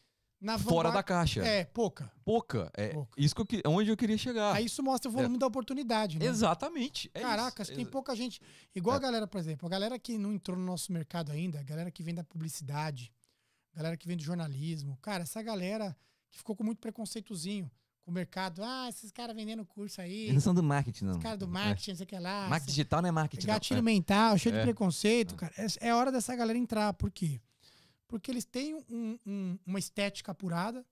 [0.59, 1.43] Fora da caixa.
[1.45, 2.11] É, pouca.
[2.25, 2.71] Pouca.
[2.75, 3.21] É Pouca.
[3.21, 4.55] isso que eu, onde eu queria chegar.
[4.55, 6.25] Aí isso mostra o volume da oportunidade, né?
[6.27, 7.11] Exatamente.
[7.15, 8.41] é Caraca, tem pouca gente.
[8.75, 8.99] Igual É.
[8.99, 11.91] a galera, por exemplo, a galera que não entrou no nosso mercado ainda, a galera
[11.91, 13.13] que vem da publicidade,
[13.75, 14.97] a galera que vem do jornalismo.
[15.03, 15.95] Cara, essa galera
[16.31, 17.71] que ficou com muito preconceitozinho
[18.03, 18.63] com o mercado.
[18.65, 20.23] Ah, esses caras vendendo curso aí.
[20.23, 21.13] Eles não são do marketing, não.
[21.13, 22.47] Os caras do marketing, não sei que lá.
[22.47, 22.49] É.
[22.49, 23.47] Marketing digital não é marketing.
[23.47, 23.55] não.
[23.55, 23.83] Gatilho É.
[23.83, 24.59] mental, cheio É.
[24.59, 25.53] de preconceito, cara.
[25.59, 26.95] É, é hora dessa galera entrar.
[26.95, 27.41] Por quê?
[28.11, 30.85] Porque eles têm um- um- uma estética apurada.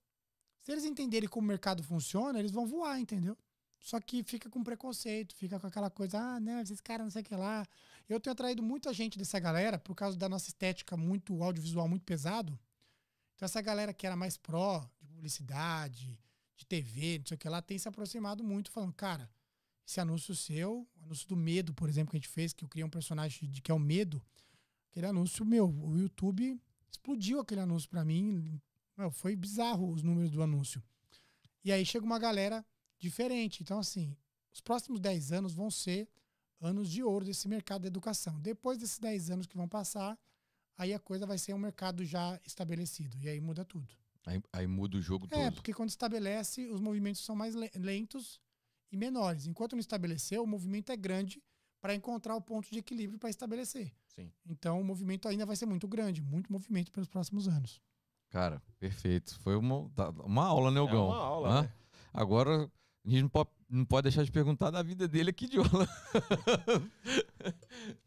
[0.61, 3.37] Se eles entenderem como o mercado funciona, eles vão voar, entendeu?
[3.77, 7.21] Só que fica com preconceito, fica com aquela coisa, ah, não, esses caras não sei
[7.21, 7.67] o que lá.
[8.07, 12.05] Eu tenho atraído muita gente dessa galera por causa da nossa estética muito audiovisual, muito
[12.05, 12.57] pesado.
[13.35, 16.17] Então essa galera que era mais pró de publicidade,
[16.55, 19.29] de TV, não sei o que lá, tem se aproximado muito, falando, cara,
[19.85, 22.85] esse anúncio seu, anúncio do medo, por exemplo, que a gente fez, que eu criei
[22.85, 24.21] um personagem de que é o medo,
[24.89, 26.57] aquele anúncio, meu, o YouTube
[26.91, 28.59] explodiu aquele anúncio pra mim.
[28.97, 30.83] Meu, foi bizarro os números do anúncio.
[31.63, 32.65] E aí chega uma galera
[32.97, 33.61] diferente.
[33.63, 34.15] Então, assim,
[34.53, 36.07] os próximos 10 anos vão ser
[36.61, 38.39] anos de ouro desse mercado da educação.
[38.41, 40.17] Depois desses 10 anos que vão passar,
[40.77, 43.17] aí a coisa vai ser um mercado já estabelecido.
[43.17, 43.87] E aí muda tudo.
[44.25, 45.39] Aí, aí muda o jogo todo.
[45.39, 48.39] É, porque quando estabelece, os movimentos são mais le- lentos
[48.91, 49.47] e menores.
[49.47, 51.41] Enquanto não estabeleceu, o movimento é grande
[51.81, 53.91] para encontrar o ponto de equilíbrio para estabelecer.
[54.07, 54.31] Sim.
[54.45, 57.81] Então, o movimento ainda vai ser muito grande, muito movimento pelos próximos anos.
[58.29, 59.39] Cara, perfeito.
[59.39, 61.05] Foi uma, tá- uma aula, né, Ogão?
[61.05, 61.61] É uma aula, Hã?
[61.63, 61.71] né?
[62.13, 62.71] Agora,
[63.05, 65.69] a gente não pode, não pode deixar de perguntar da vida dele aqui de aula.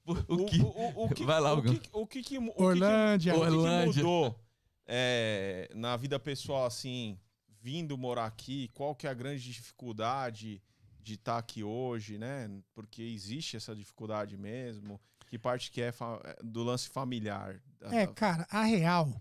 [0.04, 0.60] o, que?
[0.62, 3.34] o que- Vai lá, o que, o que, que, o Orlândia.
[3.34, 4.38] o que mudou
[4.86, 7.18] é, na vida pessoal, assim,
[7.60, 8.68] vindo morar aqui?
[8.74, 10.62] Qual que é a grande dificuldade
[11.02, 12.48] de estar aqui hoje, né?
[12.74, 15.00] Porque existe essa dificuldade mesmo.
[15.26, 17.60] Que parte que é fa- do lance familiar?
[17.82, 19.12] É, cara, a real.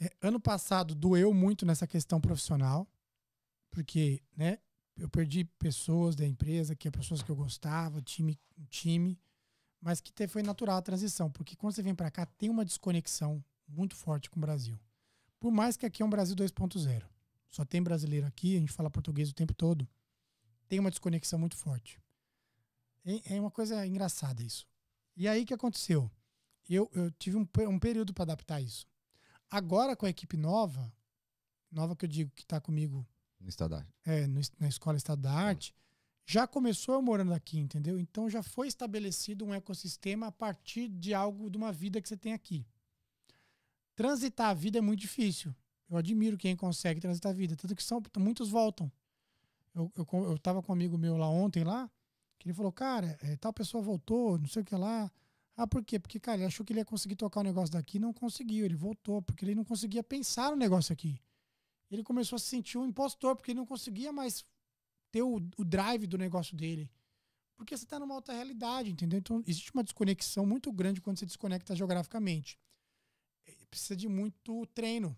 [0.00, 2.86] é, ano passado doeu muito nessa questão profissional,
[3.70, 4.58] porque, né,
[4.96, 9.18] eu perdi pessoas da empresa, que é pessoas que eu gostava, time, time,
[9.80, 13.42] mas que foi natural a transição, porque quando você vem pra cá tem uma desconexão
[13.66, 14.78] muito forte com o Brasil.
[15.40, 17.02] Por mais que aqui é um Brasil 2.0.
[17.48, 19.88] Só tem brasileiro aqui, a gente fala português o tempo todo.
[20.72, 22.00] Tem uma desconexão muito forte.
[23.04, 24.66] É, é uma coisa engraçada isso.
[25.14, 26.10] E aí o que aconteceu?
[26.66, 28.86] Eu, eu tive um, um período para adaptar isso.
[29.50, 30.90] Agora com a equipe nova,
[31.70, 33.06] nova que eu digo que está comigo
[33.38, 33.86] No estadar.
[34.06, 35.74] é, no na Escola Estado da Arte,
[36.24, 37.98] já começou eu morando aqui, entendeu?
[37.98, 42.16] Então já foi estabelecido um ecossistema a partir de algo, de uma vida que você
[42.16, 42.66] tem aqui.
[43.94, 45.54] Transitar a vida é muito difícil.
[45.90, 48.90] Eu admiro quem consegue transitar a vida, tanto que são, muitos voltam.
[49.74, 51.90] Eu, eu, eu tava com um amigo meu lá ontem lá,
[52.38, 55.10] que ele falou, cara, é, tal pessoa voltou, não sei o que lá.
[55.56, 55.98] Ah, por quê?
[55.98, 58.74] Porque, cara, ele achou que ele ia conseguir tocar o negócio daqui, não conseguiu, ele
[58.74, 61.20] voltou, porque ele não conseguia pensar no negócio aqui
[61.94, 64.44] ele começou a se sentir um impostor, porque ele não conseguia mais
[65.10, 66.90] ter o, o drive do negócio dele.
[67.56, 69.18] Porque você está numa outra realidade, entendeu?
[69.18, 72.58] Então, existe uma desconexão muito grande quando você desconecta geograficamente.
[73.46, 75.16] Eh, Precisa de muito treino.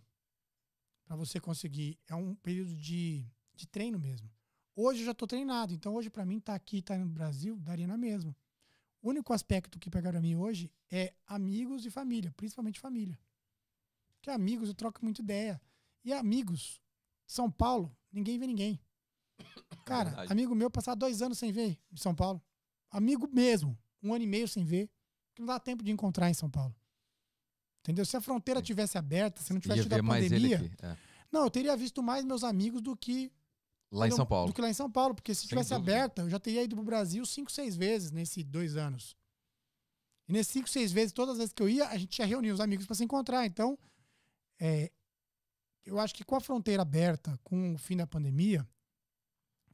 [1.04, 1.98] para você conseguir.
[2.08, 3.24] É um período de,
[3.54, 4.28] de treino mesmo.
[4.76, 7.86] Hoje eu já tô treinado, então hoje para mim tá aqui, tá no Brasil, daria
[7.86, 8.36] na mesma.
[9.00, 13.18] O único aspecto que pegaram a mim hoje é amigos e família, principalmente família.
[14.16, 15.60] Porque amigos eu troco muita ideia.
[16.04, 16.80] E amigos,
[17.26, 18.80] São Paulo, ninguém vê ninguém.
[19.84, 20.32] Cara, Verdade.
[20.32, 22.42] amigo meu passar dois anos sem ver em São Paulo.
[22.90, 24.90] Amigo mesmo, um ano e meio sem ver,
[25.34, 26.74] que não dá tempo de encontrar em São Paulo.
[27.80, 28.04] Entendeu?
[28.06, 30.96] Se a fronteira tivesse aberta, se não tivesse Ia tido a pandemia, é.
[31.30, 33.30] não, eu teria visto mais meus amigos do que
[33.94, 34.48] Lá em São Paulo.
[34.48, 35.92] do que lá em São Paulo, porque se Sem tivesse dúvida.
[35.92, 39.16] aberta, eu já teria ido pro Brasil cinco, seis vezes nesses dois anos.
[40.28, 42.50] E nesses cinco, seis vezes, todas as vezes que eu ia, a gente ia reunir
[42.50, 43.46] os amigos para se encontrar.
[43.46, 43.78] Então,
[44.58, 44.90] é,
[45.84, 48.66] eu acho que com a fronteira aberta, com o fim da pandemia,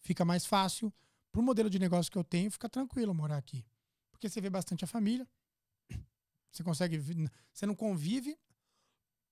[0.01, 0.93] fica mais fácil
[1.31, 3.65] pro modelo de negócio que eu tenho, fica tranquilo morar aqui.
[4.11, 5.27] Porque você vê bastante a família,
[6.51, 6.99] você consegue,
[7.53, 8.37] você não convive,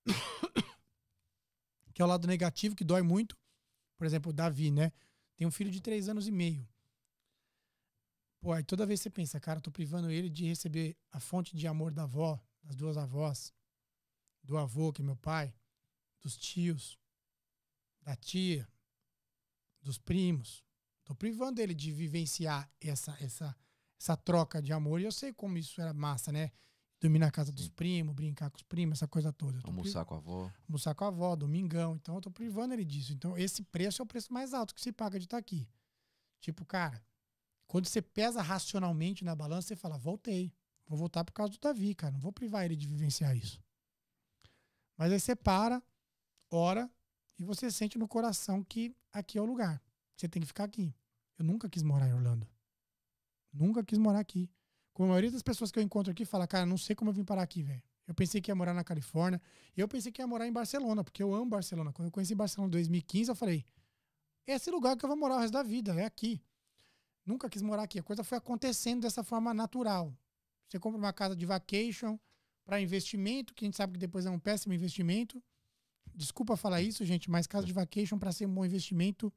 [1.92, 3.36] que é o lado negativo, que dói muito.
[3.98, 4.92] Por exemplo, o Davi, né?
[5.36, 6.66] Tem um filho de três anos e meio.
[8.40, 11.56] Pô, aí toda vez você pensa, cara, eu tô privando ele de receber a fonte
[11.56, 13.52] de amor da avó, das duas avós,
[14.42, 15.52] do avô, que é meu pai,
[16.22, 16.96] dos tios,
[18.00, 18.68] da tia,
[19.82, 20.64] dos primos.
[21.04, 23.56] Tô privando ele de vivenciar essa, essa,
[23.98, 25.00] essa troca de amor.
[25.00, 26.52] E eu sei como isso era massa, né?
[27.00, 29.58] Dormir na casa dos primos, brincar com os primos, essa coisa toda.
[29.60, 30.50] Pri- Almoçar com a avó.
[30.68, 31.94] almoçar com a avó, domingão.
[31.94, 33.12] Então eu tô privando ele disso.
[33.12, 35.68] Então esse preço é o preço mais alto que se paga de estar aqui.
[36.40, 37.00] Tipo, cara,
[37.68, 40.52] quando você pesa racionalmente na balança, você fala, voltei.
[40.86, 42.12] Vou voltar por causa do Davi, cara.
[42.12, 43.60] Não vou privar ele de vivenciar isso.
[44.96, 45.80] Mas aí você para,
[46.50, 46.90] ora,
[47.38, 49.80] e você sente no coração que aqui é o lugar.
[50.16, 50.92] Você tem que ficar aqui.
[51.38, 52.48] Eu nunca quis morar em Orlando.
[53.52, 54.50] Nunca quis morar aqui.
[54.98, 57.14] Como a maioria das pessoas que eu encontro aqui fala, cara, não sei como eu
[57.14, 57.80] vim parar aqui, velho.
[58.04, 59.40] Eu pensei que ia morar na Califórnia.
[59.76, 61.92] Eu pensei que ia morar em Barcelona, porque eu amo Barcelona.
[61.92, 63.64] Quando eu conheci Barcelona em 2015, eu falei:
[64.44, 66.42] é esse lugar que eu vou morar o resto da vida, é aqui.
[67.24, 68.00] Nunca quis morar aqui.
[68.00, 70.12] A coisa foi acontecendo dessa forma natural.
[70.66, 72.18] Você compra uma casa de vacation
[72.64, 75.40] para investimento, que a gente sabe que depois é um péssimo investimento.
[76.12, 79.32] Desculpa falar isso, gente, mas casa de vacation para ser um bom investimento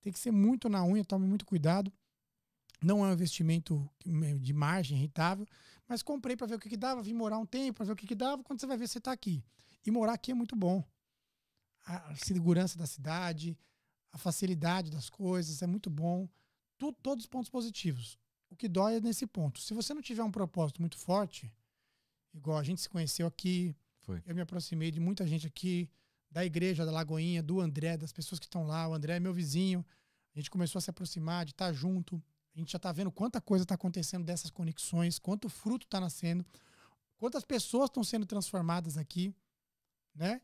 [0.00, 1.92] tem que ser muito na unha, tome muito cuidado.
[2.82, 3.88] Não é um investimento
[4.40, 5.46] de margem rentável,
[5.88, 7.96] mas comprei para ver o que, que dava, vim morar um tempo para ver o
[7.96, 8.42] que, que dava.
[8.42, 9.44] Quando você vai ver, você está aqui.
[9.86, 10.84] E morar aqui é muito bom.
[11.84, 13.58] A segurança da cidade,
[14.12, 16.28] a facilidade das coisas é muito bom.
[16.78, 18.18] Tu, todos os pontos positivos.
[18.50, 19.60] O que dói é nesse ponto.
[19.60, 21.52] Se você não tiver um propósito muito forte,
[22.34, 24.22] igual a gente se conheceu aqui, Foi.
[24.26, 25.88] eu me aproximei de muita gente aqui,
[26.30, 28.88] da igreja da Lagoinha, do André, das pessoas que estão lá.
[28.88, 29.84] O André é meu vizinho.
[30.34, 32.22] A gente começou a se aproximar, de estar junto.
[32.54, 36.44] A gente já está vendo quanta coisa está acontecendo dessas conexões, quanto fruto está nascendo,
[37.16, 39.34] quantas pessoas estão sendo transformadas aqui,
[40.14, 40.40] né?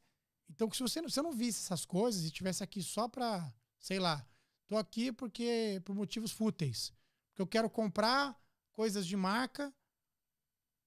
[0.49, 3.53] Então, se você não, se eu não visse essas coisas e estivesse aqui só para,
[3.79, 4.27] sei lá,
[4.67, 6.93] tô aqui porque por motivos fúteis,
[7.29, 8.39] porque eu quero comprar
[8.73, 9.73] coisas de marca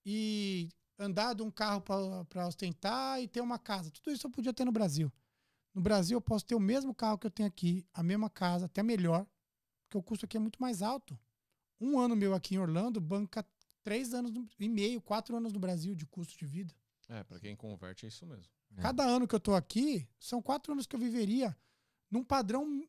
[0.04, 3.92] e andar de um carro para ostentar e ter uma casa.
[3.92, 5.12] Tudo isso eu podia ter no Brasil.
[5.74, 8.66] No Brasil eu posso ter o mesmo carro que eu tenho aqui, a mesma casa,
[8.66, 9.26] até melhor,
[9.92, 11.20] porque o custo aqui é muito mais alto.
[11.80, 13.46] Um ano meu aqui em Orlando banca
[13.84, 16.74] três anos no- e meio, quatro anos no Brasil de custo de vida.
[17.10, 18.50] É, pra quem converte é isso mesmo.
[18.78, 18.82] É.
[18.82, 21.54] Cada ano que eu tô aqui, são quatro anos que eu viveria
[22.10, 22.82] num padrão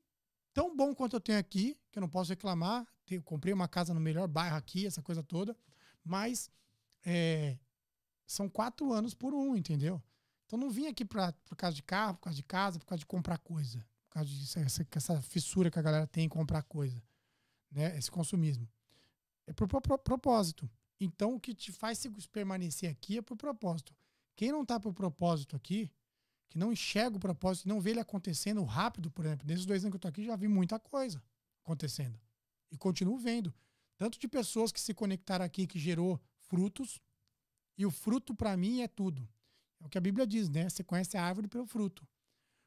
[0.54, 2.86] tão bom quanto eu tenho aqui, que eu não posso reclamar.
[3.10, 5.56] Eu comprei uma casa no melhor bairro aqui, essa coisa toda.
[6.04, 6.48] Mas
[7.04, 7.58] é,
[8.26, 10.00] são quatro anos por um, entendeu?
[10.46, 13.00] Então não vim aqui pra, por causa de carro, por causa de casa, por causa
[13.00, 13.84] de comprar coisa.
[14.12, 17.02] Por causa disso, essa, essa fissura que a galera tem em comprar coisa.
[17.70, 17.96] Né?
[17.96, 18.68] Esse consumismo.
[19.46, 20.70] É por, pro- propósito.
[21.00, 23.94] Então o que te faz permanecer aqui é por propósito.
[24.36, 25.90] Quem não tá por propósito aqui,
[26.50, 29.92] que não enxerga o propósito, não vê ele acontecendo rápido, por exemplo, nesses dois anos
[29.92, 31.22] que eu tô aqui, já vi muita coisa
[31.64, 32.20] acontecendo.
[32.70, 33.52] E continuo vendo.
[33.96, 37.00] Tanto de pessoas que se conectaram aqui, que gerou frutos,
[37.78, 39.26] e o fruto para mim é tudo.
[39.80, 40.68] É o que a Bíblia diz, né?
[40.68, 42.06] Você conhece a árvore pelo fruto.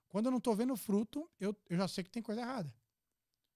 [0.08, 2.74] Quando eu não tô vendo fruto, eu, eu já sei que tem coisa errada.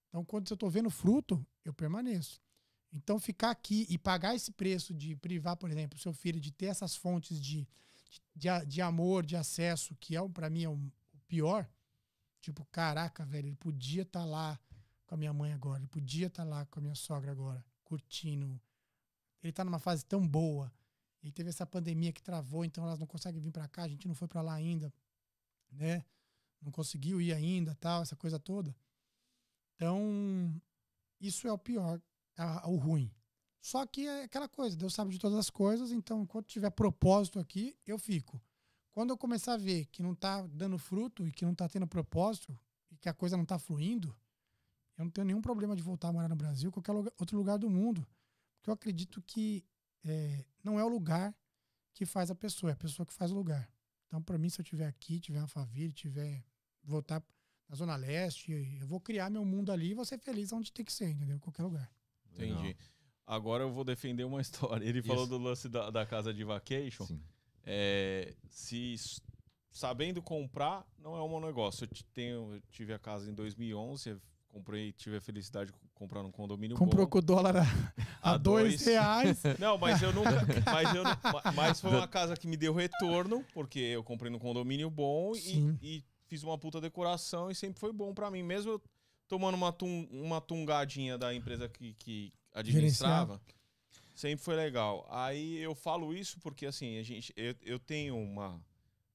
[0.08, 2.40] Então, quando eu tô vendo fruto, eu permaneço.
[2.92, 6.50] Então, ficar aqui e pagar esse preço de privar, por exemplo, o seu filho de
[6.50, 7.66] ter essas fontes de,
[8.34, 10.90] de, de amor, de acesso, que é para mim é o
[11.28, 11.68] pior.
[12.40, 14.58] Tipo, caraca, velho, ele podia estar lá
[15.06, 18.60] com a minha mãe agora, ele podia estar lá com a minha sogra agora, curtindo.
[19.42, 20.72] Ele tá numa fase tão boa.
[21.22, 24.08] E teve essa pandemia que travou, então elas não conseguem vir para cá, a gente
[24.08, 24.92] não foi para lá ainda,
[25.70, 26.02] né?
[26.60, 28.74] Não conseguiu ir ainda, tal, essa coisa toda.
[29.76, 30.60] Então,
[31.20, 32.00] isso é o pior,
[32.66, 33.10] o ruim.
[33.60, 37.38] Só que é aquela coisa, Deus sabe de todas as coisas, então enquanto tiver propósito
[37.38, 38.42] aqui, eu fico.
[38.92, 41.86] Quando eu começar a ver que não tá dando fruto e que não tá tendo
[41.86, 42.58] propósito
[42.90, 44.16] e que a coisa não tá fluindo,
[44.96, 47.58] eu não tenho nenhum problema de voltar a morar no Brasil, qualquer lugar, outro lugar
[47.58, 48.06] do mundo.
[48.56, 49.64] Porque eu acredito que
[50.04, 51.34] é, não é o lugar
[51.94, 53.70] que faz a pessoa, é a pessoa que faz o lugar.
[54.06, 56.44] Então, para mim, se eu estiver aqui, tiver uma família, tiver
[56.82, 57.22] voltar
[57.68, 60.84] na Zona Leste, eu vou criar meu mundo ali e vou ser feliz onde tem
[60.84, 61.36] que ser, entendeu?
[61.36, 61.90] Em qualquer lugar.
[62.32, 62.52] Entendi.
[62.54, 62.74] Legal.
[63.26, 64.84] Agora eu vou defender uma história.
[64.84, 65.30] Ele falou Isso.
[65.30, 67.04] do lance da, da casa de vacation.
[67.06, 67.20] Sim.
[67.64, 68.96] É, se
[69.70, 71.84] sabendo comprar, não é um bom negócio.
[71.84, 76.22] Eu tenho, eu tive a casa em 2011, eu comprei, tive a felicidade de comprar
[76.24, 77.10] um condomínio Comprou bom.
[77.10, 77.62] com o dólar a,
[78.20, 78.86] a A dois dois.
[78.86, 79.42] reais.
[79.60, 80.30] Não, mas eu nunca.
[80.66, 81.04] mas, eu,
[81.54, 85.78] mas foi uma casa que me deu retorno, porque eu comprei num condomínio bom Sim.
[85.80, 88.40] e, e fiz uma puta decoração e sempre foi bom pra mim.
[88.42, 88.82] Mesmo eu
[89.26, 93.42] tomando uma, tum, uma tungadinha da empresa que, que administrava,
[94.14, 95.04] sempre foi legal.
[95.10, 98.62] Aí eu falo isso porque, assim, a gente, eu, eu tenho uma.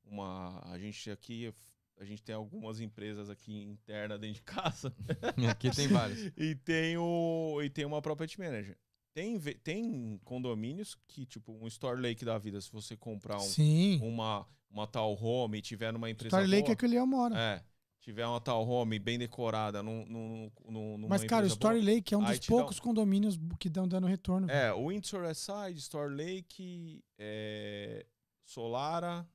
[0.04, 1.54] uma a gente aqui.
[1.98, 4.94] A gente tem algumas empresas aqui internas dentro de casa.
[5.50, 6.30] Aqui tem vários.
[6.36, 8.78] E tem, o, e tem uma property manager.
[9.14, 13.98] Tem, tem condomínios que, tipo, um Store Lake da vida, se você comprar um- Sim.
[14.04, 14.46] uma,
[14.76, 17.40] uma tal home tiver numa empresa Story Lake boa, é que o Leão mora.
[17.40, 17.64] é,
[18.02, 21.94] tiver uma tal home bem decorada num, num, num, numa Mas, cara, o Story boa-
[21.96, 24.52] Lake é um dos dá poucos condomínios que estão dando retorno.
[24.52, 28.06] É, o Windsor Side, Store Lake, é,
[28.44, 29.26] Solara,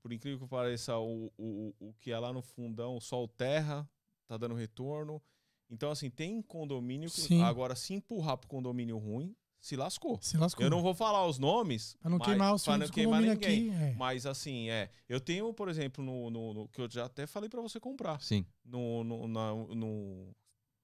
[0.00, 3.88] por incrível que pareça, o, o, o que é lá no fundão, Sol Terra,
[4.28, 5.20] tá dando retorno.
[5.68, 7.20] Então, assim, tem condomínio que.
[7.20, 7.42] Sim.
[7.42, 10.18] Agora, se empurrar pro condomínio ruim, se lascou.
[10.20, 10.62] Se lascou.
[10.66, 11.96] Eu não vou falar os nomes.
[12.00, 13.70] Pra não mas- queimar os pra não queimar ninguém.
[13.70, 13.84] aqui.
[13.84, 13.94] É.
[13.96, 14.90] Mas assim, é.
[15.08, 18.20] Eu tenho, por exemplo, no, no- no- que eu já até falei pra você comprar.
[18.20, 18.44] Sim.
[18.64, 20.34] No, no, na, no,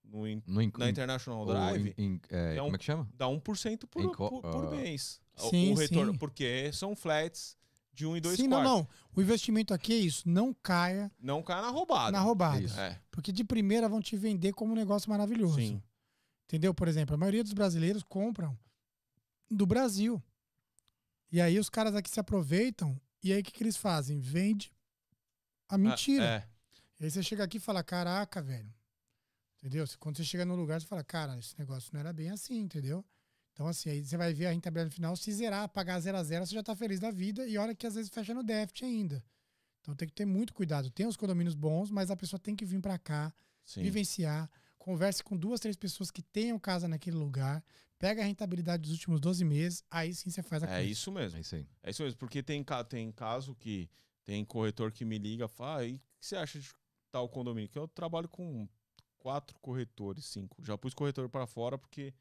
[0.05, 2.85] no in- No inc- na International Drive, in- in- é, é um- como é que
[2.85, 3.09] chama?
[3.15, 4.71] dá 1% por, Inco- por, por ah.
[4.71, 5.21] mês.
[5.37, 6.13] O- Sim, o retorno.
[6.13, 6.19] sim.
[6.19, 7.57] Porque são flats
[7.93, 8.73] de 1 e 2 Sim, não, quartos.
[8.73, 8.89] não.
[9.17, 10.29] O investimento aqui é isso.
[10.29, 12.13] Não caia Não cai na roubada.
[12.13, 12.61] na roubada.
[12.63, 12.79] Isso.
[12.79, 12.97] É.
[13.11, 15.57] Porque de primeira vão te vender como um negócio maravilhoso.
[15.57, 15.83] Sim.
[16.45, 16.73] Entendeu?
[16.73, 18.57] Por exemplo, a maioria dos brasileiros compram
[19.51, 20.23] do Brasil.
[21.31, 23.01] E aí os caras aqui se aproveitam.
[23.23, 24.19] E aí o que, que eles fazem?
[24.19, 24.73] Vende
[25.69, 26.25] a mentira.
[26.25, 26.49] É.
[27.01, 28.73] E aí você chega aqui e fala, caraca, velho.
[29.59, 29.85] Entendeu?
[29.99, 33.05] Quando você chega no lugar, você fala, cara, esse negócio não era bem assim, entendeu?
[33.53, 36.47] Então, assim, aí você vai ver a rentabilidade final, se zerar, pagar zero a zero,
[36.47, 37.47] você já tá feliz da vida.
[37.47, 39.25] E olha que às vezes fecha no déficit ainda.
[39.81, 40.91] Então tem que ter muito cuidado.
[40.91, 43.83] Tem os condomínios bons, mas a pessoa tem que vir para cá, Sim.
[43.83, 47.65] vivenciar, converse com duas, três pessoas que tenham casa naquele lugar,
[47.99, 50.91] pega a rentabilidade dos últimos 12 meses, aí sim você faz a É coisa.
[50.91, 51.39] isso mesmo.
[51.39, 51.67] É isso aí.
[51.83, 53.89] É isso mesmo, porque tem, ca- tem caso que
[54.25, 56.69] tem corretor que me liga e fala, ah, e o que você acha de
[57.11, 57.69] tal condomínio?
[57.69, 58.69] Que eu trabalho com
[59.19, 60.57] quatro corretores, cinco.
[60.63, 62.15] Já pus corretor para fora, porque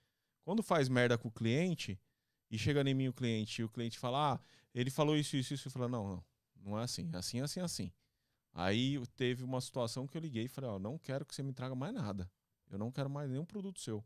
[0.43, 1.99] quando faz merda com o cliente
[2.49, 4.39] e chega em mim o cliente e o cliente fala, ah,
[4.73, 6.23] ele falou isso, isso, isso, eu falo, não, não,
[6.63, 7.91] não é assim, é assim, assim, assim.
[8.53, 11.53] Aí teve uma situação que eu liguei e falei, ó, não quero que você me
[11.53, 12.29] traga mais nada.
[12.69, 14.03] Eu não quero mais nenhum produto seu.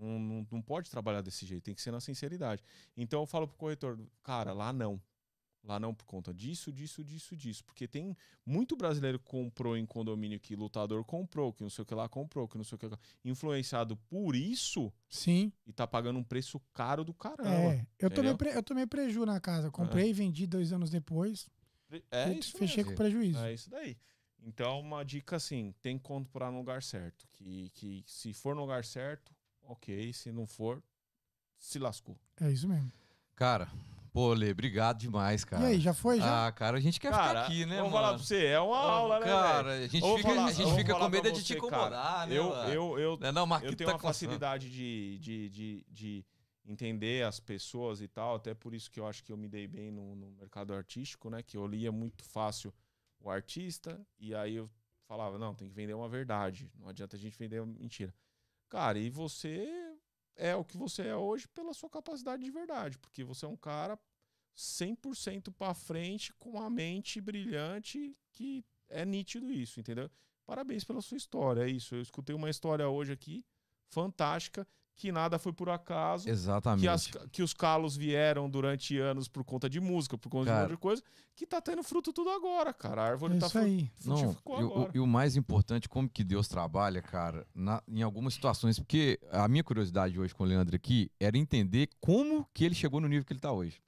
[0.00, 2.62] Não, não, não pode trabalhar desse jeito, tem que ser na sinceridade.
[2.96, 5.00] Então eu falo pro corretor, cara, lá não.
[5.64, 7.64] Lá não por conta disso, disso, disso, disso.
[7.64, 11.84] Porque tem muito brasileiro que comprou em condomínio que lutador comprou, que não sei o
[11.84, 12.98] que lá comprou, que não sei o que lá.
[13.24, 15.52] Influenciado por isso Sim.
[15.66, 17.50] e tá pagando um preço caro do caramba.
[17.74, 19.70] É, eu tomei, pre- eu tomei preju na casa.
[19.70, 21.50] Comprei e vendi dois anos depois.
[22.10, 22.92] É, isso fechei mesmo.
[22.92, 23.38] com prejuízo.
[23.44, 23.96] É isso daí.
[24.40, 27.26] Então, uma dica assim, tem que comprar no lugar certo.
[27.32, 29.34] Que, que se for no lugar certo,
[29.68, 30.12] ok.
[30.12, 30.82] Se não for,
[31.58, 32.18] se lascou.
[32.40, 32.90] É isso mesmo.
[33.36, 33.68] Cara,
[34.12, 35.62] pô, Lê, obrigado demais, cara.
[35.64, 36.18] E aí, já foi?
[36.18, 36.46] Já?
[36.48, 37.92] Ah, cara, a gente quer Cara, ficar aqui, né, vou mano?
[37.96, 40.74] falar pra você, é uma Ah, aula, né, Cara, a gente fica, falar- a gente
[40.74, 42.26] fica com medo de te incomodar, cara.
[42.26, 42.72] né, Eu, mano?
[42.72, 44.02] eu, eu, Não, não, eu tenho tá uma coçando.
[44.14, 46.26] facilidade de, de, de, de
[46.64, 49.66] entender as pessoas e tal, até por isso que eu acho que eu me dei
[49.68, 51.42] bem no, no mercado artístico, né?
[51.42, 52.74] Que eu lia muito fácil
[53.20, 54.68] o artista, e aí eu
[55.06, 58.12] falava, não, tem que vender uma verdade, não adianta a gente vender uma mentira.
[58.68, 59.96] Cara, e você
[60.36, 63.56] é o que você é hoje pela sua capacidade de verdade, porque você é um
[63.56, 63.98] cara
[64.56, 70.10] 100% pra frente, com a mente brilhante, que é nítido isso, entendeu?
[70.46, 71.94] Parabéns pela sua história, é isso.
[71.94, 73.44] Eu escutei uma história hoje aqui,
[73.90, 74.66] fantástica,
[74.98, 76.82] que nada foi por acaso, Exatamente.
[76.82, 80.50] que, as- que os calos vieram durante anos por conta de música, por conta de
[80.50, 80.62] um Cara.
[80.64, 81.02] monte de coisa,
[81.36, 83.02] que tá tendo fruto tudo agora, cara.
[83.02, 83.90] A árvore É tá isso aí.
[84.04, 88.34] Não, e, o- e o mais importante, como que Deus trabalha, cara, na- em algumas
[88.34, 92.74] situações, porque a minha curiosidade hoje com o Leandro aqui era entender como que ele
[92.74, 93.80] chegou no nível que ele tá hoje.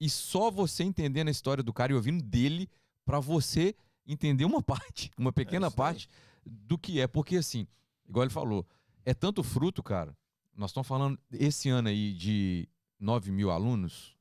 [0.00, 2.66] E só você entendendo a história do cara e ouvindo dele
[3.04, 5.72] pra você entender uma parte, uma pequena aí.
[5.74, 6.08] parte
[6.46, 7.06] do que é.
[7.06, 7.66] Porque assim,
[8.08, 8.66] igual ele falou,
[9.04, 10.16] é tanto fruto, cara.
[10.60, 12.68] Nós estamos falando esse ano aí de
[13.00, 14.14] 9 mil alunos.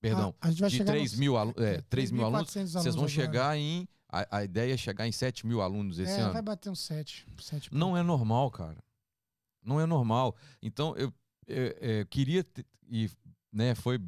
[0.00, 2.48] Perdão, a gente vai de chegar 3 nos- mil, alu é, é, 3 mil alunos,
[2.50, 3.08] 3.400 vocês vão agora.
[3.14, 3.86] chegar em.
[4.08, 6.32] A, a ideia é chegar em 7 mil alunos esse É, ano.
[6.32, 7.26] vai bater uns 7.
[7.38, 8.82] 7 Não é normal, cara.
[9.62, 10.34] Não é normal.
[10.62, 11.12] Então, eu,
[11.46, 12.42] eu- eu queria.
[12.44, 13.10] ter- e
[13.52, 14.00] né, foi,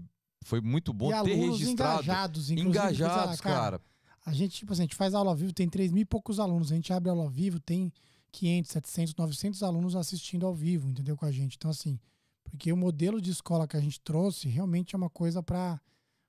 [0.44, 2.02] foi muito bom e ter registrado.
[2.02, 2.50] engajados.
[2.50, 3.80] Engajados, lá, cara.
[4.24, 6.40] A gente, tipo assim, a gente faz aula ao vivo, tem 3 mil e poucos
[6.40, 6.72] alunos.
[6.72, 7.92] A gente abre aula ao vivo, tem
[8.36, 11.16] 500, 700, 900 alunos assistindo ao vivo, entendeu?
[11.16, 11.56] Com a gente.
[11.56, 11.98] Então, assim,
[12.44, 15.80] porque o modelo de escola que a gente trouxe realmente é uma coisa para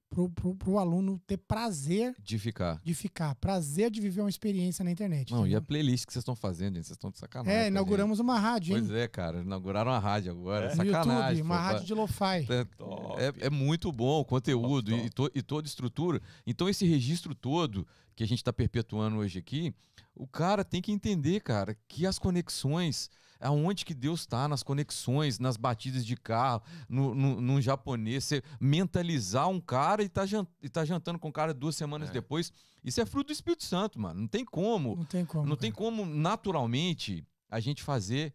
[0.09, 2.81] pro, pro, pro aluno ter prazer De ficar.
[2.83, 5.31] de ficar, prazer de viver uma experiência na internet.
[5.33, 6.85] Não, e a playlist que vocês estão fazendo, gente?
[6.87, 7.53] Vocês estão de sacanagem.
[7.53, 7.71] É, gente.
[7.71, 8.83] inauguramos uma rádio, hein?
[8.85, 9.41] Pois é, cara.
[9.41, 10.67] Inauguraram a rádio agora.
[10.67, 10.75] É?
[10.75, 11.37] Sacanagem.
[11.39, 11.61] YouTube, uma pô.
[11.63, 12.45] rádio de lo-fi.
[12.77, 13.21] Top.
[13.21, 16.21] É, é muito bom o conteúdo Top, E, to- e toda estrutura.
[16.45, 19.73] Então, esse registro todo que a gente está perpetuando hoje aqui,
[20.15, 23.09] o cara tem que entender, cara, que as conexões,
[23.40, 28.41] aonde que Deus está, nas conexões, nas batidas de carro, no, no, num japonês, você
[28.59, 32.14] mentalizar um cara e tá, jan- e tá jantando com o cara duas semanas É.
[32.14, 32.51] depois.
[32.83, 34.22] Isso é fruto do Espírito Santo, mano.
[34.22, 34.95] Não tem como.
[34.95, 35.45] Não tem como.
[35.48, 35.83] Não tem cara.
[35.83, 38.33] como, naturalmente, a gente fazer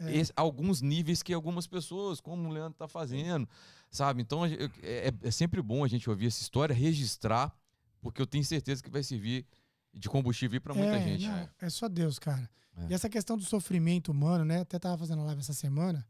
[0.00, 0.16] É.
[0.16, 3.48] esse- alguns níveis que algumas pessoas, como o Leandro tá fazendo,
[3.90, 4.22] sabe?
[4.22, 7.54] Então eu- é, é sempre bom a gente ouvir essa história, registrar,
[8.00, 9.46] porque eu tenho certeza que vai servir
[9.92, 11.26] de combustível para muita é, gente.
[11.28, 12.48] não, é só Deus, cara.
[12.84, 12.90] É.
[12.90, 14.60] E essa questão do sofrimento humano, né?
[14.60, 16.06] Até tava fazendo live essa semana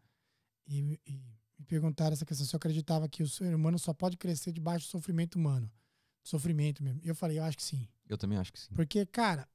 [0.66, 1.12] e, e
[1.58, 4.86] me perguntaram essa questão se eu acreditava que o ser humano só pode crescer debaixo
[4.86, 5.70] do sofrimento humano.
[6.22, 7.00] Sofrimento mesmo.
[7.02, 7.88] E eu falei, eu acho que sim.
[8.08, 8.74] Eu também acho que sim.
[8.74, 9.48] Porque, cara,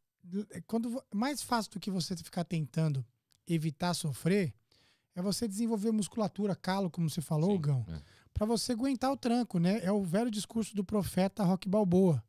[0.51, 3.05] é quando mais fácil do que você ficar tentando
[3.47, 4.53] evitar sofrer
[5.13, 7.99] é você desenvolver musculatura, calo, como você falou, Sim, Gão, é.
[8.33, 9.79] Pra você aguentar o tranco, né?
[9.81, 12.21] É o velho discurso do profeta Rock Balboa,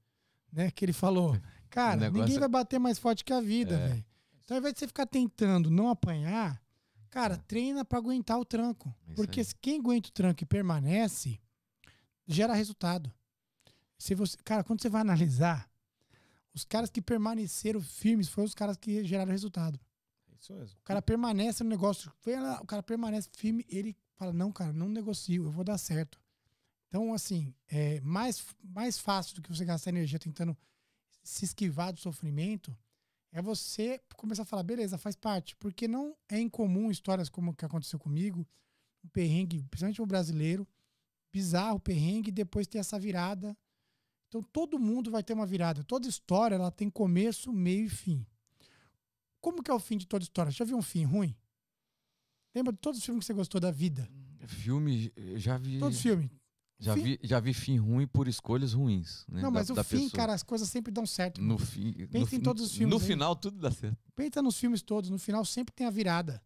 [0.53, 0.71] né?
[0.71, 1.37] Que ele falou,
[1.69, 3.89] cara, negócio ninguém vai bater mais forte que a vida, É.
[3.89, 4.05] velho.
[4.47, 6.63] Então, ao invés de você ficar tentando não apanhar,
[7.11, 8.95] cara, treina pra aguentar o tranco.
[9.09, 9.47] É Porque aí.
[9.61, 11.41] quem aguenta o tranco e permanece,
[12.25, 13.13] gera resultado.
[13.99, 15.69] Se você, cara, quando você vai analisar,
[16.55, 19.81] os caras que permaneceram firmes foram os caras que geraram resultado.
[20.41, 20.79] Isso mesmo.
[20.79, 22.13] O cara permanece no negócio,
[22.61, 26.21] o cara permanece firme, ele fala: Não, cara, não negocio, eu vou dar certo.
[26.87, 30.57] Então, assim, é mais, mais fácil do que você gastar energia tentando
[31.25, 32.77] se esquivar do sofrimento
[33.37, 35.55] é você começar a falar: beleza, faz parte.
[35.57, 38.47] Porque não é incomum histórias como o que aconteceu comigo,
[39.05, 40.67] um perrengue, principalmente o brasileiro,
[41.31, 43.55] bizarro perrengue, e depois ter essa virada.
[44.29, 45.85] Então, todo mundo vai ter uma virada.
[45.85, 48.27] Toda história ela tem começo, meio e fim.
[49.39, 50.51] Como que é o fim de toda história?
[50.51, 51.37] Já viu um fim ruim?
[52.55, 54.09] Lembra de todos os filmes que você gostou da vida?
[54.49, 55.79] Filme, já vi.
[55.79, 56.31] Todos os filmes.
[56.79, 59.25] Já fim- vi, já vi fim ruim por escolhas ruins.
[59.29, 60.11] Né, Não, da- mas o da fim, pessoa.
[60.13, 61.41] cara, as coisas sempre dão certo.
[61.41, 61.93] No fim.
[62.09, 63.97] Pensa no, em todos os filmes No final, tudo dá certo.
[64.15, 66.43] Pensa nos filmes todos, no final sempre tem a virada.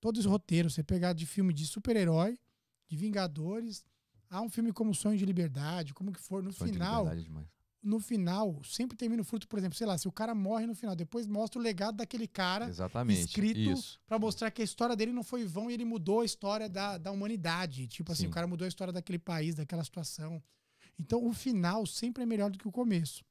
[0.00, 2.38] Todos os roteiros, você pegar de filme de super-herói,
[2.88, 3.84] de Vingadores,
[4.30, 7.20] há um filme como Sonho de Liberdade, como que for, no Sonho de final, liberdade
[7.20, 7.46] é demais.
[7.86, 10.74] No final, sempre termina o fruto, por exemplo, sei lá, se o cara morre no
[10.74, 13.20] final, depois mostra o legado daquele cara Exatamente.
[13.20, 13.80] escrito.
[14.06, 16.98] Pra mostrar que a história dele não foi vão e ele mudou a história da,
[16.98, 17.86] da humanidade.
[17.86, 18.28] Tipo assim, Sim.
[18.28, 20.42] o cara mudou a história daquele país, daquela situação.
[20.98, 23.24] Então, o final sempre é melhor do que o começo.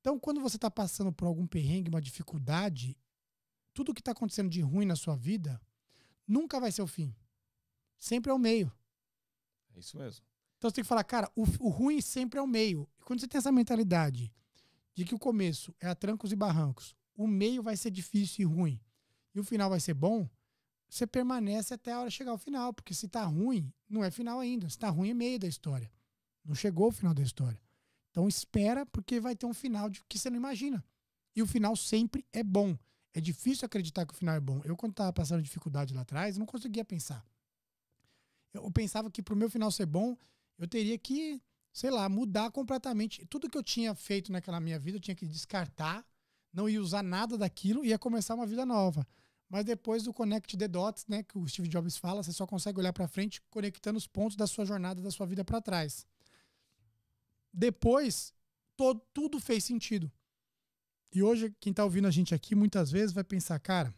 [0.00, 2.96] Então, quando você tá passando por algum perrengue, uma dificuldade,
[3.74, 5.60] tudo que tá acontecendo de ruim na sua vida
[6.24, 7.12] nunca vai ser o fim.
[7.98, 8.72] Sempre é o meio.
[9.74, 10.24] É isso mesmo.
[10.56, 12.88] Então você tem que falar, cara, o, o ruim sempre é o meio.
[13.06, 14.30] Quando você tem essa mentalidade
[14.92, 18.52] de que o começo é a trancos e barrancos, o meio vai ser difícil e
[18.52, 18.80] ruim,
[19.32, 20.28] e o final vai ser bom,
[20.88, 22.72] você permanece até a hora chegar ao final.
[22.72, 24.68] Porque se tá ruim, não é final ainda.
[24.68, 25.90] Se tá ruim, é meio da história.
[26.44, 27.60] Não chegou o final da história.
[28.10, 30.84] Então espera, porque vai ter um final de que você não imagina.
[31.34, 32.76] E o final sempre é bom.
[33.12, 34.60] É difícil acreditar que o final é bom.
[34.64, 37.24] Eu, quando tava passando dificuldade lá atrás, não conseguia pensar.
[38.52, 40.16] Eu pensava que pro meu final ser bom,
[40.56, 41.42] eu teria que,
[41.76, 43.26] sei lá, mudar completamente.
[43.26, 46.02] Tudo que eu tinha feito naquela minha vida, eu tinha que descartar,
[46.50, 49.06] não ia usar nada daquilo e ia começar uma vida nova.
[49.46, 52.80] Mas depois do Connect the Dots, né, que o Steve Jobs fala, você só consegue
[52.80, 56.06] olhar para frente conectando os pontos da sua jornada, da sua vida para trás.
[57.52, 58.32] Depois,
[58.74, 60.10] to- tudo fez sentido.
[61.12, 63.94] E hoje, quem tá ouvindo a gente aqui, muitas vezes vai pensar, cara,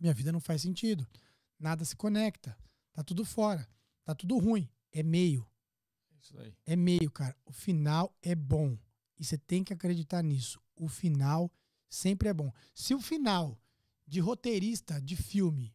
[0.00, 1.06] minha vida não faz sentido.
[1.58, 2.56] Nada se conecta.
[2.94, 3.68] Tá tudo fora.
[4.04, 4.66] Tá tudo ruim.
[4.90, 5.46] É meio.
[6.36, 6.62] É isso.
[6.66, 7.36] É meio, cara.
[7.44, 8.76] O final é bom.
[9.18, 10.60] E você tem que acreditar nisso.
[10.76, 11.50] O final
[11.88, 12.52] sempre é bom.
[12.74, 13.58] Se o final
[14.06, 15.74] de roteirista de filme,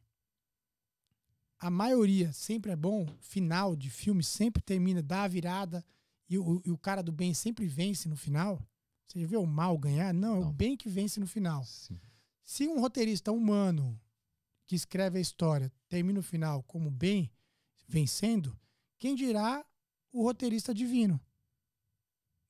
[1.59, 5.85] a maioria sempre é bom, final de filme sempre termina, dá a virada
[6.29, 8.61] e o, e o cara do bem sempre vence no final.
[9.05, 10.13] Você já vê o mal ganhar?
[10.13, 11.63] Não, é o bem que vence no final.
[11.63, 11.99] Sim.
[12.43, 13.99] Se um roteirista humano
[14.65, 17.31] que escreve a história termina o final como bem
[17.87, 18.57] vencendo,
[18.97, 19.65] quem dirá
[20.13, 21.19] o roteirista divino.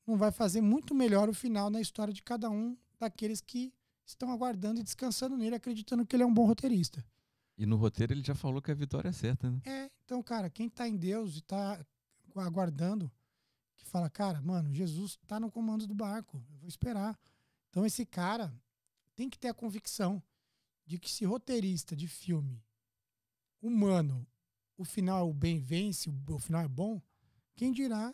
[0.05, 3.73] Não vai fazer muito melhor o final na história de cada um daqueles que
[4.05, 7.03] estão aguardando e descansando nele, acreditando que ele é um bom roteirista.
[7.57, 9.61] E no roteiro ele já falou que a vitória é certa, né?
[9.65, 11.83] É, então, cara, quem tá em Deus e tá
[12.35, 13.09] aguardando,
[13.77, 17.17] que fala, cara, mano, Jesus tá no comando do barco, eu vou esperar.
[17.69, 18.53] Então, esse cara
[19.15, 20.21] tem que ter a convicção
[20.85, 22.61] de que se roteirista de filme
[23.61, 24.27] humano,
[24.75, 27.01] o final é o bem vence, o final é bom,
[27.55, 28.13] quem dirá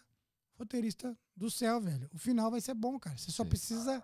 [0.57, 2.09] roteirista do céu, velho?
[2.13, 3.17] O final vai ser bom, cara.
[3.17, 3.49] Você só Sim.
[3.49, 4.03] precisa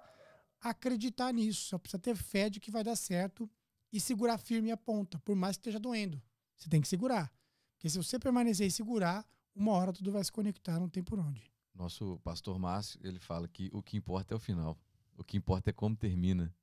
[0.62, 3.50] acreditar nisso, só precisa ter fé de que vai dar certo
[3.92, 6.22] e segurar firme a ponta, por mais que esteja doendo.
[6.56, 7.32] Você tem que segurar.
[7.76, 11.20] Porque se você permanecer e segurar, uma hora tudo vai se conectar, não tem por
[11.20, 11.52] onde.
[11.74, 14.78] Nosso pastor Márcio, ele fala que o que importa é o final.
[15.18, 16.54] O que importa é como termina.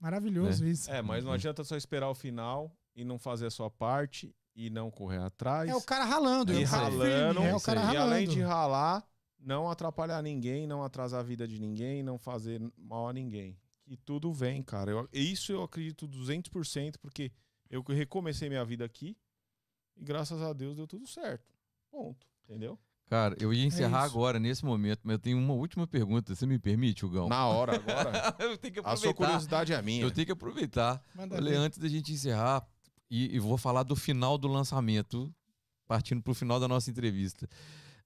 [0.00, 0.90] Maravilhoso isso.
[0.90, 1.34] É, mas não Uhum.
[1.36, 5.68] adianta só esperar o final e não fazer a sua parte e não correr atrás.
[5.68, 7.40] É o cara ralando, e é ralando.
[7.40, 7.86] é o cara aí.
[7.86, 8.14] E ralando.
[8.14, 9.04] além de ralar,
[9.38, 13.58] não atrapalhar ninguém, não atrasar a vida de ninguém, não fazer mal a ninguém.
[13.84, 14.90] Que tudo vem, cara.
[14.90, 17.30] Eu, isso eu acredito 200%, porque
[17.68, 19.16] eu recomecei minha vida aqui
[19.96, 21.54] e graças a Deus deu tudo certo.
[21.90, 22.26] Ponto.
[22.44, 22.78] Entendeu?
[23.06, 24.14] Cara, eu ia encerrar isso.
[24.16, 26.34] agora, nesse momento, mas eu tenho uma última pergunta.
[26.34, 27.28] Você me permite, Hugão?
[27.28, 28.34] Na hora, agora.
[28.40, 29.14] eu tenho que a sua aproveitar.
[29.14, 30.02] curiosidade é minha.
[30.02, 31.02] Eu tenho que aproveitar.
[31.14, 32.66] Manda Olha, antes da gente encerrar,
[33.10, 35.32] e, e vou falar do final do lançamento,
[35.86, 37.48] partindo para o final da nossa entrevista,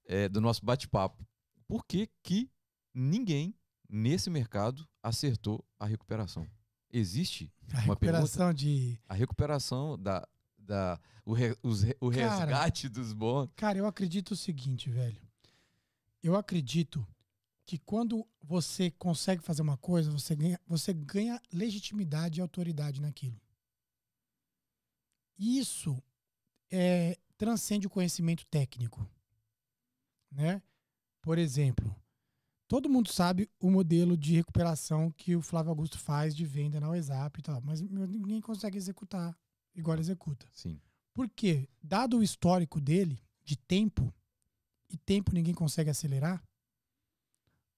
[0.05, 1.27] é, do nosso bate-papo.
[1.67, 2.51] Por que, que
[2.94, 3.55] ninguém
[3.89, 6.47] nesse mercado acertou a recuperação?
[6.91, 8.99] Existe A uma recuperação de.
[9.09, 10.27] a recuperação da.
[10.59, 12.31] da o, re- os o Cara.
[12.47, 13.51] resgate dos bons.
[13.55, 15.20] Cara, eu acredito o seguinte, velho.
[16.23, 17.07] Eu acredito
[17.67, 23.39] que quando você consegue fazer uma coisa, você ganha, você ganha legitimidade e autoridade naquilo.
[25.39, 26.02] Isso
[26.70, 29.08] é, transcende o conhecimento técnico.
[30.31, 30.62] Né?
[31.23, 31.94] Por exemplo,
[32.67, 36.89] todo mundo sabe o modelo de recuperação que o Flávio Augusto faz de venda na
[36.89, 39.36] WhatsApp e tal, mas ninguém consegue executar
[39.75, 40.47] igual ele executa.
[40.52, 40.81] Sim.
[41.15, 44.12] Porque, dado o histórico dele, de tempo,
[44.91, 46.42] e tempo ninguém consegue acelerar,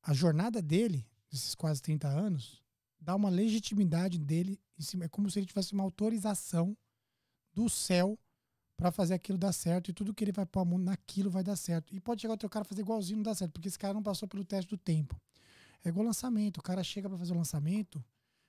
[0.02, 2.62] a jornada dele, desses quase 30 anos,
[2.98, 5.04] dá uma legitimidade dele em cima.
[5.04, 6.76] É como se ele tivesse uma autorização
[7.54, 8.18] do céu
[8.76, 11.42] para fazer aquilo dar certo e tudo que ele vai pôr a mão naquilo vai
[11.42, 11.94] dar certo.
[11.94, 14.26] E pode chegar outro cara fazer igualzinho não dá certo, porque esse cara não passou
[14.26, 15.20] pelo teste do tempo.
[15.84, 16.58] É igual lançamento.
[16.58, 18.02] O cara chega para fazer o lançamento,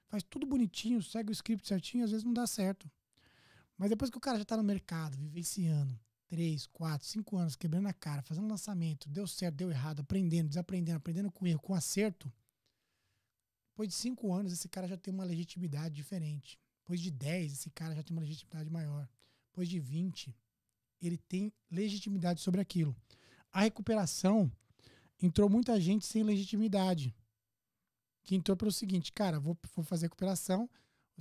[0.07, 2.89] faz tudo bonitinho, segue o script certinho, às vezes não dá certo.
[3.77, 7.87] Mas depois que o cara já tá no mercado, vivenciando, três, quatro, cinco anos, quebrando
[7.87, 12.31] a cara, fazendo lançamento, deu certo, deu errado, aprendendo, desaprendendo, aprendendo com erro, com acerto.
[13.71, 16.60] Depois de cinco anos, esse cara já tem uma legitimidade diferente.
[16.81, 19.07] Depois de dez, esse cara já tem uma legitimidade maior.
[19.49, 20.35] Depois de vinte,
[21.01, 22.95] ele tem legitimidade sobre aquilo.
[23.51, 24.51] A recuperação
[25.21, 27.15] entrou muita gente sem legitimidade.
[28.23, 30.69] Que entrou pelo seguinte, cara, vou, vou fazer recuperação,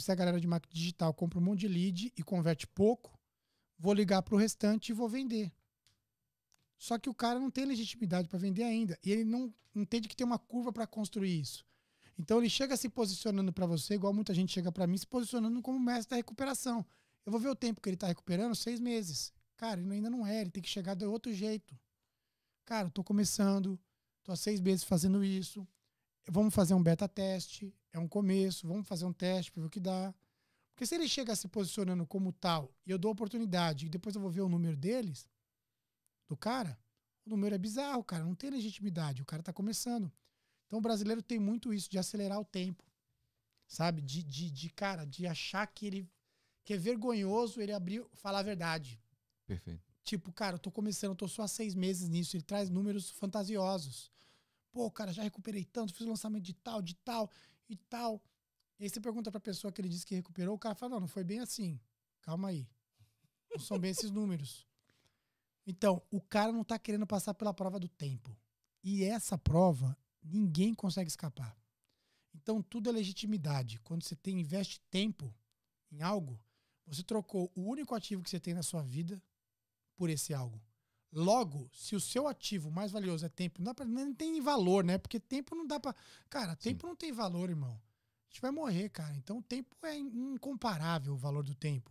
[0.00, 3.18] se a galera de marketing digital compra um monte de lead e converte pouco,
[3.78, 5.52] vou ligar para o restante e vou vender.
[6.78, 8.98] Só que o cara não tem legitimidade para vender ainda.
[9.05, 11.66] E ele não entende que tem uma curva para construir isso.
[12.20, 15.62] Então ele chega se posicionando para você, igual muita gente chega para mim, se posicionando
[15.62, 16.84] como mestre da recuperação.
[17.24, 19.32] Eu vou ver o tempo que ele está recuperando, seis meses.
[19.57, 21.74] Cara, ele ainda não é, ele tem que chegar de outro jeito.
[22.66, 23.81] Cara, eu tô começando,
[24.23, 25.66] tô há seis meses fazendo isso.
[26.28, 29.70] Vamos fazer um beta teste, é um começo, vamos fazer um teste para ver o
[29.70, 30.15] que dá.
[30.74, 34.20] Porque se ele chega se posicionando como tal e eu dou oportunidade e depois eu
[34.20, 35.26] vou ver o número deles,
[36.28, 36.78] do cara,
[37.24, 40.12] o número é bizarro, cara, não tem legitimidade, o cara tá começando.
[40.70, 42.84] Então o brasileiro tem muito isso de acelerar o tempo,
[43.66, 44.00] sabe?
[44.00, 46.08] De, de, de cara, de achar que ele
[46.62, 49.02] que é vergonhoso ele abrir, falar a verdade.
[49.49, 49.82] Perfeito.
[50.05, 53.10] Tipo, cara, eu tô começando, eu tô só há seis meses nisso, ele traz números
[53.10, 54.12] fantasiosos.
[54.70, 57.28] Pô, cara, já recuperei tanto, fiz o lançamento de tal, de tal
[57.68, 58.23] e tal.
[58.78, 61.00] E aí você pergunta pra pessoa que ele disse que recuperou, o cara fala, não,
[61.00, 61.81] não foi bem assim.
[62.23, 62.68] Calma aí.
[63.50, 64.68] Não são bem esses números.
[65.66, 68.36] Então, o cara não tá querendo passar pela prova do tempo.
[68.84, 71.57] E essa prova, ninguém consegue escapar.
[72.34, 73.81] Então, tudo é legitimidade.
[73.81, 75.34] Quando você tem, investe tempo
[75.90, 76.40] em algo,
[76.86, 79.23] você trocou o único ativo que você tem na sua vida
[79.97, 80.60] por esse algo.
[81.12, 84.97] Logo, se o seu ativo mais valioso é tempo, não, pra, não tem valor, né?
[84.97, 85.94] Porque tempo não dá pra.
[86.28, 87.73] Cara, tempo não tem valor, irmão.
[87.73, 89.16] A gente vai morrer, cara.
[89.16, 91.90] Então, o tempo é incomparável o valor do tempo.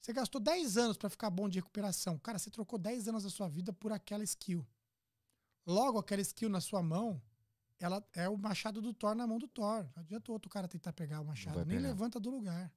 [0.00, 2.18] Você gastou 10 anos para ficar bom de recuperação.
[2.18, 4.66] Cara, você trocou 10 anos da sua vida por aquela skill.
[5.64, 7.22] Logo, aquela skill na sua mão,
[7.84, 9.88] ela é o machado do Thor na mão do Thor.
[9.96, 11.56] Não adianta o outro cara tentar pegar o machado.
[11.56, 11.88] vai Nem pegar.
[11.88, 12.72] levanta do lugar.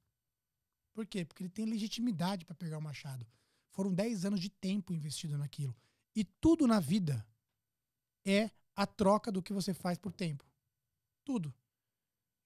[0.93, 1.25] Por quê?
[1.25, 3.25] Porque ele tem legitimidade para pegar o machado.
[3.71, 5.75] Foram 10 anos de tempo investido naquilo.
[6.15, 7.25] E tudo na vida
[8.25, 10.45] é a troca do que você faz por tempo.
[11.23, 11.53] Tudo.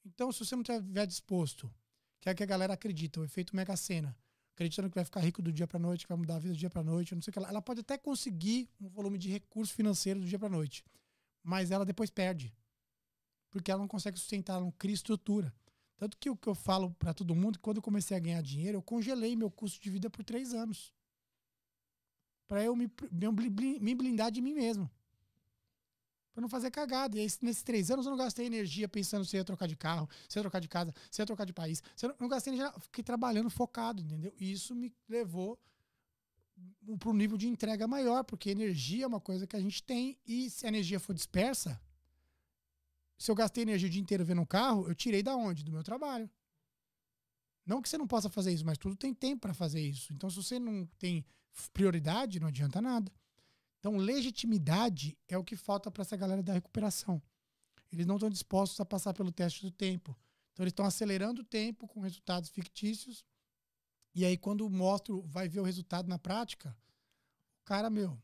[0.03, 1.71] Então, se você não estiver disposto,
[2.19, 4.17] que é que a galera acredita, o efeito mega sena,
[4.53, 6.57] acreditando que vai ficar rico do dia para noite, que vai mudar a vida do
[6.57, 9.29] dia para noite, não sei o que, ela, ela pode até conseguir um volume de
[9.29, 10.83] recurso financeiro do dia para noite,
[11.43, 12.53] mas ela depois perde,
[13.49, 15.53] porque ela não consegue sustentar, ela não cria estrutura.
[15.97, 18.77] Tanto que o que eu falo para todo mundo, quando eu comecei a ganhar dinheiro,
[18.77, 20.93] eu congelei meu custo de vida por três anos.
[22.47, 22.89] Para eu me,
[23.81, 24.89] me blindar de mim mesmo.
[26.33, 27.17] Para não fazer cagada.
[27.17, 30.09] E aí, nesses três anos eu não gastei energia pensando se ia trocar de carro,
[30.29, 31.83] se ia trocar de casa, se ia trocar de país.
[32.01, 34.33] Eu não gastei energia, fiquei trabalhando focado, entendeu?
[34.39, 35.59] E isso me levou
[36.97, 40.17] para um nível de entrega maior, porque energia é uma coisa que a gente tem
[40.25, 41.79] e se a energia for dispersa,
[43.17, 45.63] se eu gastei energia o dia inteiro vendo um carro, eu tirei da onde?
[45.63, 46.29] Do meu trabalho.
[47.65, 50.13] Não que você não possa fazer isso, mas tudo tem tempo para fazer isso.
[50.13, 51.25] Então, se você não tem
[51.73, 53.11] prioridade, não adianta nada.
[53.77, 57.21] Então, legitimidade é o que falta para essa galera da recuperação.
[57.91, 60.17] Eles não estão dispostos a passar pelo teste do tempo.
[60.53, 63.25] Então, eles estão acelerando o tempo com resultados fictícios.
[64.13, 66.75] E aí, quando mostro, vai ver o resultado na prática,
[67.61, 68.19] o cara, meu,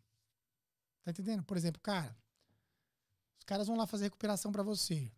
[1.03, 1.43] tá entendendo?
[1.43, 2.17] Por exemplo, cara,
[3.37, 5.11] os caras vão lá fazer recuperação para você.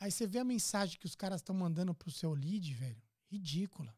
[0.00, 3.00] Aí você vê a mensagem que os caras estão mandando pro seu lead, velho.
[3.30, 3.96] Ridícula.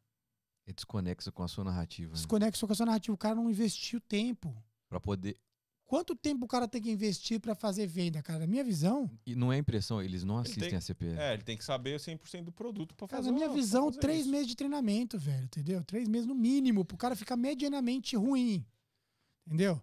[0.66, 2.10] É desconexo com a sua narrativa.
[2.10, 2.16] Né?
[2.16, 3.14] Desconexo com a sua narrativa.
[3.14, 4.54] O cara não investiu tempo.
[4.88, 5.38] Para poder.
[5.86, 8.40] Quanto tempo o cara tem que investir para fazer venda, cara?
[8.40, 9.10] Na minha visão.
[9.26, 11.18] E não é impressão, eles não assistem tem, a CPL.
[11.18, 14.30] É, ele tem que saber 100% do produto para fazer Na minha visão, três isso.
[14.30, 15.44] meses de treinamento, velho.
[15.44, 15.84] Entendeu?
[15.84, 18.64] Três meses no mínimo, pro cara ficar medianamente ruim.
[19.46, 19.80] Entendeu?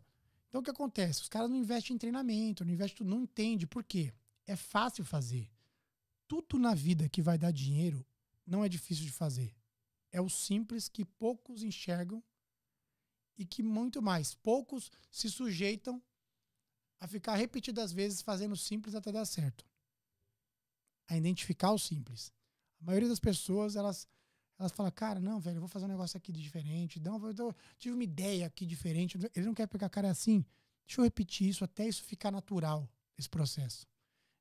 [0.50, 1.22] Então o que acontece?
[1.22, 4.12] Os caras não investem em treinamento, não investem, não entende por quê?
[4.46, 5.50] É fácil fazer.
[6.28, 8.06] Tudo na vida que vai dar dinheiro
[8.46, 9.56] não é difícil de fazer.
[10.12, 12.22] É o simples que poucos enxergam
[13.38, 16.02] e que muito mais poucos se sujeitam
[17.00, 19.66] a ficar repetidas vezes fazendo simples até dar certo.
[21.08, 22.32] A identificar o simples.
[22.80, 24.08] A maioria das pessoas, elas
[24.62, 27.00] elas falam, cara, não, velho, eu vou fazer um negócio aqui de diferente.
[27.00, 29.18] Não, eu tive uma ideia aqui diferente.
[29.36, 30.46] Ele não quer pegar cara assim.
[30.86, 32.88] Deixa eu repetir isso até isso ficar natural,
[33.18, 33.88] esse processo.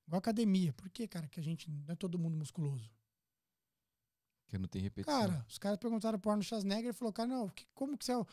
[0.06, 0.74] Igual academia.
[0.74, 2.90] Por que, cara, que a gente não é todo mundo musculoso?
[4.46, 5.18] Que não tem repetição.
[5.18, 8.12] Cara, os caras perguntaram pro Arnold Schwarzenegger e falou, cara, não, que, como que você
[8.12, 8.26] é,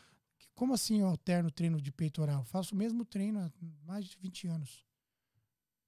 [0.54, 2.44] como assim eu alterno o treino de peitoral?
[2.44, 3.50] faço o mesmo treino há
[3.86, 4.86] mais de 20 anos.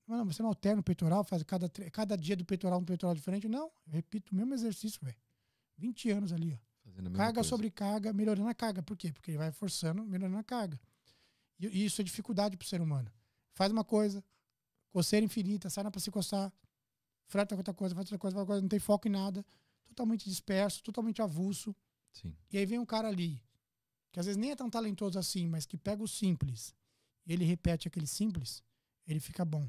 [0.06, 3.48] Não, você não alterna o peitoral, faz cada, cada dia do peitoral um peitoral diferente?
[3.48, 5.16] Não, eu repito o mesmo exercício, velho.
[5.78, 6.70] 20 anos ali, ó.
[7.14, 7.48] Carga coisa.
[7.48, 8.82] sobre carga, melhorando a carga.
[8.82, 9.12] Por quê?
[9.12, 10.78] Porque ele vai forçando, melhorando a carga.
[11.58, 13.10] E, e isso é dificuldade pro ser humano.
[13.52, 14.24] Faz uma coisa,
[14.90, 16.52] coceira infinita, sai para se coçar,
[17.26, 19.44] freta outra coisa, faz outra coisa, outra coisa, não tem foco em nada,
[19.86, 21.74] totalmente disperso, totalmente avulso.
[22.12, 22.34] Sim.
[22.50, 23.42] E aí vem um cara ali,
[24.12, 26.74] que às vezes nem é tão talentoso assim, mas que pega o simples,
[27.26, 28.62] e ele repete aquele simples,
[29.06, 29.68] ele fica bom.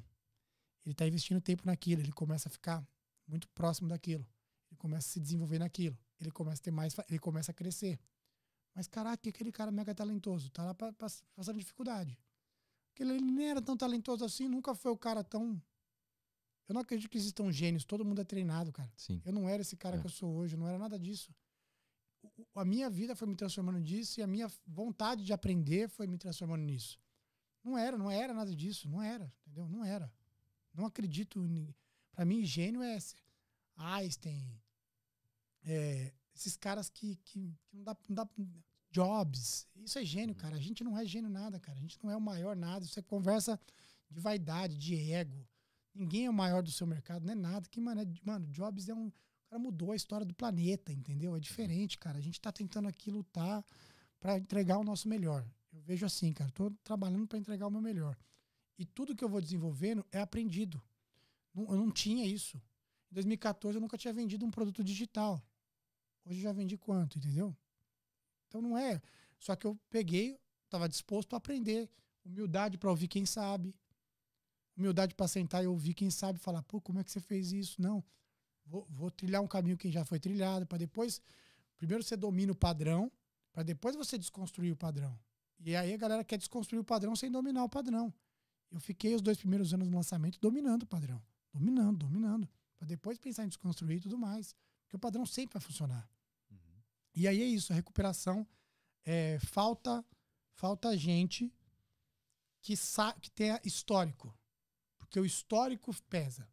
[0.85, 2.85] Ele está investindo tempo naquilo, ele começa a ficar
[3.27, 4.25] muito próximo daquilo.
[4.69, 5.97] Ele começa a se desenvolver naquilo.
[6.19, 7.99] Ele começa a ter mais, ele começa a crescer.
[8.73, 12.17] Mas caraca, aquele cara mega talentoso, tá lá passando dificuldade.
[12.89, 15.61] Porque ele nem era tão talentoso assim, nunca foi o cara tão
[16.71, 18.89] eu não acredito que existam gênios, todo mundo é treinado, cara.
[18.95, 19.21] Sim.
[19.25, 19.99] Eu não era esse cara é.
[19.99, 21.35] que eu sou hoje, não era nada disso.
[22.55, 26.17] A minha vida foi me transformando nisso e a minha vontade de aprender foi me
[26.17, 26.99] transformando nisso.
[27.63, 29.67] Não era, não era nada disso, não era, entendeu?
[29.67, 30.11] Não era.
[30.73, 31.73] Não acredito em.
[32.13, 32.97] Pra mim, gênio é
[33.77, 34.59] Einstein,
[35.63, 38.29] é, esses caras que, que, que, não, dá, não dá.
[38.91, 39.67] Jobs.
[39.75, 40.55] Isso é gênio, cara.
[40.57, 41.77] A gente não é gênio nada, cara.
[41.77, 42.85] A gente não é o maior nada.
[42.85, 43.59] Você conversa
[44.09, 45.47] de vaidade, de ego.
[45.93, 47.67] Ninguém é o maior do seu mercado, não é nada.
[47.69, 49.11] Que, mano, é, mano, Jobs é um.
[49.51, 51.35] Cara mudou a história do planeta, entendeu?
[51.35, 52.17] É diferente, cara.
[52.17, 53.65] A gente tá tentando aqui lutar
[54.17, 55.45] para entregar o nosso melhor.
[55.73, 56.49] Eu vejo assim, cara.
[56.51, 58.17] Tô trabalhando para entregar o meu melhor.
[58.79, 60.81] E tudo que eu vou desenvolvendo é aprendido.
[61.53, 62.55] Eu não tinha isso.
[63.11, 65.43] Em 2014 eu nunca tinha vendido um produto digital.
[66.23, 67.53] Hoje eu já vendi quanto, entendeu?
[68.47, 69.01] Então não é.
[69.37, 71.89] Só que eu peguei, estava disposto a aprender.
[72.23, 73.75] Humildade para ouvir quem sabe.
[74.77, 77.81] Humildade para sentar e ouvir quem sabe falar, pô, como é que você fez isso?
[77.81, 78.01] Não.
[78.71, 81.21] Vou, vou trilhar um caminho que já foi trilhado, para depois.
[81.77, 83.11] Primeiro você domina o padrão,
[83.51, 85.19] para depois você desconstruir o padrão.
[85.59, 88.13] E aí a galera quer desconstruir o padrão sem dominar o padrão.
[88.71, 91.21] Eu fiquei os dois primeiros anos no lançamento dominando o padrão.
[91.51, 92.47] Dominando, dominando.
[92.77, 94.55] Para depois pensar em desconstruir e tudo mais.
[94.83, 96.09] Porque o padrão sempre vai funcionar.
[96.49, 96.57] Uhum.
[97.13, 98.47] E aí é isso, a recuperação.
[99.03, 100.05] É, falta
[100.53, 101.53] falta gente
[102.61, 102.73] que,
[103.19, 104.33] que tenha histórico.
[104.97, 106.47] Porque o histórico pesa.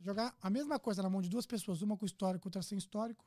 [0.00, 2.78] Você jogar a mesma coisa na mão de duas pessoas, uma com histórico, outra sem
[2.78, 3.22] histórico,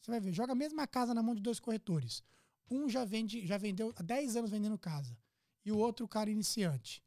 [0.00, 2.22] você vai ver, joga a mesma casa na mão de dois corretores.
[2.68, 5.16] Um já vende, já vendeu há 10 anos vendendo casa
[5.64, 7.00] e o outro cara iniciante.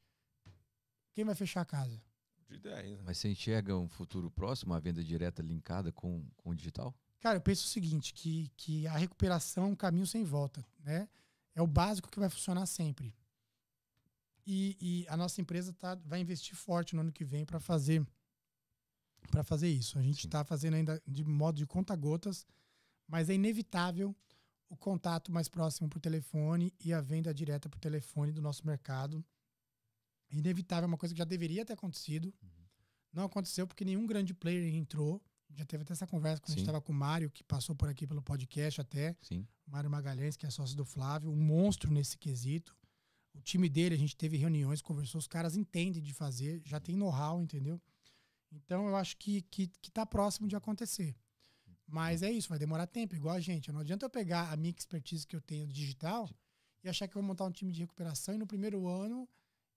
[1.14, 2.02] Quem vai fechar a casa?
[2.48, 3.04] De 10, né?
[3.06, 6.96] Mas você enxerga um futuro próximo, a venda direta linkada com, com o digital?
[7.20, 11.10] Cara, eu penso o seguinte, que, que a recuperação é um caminho sem volta, né?
[11.54, 13.14] É o básico que vai funcionar sempre.
[14.48, 18.08] E, e a nossa empresa tá, vai investir forte no ano que vem para fazer
[19.32, 19.98] para fazer isso.
[20.00, 20.28] A gente Sim.
[20.28, 22.46] está fazendo ainda de modo de conta-gotas,
[23.08, 24.16] mas é inevitável
[24.70, 29.26] o contato mais próximo por telefone e a venda direta por telefone do nosso mercado.
[30.32, 32.34] É inevitável, é uma coisa que já deveria ter acontecido.
[33.12, 35.22] Não aconteceu porque nenhum grande player entrou.
[35.56, 36.66] Já teve até essa conversa quando a gente Sim.
[36.66, 39.18] estava com o Mário, que passou por aqui pelo podcast até.
[39.22, 39.48] Sim.
[39.66, 42.76] Mário Magalhães, que é sócio do Flávio, um monstro nesse quesito.
[43.34, 46.96] O time dele, a gente teve reuniões, conversou, os caras entendem de fazer, já tem
[46.96, 47.82] know-how, entendeu?
[48.52, 51.16] Então eu acho que, que, que tá próximo de acontecer.
[51.88, 53.72] Mas é isso, vai demorar tempo, igual a gente.
[53.72, 56.30] Não adianta eu pegar a minha expertise que eu tenho digital
[56.84, 59.28] e achar que eu vou montar um time de recuperação e no primeiro ano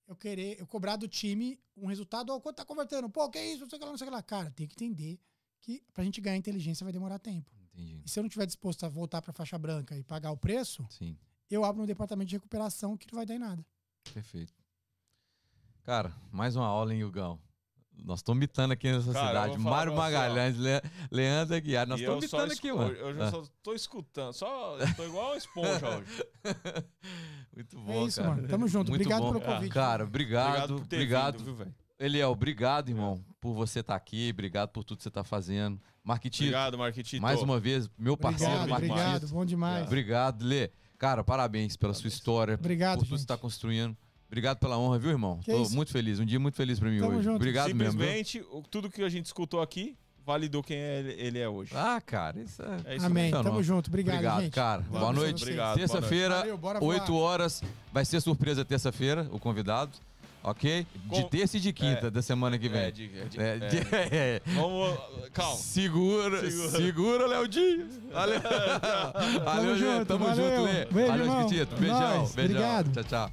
[0.06, 3.08] eu querer, eu cobrar do time um resultado, ó, quanto tá convertendo?
[3.08, 3.62] Pô, que isso?
[3.62, 4.22] Não sei o que lá, não sei o que lá.
[4.22, 5.18] Cara, tem que entender
[5.60, 7.50] que pra gente ganhar inteligência vai demorar tempo.
[7.72, 8.02] Entendi.
[8.04, 10.84] E se eu não estiver disposto a voltar para faixa branca e pagar o preço,
[10.90, 11.16] Sim.
[11.48, 13.64] eu abro um departamento de recuperação que não vai dar em nada.
[14.12, 14.52] Perfeito.
[15.82, 17.40] Cara, mais uma aula, hein, Hugão?
[18.04, 19.58] Nós estamos mitando aqui nessa Cara, cidade.
[19.58, 19.94] Mário.
[19.94, 21.86] Magalhães, Le- Leandro Aguiar.
[21.86, 22.94] Nós estamos mitando aqui, escu- mano.
[22.94, 23.30] Eu já Ah.
[23.30, 24.32] só tô escutando.
[24.32, 26.24] Só tô igual uma esponja hoje.
[27.54, 28.34] Muito bom, é isso, cara.
[28.34, 28.48] mano.
[28.48, 28.88] Tamo junto.
[28.90, 29.32] Muito Obrigado bom.
[29.32, 29.72] pelo convite.
[29.72, 30.76] Cara, obrigado.
[30.78, 31.32] por ter Obrigado.
[31.38, 31.74] vindo, viu, velho?
[31.98, 34.30] Eliel, obrigado, irmão, por você estar aqui.
[34.32, 35.80] Obrigado por tudo que você está fazendo.
[36.02, 37.22] Marquitito, Obrigado, Marquitito.
[37.22, 39.00] mais uma vez, meu parceiro, obrigado, Marquinhos.
[39.00, 39.28] obrigado.
[39.28, 39.86] Bom demais.
[39.86, 40.70] Obrigado, Lê.
[40.98, 43.96] Cara, parabéns pela sua história, Obrigado, por tudo que você está construindo.
[44.32, 45.38] Obrigado pela honra, viu, irmão?
[45.44, 45.76] Que Tô isso.
[45.76, 46.18] muito feliz.
[46.18, 47.24] Um dia muito feliz para mim Tamo hoje.
[47.24, 47.36] junto.
[47.36, 47.98] Obrigado mesmo.
[48.00, 48.08] viu?
[48.08, 49.94] Simplesmente, o- tudo que a gente escutou aqui
[50.24, 51.72] validou quem ele ele é hoje.
[51.74, 52.92] Ah, cara, isso é.
[52.92, 53.24] É isso Amém.
[53.30, 53.42] mesmo.
[53.44, 53.88] Tamo junto.
[53.88, 54.52] Obrigado, Obrigado, gente.
[54.54, 54.80] cara.
[54.88, 55.44] Boa boa noite.
[55.74, 56.94] Terça-feira, Valeu, bora voar.
[57.00, 57.62] 8 horas.
[57.92, 59.92] Vai ser surpresa terça-feira, o convidado.
[60.44, 60.86] Ok?
[61.12, 62.10] De terça e de quinta É.
[62.10, 62.80] da semana que vem.
[62.80, 63.58] É, de- é de- É,
[64.10, 64.10] é.
[64.40, 64.42] é.
[64.54, 64.98] Vamos.
[65.32, 65.56] Calma.
[65.56, 66.70] Segura, Segura.
[66.70, 67.86] segura, Léo Dias.
[68.10, 68.40] Valeu,
[69.44, 69.78] valeu, Lê.
[69.78, 70.50] junto, Tamo valeu.
[70.50, 70.84] junto, Lê.
[70.86, 71.32] Beijo, Valeu.
[71.32, 72.24] É Beijão, beijão.
[72.24, 72.92] Obrigado.
[72.92, 73.30] Tchau, tchau.